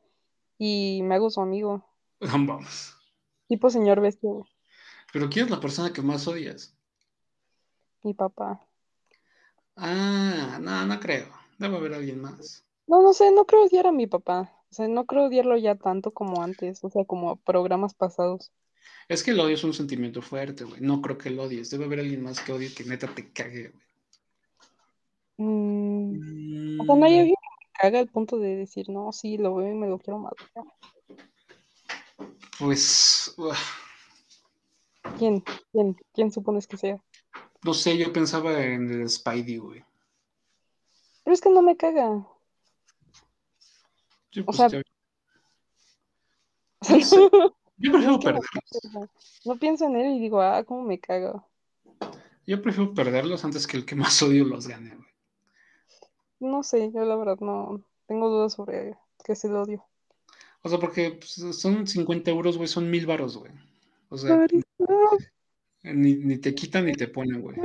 y 0.57 1.01
me 1.03 1.15
hago 1.15 1.29
su 1.29 1.41
amigo. 1.41 1.83
Vamos. 2.21 2.95
Tipo 3.49 3.69
señor 3.69 3.99
bestia. 3.99 4.31
Pero 5.11 5.29
¿quién 5.29 5.45
es 5.45 5.51
la 5.51 5.59
persona 5.59 5.91
que 5.91 6.01
más 6.01 6.25
odias? 6.29 6.73
Mi 8.03 8.13
papá. 8.13 8.65
Ah, 9.75 10.59
no, 10.61 10.85
no 10.85 10.99
creo. 11.01 11.27
Debe 11.57 11.75
haber 11.75 11.93
alguien 11.93 12.21
más. 12.21 12.63
No, 12.87 13.01
no 13.01 13.11
sé, 13.11 13.33
no 13.33 13.45
creo 13.45 13.65
odiar 13.65 13.87
a 13.87 13.91
mi 13.91 14.07
papá. 14.07 14.49
O 14.71 14.75
sea, 14.75 14.87
no 14.87 15.05
creo 15.05 15.25
odiarlo 15.25 15.57
ya 15.57 15.75
tanto 15.75 16.11
como 16.11 16.41
antes, 16.41 16.85
o 16.85 16.89
sea, 16.89 17.03
como 17.03 17.35
programas 17.35 17.93
pasados. 17.93 18.53
Es 19.07 19.23
que 19.23 19.31
el 19.31 19.39
odio 19.39 19.55
es 19.55 19.63
un 19.63 19.73
sentimiento 19.73 20.21
fuerte, 20.21 20.63
güey. 20.65 20.81
No 20.81 21.01
creo 21.01 21.17
que 21.17 21.29
lo 21.29 21.43
odies. 21.43 21.69
Debe 21.69 21.85
haber 21.85 21.99
alguien 22.01 22.23
más 22.23 22.39
que 22.41 22.51
odie 22.51 22.73
que 22.73 22.83
neta 22.83 23.07
te 23.07 23.31
cague, 23.31 23.69
güey. 23.69 23.87
Mm, 25.37 26.81
o 26.81 26.85
sea, 26.85 26.95
no 26.95 27.05
hay 27.05 27.19
alguien 27.19 27.35
que 27.35 27.65
me 27.65 27.71
caga 27.79 27.99
al 27.99 28.07
punto 28.07 28.37
de 28.39 28.55
decir, 28.55 28.89
no, 28.89 29.11
sí, 29.11 29.37
lo 29.37 29.55
veo 29.55 29.71
y 29.71 29.75
me 29.75 29.87
lo 29.87 29.99
quiero 29.99 30.19
matar. 30.19 30.47
Pues, 32.59 33.35
¿Quién? 35.17 35.43
¿Quién? 35.71 35.95
¿Quién 36.13 36.31
supones 36.31 36.67
que 36.67 36.77
sea? 36.77 37.01
no 37.63 37.73
sé, 37.73 37.97
yo 37.97 38.13
pensaba 38.13 38.63
en 38.63 38.89
el 38.89 39.09
Spidey, 39.09 39.57
güey. 39.57 39.83
Pero 41.23 41.33
es 41.33 41.41
que 41.41 41.49
no 41.49 41.61
me 41.61 41.75
caga. 41.75 42.25
Yo, 44.31 44.43
O 44.43 44.45
pues, 44.45 44.57
sea, 44.57 44.69
ya- 44.69 44.81
o 46.81 46.85
sea, 46.85 46.97
no 46.97 47.03
sé, 47.03 47.29
no, 47.31 47.55
yo 47.77 47.91
prefiero 47.91 48.19
perderlos. 48.19 48.51
No 49.45 49.55
pienso 49.57 49.85
en 49.85 49.95
él 49.95 50.15
y 50.15 50.19
digo, 50.19 50.41
ah, 50.41 50.63
cómo 50.63 50.83
me 50.83 50.99
caga. 50.99 51.45
Yo 52.45 52.61
prefiero 52.61 52.93
perderlos 52.93 53.43
antes 53.43 53.67
que 53.67 53.77
el 53.77 53.85
que 53.85 53.95
más 53.95 54.21
odio 54.21 54.45
los 54.45 54.67
gane, 54.67 54.95
güey. 54.95 55.07
No 56.39 56.63
sé, 56.63 56.91
yo 56.93 57.03
la 57.03 57.15
verdad 57.15 57.39
no 57.39 57.81
tengo 58.07 58.29
dudas 58.29 58.53
sobre 58.53 58.95
que 59.23 59.33
es 59.33 59.43
el 59.43 59.55
odio. 59.55 59.83
O 60.61 60.69
sea, 60.69 60.79
porque 60.79 61.11
pues, 61.11 61.57
son 61.57 61.87
50 61.87 62.31
euros, 62.31 62.57
güey, 62.57 62.67
son 62.67 62.89
mil 62.89 63.05
varos, 63.05 63.37
güey. 63.37 63.51
O 64.09 64.17
sea, 64.17 64.47
ni, 65.83 66.15
ni 66.15 66.37
te 66.37 66.55
quitan 66.55 66.85
ni 66.85 66.93
te 66.93 67.07
ponen, 67.07 67.41
güey. 67.41 67.57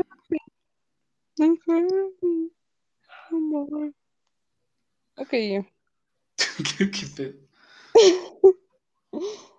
Ok, 5.16 5.30
¿Qué, 6.78 6.90
qué? 6.90 7.36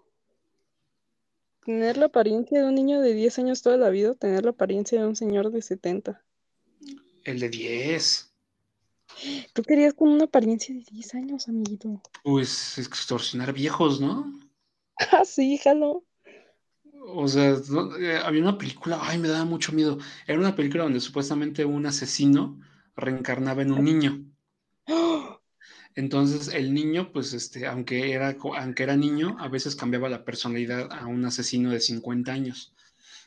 tener 1.66 1.98
la 1.98 2.06
apariencia 2.06 2.60
de 2.62 2.68
un 2.68 2.76
niño 2.76 3.02
de 3.02 3.14
10 3.14 3.38
años 3.40 3.62
toda 3.62 3.78
la 3.78 3.90
vida 3.90 4.16
tener 4.16 4.46
la 4.46 4.52
apariencia 4.52 5.02
de 5.02 5.08
un 5.08 5.16
señor 5.16 5.52
de 5.52 5.62
70. 5.62 6.24
El 7.26 7.40
de 7.42 7.50
10. 7.50 8.34
Tú 9.54 9.64
querías 9.64 9.94
con 9.94 10.10
una 10.10 10.26
apariencia 10.26 10.76
de 10.76 10.84
10 10.92 11.16
años, 11.16 11.48
amiguito. 11.48 12.02
Pues 12.22 12.78
extorsionar 12.78 13.54
viejos, 13.54 14.02
¿no? 14.02 14.34
Ah, 15.12 15.24
sí, 15.26 15.58
jalo. 15.58 16.04
O 17.24 17.28
sea, 17.28 17.56
no- 17.70 17.96
eh, 17.98 18.18
había 18.18 18.42
una 18.42 18.58
película, 18.58 18.98
ay, 19.02 19.18
me 19.20 19.28
daba 19.28 19.46
mucho 19.46 19.72
miedo. 19.74 20.00
Era 20.26 20.40
una 20.40 20.56
película 20.56 20.84
donde 20.84 21.00
supuestamente 21.02 21.66
un 21.66 21.86
asesino 21.86 22.60
reencarnaba 22.96 23.62
en 23.62 23.72
un 23.74 23.84
niño. 23.86 24.26
¡Oh! 24.90 25.42
Entonces 25.96 26.48
el 26.54 26.74
niño, 26.74 27.12
pues, 27.12 27.34
este, 27.34 27.68
aunque 27.68 28.12
era, 28.14 28.36
aunque 28.60 28.84
era 28.84 28.96
niño, 28.96 29.36
a 29.40 29.48
veces 29.48 29.76
cambiaba 29.76 30.10
la 30.10 30.26
personalidad 30.26 30.92
a 30.92 31.06
un 31.08 31.24
asesino 31.26 31.70
de 31.72 31.80
50 31.80 32.32
años. 32.34 32.74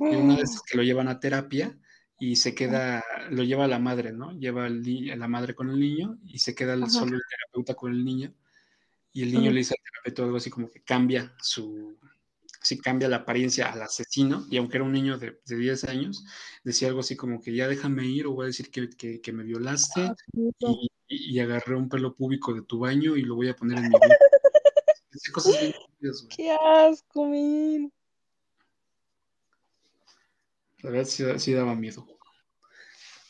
Y 0.00 0.04
una 0.16 0.36
vez 0.36 0.60
que 0.68 0.76
lo 0.76 0.82
llevan 0.82 1.08
a 1.08 1.20
terapia 1.20 1.78
y 2.18 2.36
se 2.36 2.54
queda, 2.54 3.04
lo 3.30 3.42
lleva 3.44 3.66
la 3.68 3.78
madre, 3.78 4.12
¿no? 4.12 4.32
Lleva 4.32 4.66
a 4.66 4.70
la 4.70 5.28
madre 5.28 5.54
con 5.54 5.70
el 5.70 5.78
niño 5.80 6.18
y 6.26 6.38
se 6.38 6.54
queda 6.54 6.74
el- 6.74 6.80
solo 6.90 7.16
el 7.16 7.22
terapeuta 7.28 7.74
con 7.74 7.92
el 7.92 8.04
niño. 8.04 8.32
Y 9.12 9.22
el 9.22 9.32
niño 9.32 9.50
le 9.52 9.58
dice 9.58 9.74
al 9.74 9.82
terapeuta 9.84 10.22
algo 10.24 10.36
así 10.36 10.50
como 10.50 10.68
que 10.68 10.82
cambia 10.82 11.34
su, 11.40 11.96
sí 12.62 12.78
cambia 12.78 13.08
la 13.08 13.16
apariencia 13.18 13.72
al 13.72 13.82
asesino. 13.82 14.44
Y 14.50 14.56
aunque 14.58 14.76
era 14.78 14.84
un 14.84 14.92
niño 14.92 15.18
de, 15.18 15.40
de 15.46 15.56
10 15.56 15.84
años, 15.84 16.24
decía 16.64 16.88
algo 16.88 17.00
así 17.00 17.16
como 17.16 17.40
que 17.40 17.54
ya 17.54 17.68
déjame 17.68 18.06
ir 18.06 18.26
o 18.26 18.32
voy 18.32 18.44
a 18.44 18.46
decir 18.48 18.70
que, 18.70 18.90
que- 18.90 19.20
que 19.20 19.32
me 19.32 19.44
violaste 19.44 20.00
Ah, 20.02 20.14
y, 20.60 20.88
y- 21.08 21.34
y 21.34 21.40
agarré 21.40 21.76
un 21.76 21.88
pelo 21.88 22.14
púbico 22.14 22.54
de 22.54 22.62
tu 22.62 22.80
baño 22.80 23.16
y 23.16 23.22
lo 23.22 23.34
voy 23.36 23.48
a 23.48 23.56
poner 23.56 23.78
en 23.78 23.88
mi 23.88 23.94
cosas 25.32 25.58
bien 25.58 25.72
güey. 26.02 26.28
¡Qué 26.28 26.52
asco, 26.52 27.26
min! 27.26 27.92
La 30.82 30.90
verdad 30.90 31.06
sí, 31.06 31.24
sí 31.38 31.52
daba 31.52 31.74
miedo. 31.74 32.06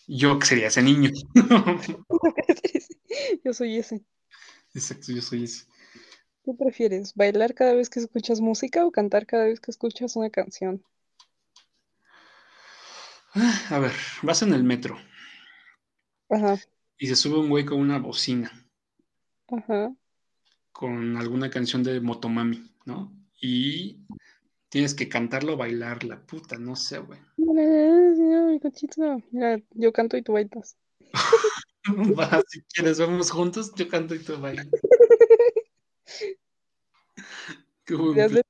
Yo 0.08 0.38
que 0.38 0.46
sería 0.46 0.68
ese 0.68 0.82
niño. 0.82 1.10
Yo 3.44 3.52
soy 3.52 3.78
ese. 3.78 4.04
Exacto, 4.74 5.12
yo 5.12 5.22
soy 5.22 5.44
ese. 5.44 5.64
¿Qué 6.44 6.52
prefieres? 6.54 7.14
¿Bailar 7.14 7.54
cada 7.54 7.74
vez 7.74 7.90
que 7.90 7.98
escuchas 8.00 8.40
música 8.40 8.84
o 8.86 8.92
cantar 8.92 9.26
cada 9.26 9.46
vez 9.46 9.60
que 9.60 9.70
escuchas 9.70 10.16
una 10.16 10.30
canción? 10.30 10.82
Ah, 13.34 13.60
A 13.70 13.78
ver, 13.78 13.92
vas 14.22 14.42
en 14.42 14.52
el 14.54 14.64
metro 14.64 14.96
Ajá, 16.28 16.56
y 16.98 17.06
se 17.06 17.16
sube 17.16 17.38
un 17.38 17.48
güey 17.48 17.64
con 17.64 17.78
una 17.78 17.98
bocina, 17.98 18.50
ajá. 19.48 19.94
con 20.72 21.16
alguna 21.16 21.50
canción 21.50 21.82
de 21.82 22.00
Motomami, 22.00 22.70
¿no? 22.84 23.12
Y 23.40 24.00
tienes 24.68 24.94
que 24.94 25.08
cantarlo 25.08 25.54
o 25.54 25.56
bailarla, 25.56 26.24
puta, 26.26 26.58
no 26.58 26.76
sé, 26.76 26.98
güey. 26.98 27.18
Mi 27.36 28.60
cochito. 28.60 29.22
Mira, 29.30 29.60
yo 29.70 29.92
canto 29.92 30.16
y 30.16 30.22
tú 30.22 30.32
bailas. 30.32 30.76
Va, 32.18 32.42
si 32.48 32.62
quieres, 32.62 32.98
vamos 32.98 33.30
juntos, 33.30 33.72
yo 33.76 33.88
canto 33.88 34.14
y 34.14 34.18
tú 34.18 34.38
bailas. 34.38 34.66
Qué 37.84 37.94
buen 37.94 38.14
plan. 38.14 38.42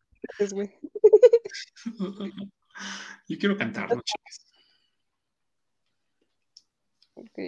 Yo 3.28 3.38
quiero 3.38 3.56
cantarlo, 3.56 4.00
chicas. 4.02 4.46
Ok, 7.16 7.38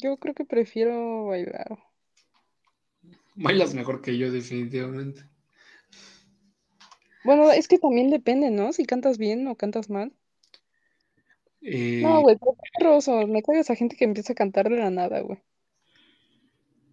yo 0.00 0.16
creo 0.18 0.34
que 0.34 0.44
prefiero 0.44 1.26
bailar. 1.26 1.78
Bailas 3.36 3.74
mejor 3.74 4.02
que 4.02 4.18
yo, 4.18 4.32
definitivamente. 4.32 5.24
Bueno, 7.24 7.50
es 7.50 7.66
que 7.68 7.80
también 7.80 8.08
depende, 8.10 8.50
¿no? 8.52 8.72
Si 8.72 8.84
cantas 8.86 9.18
bien 9.18 9.48
o 9.48 9.56
cantas 9.56 9.90
mal. 9.90 10.12
Eh, 11.62 12.04
No, 12.04 12.20
güey, 12.22 12.36
perroso. 12.78 13.26
Me 13.26 13.42
caga 13.42 13.58
esa 13.60 13.74
gente 13.74 13.96
que 13.96 14.04
empieza 14.04 14.32
a 14.32 14.36
cantar 14.36 14.68
de 14.68 14.76
la 14.76 14.90
nada, 14.90 15.20
güey. 15.20 15.42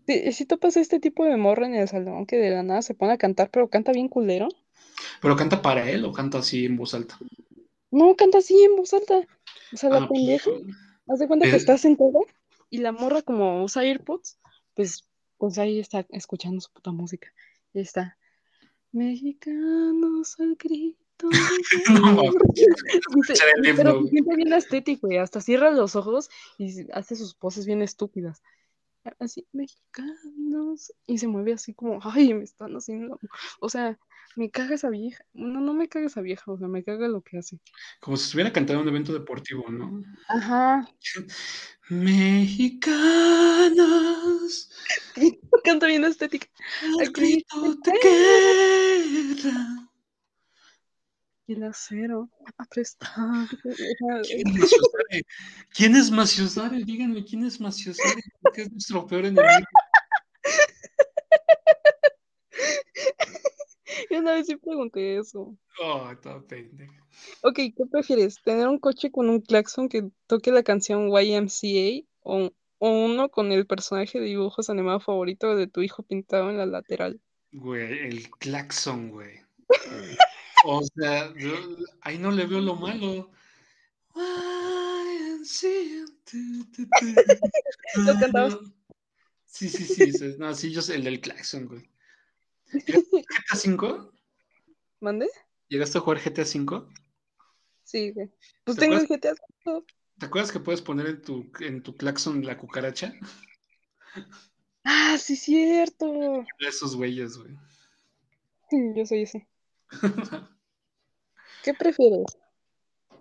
Si, 0.06 0.32
si 0.34 0.45
topas 0.45 0.78
este 0.78 0.99
tipo 0.99 1.26
de 1.26 1.38
morra 1.38 1.65
en 1.65 1.73
el 1.73 1.88
salón 1.88 2.28
que 2.28 2.38
de 2.38 2.52
la 2.52 2.61
nada 2.61 2.84
se 2.84 2.94
pone 2.94 3.14
a 3.14 3.18
cantar, 3.18 3.49
pero 3.49 3.68
canta 3.72 3.91
bien 3.91 4.10
culero. 4.10 4.48
¿Pero 5.22 5.36
canta 5.38 5.61
para 5.61 5.90
él 5.90 6.03
o 6.06 6.11
canta 6.11 6.40
así 6.40 6.65
en 6.65 6.76
voz 6.76 6.94
alta? 6.94 7.18
No, 7.91 8.15
canta 8.15 8.40
así 8.40 8.61
en 8.64 8.76
voz 8.76 8.94
alta. 8.94 9.22
O 9.72 9.78
sea, 9.78 9.90
la 9.91 10.02
Ah, 10.02 10.07
pues, 10.07 10.18
pendeja, 10.18 10.52
haz 11.07 11.19
de 11.19 11.28
cuenta 11.28 11.45
que 11.45 11.53
Eh. 11.53 11.57
está 11.57 11.78
sentada 11.78 12.19
y 12.69 12.78
la 12.80 12.91
morra 12.91 13.22
como 13.22 13.64
usa 13.64 13.84
AirPods, 13.84 14.40
pues, 14.76 15.03
pues 15.38 15.57
ahí 15.57 15.80
está 15.80 16.06
escuchando 16.10 16.61
su 16.61 16.72
puta 16.72 16.91
música. 16.91 17.34
Y 17.73 17.80
está. 17.82 18.18
Mexicanos 18.91 20.40
al 20.40 20.56
grito 20.56 21.30
de 21.30 21.94
No, 21.99 22.22
guerra". 22.22 22.40
Dice- 22.56 22.98
escuchar 22.98 23.48
el 23.57 23.65
himno, 23.65 23.76
pero 23.78 24.03
siente 24.07 24.36
bien 24.36 24.53
estético 24.53 25.11
y 25.11 25.18
hasta 25.18 25.41
cierra 25.41 25.72
los 25.72 25.95
ojos 25.95 26.30
y 26.57 26.90
hace 26.91 27.15
sus 27.15 27.34
poses 27.36 27.65
bien 27.65 27.82
estúpidas. 27.82 28.41
Así, 29.19 29.48
mexicanos. 29.52 30.94
Y 31.07 31.18
se 31.18 31.28
mueve 31.28 31.53
así 31.53 31.73
como, 31.73 31.99
ay, 32.03 32.34
me 32.34 32.44
están 32.44 32.73
haciendo. 32.76 33.19
O 33.60 33.69
sea, 33.69 33.98
me 34.35 34.49
caga 34.49 34.75
esa 34.75 34.89
vieja. 34.89 35.23
No, 35.33 35.61
no 35.61 35.73
me 35.73 35.87
caga 35.87 36.07
esa 36.07 36.21
vieja, 36.21 36.51
o 36.51 36.57
sea, 36.57 36.67
me 36.67 36.83
caga 36.83 37.07
lo 37.07 37.21
que 37.21 37.37
hace. 37.37 37.59
Como 37.99 38.17
si 38.17 38.25
estuviera 38.25 38.51
cantando 38.51 38.81
en 38.81 38.87
un 38.87 38.93
evento 38.93 39.13
deportivo, 39.13 39.69
¿no? 39.69 40.03
Ajá. 40.27 40.87
Mexicanos, 41.89 43.01
Canta 45.63 45.87
bien 45.87 46.05
estética. 46.05 46.47
Aquí 47.01 47.11
grito 47.11 47.75
de 47.83 47.91
guerra. 48.01 49.89
Y 51.47 51.53
el 51.53 51.63
acero 51.63 52.29
sea, 52.71 52.85
¿Quién 54.23 54.45
es 54.55 54.61
Maciosare? 54.61 55.25
¿Quién 55.73 55.95
es 55.95 56.11
Maciosare? 56.11 56.83
Díganme, 56.83 57.25
¿quién 57.25 57.43
es 57.43 57.59
Maciosare? 57.59 58.21
Porque 58.41 58.61
es 58.61 58.71
nuestro 58.71 59.05
peor 59.05 59.25
enemigo. 59.25 59.67
yo 64.09 64.10
una 64.22 64.34
vez 64.34 64.48
sí 64.48 64.56
pregunté 64.56 65.18
eso. 65.18 65.57
Oh, 65.81 66.10
está 66.11 66.39
pendejo. 66.41 66.93
Ok, 67.41 67.56
¿qué 67.56 67.85
prefieres? 67.91 68.41
¿Tener 68.43 68.68
un 68.68 68.80
coche 68.80 69.11
con 69.11 69.30
un 69.30 69.41
claxon 69.41 69.89
que 69.89 70.10
toque 70.27 70.52
la 70.52 70.64
canción 70.64 71.10
YMCA 71.10 72.07
o, 72.22 72.52
o 72.77 72.89
uno 73.06 73.30
con 73.30 73.52
el 73.52 73.65
personaje 73.68 74.19
de 74.19 74.26
dibujos 74.27 74.69
animado 74.69 74.99
favorito 74.99 75.56
de 75.56 75.68
tu 75.68 75.81
hijo 75.81 76.03
pintado 76.03 76.49
en 76.49 76.57
la 76.57 76.65
lateral? 76.65 77.19
Güey, 77.52 78.07
el 78.07 78.30
claxon, 78.31 79.10
güey. 79.10 79.39
O 80.65 80.81
sea, 80.95 81.34
yo- 81.38 81.77
ahí 82.02 82.18
no 82.18 82.31
le 82.31 82.45
veo 82.45 82.61
lo 82.61 82.76
malo. 82.76 83.30
¿Lo 87.95 88.19
cantabas? 88.19 88.57
Sí, 89.45 89.68
sí, 89.69 89.85
sí. 90.14 90.35
No, 90.38 90.53
sí, 90.56 90.72
yo 90.72 90.81
sé 90.81 90.95
el 90.95 91.03
del 91.03 91.19
claxon, 91.19 91.65
güey. 91.68 91.89
¿GTA 92.73 93.56
5? 93.56 94.11
¿Mande? 94.99 95.30
¿Llegaste 95.68 95.98
a 95.98 96.02
jugar 96.02 96.19
GTA 96.19 96.45
5? 96.45 96.89
Sí, 97.84 98.11
güey. 98.11 98.30
Pues 98.64 98.77
¿Te 98.77 98.85
tengo 98.85 98.98
el? 98.98 99.07
GTA. 99.07 99.34
V. 99.65 99.84
¿Te 100.18 100.26
acuerdas 100.26 100.52
que 100.52 100.60
puedes 100.60 100.81
poner 100.81 101.07
en 101.07 101.22
tu, 101.22 101.52
en 101.60 101.81
tu 101.81 101.98
claxon 101.98 102.45
la 102.45 102.57
cucaracha? 102.57 103.14
Ah, 104.84 105.18
sí, 105.18 105.35
cierto. 105.35 106.45
Esos 106.60 106.95
güeyes, 106.95 107.38
güey. 107.38 107.57
Yo 108.95 109.06
soy 109.06 109.23
ese. 109.23 109.48
¿Qué 111.64 111.73
prefieres? 111.73 112.26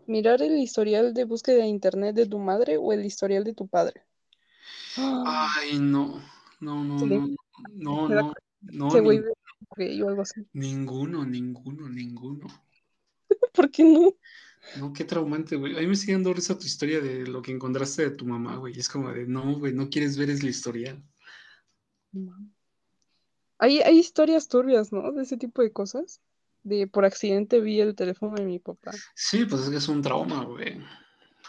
¿Mirar 0.06 0.43
el 0.43 0.59
historial 0.59 1.14
de 1.14 1.24
búsqueda 1.24 1.59
de 1.59 1.66
internet 1.66 2.14
de 2.16 2.27
tu 2.27 2.39
madre 2.39 2.77
o 2.77 2.93
el 2.93 3.05
historial 3.05 3.44
de 3.44 3.55
tu 3.55 3.68
padre? 3.68 4.05
Ah, 4.97 5.48
Ay, 5.59 5.78
no. 5.78 6.22
No, 6.60 6.85
no, 6.85 6.98
no. 6.98 7.36
No, 7.70 8.09
da 8.09 8.22
no. 8.22 8.35
No, 8.62 8.89
ese 8.89 9.01
güey 9.68 10.00
o 10.02 10.08
algo 10.08 10.22
así. 10.22 10.46
ninguno, 10.52 11.24
ninguno, 11.24 11.88
ninguno. 11.88 12.46
¿Por 13.52 13.70
qué 13.70 13.84
no? 13.84 14.14
No, 14.76 14.92
qué 14.92 15.04
traumante, 15.04 15.56
güey. 15.56 15.76
A 15.76 15.80
mí 15.80 15.86
me 15.86 15.96
sigue 15.96 16.12
dando 16.12 16.34
risa 16.34 16.58
tu 16.58 16.66
historia 16.66 17.00
de 17.00 17.26
lo 17.26 17.42
que 17.42 17.52
encontraste 17.52 18.02
de 18.02 18.10
tu 18.10 18.26
mamá, 18.26 18.56
güey. 18.56 18.78
Es 18.78 18.88
como 18.88 19.10
de, 19.10 19.26
no, 19.26 19.58
güey, 19.58 19.72
no 19.72 19.88
quieres 19.88 20.16
ver 20.16 20.30
es 20.30 20.42
la 20.42 20.50
historial. 20.50 21.02
Hay, 23.58 23.80
hay 23.80 23.98
historias 23.98 24.48
turbias, 24.48 24.92
¿no? 24.92 25.12
De 25.12 25.22
ese 25.22 25.36
tipo 25.36 25.62
de 25.62 25.72
cosas. 25.72 26.20
De 26.62 26.86
por 26.86 27.06
accidente 27.06 27.60
vi 27.60 27.80
el 27.80 27.94
teléfono 27.94 28.34
de 28.34 28.44
mi 28.44 28.58
papá. 28.58 28.92
Sí, 29.14 29.46
pues 29.46 29.62
es 29.62 29.70
que 29.70 29.76
es 29.76 29.88
un 29.88 30.02
trauma, 30.02 30.44
güey. 30.44 30.78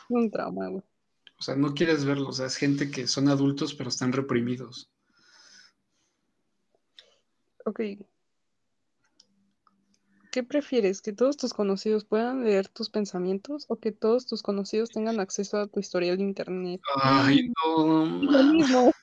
Un 0.10 0.32
trauma, 0.32 0.70
güey. 0.70 0.84
O 1.38 1.44
sea, 1.44 1.56
no 1.56 1.74
quieres 1.74 2.06
verlo. 2.06 2.30
O 2.30 2.34
sea, 2.34 2.46
es 2.46 2.56
gente 2.56 2.90
que 2.92 3.08
son 3.08 3.28
adultos, 3.28 3.74
pero 3.74 3.90
están 3.90 4.14
reprimidos. 4.14 4.90
Ok. 7.66 7.82
¿Qué 10.32 10.44
prefieres? 10.44 11.02
¿Que 11.02 11.12
todos 11.12 11.36
tus 11.36 11.54
conocidos 11.54 12.06
puedan 12.06 12.46
leer 12.46 12.70
tus 12.70 12.90
pensamientos 12.90 13.66
o 13.68 13.80
que 13.80 13.92
todos 13.92 14.26
tus 14.28 14.42
conocidos 14.42 14.90
tengan 14.90 15.20
acceso 15.20 15.58
a 15.58 15.68
tu 15.68 15.82
historial 15.82 16.18
de 16.18 16.24
internet? 16.24 16.82
Ay, 16.96 17.52
no. 17.66 18.22
Lo 18.24 18.44
mismo. 18.44 18.92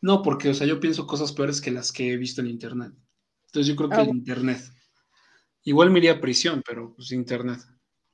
No, 0.00 0.22
porque, 0.22 0.50
o 0.50 0.54
sea, 0.54 0.64
yo 0.64 0.78
pienso 0.78 1.08
cosas 1.08 1.32
peores 1.32 1.60
que 1.60 1.72
las 1.72 1.90
que 1.90 2.12
he 2.12 2.16
visto 2.16 2.40
en 2.40 2.46
internet. 2.46 2.92
Entonces 3.46 3.66
yo 3.66 3.74
creo 3.74 3.88
que 3.88 3.96
Ah, 3.96 4.02
el 4.02 4.10
internet. 4.10 4.60
Igual 5.64 5.90
me 5.90 5.98
iría 5.98 6.12
a 6.12 6.20
prisión, 6.20 6.62
pero 6.64 6.94
pues 6.94 7.10
internet. 7.12 7.60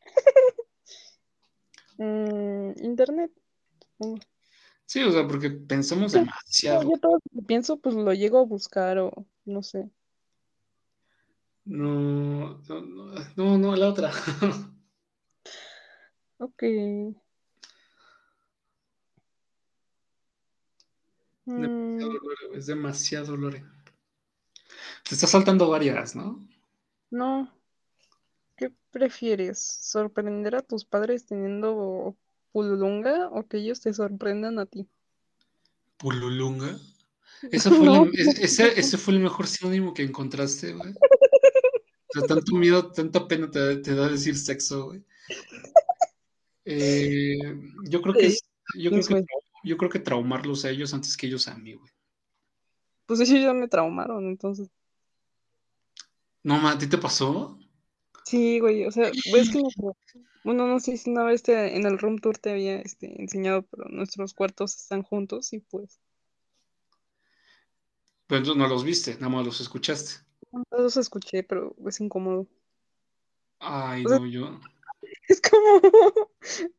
Mm, 1.97 2.73
internet. 2.82 3.31
Sí, 4.86 5.02
o 5.02 5.11
sea, 5.12 5.27
porque 5.27 5.51
pensamos 5.51 6.12
Sí, 6.12 6.19
demasiado. 6.20 6.82
Yo, 6.82 6.98
todo 7.01 7.15
lo 7.15 7.20
que 7.40 7.47
pienso, 7.47 7.78
pues 7.81 7.94
lo 7.94 8.12
llego 8.12 8.39
a 8.39 8.44
buscar 8.44 8.98
o 8.98 9.27
no 9.44 9.62
sé. 9.62 9.90
No, 11.66 12.59
no, 12.69 12.81
no, 13.36 13.59
no, 13.59 13.77
la 13.77 13.89
otra. 13.89 14.11
Ok. 16.39 16.62
Demasiado 21.56 22.12
Mm, 22.12 22.16
Lore, 22.23 22.59
es 22.59 22.66
demasiado 22.66 23.36
Lore. 23.36 23.65
Te 25.09 25.15
está 25.15 25.27
saltando 25.27 25.69
varias, 25.69 26.16
¿no? 26.16 26.39
no. 27.11 27.48
¿Qué 28.56 28.73
prefieres? 28.90 29.59
¿Sorprender 29.61 30.56
a 30.56 30.62
tus 30.62 30.85
padres 30.85 31.27
teniendo 31.27 32.16
pululunga 32.55 33.29
o 33.31 33.43
que 33.49 33.59
ellos 33.59 33.81
te 33.81 33.93
sorprendan 33.93 34.61
a 34.61 34.67
ti? 34.67 34.87
Pululunga. 35.99 36.79
Fue 37.51 37.87
No. 37.87 38.07
ese, 38.15 38.79
ese 38.79 38.97
fue 38.97 39.15
el 39.15 39.21
mejor 39.21 39.49
sinónimo 39.49 39.93
que 39.93 40.05
encontraste, 40.05 40.73
güey. 40.73 40.93
O 40.93 42.13
sea, 42.21 42.23
tanto 42.29 42.55
miedo, 42.55 42.93
tanta 42.93 43.27
pena 43.27 43.51
te, 43.51 43.59
da- 43.59 43.83
te 43.83 43.95
da 43.95 44.09
decir 44.09 44.37
sexo, 44.37 44.87
güey. 44.87 45.05
Eh, 46.65 47.37
yo 47.91 48.01
creo 48.01 48.15
que 48.15 48.35
yo 48.79 48.91
creo 48.91 49.03
que, 49.05 49.25
yo 49.65 49.77
creo 49.77 49.91
que 49.91 49.99
traumarlos 49.99 50.65
a 50.65 50.71
ellos 50.71 50.95
antes 50.95 51.17
que 51.17 51.27
ellos 51.27 51.49
a 51.49 51.57
mí, 51.57 51.75
güey. 51.75 51.91
Pues 53.07 53.21
ellos 53.21 53.43
ya 53.43 53.53
me 53.53 53.69
traumaron, 53.69 54.27
entonces. 54.29 54.71
No, 56.45 56.59
ma, 56.61 56.71
¿a 56.73 56.79
ti 56.79 56.87
te 56.87 56.99
pasó? 56.99 57.59
Sí, 58.25 58.61
güey, 58.61 58.87
o 58.87 58.91
sea, 58.91 59.11
ves 59.33 59.51
que 59.51 59.61
bueno, 60.45 60.66
no 60.66 60.79
sé 60.81 60.97
si 60.97 61.11
una 61.11 61.25
vez 61.25 61.43
te- 61.43 61.77
en 61.77 61.87
el 61.87 61.99
room 61.99 62.19
tour 62.19 62.39
te 62.39 62.51
había 62.53 62.81
este, 62.81 63.21
enseñado, 63.21 63.62
pero 63.62 63.89
nuestros 63.89 64.35
cuartos 64.35 64.77
están 64.77 65.03
juntos 65.03 65.53
y 65.53 65.61
pues 65.61 65.99
Pero 68.27 68.39
entonces 68.39 68.59
no 68.62 68.69
los 68.69 68.85
viste, 68.85 69.15
nada 69.15 69.29
más 69.29 69.45
los 69.45 69.61
escuchaste. 69.61 70.25
no 70.53 70.65
los 70.71 70.97
escuché, 70.97 71.43
pero 71.43 71.75
es 71.87 72.01
incómodo. 72.01 72.47
Ay, 73.61 74.05
O 74.05 74.09
sea- 74.09 74.19
no, 74.19 74.27
yo. 74.27 74.61
Es 75.29 75.41
como, 75.41 75.81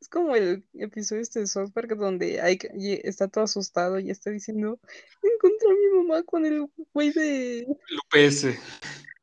es 0.01 0.07
como 0.09 0.35
el 0.35 0.67
episodio 0.73 1.21
este 1.21 1.39
de 1.41 1.47
South 1.47 1.71
Park 1.73 1.95
donde 1.95 2.41
hay, 2.41 2.57
está 3.03 3.27
todo 3.27 3.43
asustado 3.43 3.99
y 3.99 4.09
está 4.09 4.29
diciendo, 4.31 4.79
encontré 5.21 5.69
a 5.69 5.73
mi 5.73 5.97
mamá 6.03 6.23
con 6.23 6.45
el 6.45 6.67
güey 6.93 7.11
de, 7.11 7.59
El 7.59 7.97
UPS. 8.05 8.59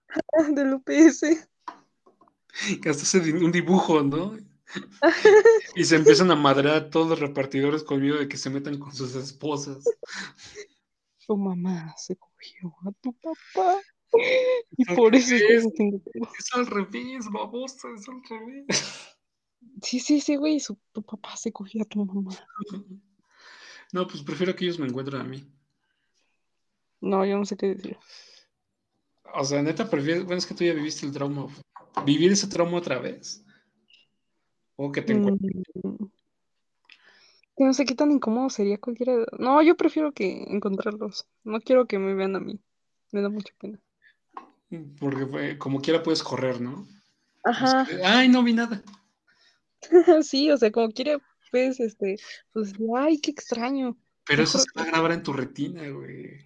del 0.54 0.74
UPS. 0.74 1.48
Que 2.82 2.88
hasta 2.88 3.02
hace 3.02 3.18
un 3.32 3.52
dibujo, 3.52 4.02
¿no? 4.02 4.36
Y 5.76 5.84
se 5.84 5.96
empiezan 5.96 6.30
a 6.30 6.36
madrear 6.36 6.76
a 6.76 6.90
todos 6.90 7.08
los 7.08 7.20
repartidores 7.20 7.82
con 7.82 8.00
miedo 8.00 8.18
de 8.18 8.28
que 8.28 8.36
se 8.36 8.50
metan 8.50 8.78
con 8.78 8.94
sus 8.94 9.14
esposas. 9.14 9.84
Tu 11.26 11.36
mamá 11.36 11.94
se 11.96 12.16
cogió 12.16 12.74
a 12.86 12.92
tu 13.00 13.12
papá. 13.14 13.80
Y 14.76 14.90
Al 14.90 14.96
por 14.96 15.14
eso 15.16 15.34
es 15.34 15.66
al 16.52 16.66
revés, 16.66 17.30
babosa, 17.30 17.88
es 17.96 18.06
al 18.06 18.22
revés. 18.28 18.66
Sí, 19.82 20.00
sí, 20.00 20.20
sí, 20.20 20.36
güey, 20.36 20.60
su, 20.60 20.78
tu 20.92 21.02
papá 21.02 21.34
se 21.34 21.50
cogió 21.50 21.82
a 21.82 21.86
tu 21.86 22.04
mamá. 22.04 22.32
No, 23.92 24.06
pues 24.06 24.22
prefiero 24.22 24.56
que 24.56 24.64
ellos 24.64 24.78
me 24.78 24.86
encuentren 24.86 25.20
a 25.20 25.24
mí. 25.24 25.46
No, 27.02 27.26
yo 27.26 27.36
no 27.36 27.44
sé 27.44 27.58
qué 27.58 27.74
decir. 27.74 27.98
O 29.34 29.44
sea, 29.44 29.60
neta, 29.60 29.90
prefieres. 29.90 30.24
Bueno, 30.24 30.38
es 30.38 30.46
que 30.46 30.54
tú 30.54 30.64
ya 30.64 30.72
viviste 30.72 31.04
el 31.04 31.12
trauma. 31.12 31.46
¿Vivir 32.04 32.32
ese 32.32 32.46
trauma 32.48 32.78
otra 32.78 32.98
vez? 32.98 33.44
O 34.76 34.90
que 34.90 35.02
te 35.02 35.12
encuentres. 35.12 35.52
Mm, 35.74 36.04
que 37.56 37.64
no 37.64 37.74
sé 37.74 37.84
qué 37.84 37.94
tan 37.94 38.10
incómodo 38.10 38.50
sería 38.50 38.78
cualquiera. 38.78 39.24
No, 39.38 39.62
yo 39.62 39.76
prefiero 39.76 40.12
que 40.12 40.44
encontrarlos. 40.48 41.26
No 41.44 41.60
quiero 41.60 41.86
que 41.86 41.98
me 41.98 42.14
vean 42.14 42.36
a 42.36 42.40
mí. 42.40 42.58
Me 43.12 43.20
da 43.20 43.28
mucha 43.28 43.52
pena. 43.60 43.78
Porque 44.98 45.26
fue- 45.26 45.58
como 45.58 45.80
quiera 45.82 46.02
puedes 46.02 46.22
correr, 46.22 46.60
¿no? 46.60 46.86
Ajá, 47.44 47.86
Ay, 48.04 48.28
no 48.28 48.42
vi 48.42 48.54
nada. 48.54 48.82
sí, 50.22 50.50
o 50.50 50.56
sea, 50.56 50.70
como 50.70 50.90
quiera, 50.92 51.18
pues, 51.50 51.80
este, 51.80 52.16
pues, 52.52 52.72
ay, 52.96 53.18
qué 53.20 53.30
extraño. 53.30 53.96
Pero 54.24 54.44
eso 54.44 54.58
se 54.58 54.66
va 54.76 54.84
a 54.84 54.86
grabar 54.86 55.12
en 55.12 55.22
tu 55.22 55.32
retina, 55.32 55.86
güey. 55.90 56.38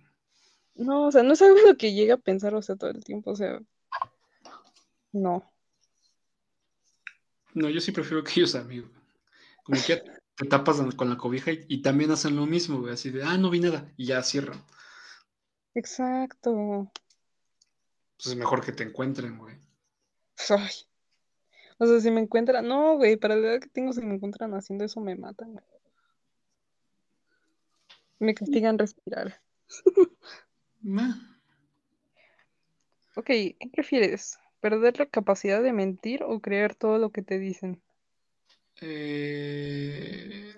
No, 0.75 1.07
o 1.07 1.13
sea, 1.13 1.23
no 1.23 1.35
es 1.35 1.43
algo 1.43 1.59
lo 1.67 1.77
que 1.77 1.93
llega 1.95 2.15
a 2.15 2.19
pensar, 2.19 2.55
o 2.55 2.63
sea, 2.63 2.77
todo 2.77 2.91
el 2.91 3.05
tiempo, 3.05 3.31
o 3.31 3.37
sea, 3.37 3.61
no. 5.17 5.51
No, 7.55 7.71
yo 7.71 7.81
sí 7.81 7.93
prefiero 7.93 8.23
que 8.23 8.33
ellos, 8.37 8.55
amigo. 8.55 8.89
Como 9.65 9.81
que 9.85 10.03
te 10.37 10.47
tapas 10.47 10.79
con 10.95 11.09
la 11.09 11.17
cobija 11.17 11.51
y, 11.53 11.65
y 11.69 11.83
también 11.83 12.11
hacen 12.11 12.37
lo 12.37 12.47
mismo, 12.47 12.81
güey. 12.81 12.93
Así 12.93 13.11
de, 13.11 13.25
ah, 13.25 13.39
no 13.39 13.51
vi 13.51 13.61
nada. 13.61 13.93
Y 13.97 14.07
ya 14.07 14.23
cierran. 14.23 14.63
Exacto. 15.75 16.91
Pues 18.17 18.27
es 18.27 18.37
mejor 18.37 18.65
que 18.65 18.73
te 18.73 18.83
encuentren, 18.85 19.39
güey. 19.39 19.57
Ay. 20.51 20.71
O 21.79 21.87
sea, 21.87 22.01
si 22.01 22.11
me 22.11 22.21
encuentran, 22.21 22.67
no, 22.67 22.97
güey, 22.97 23.17
para 23.17 23.37
la 23.37 23.49
edad 23.49 23.61
que 23.61 23.69
tengo, 23.69 23.93
si 23.93 24.01
me 24.01 24.15
encuentran 24.15 24.55
haciendo 24.55 24.85
eso, 24.85 25.01
me 25.01 25.17
matan, 25.17 25.53
güey. 25.53 25.65
Me 28.19 28.35
castigan 28.35 28.79
respirar. 28.79 29.41
Ok, 33.15 33.27
¿qué 33.27 33.71
prefieres? 33.73 34.39
¿Perder 34.67 34.99
la 34.99 35.07
capacidad 35.07 35.63
de 35.63 35.73
mentir 35.73 36.25
o 36.25 36.41
creer 36.41 36.75
todo 36.75 36.99
lo 36.99 37.13
que 37.13 37.23
te 37.23 37.39
dicen? 37.39 37.81
eh, 38.81 40.57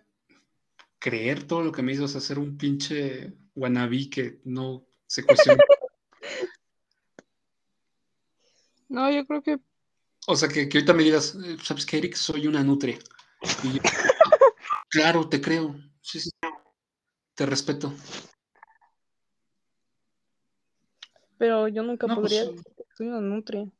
creer 0.98 1.44
todo 1.44 1.62
lo 1.62 1.72
que 1.72 1.82
me 1.82 1.92
hizo 1.92 2.04
o 2.04 2.08
sea, 2.08 2.22
ser 2.22 2.38
un 2.38 2.56
pinche 2.56 3.34
wannabe 3.54 4.08
que 4.08 4.40
no 4.44 4.86
se 5.06 5.26
cuestiona. 5.26 5.62
No, 8.88 9.12
yo 9.12 9.26
creo 9.26 9.42
que 9.42 9.58
o 10.26 10.34
sea, 10.36 10.48
que, 10.48 10.66
que 10.70 10.78
ahorita 10.78 10.94
me 10.94 11.02
digas, 11.02 11.34
eh, 11.44 11.58
¿sabes 11.62 11.84
qué, 11.84 11.98
Eric? 11.98 12.14
Soy 12.14 12.46
una 12.46 12.64
nutria. 12.64 12.98
Y 13.62 13.74
yo, 13.74 13.80
claro, 14.88 15.28
te 15.28 15.42
creo. 15.42 15.76
Sí, 16.00 16.20
sí. 16.20 16.30
Te 17.34 17.44
respeto. 17.44 17.92
Pero 21.36 21.68
yo 21.68 21.82
nunca 21.82 22.06
No, 22.06 22.14
pues, 22.14 22.32
podría 22.32 22.44
decir 22.46 22.72
que 22.74 22.84
soy 22.96 23.08
una 23.08 23.20
nutria. 23.20 23.70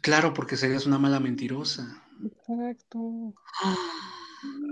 Claro, 0.00 0.34
porque 0.34 0.56
serías 0.56 0.86
una 0.86 0.98
mala 0.98 1.20
mentirosa. 1.20 2.02
Exacto. 2.24 2.98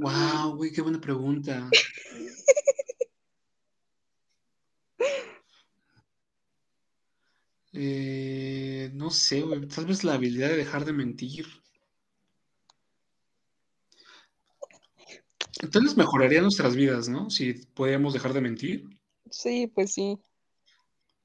Wow, 0.01 0.57
güey, 0.57 0.73
qué 0.73 0.81
buena 0.81 1.01
pregunta. 1.01 1.69
Eh, 7.73 8.91
no 8.95 9.11
sé, 9.11 9.43
güey, 9.43 9.67
tal 9.67 9.87
vez 9.87 10.03
la 10.03 10.15
habilidad 10.15 10.49
de 10.49 10.57
dejar 10.57 10.85
de 10.85 10.93
mentir. 10.93 11.47
Entonces 15.61 15.97
mejoraría 15.97 16.41
nuestras 16.41 16.75
vidas, 16.75 17.09
¿no? 17.09 17.29
Si 17.29 17.53
podíamos 17.75 18.15
dejar 18.15 18.33
de 18.33 18.41
mentir. 18.41 18.85
Sí, 19.31 19.67
pues 19.67 19.93
sí. 19.93 20.19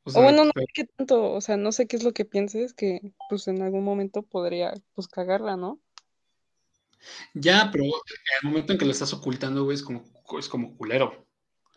O 0.03 0.09
O 0.09 0.11
sea, 0.13 0.23
bueno, 0.23 0.45
no 0.45 0.51
sé 0.55 0.65
qué 0.73 0.85
tanto, 0.85 1.31
o 1.31 1.41
sea, 1.41 1.57
no 1.57 1.71
sé 1.71 1.87
qué 1.87 1.95
es 1.95 2.03
lo 2.03 2.11
que 2.13 2.25
pienses 2.25 2.73
que 2.73 3.13
pues 3.29 3.47
en 3.47 3.61
algún 3.61 3.83
momento 3.83 4.23
podría 4.23 4.73
pues 4.95 5.07
cagarla, 5.07 5.55
¿no? 5.57 5.79
ya, 7.33 7.69
pero 7.71 7.83
en 7.85 7.91
el 8.43 8.49
momento 8.49 8.73
en 8.73 8.79
que 8.79 8.85
lo 8.85 8.91
estás 8.91 9.11
ocultando, 9.13 9.63
güey, 9.63 9.75
es 9.75 9.81
como, 9.83 10.03
es 10.39 10.47
como 10.47 10.75
culero. 10.77 11.25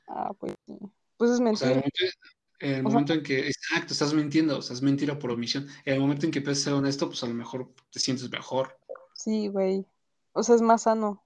Ah, 0.09 0.33
pues 0.39 0.55
sí. 0.67 0.75
Pues 1.17 1.31
es 1.31 1.41
O 1.41 1.57
sea, 1.57 1.71
en 1.71 1.77
el 1.79 1.83
mentira. 1.83 1.83
momento, 1.83 2.05
el 2.61 2.71
O 2.73 2.75
sea- 2.75 2.83
momento 2.83 3.13
en 3.15 3.23
que, 3.23 3.47
exacto, 3.49 3.93
estás 3.95 4.13
mintiendo, 4.15 4.59
o 4.59 4.63
sea, 4.63 4.75
es 4.75 4.83
mentira 4.83 5.19
por 5.19 5.31
omisión. 5.31 5.67
En 5.85 5.95
el 5.95 6.01
momento 6.01 6.27
en 6.27 6.33
que 6.33 6.39
empiezas 6.41 6.63
a 6.63 6.65
ser 6.65 6.73
honesto, 6.75 7.09
pues 7.09 7.23
a 7.25 7.27
lo 7.27 7.35
mejor 7.35 7.73
te 7.91 8.01
sientes 8.01 8.29
mejor. 8.31 8.79
Sí, 9.15 9.49
güey. 9.49 9.87
O 10.33 10.43
sea, 10.43 10.55
es 10.57 10.63
más 10.63 10.83
sano. 10.83 11.23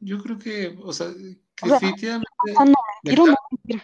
Yo 0.00 0.22
creo 0.22 0.38
que, 0.38 0.76
o 0.82 0.92
sea, 0.92 1.06
O 1.08 1.66
sea, 1.66 1.78
definitivamente. 1.78 2.28
Sano, 2.54 2.74
mentir 3.02 3.18
no 3.26 3.34
mentir. 3.50 3.82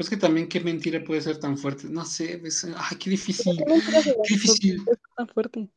Es 0.00 0.08
que 0.08 0.16
también 0.16 0.48
qué 0.48 0.60
mentira 0.60 1.04
puede 1.04 1.20
ser 1.20 1.38
tan 1.38 1.58
fuerte. 1.58 1.86
No 1.86 2.06
sé, 2.06 2.40
es- 2.42 2.64
ay, 2.64 2.96
qué 2.98 3.10
difícil. 3.10 3.54
¿Qué 3.58 3.64
Qué 4.24 4.34
difícil. 4.34 4.82
tan 5.14 5.28
fuerte 5.28 5.68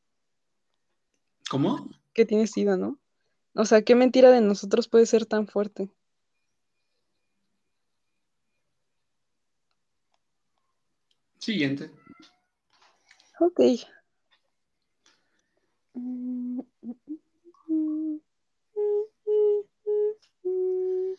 ¿Cómo? 1.50 1.90
que 2.14 2.26
tiene 2.26 2.48
sida, 2.48 2.78
¿no? 2.78 3.00
O 3.54 3.66
sea, 3.66 3.82
¿qué 3.82 3.96
mentira 3.96 4.32
de 4.32 4.40
nosotros 4.40 4.88
puede 4.88 5.06
ser 5.08 5.26
tan 5.26 5.46
fuerte? 5.48 5.92
Siguiente. 11.40 11.92
Ok. 13.42 13.60
Mm, 15.96 16.62
mm, 17.68 18.20
mm, 20.44 21.14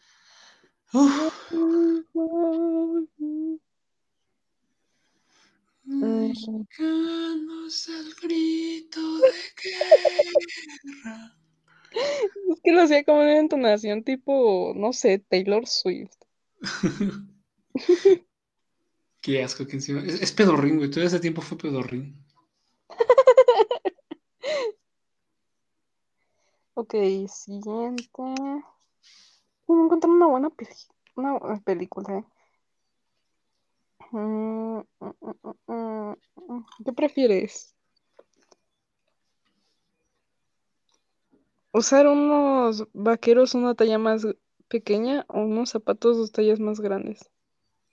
Mexicanos 5.84 7.88
al 7.88 8.14
grito 8.22 9.00
de 9.18 9.32
guerra. 9.60 11.36
Es 11.90 12.60
que 12.62 12.72
lo 12.72 12.82
hacía 12.82 13.02
como 13.04 13.22
una 13.22 13.38
entonación 13.38 14.04
tipo, 14.04 14.72
no 14.76 14.92
sé, 14.92 15.18
Taylor 15.18 15.66
Swift. 15.66 16.14
Qué 19.20 19.42
asco 19.42 19.66
que 19.66 19.72
encima. 19.72 20.00
Es, 20.04 20.22
es 20.22 20.30
pedorrín, 20.30 20.76
güey. 20.76 20.90
Todo 20.90 21.02
ese 21.02 21.18
tiempo 21.18 21.42
fue 21.42 21.58
pedorrín. 21.58 22.24
Ok, 26.76 26.92
siguiente. 27.28 28.10
No 29.68 29.84
encuentro 29.84 30.10
una 30.10 30.26
buena 30.26 30.50
peli- 30.50 30.70
una 31.16 31.38
buena 31.38 31.60
película, 31.60 32.18
¿eh? 32.18 32.24
Mm, 34.12 34.78
mm, 35.00 36.14
mm. 36.46 36.66
¿Qué 36.84 36.92
prefieres? 36.92 37.74
¿Usar 41.72 42.06
unos 42.06 42.86
vaqueros 42.92 43.54
una 43.54 43.74
talla 43.74 43.98
más 43.98 44.26
pequeña 44.68 45.24
o 45.28 45.40
unos 45.40 45.70
zapatos 45.70 46.16
dos 46.16 46.32
tallas 46.32 46.60
más 46.60 46.80
grandes? 46.80 47.30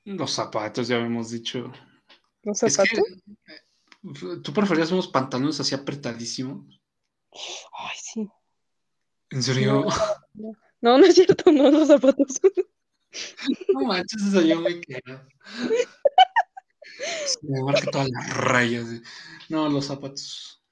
Los 0.06 0.32
zapatos, 0.32 0.88
ya 0.88 0.98
habíamos 0.98 1.32
dicho. 1.32 1.72
¿Los 2.44 2.62
Es 2.64 2.78
que 2.78 2.84
zapatos? 2.84 3.24
eh, 3.48 4.42
tú 4.44 4.54
preferías 4.54 4.92
unos 4.92 5.08
pantalones 5.08 5.60
así 5.60 5.74
apretadísimos. 5.76 6.80
Ay, 7.32 7.98
sí. 8.02 8.30
¿En 9.30 9.42
serio? 9.44 9.86
No, 9.86 9.90
no 10.36 10.54
es 10.82 11.16
cierto, 11.16 11.52
no, 11.52 11.70
los 11.72 11.88
zapatos. 11.88 12.40
No 13.74 13.82
manches, 13.86 14.22
esa 14.24 14.42
yo 14.42 14.62
me 14.62 14.80
quedo. 14.82 15.22
Se 17.26 17.40
me 17.44 17.62
marca 17.64 17.92
todas 17.92 18.10
las 18.10 18.38
rayas. 18.38 18.88
No, 19.50 19.70
los 19.70 19.86
zapatos. 19.88 20.64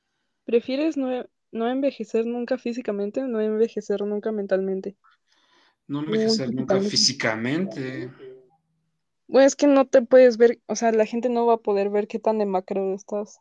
¿Prefieres 0.45 0.97
no, 0.97 1.25
no 1.51 1.69
envejecer 1.69 2.25
nunca 2.25 2.57
físicamente 2.57 3.21
o 3.21 3.27
no 3.27 3.41
envejecer 3.41 4.01
nunca 4.01 4.31
mentalmente? 4.31 4.95
No 5.87 5.99
envejecer 5.99 6.53
nunca 6.53 6.79
físicamente. 6.79 8.11
Bueno, 9.27 9.45
es 9.45 9.55
que 9.55 9.67
no 9.67 9.87
te 9.87 10.01
puedes 10.01 10.37
ver, 10.37 10.59
o 10.65 10.75
sea, 10.75 10.91
la 10.91 11.05
gente 11.05 11.29
no 11.29 11.45
va 11.45 11.55
a 11.55 11.61
poder 11.61 11.89
ver 11.89 12.07
qué 12.07 12.19
tan 12.19 12.39
demacrado 12.39 12.93
estás. 12.95 13.39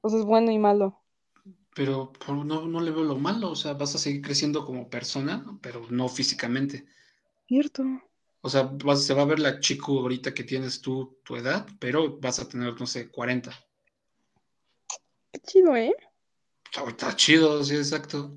O 0.00 0.08
sea, 0.08 0.18
es 0.18 0.24
bueno 0.24 0.50
y 0.50 0.58
malo. 0.58 0.97
Pero 1.78 2.12
por- 2.12 2.44
no, 2.44 2.66
no 2.66 2.80
le 2.80 2.90
veo 2.90 3.04
lo 3.04 3.16
malo. 3.16 3.52
O 3.52 3.54
sea, 3.54 3.74
vas 3.74 3.94
a 3.94 3.98
seguir 3.98 4.20
creciendo 4.20 4.66
como 4.66 4.90
persona, 4.90 5.46
pero 5.62 5.86
no 5.90 6.08
físicamente. 6.08 6.84
Cierto. 7.46 7.84
O 8.40 8.50
sea, 8.50 8.64
vas- 8.64 9.06
se 9.06 9.14
va 9.14 9.22
a 9.22 9.26
ver 9.26 9.38
la 9.38 9.60
chico 9.60 10.00
ahorita 10.00 10.34
que 10.34 10.42
tienes 10.42 10.80
tú 10.80 11.20
tu 11.22 11.36
edad, 11.36 11.68
pero 11.78 12.18
vas 12.18 12.40
a 12.40 12.48
tener, 12.48 12.74
no 12.80 12.84
sé, 12.84 13.08
40. 13.08 13.52
Qué 15.32 15.38
chido, 15.46 15.76
¿eh? 15.76 15.94
Está, 16.64 16.90
está 16.90 17.14
chido, 17.14 17.62
sí, 17.62 17.76
exacto. 17.76 18.36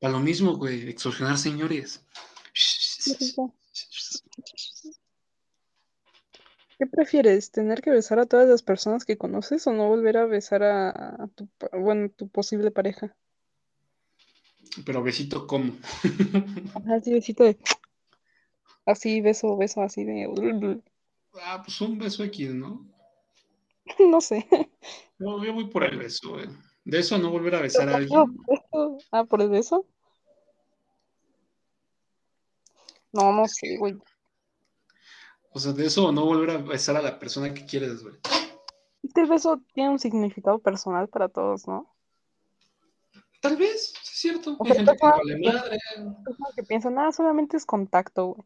Para 0.00 0.14
lo 0.14 0.20
mismo, 0.20 0.56
güey, 0.56 0.88
extorsionar 0.88 1.36
señores. 1.36 2.02
Qué 6.82 6.86
rico. 6.86 6.90
¿Qué 6.90 6.96
prefieres? 6.96 7.50
¿Tener 7.50 7.80
que 7.80 7.90
besar 7.90 8.18
a 8.18 8.26
todas 8.26 8.48
las 8.48 8.62
personas 8.62 9.04
que 9.04 9.16
conoces 9.16 9.66
o 9.66 9.72
no 9.72 9.88
volver 9.88 10.16
a 10.16 10.26
besar 10.26 10.62
a, 10.62 10.90
a 10.90 11.28
tu, 11.28 11.48
bueno, 11.72 12.10
tu 12.10 12.28
posible 12.28 12.70
pareja? 12.70 13.14
Pero 14.84 15.02
besito, 15.02 15.46
¿cómo? 15.46 15.74
Ajá, 16.74 17.00
sí, 17.00 17.12
besito 17.12 17.44
de... 17.44 17.56
Así, 18.84 19.20
beso, 19.20 19.56
beso, 19.56 19.82
así 19.82 20.04
de. 20.04 20.82
Ah, 21.44 21.62
pues 21.64 21.80
un 21.80 21.98
beso 21.98 22.24
X, 22.24 22.52
¿no? 22.52 22.84
No 24.10 24.20
sé. 24.20 24.46
No, 25.18 25.44
yo 25.44 25.52
voy 25.52 25.68
por 25.68 25.84
el 25.84 25.96
beso, 25.98 26.30
güey. 26.30 26.46
De 26.84 26.98
eso 26.98 27.16
no 27.18 27.30
volver 27.30 27.54
a 27.54 27.60
besar 27.60 27.88
a 27.88 27.96
alguien. 27.96 28.36
Ah, 29.12 29.24
¿por 29.24 29.40
el 29.40 29.50
beso? 29.50 29.86
No, 33.12 33.32
no 33.32 33.46
sé, 33.46 33.76
güey. 33.78 33.96
O 35.54 35.58
sea, 35.58 35.72
de 35.72 35.86
eso 35.86 36.10
no 36.12 36.24
volver 36.24 36.50
a 36.50 36.56
besar 36.58 36.96
a 36.96 37.02
la 37.02 37.18
persona 37.18 37.52
que 37.52 37.66
quieres, 37.66 38.02
güey. 38.02 38.14
Es 39.02 39.12
que 39.12 39.20
el 39.22 39.28
beso 39.28 39.60
tiene 39.74 39.90
un 39.90 39.98
significado 39.98 40.58
personal 40.60 41.08
para 41.08 41.28
todos, 41.28 41.66
¿no? 41.68 41.92
Tal 43.40 43.56
vez, 43.56 43.92
es 44.02 44.08
cierto. 44.08 44.56
O 44.58 44.64
Hay 44.64 44.72
sea, 44.72 44.76
gente 44.84 44.96
que 44.96 45.06
vale 45.06 45.40
que- 45.40 45.52
madre. 45.52 45.78
personas 46.24 46.54
que 46.54 46.62
piensan, 46.62 46.98
ah, 46.98 47.12
solamente 47.12 47.56
es 47.56 47.66
contacto, 47.66 48.26
güey. 48.26 48.42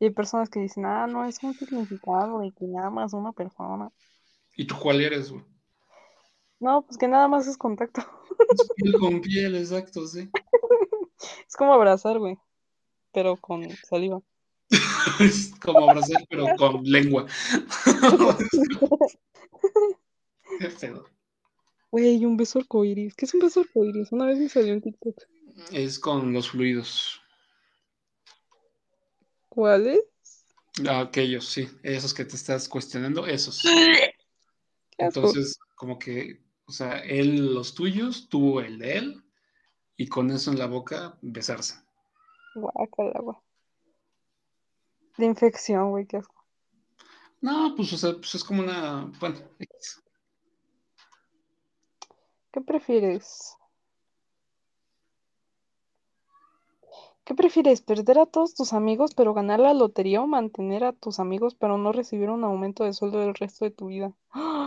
Y 0.00 0.04
hay 0.06 0.10
personas 0.10 0.48
que 0.50 0.60
dicen, 0.60 0.86
ah, 0.86 1.06
no, 1.06 1.24
es 1.26 1.42
un 1.42 1.54
significado 1.54 2.40
de 2.40 2.50
que 2.52 2.66
amas 2.82 3.14
a 3.14 3.16
una 3.18 3.32
persona. 3.32 3.90
¿Y 4.56 4.66
tú 4.66 4.74
cuál 4.80 5.00
eres, 5.00 5.30
güey? 5.30 5.44
No, 6.58 6.82
pues 6.82 6.98
que 6.98 7.06
nada 7.08 7.28
más 7.28 7.46
es 7.46 7.56
contacto. 7.56 8.02
Es 8.52 8.68
piel 8.76 8.94
con 8.98 9.20
piel, 9.20 9.54
exacto, 9.56 10.06
sí. 10.06 10.28
Es 11.48 11.54
como 11.56 11.74
abrazar, 11.74 12.18
güey. 12.18 12.38
Pero 13.12 13.36
con 13.36 13.68
saliva. 13.86 14.20
Es 15.20 15.52
como 15.62 15.90
abrazar, 15.90 16.24
pero 16.28 16.46
con 16.56 16.82
lengua. 16.84 17.26
Qué 20.58 20.68
pedo. 20.80 21.06
Güey, 21.90 22.24
un 22.24 22.36
beso 22.36 22.60
arcoíris. 22.60 23.14
¿Qué 23.14 23.24
es 23.24 23.34
un 23.34 23.40
beso 23.40 23.60
arcoíris? 23.60 24.12
Una 24.12 24.26
vez 24.26 24.38
me 24.38 24.48
salió 24.48 24.72
en 24.72 24.80
TikTok. 24.80 25.16
Es 25.72 25.98
con 25.98 26.32
los 26.32 26.50
fluidos. 26.50 27.20
¿Cuál 29.48 29.88
es? 29.88 30.00
Ah, 30.88 31.00
Aquellos, 31.00 31.46
sí. 31.46 31.68
Esos 31.82 32.14
que 32.14 32.24
te 32.24 32.36
estás 32.36 32.68
cuestionando, 32.68 33.26
esos. 33.26 33.60
Entonces, 34.96 35.58
como 35.74 35.98
que, 35.98 36.40
o 36.66 36.72
sea, 36.72 37.00
él 37.00 37.54
los 37.54 37.74
tuyos, 37.74 38.28
tú 38.28 38.60
el 38.60 38.78
de 38.78 38.98
él, 38.98 39.24
y 39.96 40.06
con 40.06 40.30
eso 40.30 40.52
en 40.52 40.58
la 40.58 40.66
boca 40.66 41.18
besarse. 41.20 41.74
Guácala, 42.54 43.18
güey. 43.20 43.36
De 45.16 45.26
infección, 45.26 45.90
güey, 45.90 46.06
qué 46.06 46.18
asco. 46.18 46.44
No, 47.40 47.74
pues, 47.74 47.92
o 47.92 47.96
sea, 47.96 48.12
pues 48.14 48.34
es 48.34 48.44
como 48.44 48.62
una. 48.62 49.10
Bueno. 49.20 49.38
¿Qué 52.52 52.60
prefieres? 52.60 53.56
¿Qué 57.24 57.34
prefieres? 57.34 57.80
¿Perder 57.80 58.18
a 58.18 58.26
todos 58.26 58.54
tus 58.54 58.72
amigos 58.72 59.14
pero 59.14 59.34
ganar 59.34 59.60
la 59.60 59.72
lotería 59.72 60.20
o 60.20 60.26
mantener 60.26 60.82
a 60.82 60.92
tus 60.92 61.20
amigos 61.20 61.54
pero 61.54 61.78
no 61.78 61.92
recibir 61.92 62.28
un 62.28 62.42
aumento 62.42 62.82
de 62.82 62.92
sueldo 62.92 63.22
el 63.22 63.34
resto 63.34 63.64
de 63.64 63.70
tu 63.70 63.86
vida? 63.86 64.12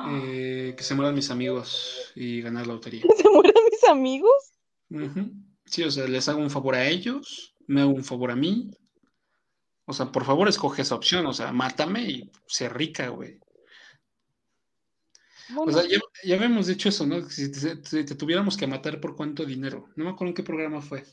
Eh, 0.10 0.74
que 0.78 0.84
se 0.84 0.96
mueran 0.96 1.14
mis 1.14 1.30
amigos 1.30 2.14
y 2.16 2.42
ganar 2.42 2.66
la 2.66 2.76
lotería. 2.76 3.04
¿Se 3.18 3.30
mueran 3.30 3.54
mis 3.70 3.84
amigos? 3.90 4.54
Sí, 5.66 5.84
o 5.84 5.92
sea, 5.92 6.08
les 6.08 6.30
hago 6.30 6.40
un 6.40 6.50
favor 6.50 6.76
a 6.76 6.88
ellos, 6.88 7.54
me 7.68 7.82
hago 7.82 7.92
un 7.92 8.04
favor 8.04 8.32
a 8.32 8.36
mí. 8.38 8.72
O 9.86 9.94
sea, 9.94 10.12
por 10.12 10.26
favor, 10.26 10.48
escoge 10.48 10.82
esa 10.82 10.96
opción. 10.96 11.26
O 11.26 11.34
sea, 11.34 11.52
mátame 11.52 12.02
y 12.04 12.32
sé 12.46 12.70
rica, 12.70 13.08
güey. 13.10 13.40
O 15.56 15.72
sea, 15.72 15.84
ya, 15.84 16.00
ya 16.24 16.36
habíamos 16.36 16.68
dicho 16.68 16.90
eso, 16.90 17.06
¿no? 17.06 17.22
Si 17.30 17.52
te, 17.52 17.84
si 17.84 18.06
te 18.06 18.16
tuviéramos 18.16 18.58
que 18.58 18.66
matar 18.68 19.00
por 19.00 19.16
cuánto 19.16 19.46
dinero. 19.46 19.90
No 19.96 20.06
me 20.06 20.12
acuerdo 20.12 20.30
en 20.30 20.36
qué 20.36 20.44
programa 20.44 20.82
fue. 20.82 21.04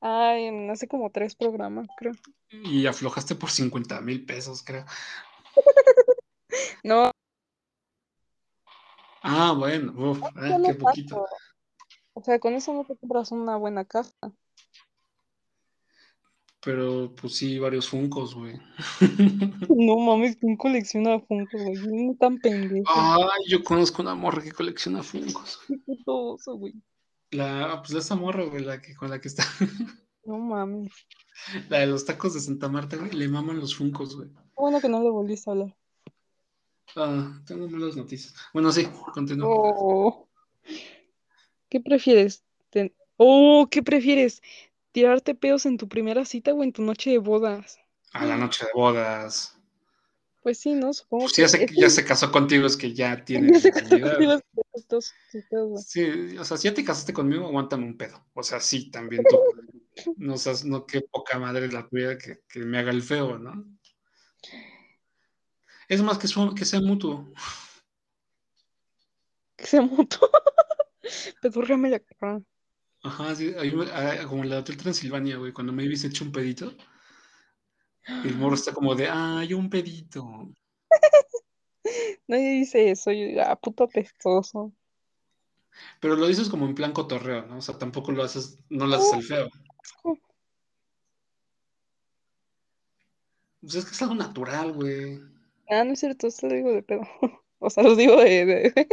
ay, 0.00 0.44
en 0.44 0.70
hace 0.70 0.86
como 0.86 1.10
tres 1.10 1.34
programas, 1.34 1.88
creo. 1.96 2.12
Y 2.50 2.86
aflojaste 2.86 3.34
por 3.34 3.50
50 3.50 4.00
mil 4.00 4.24
pesos, 4.24 4.62
creo. 4.62 4.84
No, 6.84 7.10
Ah, 9.22 9.52
bueno, 9.56 9.92
uf, 9.96 10.22
ah, 10.22 10.48
ya 10.48 10.58
no 10.58 10.68
qué 10.68 10.74
poquito. 10.74 11.26
O 12.14 12.22
sea, 12.22 12.38
con 12.38 12.54
eso 12.54 12.72
no 12.72 12.84
te 12.84 12.96
compras 12.96 13.32
una 13.32 13.56
buena 13.56 13.84
casa. 13.84 14.14
Pero 16.68 17.14
pues 17.18 17.34
sí, 17.34 17.58
varios 17.58 17.88
funcos, 17.88 18.34
güey. 18.34 18.60
No 19.74 19.96
mames, 19.96 20.36
¿quién 20.36 20.54
colecciona 20.58 21.18
Funko, 21.18 21.56
güey? 21.56 21.76
No 22.06 22.14
tan 22.20 22.36
pendejo. 22.36 22.84
Ay, 22.94 23.44
yo 23.48 23.64
conozco 23.64 24.02
una 24.02 24.14
morra 24.14 24.42
que 24.42 24.52
colecciona 24.52 25.02
funcos. 25.02 25.60
Qué 25.66 25.78
puto 25.78 26.34
oso, 26.34 26.56
güey. 26.56 26.74
La, 27.30 27.80
pues 27.80 27.94
esa 27.94 28.16
morra, 28.16 28.44
güey, 28.44 28.64
la 28.64 28.82
que 28.82 28.94
con 28.94 29.08
la 29.08 29.18
que 29.18 29.28
está. 29.28 29.44
No 30.26 30.36
mames. 30.36 30.92
La 31.70 31.78
de 31.78 31.86
los 31.86 32.04
tacos 32.04 32.34
de 32.34 32.40
Santa 32.40 32.68
Marta, 32.68 32.98
güey, 32.98 33.12
le 33.12 33.28
maman 33.28 33.60
los 33.60 33.74
funcos, 33.74 34.14
güey. 34.14 34.28
Bueno 34.54 34.78
que 34.82 34.90
no 34.90 35.02
le 35.02 35.08
volviste 35.08 35.48
a 35.48 35.52
hablar. 35.54 35.74
Ah, 36.96 37.40
tengo 37.46 37.66
malas 37.66 37.96
noticias. 37.96 38.34
Bueno, 38.52 38.70
sí, 38.72 38.86
continúa. 39.14 39.48
Oh. 39.48 40.28
¿Qué 41.70 41.80
prefieres? 41.80 42.44
Ten- 42.68 42.92
Oh, 43.16 43.68
¿qué 43.70 43.82
prefieres? 43.82 44.42
¿Tirarte 44.92 45.34
pedos 45.34 45.66
en 45.66 45.76
tu 45.76 45.88
primera 45.88 46.24
cita 46.24 46.52
o 46.54 46.62
en 46.62 46.72
tu 46.72 46.82
noche 46.82 47.10
de 47.10 47.18
bodas? 47.18 47.78
A 48.12 48.24
la 48.24 48.36
noche 48.36 48.64
de 48.64 48.70
bodas. 48.74 49.54
Pues 50.42 50.58
sí, 50.58 50.72
¿no? 50.74 50.92
Supongo 50.92 51.24
Pues 51.24 51.34
que 51.34 51.42
ya 51.42 51.48
se, 51.48 51.66
ya 51.74 51.90
se 51.90 52.04
casó 52.04 52.30
contigo, 52.32 52.66
es 52.66 52.76
que 52.76 52.94
ya 52.94 53.22
tiene 53.24 53.52
ya 53.52 53.60
se 53.60 53.70
casó 53.70 53.88
contigo, 54.00 54.40
estos-. 54.74 55.12
Sí, 55.86 56.36
o 56.38 56.44
sea, 56.44 56.56
si 56.56 56.68
ya 56.68 56.74
te 56.74 56.84
casaste 56.84 57.12
conmigo, 57.12 57.46
aguántame 57.46 57.84
un 57.84 57.96
pedo. 57.96 58.24
O 58.34 58.42
sea, 58.42 58.60
sí, 58.60 58.90
también 58.90 59.22
tú. 59.26 59.36
No 60.16 60.36
seas, 60.38 60.64
no, 60.64 60.86
qué 60.86 61.00
poca 61.00 61.40
madre 61.40 61.66
la 61.72 61.88
tuya 61.88 62.16
que, 62.16 62.38
que 62.48 62.60
me 62.60 62.78
haga 62.78 62.92
el 62.92 63.02
feo, 63.02 63.36
¿no? 63.36 63.64
Es 65.88 66.00
más 66.02 66.18
que, 66.18 66.28
su- 66.28 66.54
que 66.54 66.64
sea 66.64 66.80
mutuo. 66.80 67.26
Que 69.56 69.66
se 69.66 69.80
mutuo. 69.80 70.30
Pedúrrame 71.42 71.90
la 71.90 72.00
cara. 72.00 72.40
Ajá, 73.02 73.34
sí, 73.34 73.54
ahí 73.58 73.72
ah, 73.92 74.26
como 74.28 74.42
en 74.42 74.50
la 74.50 74.58
Hotel 74.58 74.76
Transilvania, 74.76 75.36
güey, 75.36 75.52
cuando 75.52 75.72
me 75.72 75.84
habéis 75.84 76.04
hecho 76.04 76.24
un 76.24 76.32
pedito, 76.32 76.72
el 78.24 78.36
morro 78.36 78.54
está 78.54 78.72
como 78.72 78.94
de, 78.94 79.08
ay, 79.08 79.54
un 79.54 79.70
pedito. 79.70 80.48
Nadie 82.26 82.50
dice 82.50 82.90
eso. 82.90 83.12
Yo 83.12 83.26
digo, 83.26 83.42
ah, 83.42 83.56
puto 83.56 83.84
apestoso. 83.84 84.72
Pero 86.00 86.16
lo 86.16 86.26
dices 86.26 86.48
como 86.48 86.66
en 86.66 86.74
plan 86.74 86.92
cotorreo, 86.92 87.46
¿no? 87.46 87.58
O 87.58 87.60
sea, 87.60 87.78
tampoco 87.78 88.12
lo 88.12 88.22
haces, 88.22 88.58
no 88.68 88.86
lo 88.86 88.96
haces 88.96 89.12
el 89.12 89.22
feo. 89.22 89.48
Pues 93.60 93.74
es 93.74 93.84
que 93.86 93.90
es 93.90 94.02
algo 94.02 94.14
natural, 94.14 94.72
güey. 94.72 95.18
Ah, 95.68 95.82
no 95.82 95.92
es 95.92 95.98
cierto, 95.98 96.28
eso 96.28 96.46
lo 96.46 96.54
digo 96.54 96.70
de 96.70 96.82
pedo. 96.82 97.02
O 97.60 97.70
sea, 97.70 97.82
lo 97.82 97.96
digo 97.96 98.16
de, 98.20 98.46
de, 98.46 98.88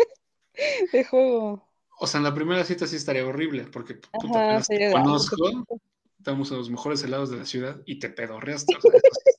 de 0.92 1.04
juego. 1.04 1.64
O 2.00 2.08
sea, 2.08 2.18
en 2.20 2.24
la 2.26 2.34
primera 2.34 2.64
cita 2.64 2.88
sí 2.88 2.96
estaría 2.98 3.26
horrible, 3.26 3.66
porque 3.72 4.00
Ajá, 4.12 4.46
apenas 4.46 4.68
te 4.68 4.78
de, 4.78 4.88
ah, 4.88 4.92
conozco, 4.92 5.36
puto- 5.38 5.82
estamos 6.18 6.52
en 6.52 6.58
los 6.58 6.70
mejores 6.70 7.04
helados 7.04 7.30
de 7.32 7.38
la 7.38 7.46
ciudad 7.46 7.82
y 7.86 8.00
te 8.00 8.10
pedorreaste. 8.10 8.76
o 8.76 8.82
sea, 8.82 8.92
eso 8.94 9.10
sí. 9.16 9.32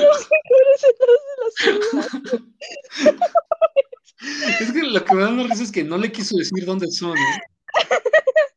Mejores 0.00 0.84
helados 0.84 1.22
de 1.28 1.34
la 1.44 1.50
ciudad. 2.90 3.26
Es 4.60 4.72
que 4.72 4.82
lo 4.82 5.04
que 5.04 5.14
me 5.14 5.22
da 5.22 5.30
más 5.30 5.48
risa 5.50 5.62
es 5.62 5.72
que 5.72 5.84
no 5.84 5.96
le 5.96 6.10
quiso 6.10 6.36
decir 6.36 6.64
dónde 6.64 6.90
son, 6.90 7.16
¿eh? 7.16 7.40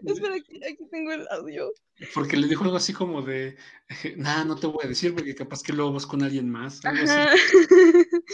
Espera, 0.06 0.34
aquí, 0.34 0.56
aquí 0.64 0.86
tengo 0.90 1.12
el 1.12 1.26
audio. 1.28 1.72
Porque 2.14 2.36
le 2.36 2.48
dijo 2.48 2.64
algo 2.64 2.76
así 2.76 2.92
como 2.92 3.22
de, 3.22 3.56
nada, 4.16 4.44
no 4.44 4.56
te 4.56 4.66
voy 4.66 4.84
a 4.84 4.88
decir 4.88 5.14
porque 5.14 5.34
capaz 5.34 5.62
que 5.62 5.72
luego 5.72 5.92
vas 5.92 6.06
con 6.06 6.22
alguien 6.22 6.50
más, 6.50 6.84
algo 6.84 7.04
así. 7.04 7.38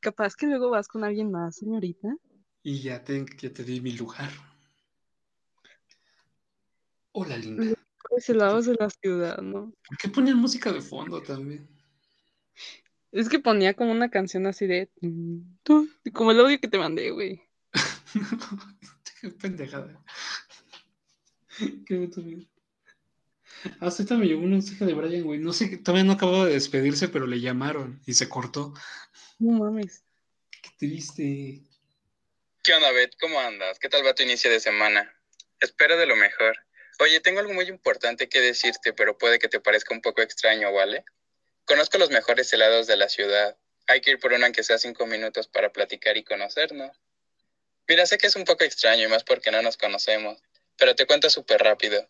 Capaz 0.00 0.34
que 0.34 0.46
luego 0.46 0.70
vas 0.70 0.88
con 0.88 1.04
alguien 1.04 1.30
más, 1.30 1.56
señorita. 1.56 2.16
Y 2.62 2.80
ya 2.80 3.04
te, 3.04 3.26
ya 3.38 3.52
te 3.52 3.64
di 3.64 3.82
mi 3.82 3.92
lugar. 3.92 4.30
Hola, 7.12 7.36
linda. 7.36 7.64
Mejores 7.64 8.28
helados 8.30 8.64
de 8.64 8.76
la 8.76 8.88
ciudad, 8.88 9.42
¿no? 9.42 9.74
¿Por 9.86 9.98
qué 9.98 10.08
ponían 10.08 10.38
música 10.38 10.72
de 10.72 10.80
fondo 10.80 11.20
también? 11.22 11.68
Es 13.12 13.28
que 13.28 13.40
ponía 13.40 13.74
como 13.74 13.92
una 13.92 14.10
canción 14.10 14.46
así 14.46 14.66
de... 14.66 14.90
Como 16.14 16.30
el 16.30 16.40
audio 16.40 16.60
que 16.60 16.68
te 16.68 16.78
mandé, 16.78 17.10
güey. 17.10 17.42
Qué 19.20 19.28
pendejada. 19.30 20.02
Qué 21.86 21.94
bonito, 21.94 22.20
amigo. 22.20 22.42
Ah, 23.80 23.86
ahorita 23.86 24.14
me 24.14 24.26
llegó 24.26 24.40
un 24.40 24.52
mensaje 24.52 24.84
de 24.84 24.94
Brian, 24.94 25.24
güey. 25.24 25.38
No 25.38 25.52
sé, 25.52 25.76
todavía 25.78 26.04
no 26.04 26.12
acababa 26.12 26.46
de 26.46 26.54
despedirse, 26.54 27.08
pero 27.08 27.26
le 27.26 27.40
llamaron 27.40 28.00
y 28.06 28.14
se 28.14 28.28
cortó. 28.28 28.74
No 29.38 29.58
mames. 29.58 30.04
Qué 30.50 30.70
triste. 30.78 31.62
¿Qué 32.62 32.74
onda, 32.74 32.92
Bet? 32.92 33.14
¿Cómo 33.20 33.40
andas? 33.40 33.78
¿Qué 33.78 33.88
tal 33.88 34.06
va 34.06 34.14
tu 34.14 34.22
inicio 34.22 34.50
de 34.50 34.60
semana? 34.60 35.12
Espero 35.60 35.96
de 35.96 36.06
lo 36.06 36.16
mejor. 36.16 36.56
Oye, 37.00 37.20
tengo 37.20 37.40
algo 37.40 37.52
muy 37.54 37.66
importante 37.66 38.28
que 38.28 38.40
decirte, 38.40 38.92
pero 38.92 39.16
puede 39.16 39.38
que 39.38 39.48
te 39.48 39.60
parezca 39.60 39.94
un 39.94 40.02
poco 40.02 40.22
extraño, 40.22 40.72
¿vale? 40.72 41.04
Conozco 41.64 41.98
los 41.98 42.10
mejores 42.10 42.52
helados 42.52 42.86
de 42.86 42.96
la 42.96 43.08
ciudad. 43.08 43.56
Hay 43.86 44.00
que 44.00 44.12
ir 44.12 44.18
por 44.18 44.32
uno 44.32 44.44
aunque 44.44 44.62
sea 44.62 44.78
cinco 44.78 45.06
minutos 45.06 45.48
para 45.48 45.72
platicar 45.72 46.16
y 46.16 46.24
conocernos. 46.24 47.00
Mira, 47.88 48.06
sé 48.06 48.18
que 48.18 48.26
es 48.26 48.36
un 48.36 48.44
poco 48.44 48.64
extraño 48.64 49.06
y 49.06 49.08
más 49.08 49.24
porque 49.24 49.50
no 49.50 49.62
nos 49.62 49.76
conocemos, 49.76 50.40
pero 50.80 50.96
te 50.96 51.06
cuento 51.06 51.30
súper 51.30 51.62
rápido. 51.62 52.04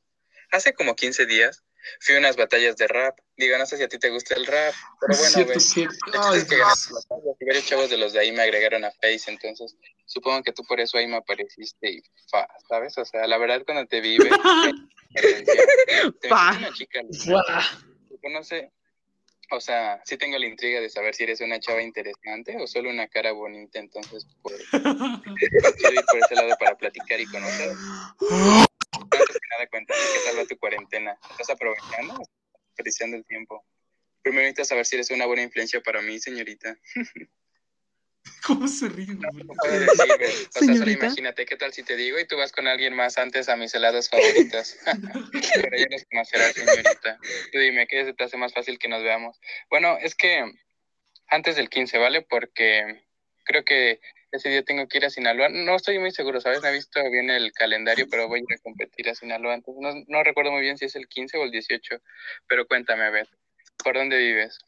Hace 0.52 0.72
como 0.72 0.94
15 0.96 1.26
días 1.26 1.62
fui 2.00 2.14
a 2.14 2.18
unas 2.18 2.36
batallas 2.36 2.76
de 2.76 2.86
rap. 2.86 3.18
Digo, 3.36 3.58
no 3.58 3.66
sé 3.66 3.76
si 3.76 3.82
a 3.82 3.88
ti 3.88 3.98
te 3.98 4.10
gusta 4.10 4.34
el 4.34 4.46
rap, 4.46 4.74
pero 5.00 5.16
bueno, 5.18 5.30
Cierto, 5.32 5.52
güey. 5.52 5.60
cierto. 5.60 5.96
Ay, 6.14 6.38
es 6.38 6.44
que 6.44 6.56
batallas 6.58 6.90
y 7.40 7.44
varios 7.44 7.66
chavos 7.66 7.90
de 7.90 7.96
los 7.98 8.12
de 8.12 8.20
ahí 8.20 8.32
me 8.32 8.42
agregaron 8.42 8.84
a 8.84 8.90
Face, 8.92 9.24
entonces 9.30 9.76
supongo 10.06 10.42
que 10.42 10.52
tú 10.52 10.62
por 10.64 10.80
eso 10.80 10.98
ahí 10.98 11.06
me 11.06 11.16
apareciste 11.16 11.90
y 11.90 12.02
fa, 12.30 12.46
¿sabes? 12.68 12.96
O 12.98 13.04
sea, 13.04 13.26
la 13.26 13.38
verdad 13.38 13.62
cuando 13.66 13.86
te 13.86 14.00
vi. 14.00 14.18
Te 15.12 15.22
me 15.22 16.28
Fa. 16.28 16.52
hiciste 16.52 16.58
una 16.58 16.72
chica 16.72 17.02
no 18.22 18.44
sé, 18.44 18.70
o 19.50 19.60
sea, 19.60 20.00
sí 20.04 20.16
tengo 20.16 20.38
la 20.38 20.46
intriga 20.46 20.80
de 20.80 20.88
saber 20.88 21.14
si 21.14 21.24
eres 21.24 21.40
una 21.40 21.58
chava 21.60 21.82
interesante 21.82 22.56
o 22.56 22.66
solo 22.66 22.90
una 22.90 23.08
cara 23.08 23.32
bonita, 23.32 23.78
entonces 23.78 24.26
por, 24.42 24.52
quiero 24.70 25.94
ir 25.94 26.04
por 26.06 26.18
ese 26.18 26.34
lado 26.34 26.56
para 26.58 26.76
platicar 26.76 27.20
y 27.20 27.26
conocer. 27.26 27.70
Antes 27.70 29.36
que 29.40 29.48
nada, 29.50 29.66
cuéntame, 29.70 30.00
¿qué 30.00 30.30
tal 30.30 30.38
va 30.38 30.46
tu 30.46 30.58
cuarentena? 30.58 31.18
¿Estás 31.30 31.50
aprovechando 31.50 32.14
o 32.14 32.22
estás 32.22 32.62
desperdiciando 32.68 33.16
el 33.16 33.24
tiempo? 33.24 33.64
Primero 34.22 34.42
necesito 34.42 34.64
saber 34.64 34.86
si 34.86 34.96
eres 34.96 35.10
una 35.10 35.26
buena 35.26 35.42
influencia 35.42 35.80
para 35.80 36.00
mí, 36.02 36.18
señorita. 36.18 36.76
¿Cómo 38.46 38.68
se 38.68 38.88
ríe? 38.88 39.14
güey? 39.14 39.44
No 39.44 39.54
puedo 39.54 39.80
decir, 39.80 40.16
güey. 40.18 40.30
O 40.30 40.64
sea, 40.64 40.74
solo 40.76 40.90
imagínate 40.90 41.46
qué 41.46 41.56
tal 41.56 41.72
si 41.72 41.82
te 41.82 41.96
digo 41.96 42.18
y 42.18 42.26
tú 42.26 42.36
vas 42.36 42.52
con 42.52 42.66
alguien 42.66 42.94
más 42.94 43.18
antes 43.18 43.48
a 43.48 43.56
mis 43.56 43.74
helados 43.74 44.08
favoritos. 44.08 44.76
Pero 45.54 45.76
ya 45.76 45.86
nos 45.90 46.04
conocerás, 46.04 46.52
señorita. 46.54 47.18
Tú 47.52 47.58
dime, 47.58 47.86
¿qué 47.86 48.04
se 48.04 48.14
te 48.14 48.24
hace 48.24 48.36
más 48.36 48.52
fácil 48.52 48.78
que 48.78 48.88
nos 48.88 49.02
veamos? 49.02 49.38
Bueno, 49.68 49.96
es 50.00 50.14
que 50.14 50.44
antes 51.28 51.56
del 51.56 51.68
15, 51.68 51.98
¿vale? 51.98 52.22
Porque 52.22 53.04
creo 53.44 53.64
que 53.64 54.00
ese 54.32 54.48
día 54.48 54.62
tengo 54.62 54.86
que 54.86 54.98
ir 54.98 55.06
a 55.06 55.10
Sinaloa. 55.10 55.48
No 55.48 55.74
estoy 55.74 55.98
muy 55.98 56.12
seguro, 56.12 56.40
¿sabes? 56.40 56.62
No 56.62 56.68
he 56.68 56.72
visto 56.72 57.00
bien 57.10 57.30
el 57.30 57.52
calendario, 57.52 58.06
pero 58.08 58.28
voy 58.28 58.40
a 58.40 58.42
ir 58.42 58.58
a 58.58 58.62
competir 58.62 59.08
a 59.08 59.14
Sinaloa. 59.14 59.54
Entonces, 59.54 59.82
no, 59.82 60.04
no 60.06 60.22
recuerdo 60.22 60.52
muy 60.52 60.60
bien 60.60 60.78
si 60.78 60.84
es 60.84 60.94
el 60.96 61.08
15 61.08 61.38
o 61.38 61.44
el 61.44 61.50
18. 61.50 62.00
Pero 62.46 62.66
cuéntame, 62.66 63.04
a 63.04 63.10
ver, 63.10 63.28
¿por 63.82 63.94
dónde 63.94 64.18
vives? 64.18 64.58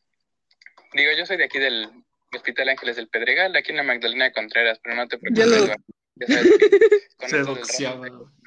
Digo, 0.95 1.13
yo 1.17 1.27
soy 1.27 1.37
de 1.37 1.45
aquí 1.45 1.59
del 1.59 1.91
Hospital 2.35 2.69
Ángeles 2.71 2.97
del 2.97 3.09
Pedregal, 3.09 3.55
aquí 3.57 3.71
en 3.71 3.77
la 3.77 3.83
Magdalena 3.83 4.25
de 4.27 4.33
Contreras, 4.33 4.79
pero 4.83 4.97
no 4.97 5.07
te 5.09 5.17
Ya 5.17 5.21
preocupes, 5.21 5.49
lo- 5.51 5.57
Eduardo. 5.65 5.85
Ya 6.15 6.27
sabes 6.27 6.51
que 6.59 6.71
con 7.17 7.29
Se 7.29 7.37
tengo 7.39 7.55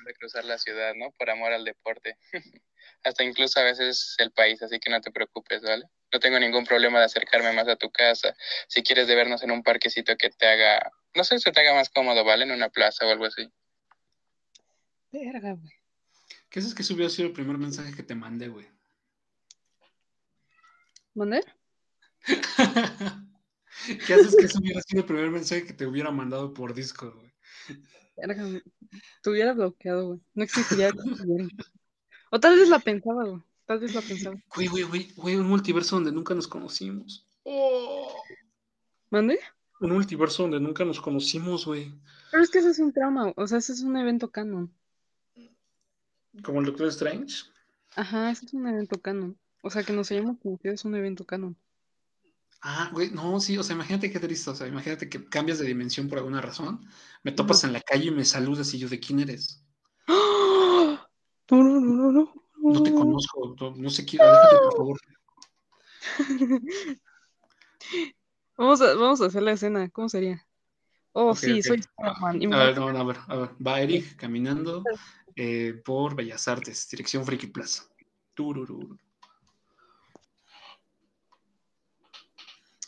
que 0.05 0.13
cruzar 0.19 0.45
la 0.45 0.57
ciudad, 0.57 0.93
¿no? 0.95 1.11
Por 1.17 1.29
amor 1.29 1.51
al 1.51 1.65
deporte. 1.65 2.17
Hasta 3.03 3.23
incluso 3.23 3.59
a 3.59 3.63
veces 3.63 4.15
el 4.19 4.31
país, 4.31 4.61
así 4.61 4.79
que 4.79 4.89
no 4.89 5.01
te 5.01 5.11
preocupes, 5.11 5.61
¿vale? 5.61 5.85
No 6.11 6.19
tengo 6.19 6.39
ningún 6.39 6.65
problema 6.65 6.99
de 6.99 7.05
acercarme 7.05 7.51
más 7.53 7.67
a 7.67 7.75
tu 7.75 7.91
casa. 7.91 8.35
Si 8.67 8.83
quieres 8.83 9.07
de 9.07 9.15
vernos 9.15 9.43
en 9.43 9.51
un 9.51 9.63
parquecito 9.63 10.15
que 10.15 10.29
te 10.29 10.47
haga, 10.47 10.91
no 11.15 11.23
sé, 11.23 11.39
se 11.39 11.51
te 11.51 11.61
haga 11.61 11.73
más 11.73 11.89
cómodo, 11.89 12.23
¿vale? 12.23 12.43
En 12.45 12.51
una 12.51 12.69
plaza 12.69 13.05
o 13.05 13.11
algo 13.11 13.25
así. 13.25 13.51
Verga, 15.11 15.53
güey. 15.53 15.73
¿Qué 16.49 16.59
haces 16.59 16.73
que 16.73 16.81
ese 16.83 16.93
hubiera 16.93 17.09
sido 17.09 17.27
el 17.27 17.33
primer 17.33 17.57
mensaje 17.57 17.95
que 17.95 18.03
te 18.03 18.15
mandé, 18.15 18.47
güey? 18.47 18.67
¿Mandé? 21.13 21.43
¿Qué 24.07 24.13
haces 24.13 24.35
que 24.35 24.45
ese 24.45 24.59
hubiera 24.59 24.81
sido 24.81 25.01
el 25.01 25.07
primer 25.07 25.29
mensaje 25.29 25.65
que 25.65 25.73
te 25.73 25.85
hubiera 25.85 26.11
mandado 26.11 26.53
por 26.53 26.73
Discord, 26.73 27.15
güey? 27.15 27.33
Te 29.21 29.29
hubiera 29.29 29.53
bloqueado, 29.53 30.07
güey. 30.07 30.19
No 30.33 30.43
existiría. 30.43 30.91
O 32.31 32.39
tal 32.39 32.57
vez 32.57 32.69
la 32.69 32.79
pensaba, 32.79 33.25
güey. 33.25 33.41
Tal 33.65 33.79
vez 33.79 33.93
la 33.93 34.01
pensaba. 34.01 34.35
Güey, 34.55 34.67
güey, 34.67 34.83
güey, 34.83 35.11
güey, 35.15 35.35
un 35.35 35.47
multiverso 35.47 35.95
donde 35.95 36.11
nunca 36.11 36.33
nos 36.33 36.47
conocimos. 36.47 37.27
¿Mandé? 39.09 39.39
Un 39.81 39.91
multiverso 39.91 40.43
donde 40.43 40.59
nunca 40.59 40.85
nos 40.85 41.01
conocimos, 41.01 41.65
güey. 41.65 41.93
Pero 42.31 42.43
es 42.43 42.49
que 42.49 42.59
ese 42.59 42.69
es 42.71 42.79
un 42.79 42.93
trauma. 42.93 43.33
O 43.35 43.47
sea, 43.47 43.57
ese 43.57 43.73
es 43.73 43.81
un 43.81 43.97
evento 43.97 44.31
canon. 44.31 44.73
Como 46.43 46.59
el 46.59 46.65
Doctor 46.65 46.87
Strange. 46.87 47.43
Ajá, 47.95 48.31
ese 48.31 48.45
es 48.45 48.53
un 48.53 48.67
evento 48.67 48.99
canon. 49.01 49.37
O 49.61 49.69
sea, 49.69 49.83
que 49.83 49.93
nos 49.93 50.11
hayamos 50.11 50.37
conocido 50.39 50.73
es 50.73 50.85
un 50.85 50.95
evento 50.95 51.25
canon. 51.25 51.57
Ah, 52.67 52.89
güey, 52.91 53.11
no, 53.11 53.39
sí, 53.39 53.55
o 53.59 53.63
sea, 53.63 53.75
imagínate 53.75 54.11
qué 54.11 54.19
triste, 54.19 54.49
o 54.49 54.55
sea, 54.55 54.65
imagínate 54.65 55.07
que 55.07 55.23
cambias 55.29 55.59
de 55.59 55.67
dimensión 55.67 56.07
por 56.09 56.17
alguna 56.17 56.41
razón, 56.41 56.83
me 57.21 57.31
topas 57.31 57.63
en 57.63 57.71
la 57.71 57.79
calle 57.79 58.05
y 58.05 58.11
me 58.11 58.25
saludas 58.25 58.73
y 58.73 58.79
yo, 58.79 58.89
¿de 58.89 58.99
quién 58.99 59.19
eres? 59.19 59.63
¡Ah! 60.07 61.07
No, 61.51 61.63
no, 61.63 61.79
no, 61.79 61.93
no, 61.93 62.11
no. 62.11 62.33
No 62.57 62.81
te 62.81 62.91
conozco, 62.91 63.55
no, 63.61 63.75
no 63.75 63.89
sé 63.91 64.03
quién, 64.03 64.23
aléjate, 64.23 64.57
por 64.57 64.73
favor. 64.77 64.99
Vamos 68.57 68.81
a, 68.81 68.95
vamos 68.95 69.21
a 69.21 69.25
hacer 69.25 69.43
la 69.43 69.51
escena. 69.51 69.89
¿Cómo 69.89 70.09
sería? 70.09 70.41
Oh, 71.11 71.35
sí, 71.35 71.61
soy 71.61 71.77
me- 71.77 72.55
A 72.55 72.57
ver, 72.57 72.77
no, 72.79 72.91
no, 72.91 72.99
a 72.99 73.03
ver, 73.03 73.17
a 73.27 73.35
ver, 73.35 73.49
va 73.65 73.81
Eric 73.81 74.15
caminando 74.15 74.81
eh, 75.35 75.79
por 75.85 76.15
Bellas 76.15 76.47
Artes, 76.47 76.87
dirección 76.89 77.25
Friki 77.25 77.47
Plaza. 77.47 77.83
Tururú. 78.33 78.97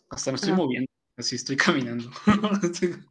Hasta 0.09 0.31
me 0.31 0.35
estoy 0.35 0.51
Ajá. 0.51 0.57
moviendo, 0.61 0.89
así 1.17 1.35
estoy 1.35 1.57
caminando. 1.57 2.09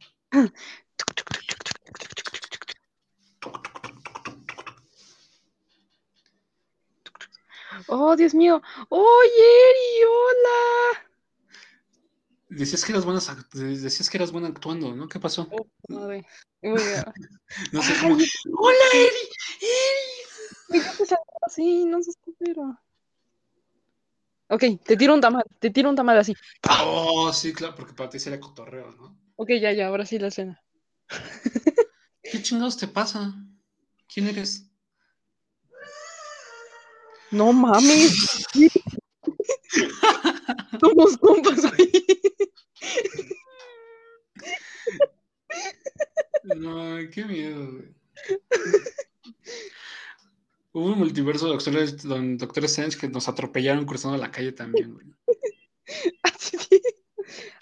Oh, 7.87 8.15
Dios 8.15 8.33
mío. 8.33 8.61
Oye, 8.89 9.29
Eri, 9.29 10.03
hola. 10.03 11.09
Decías 12.49 12.83
que 12.83 12.91
eras 12.91 13.05
buena, 13.05 13.21
decías 13.53 14.09
que 14.09 14.17
eras 14.17 14.31
buena 14.31 14.47
actuando, 14.47 14.93
¿no? 14.95 15.07
¿Qué 15.07 15.19
pasó? 15.19 15.47
Oh, 15.51 15.67
madre. 15.87 16.25
No 17.71 17.81
sé 17.81 17.93
cómo. 18.01 18.15
¡Hola, 18.15 18.85
Eri! 18.93 20.83
Te 20.97 21.05
salió 21.05 21.23
así, 21.45 21.85
no 21.85 22.01
seas 22.03 22.17
pero. 22.39 22.77
Ok, 24.49 24.63
te 24.83 24.95
tiro 24.95 25.13
un 25.13 25.19
tamal, 25.19 25.43
te 25.59 25.71
tiro 25.71 25.89
un 25.89 25.95
tamal 25.95 26.17
así. 26.17 26.33
Oh, 26.81 27.33
sí, 27.33 27.53
claro, 27.53 27.75
porque 27.75 27.93
para 27.93 28.09
ti 28.09 28.19
sería 28.19 28.39
cotorreo, 28.39 28.91
¿no? 28.91 29.19
Ok, 29.35 29.49
ya, 29.59 29.73
ya, 29.73 29.87
ahora 29.87 30.05
sí 30.05 30.19
la 30.19 30.27
escena. 30.27 30.61
¿Qué 32.23 32.41
chingados 32.41 32.77
te 32.77 32.87
pasa? 32.87 33.33
¿Quién 34.07 34.27
eres? 34.27 34.71
No 37.31 37.51
mames. 37.51 38.47
Somos 40.79 41.17
compas 41.17 41.65
hoy. 41.65 41.91
No, 46.43 46.97
qué 47.11 47.25
miedo, 47.25 47.73
güey. 47.73 47.93
Hubo 50.73 50.85
un 50.93 50.99
multiverso 50.99 51.45
de 51.47 51.51
Doctor, 51.53 52.01
don 52.03 52.37
Doctor 52.37 52.65
Strange 52.65 52.97
que 52.97 53.07
nos 53.09 53.27
atropellaron 53.27 53.85
cruzando 53.85 54.17
la 54.17 54.31
calle 54.31 54.51
también, 54.51 54.93
güey. 54.93 55.07
Sí. 56.39 56.57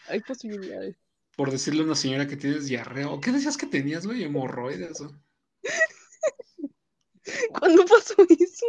Hay 0.08 0.20
posibilidades. 0.22 0.96
Por 1.38 1.52
decirle 1.52 1.82
a 1.82 1.86
una 1.86 1.96
señora 1.96 2.28
que 2.28 2.36
tienes 2.38 2.66
diarrea. 2.66 3.10
¿O 3.10 3.20
qué 3.20 3.32
decías 3.32 3.58
que 3.58 3.66
tenías, 3.68 4.06
güey? 4.06 4.24
Hemorroides. 4.24 5.02
o- 5.02 5.16
¿Cuándo 7.60 7.86
pasó 7.86 8.16
eso? 8.40 8.66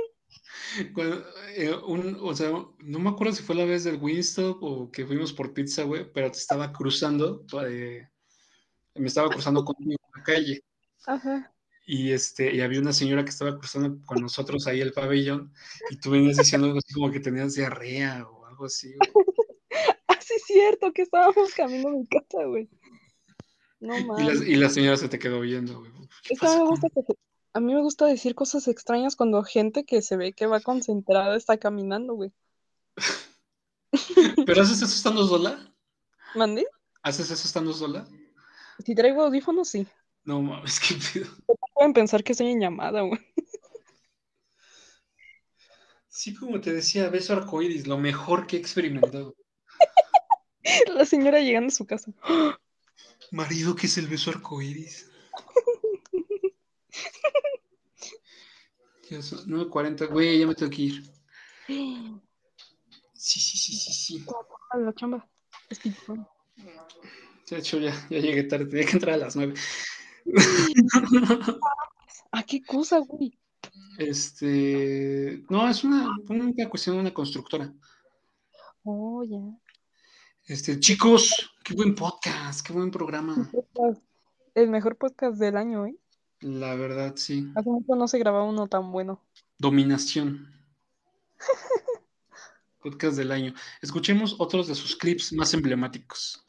Cuando, 0.95 1.25
eh, 1.55 1.75
un- 1.87 2.19
o 2.21 2.35
sea, 2.35 2.51
no 2.51 2.99
me 2.99 3.11
acuerdo 3.11 3.35
si 3.35 3.43
fue 3.43 3.55
la 3.55 3.65
vez 3.65 3.85
del 3.85 3.97
Winstop 4.01 4.63
o 4.63 4.91
que 4.91 5.07
fuimos 5.07 5.33
por 5.33 5.53
pizza, 5.53 5.83
güey, 5.85 6.11
pero 6.13 6.31
te 6.31 6.39
estaba 6.39 6.73
cruzando, 6.73 7.45
eh, 7.67 8.09
me 8.95 9.07
estaba 9.09 9.29
cruzando 9.31 9.65
conmigo 9.65 10.01
en 10.15 10.19
la 10.19 10.25
calle. 10.25 10.65
Ajá. 11.07 11.55
Y, 11.89 12.11
este, 12.11 12.53
y 12.53 12.61
había 12.61 12.81
una 12.81 12.93
señora 12.93 13.25
que 13.25 13.31
estaba 13.31 13.57
cruzando 13.57 14.05
con 14.05 14.21
nosotros 14.21 14.67
ahí 14.67 14.81
el 14.81 14.93
pabellón 14.93 15.53
y 15.89 15.97
tú 15.97 16.11
venías 16.11 16.37
diciendo 16.37 16.67
algo 16.67 16.79
así 16.79 16.93
como 16.93 17.13
que 17.13 17.21
tenías 17.21 17.55
diarrea 17.55 18.27
o 18.29 18.45
algo 18.47 18.67
así. 18.67 18.95
güey. 19.13 19.27
Ah, 20.09 20.19
sí, 20.21 20.35
es 20.37 20.45
cierto 20.45 20.93
que 20.93 21.03
estábamos 21.03 21.53
camino 21.55 21.89
a 21.89 21.93
mi 21.93 22.07
casa, 22.07 22.45
güey. 22.45 22.69
No 23.81 23.99
mames. 24.07 24.41
y 24.41 24.57
la 24.57 24.71
señora 24.71 24.97
se 24.97 25.09
te 25.09 25.19
quedó 25.19 25.41
viendo, 25.41 25.81
güey. 25.81 25.93
¿Qué 26.23 26.35
Es 26.35 26.41
que 26.41 26.47
a 26.47 26.51
mí 26.51 26.57
me 26.57 26.69
gusta 26.69 26.89
que 26.89 27.03
a 27.53 27.61
mí 27.61 27.75
me 27.75 27.81
gusta 27.81 28.05
decir 28.05 28.35
cosas 28.35 28.69
extrañas 28.69 29.17
cuando 29.17 29.43
gente 29.43 29.85
que 29.85 30.03
se 30.03 30.17
ve 30.17 30.35
que 30.35 30.47
va 30.47 30.61
concentrada 30.61 31.37
está 31.37 31.57
caminando, 31.57 32.15
güey. 32.15 32.33
¿Pero 34.47 34.63
haces 34.63 34.83
eso 34.83 34.95
estando 34.95 35.27
sola? 35.27 35.73
¿Mandé? 36.35 36.67
¿Haces 37.03 37.31
eso 37.31 37.47
estando 37.47 37.73
sola? 37.73 38.07
Si 38.85 38.95
traigo 38.95 39.23
audífonos, 39.23 39.71
sí. 39.71 39.87
No 40.27 40.43
mames, 40.43 40.81
qué 40.87 40.97
pedo. 40.97 41.31
Pueden 41.75 41.93
pensar 41.95 42.23
que 42.23 42.33
estoy 42.33 42.49
en 42.49 42.61
llamada, 42.61 43.01
güey. 43.03 43.21
Sí, 46.09 46.35
como 46.35 46.61
te 46.61 46.73
decía, 46.73 47.09
beso 47.11 47.33
arcoíris, 47.35 47.87
lo 47.87 47.97
mejor 47.99 48.47
que 48.47 48.57
he 48.57 48.61
experimentado. 48.61 49.35
La 50.95 51.05
señora 51.05 51.41
llegando 51.41 51.69
a 51.69 51.71
su 51.71 51.87
casa. 51.87 52.11
Marido, 53.31 53.77
¿qué 53.77 53.87
es 53.87 53.99
el 53.99 54.09
beso 54.09 54.31
arcoíris? 54.31 55.11
Ya 59.09 59.23
son 59.23 59.47
9.40, 59.47 60.07
güey, 60.11 60.41
ya 60.41 60.47
me 60.47 60.55
tengo 60.55 60.71
que 60.71 60.83
ir. 60.83 61.03
Sí, 63.19 63.41
sí, 63.41 63.59
sí, 63.59 63.73
sí, 63.73 63.93
sí. 63.93 64.25
La 64.79 64.93
chamba. 64.95 65.29
Es 65.69 65.81
que- 65.81 65.91
De 67.51 67.57
hecho, 67.59 67.79
ya, 67.81 67.93
ya 68.09 68.19
llegué 68.21 68.45
tarde, 68.45 68.67
tenía 68.67 68.87
que 68.87 68.93
entrar 68.93 69.15
a 69.15 69.19
las 69.19 69.35
9. 69.35 69.55
¿A 72.33 72.43
qué 72.47 72.63
cosa, 72.63 72.99
güey? 72.99 73.39
Este, 73.99 75.43
no, 75.49 75.69
es 75.69 75.85
una, 75.85 76.09
una 76.29 76.69
cuestión 76.69 76.97
de 76.97 77.01
una 77.01 77.15
constructora. 77.15 77.73
Oh, 78.85 79.25
ya. 79.25 79.39
Este, 80.45 80.79
chicos, 80.79 81.51
qué 81.65 81.75
buen 81.75 81.95
podcast, 81.95 82.65
qué 82.65 82.73
buen 82.73 82.91
programa. 82.91 83.51
El 84.55 84.69
mejor 84.69 84.97
podcast 84.97 85.39
del 85.39 85.57
año, 85.57 85.87
¿eh? 85.87 85.97
La 86.41 86.75
verdad, 86.75 87.15
sí. 87.17 87.51
Hace 87.57 87.69
mucho 87.69 87.97
no 87.97 88.07
se 88.07 88.19
grababa 88.19 88.45
uno 88.45 88.69
tan 88.69 88.93
bueno. 88.93 89.25
Dominación. 89.59 90.53
Podcast 92.83 93.17
del 93.17 93.33
año. 93.33 93.55
Escuchemos 93.83 94.37
otros 94.39 94.69
de 94.69 94.75
sus 94.75 94.95
clips 94.95 95.33
más 95.33 95.53
emblemáticos. 95.55 96.45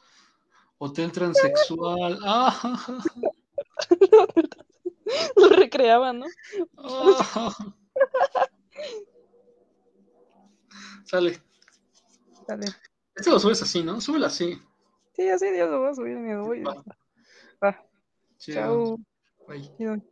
Hotel 0.78 1.10
transexual. 1.10 2.18
Ah, 2.24 2.76
Lo 5.36 5.48
recreaban, 5.48 6.20
¿no? 6.20 6.26
ah. 6.76 7.54
Sale. 11.04 11.42
Dale. 12.46 12.66
Este 13.14 13.30
lo 13.30 13.38
subes 13.38 13.62
así, 13.62 13.82
¿no? 13.82 14.00
Súbelo 14.00 14.26
así. 14.26 14.60
Sí, 15.14 15.28
así 15.28 15.46
ya 15.56 15.66
lo 15.66 15.80
voy 15.80 15.90
a 15.90 15.94
subir, 15.94 16.16
voy. 16.36 16.62
Va. 16.62 16.84
Va, 17.62 17.84
chao. 18.38 18.98
Bye. 19.48 20.02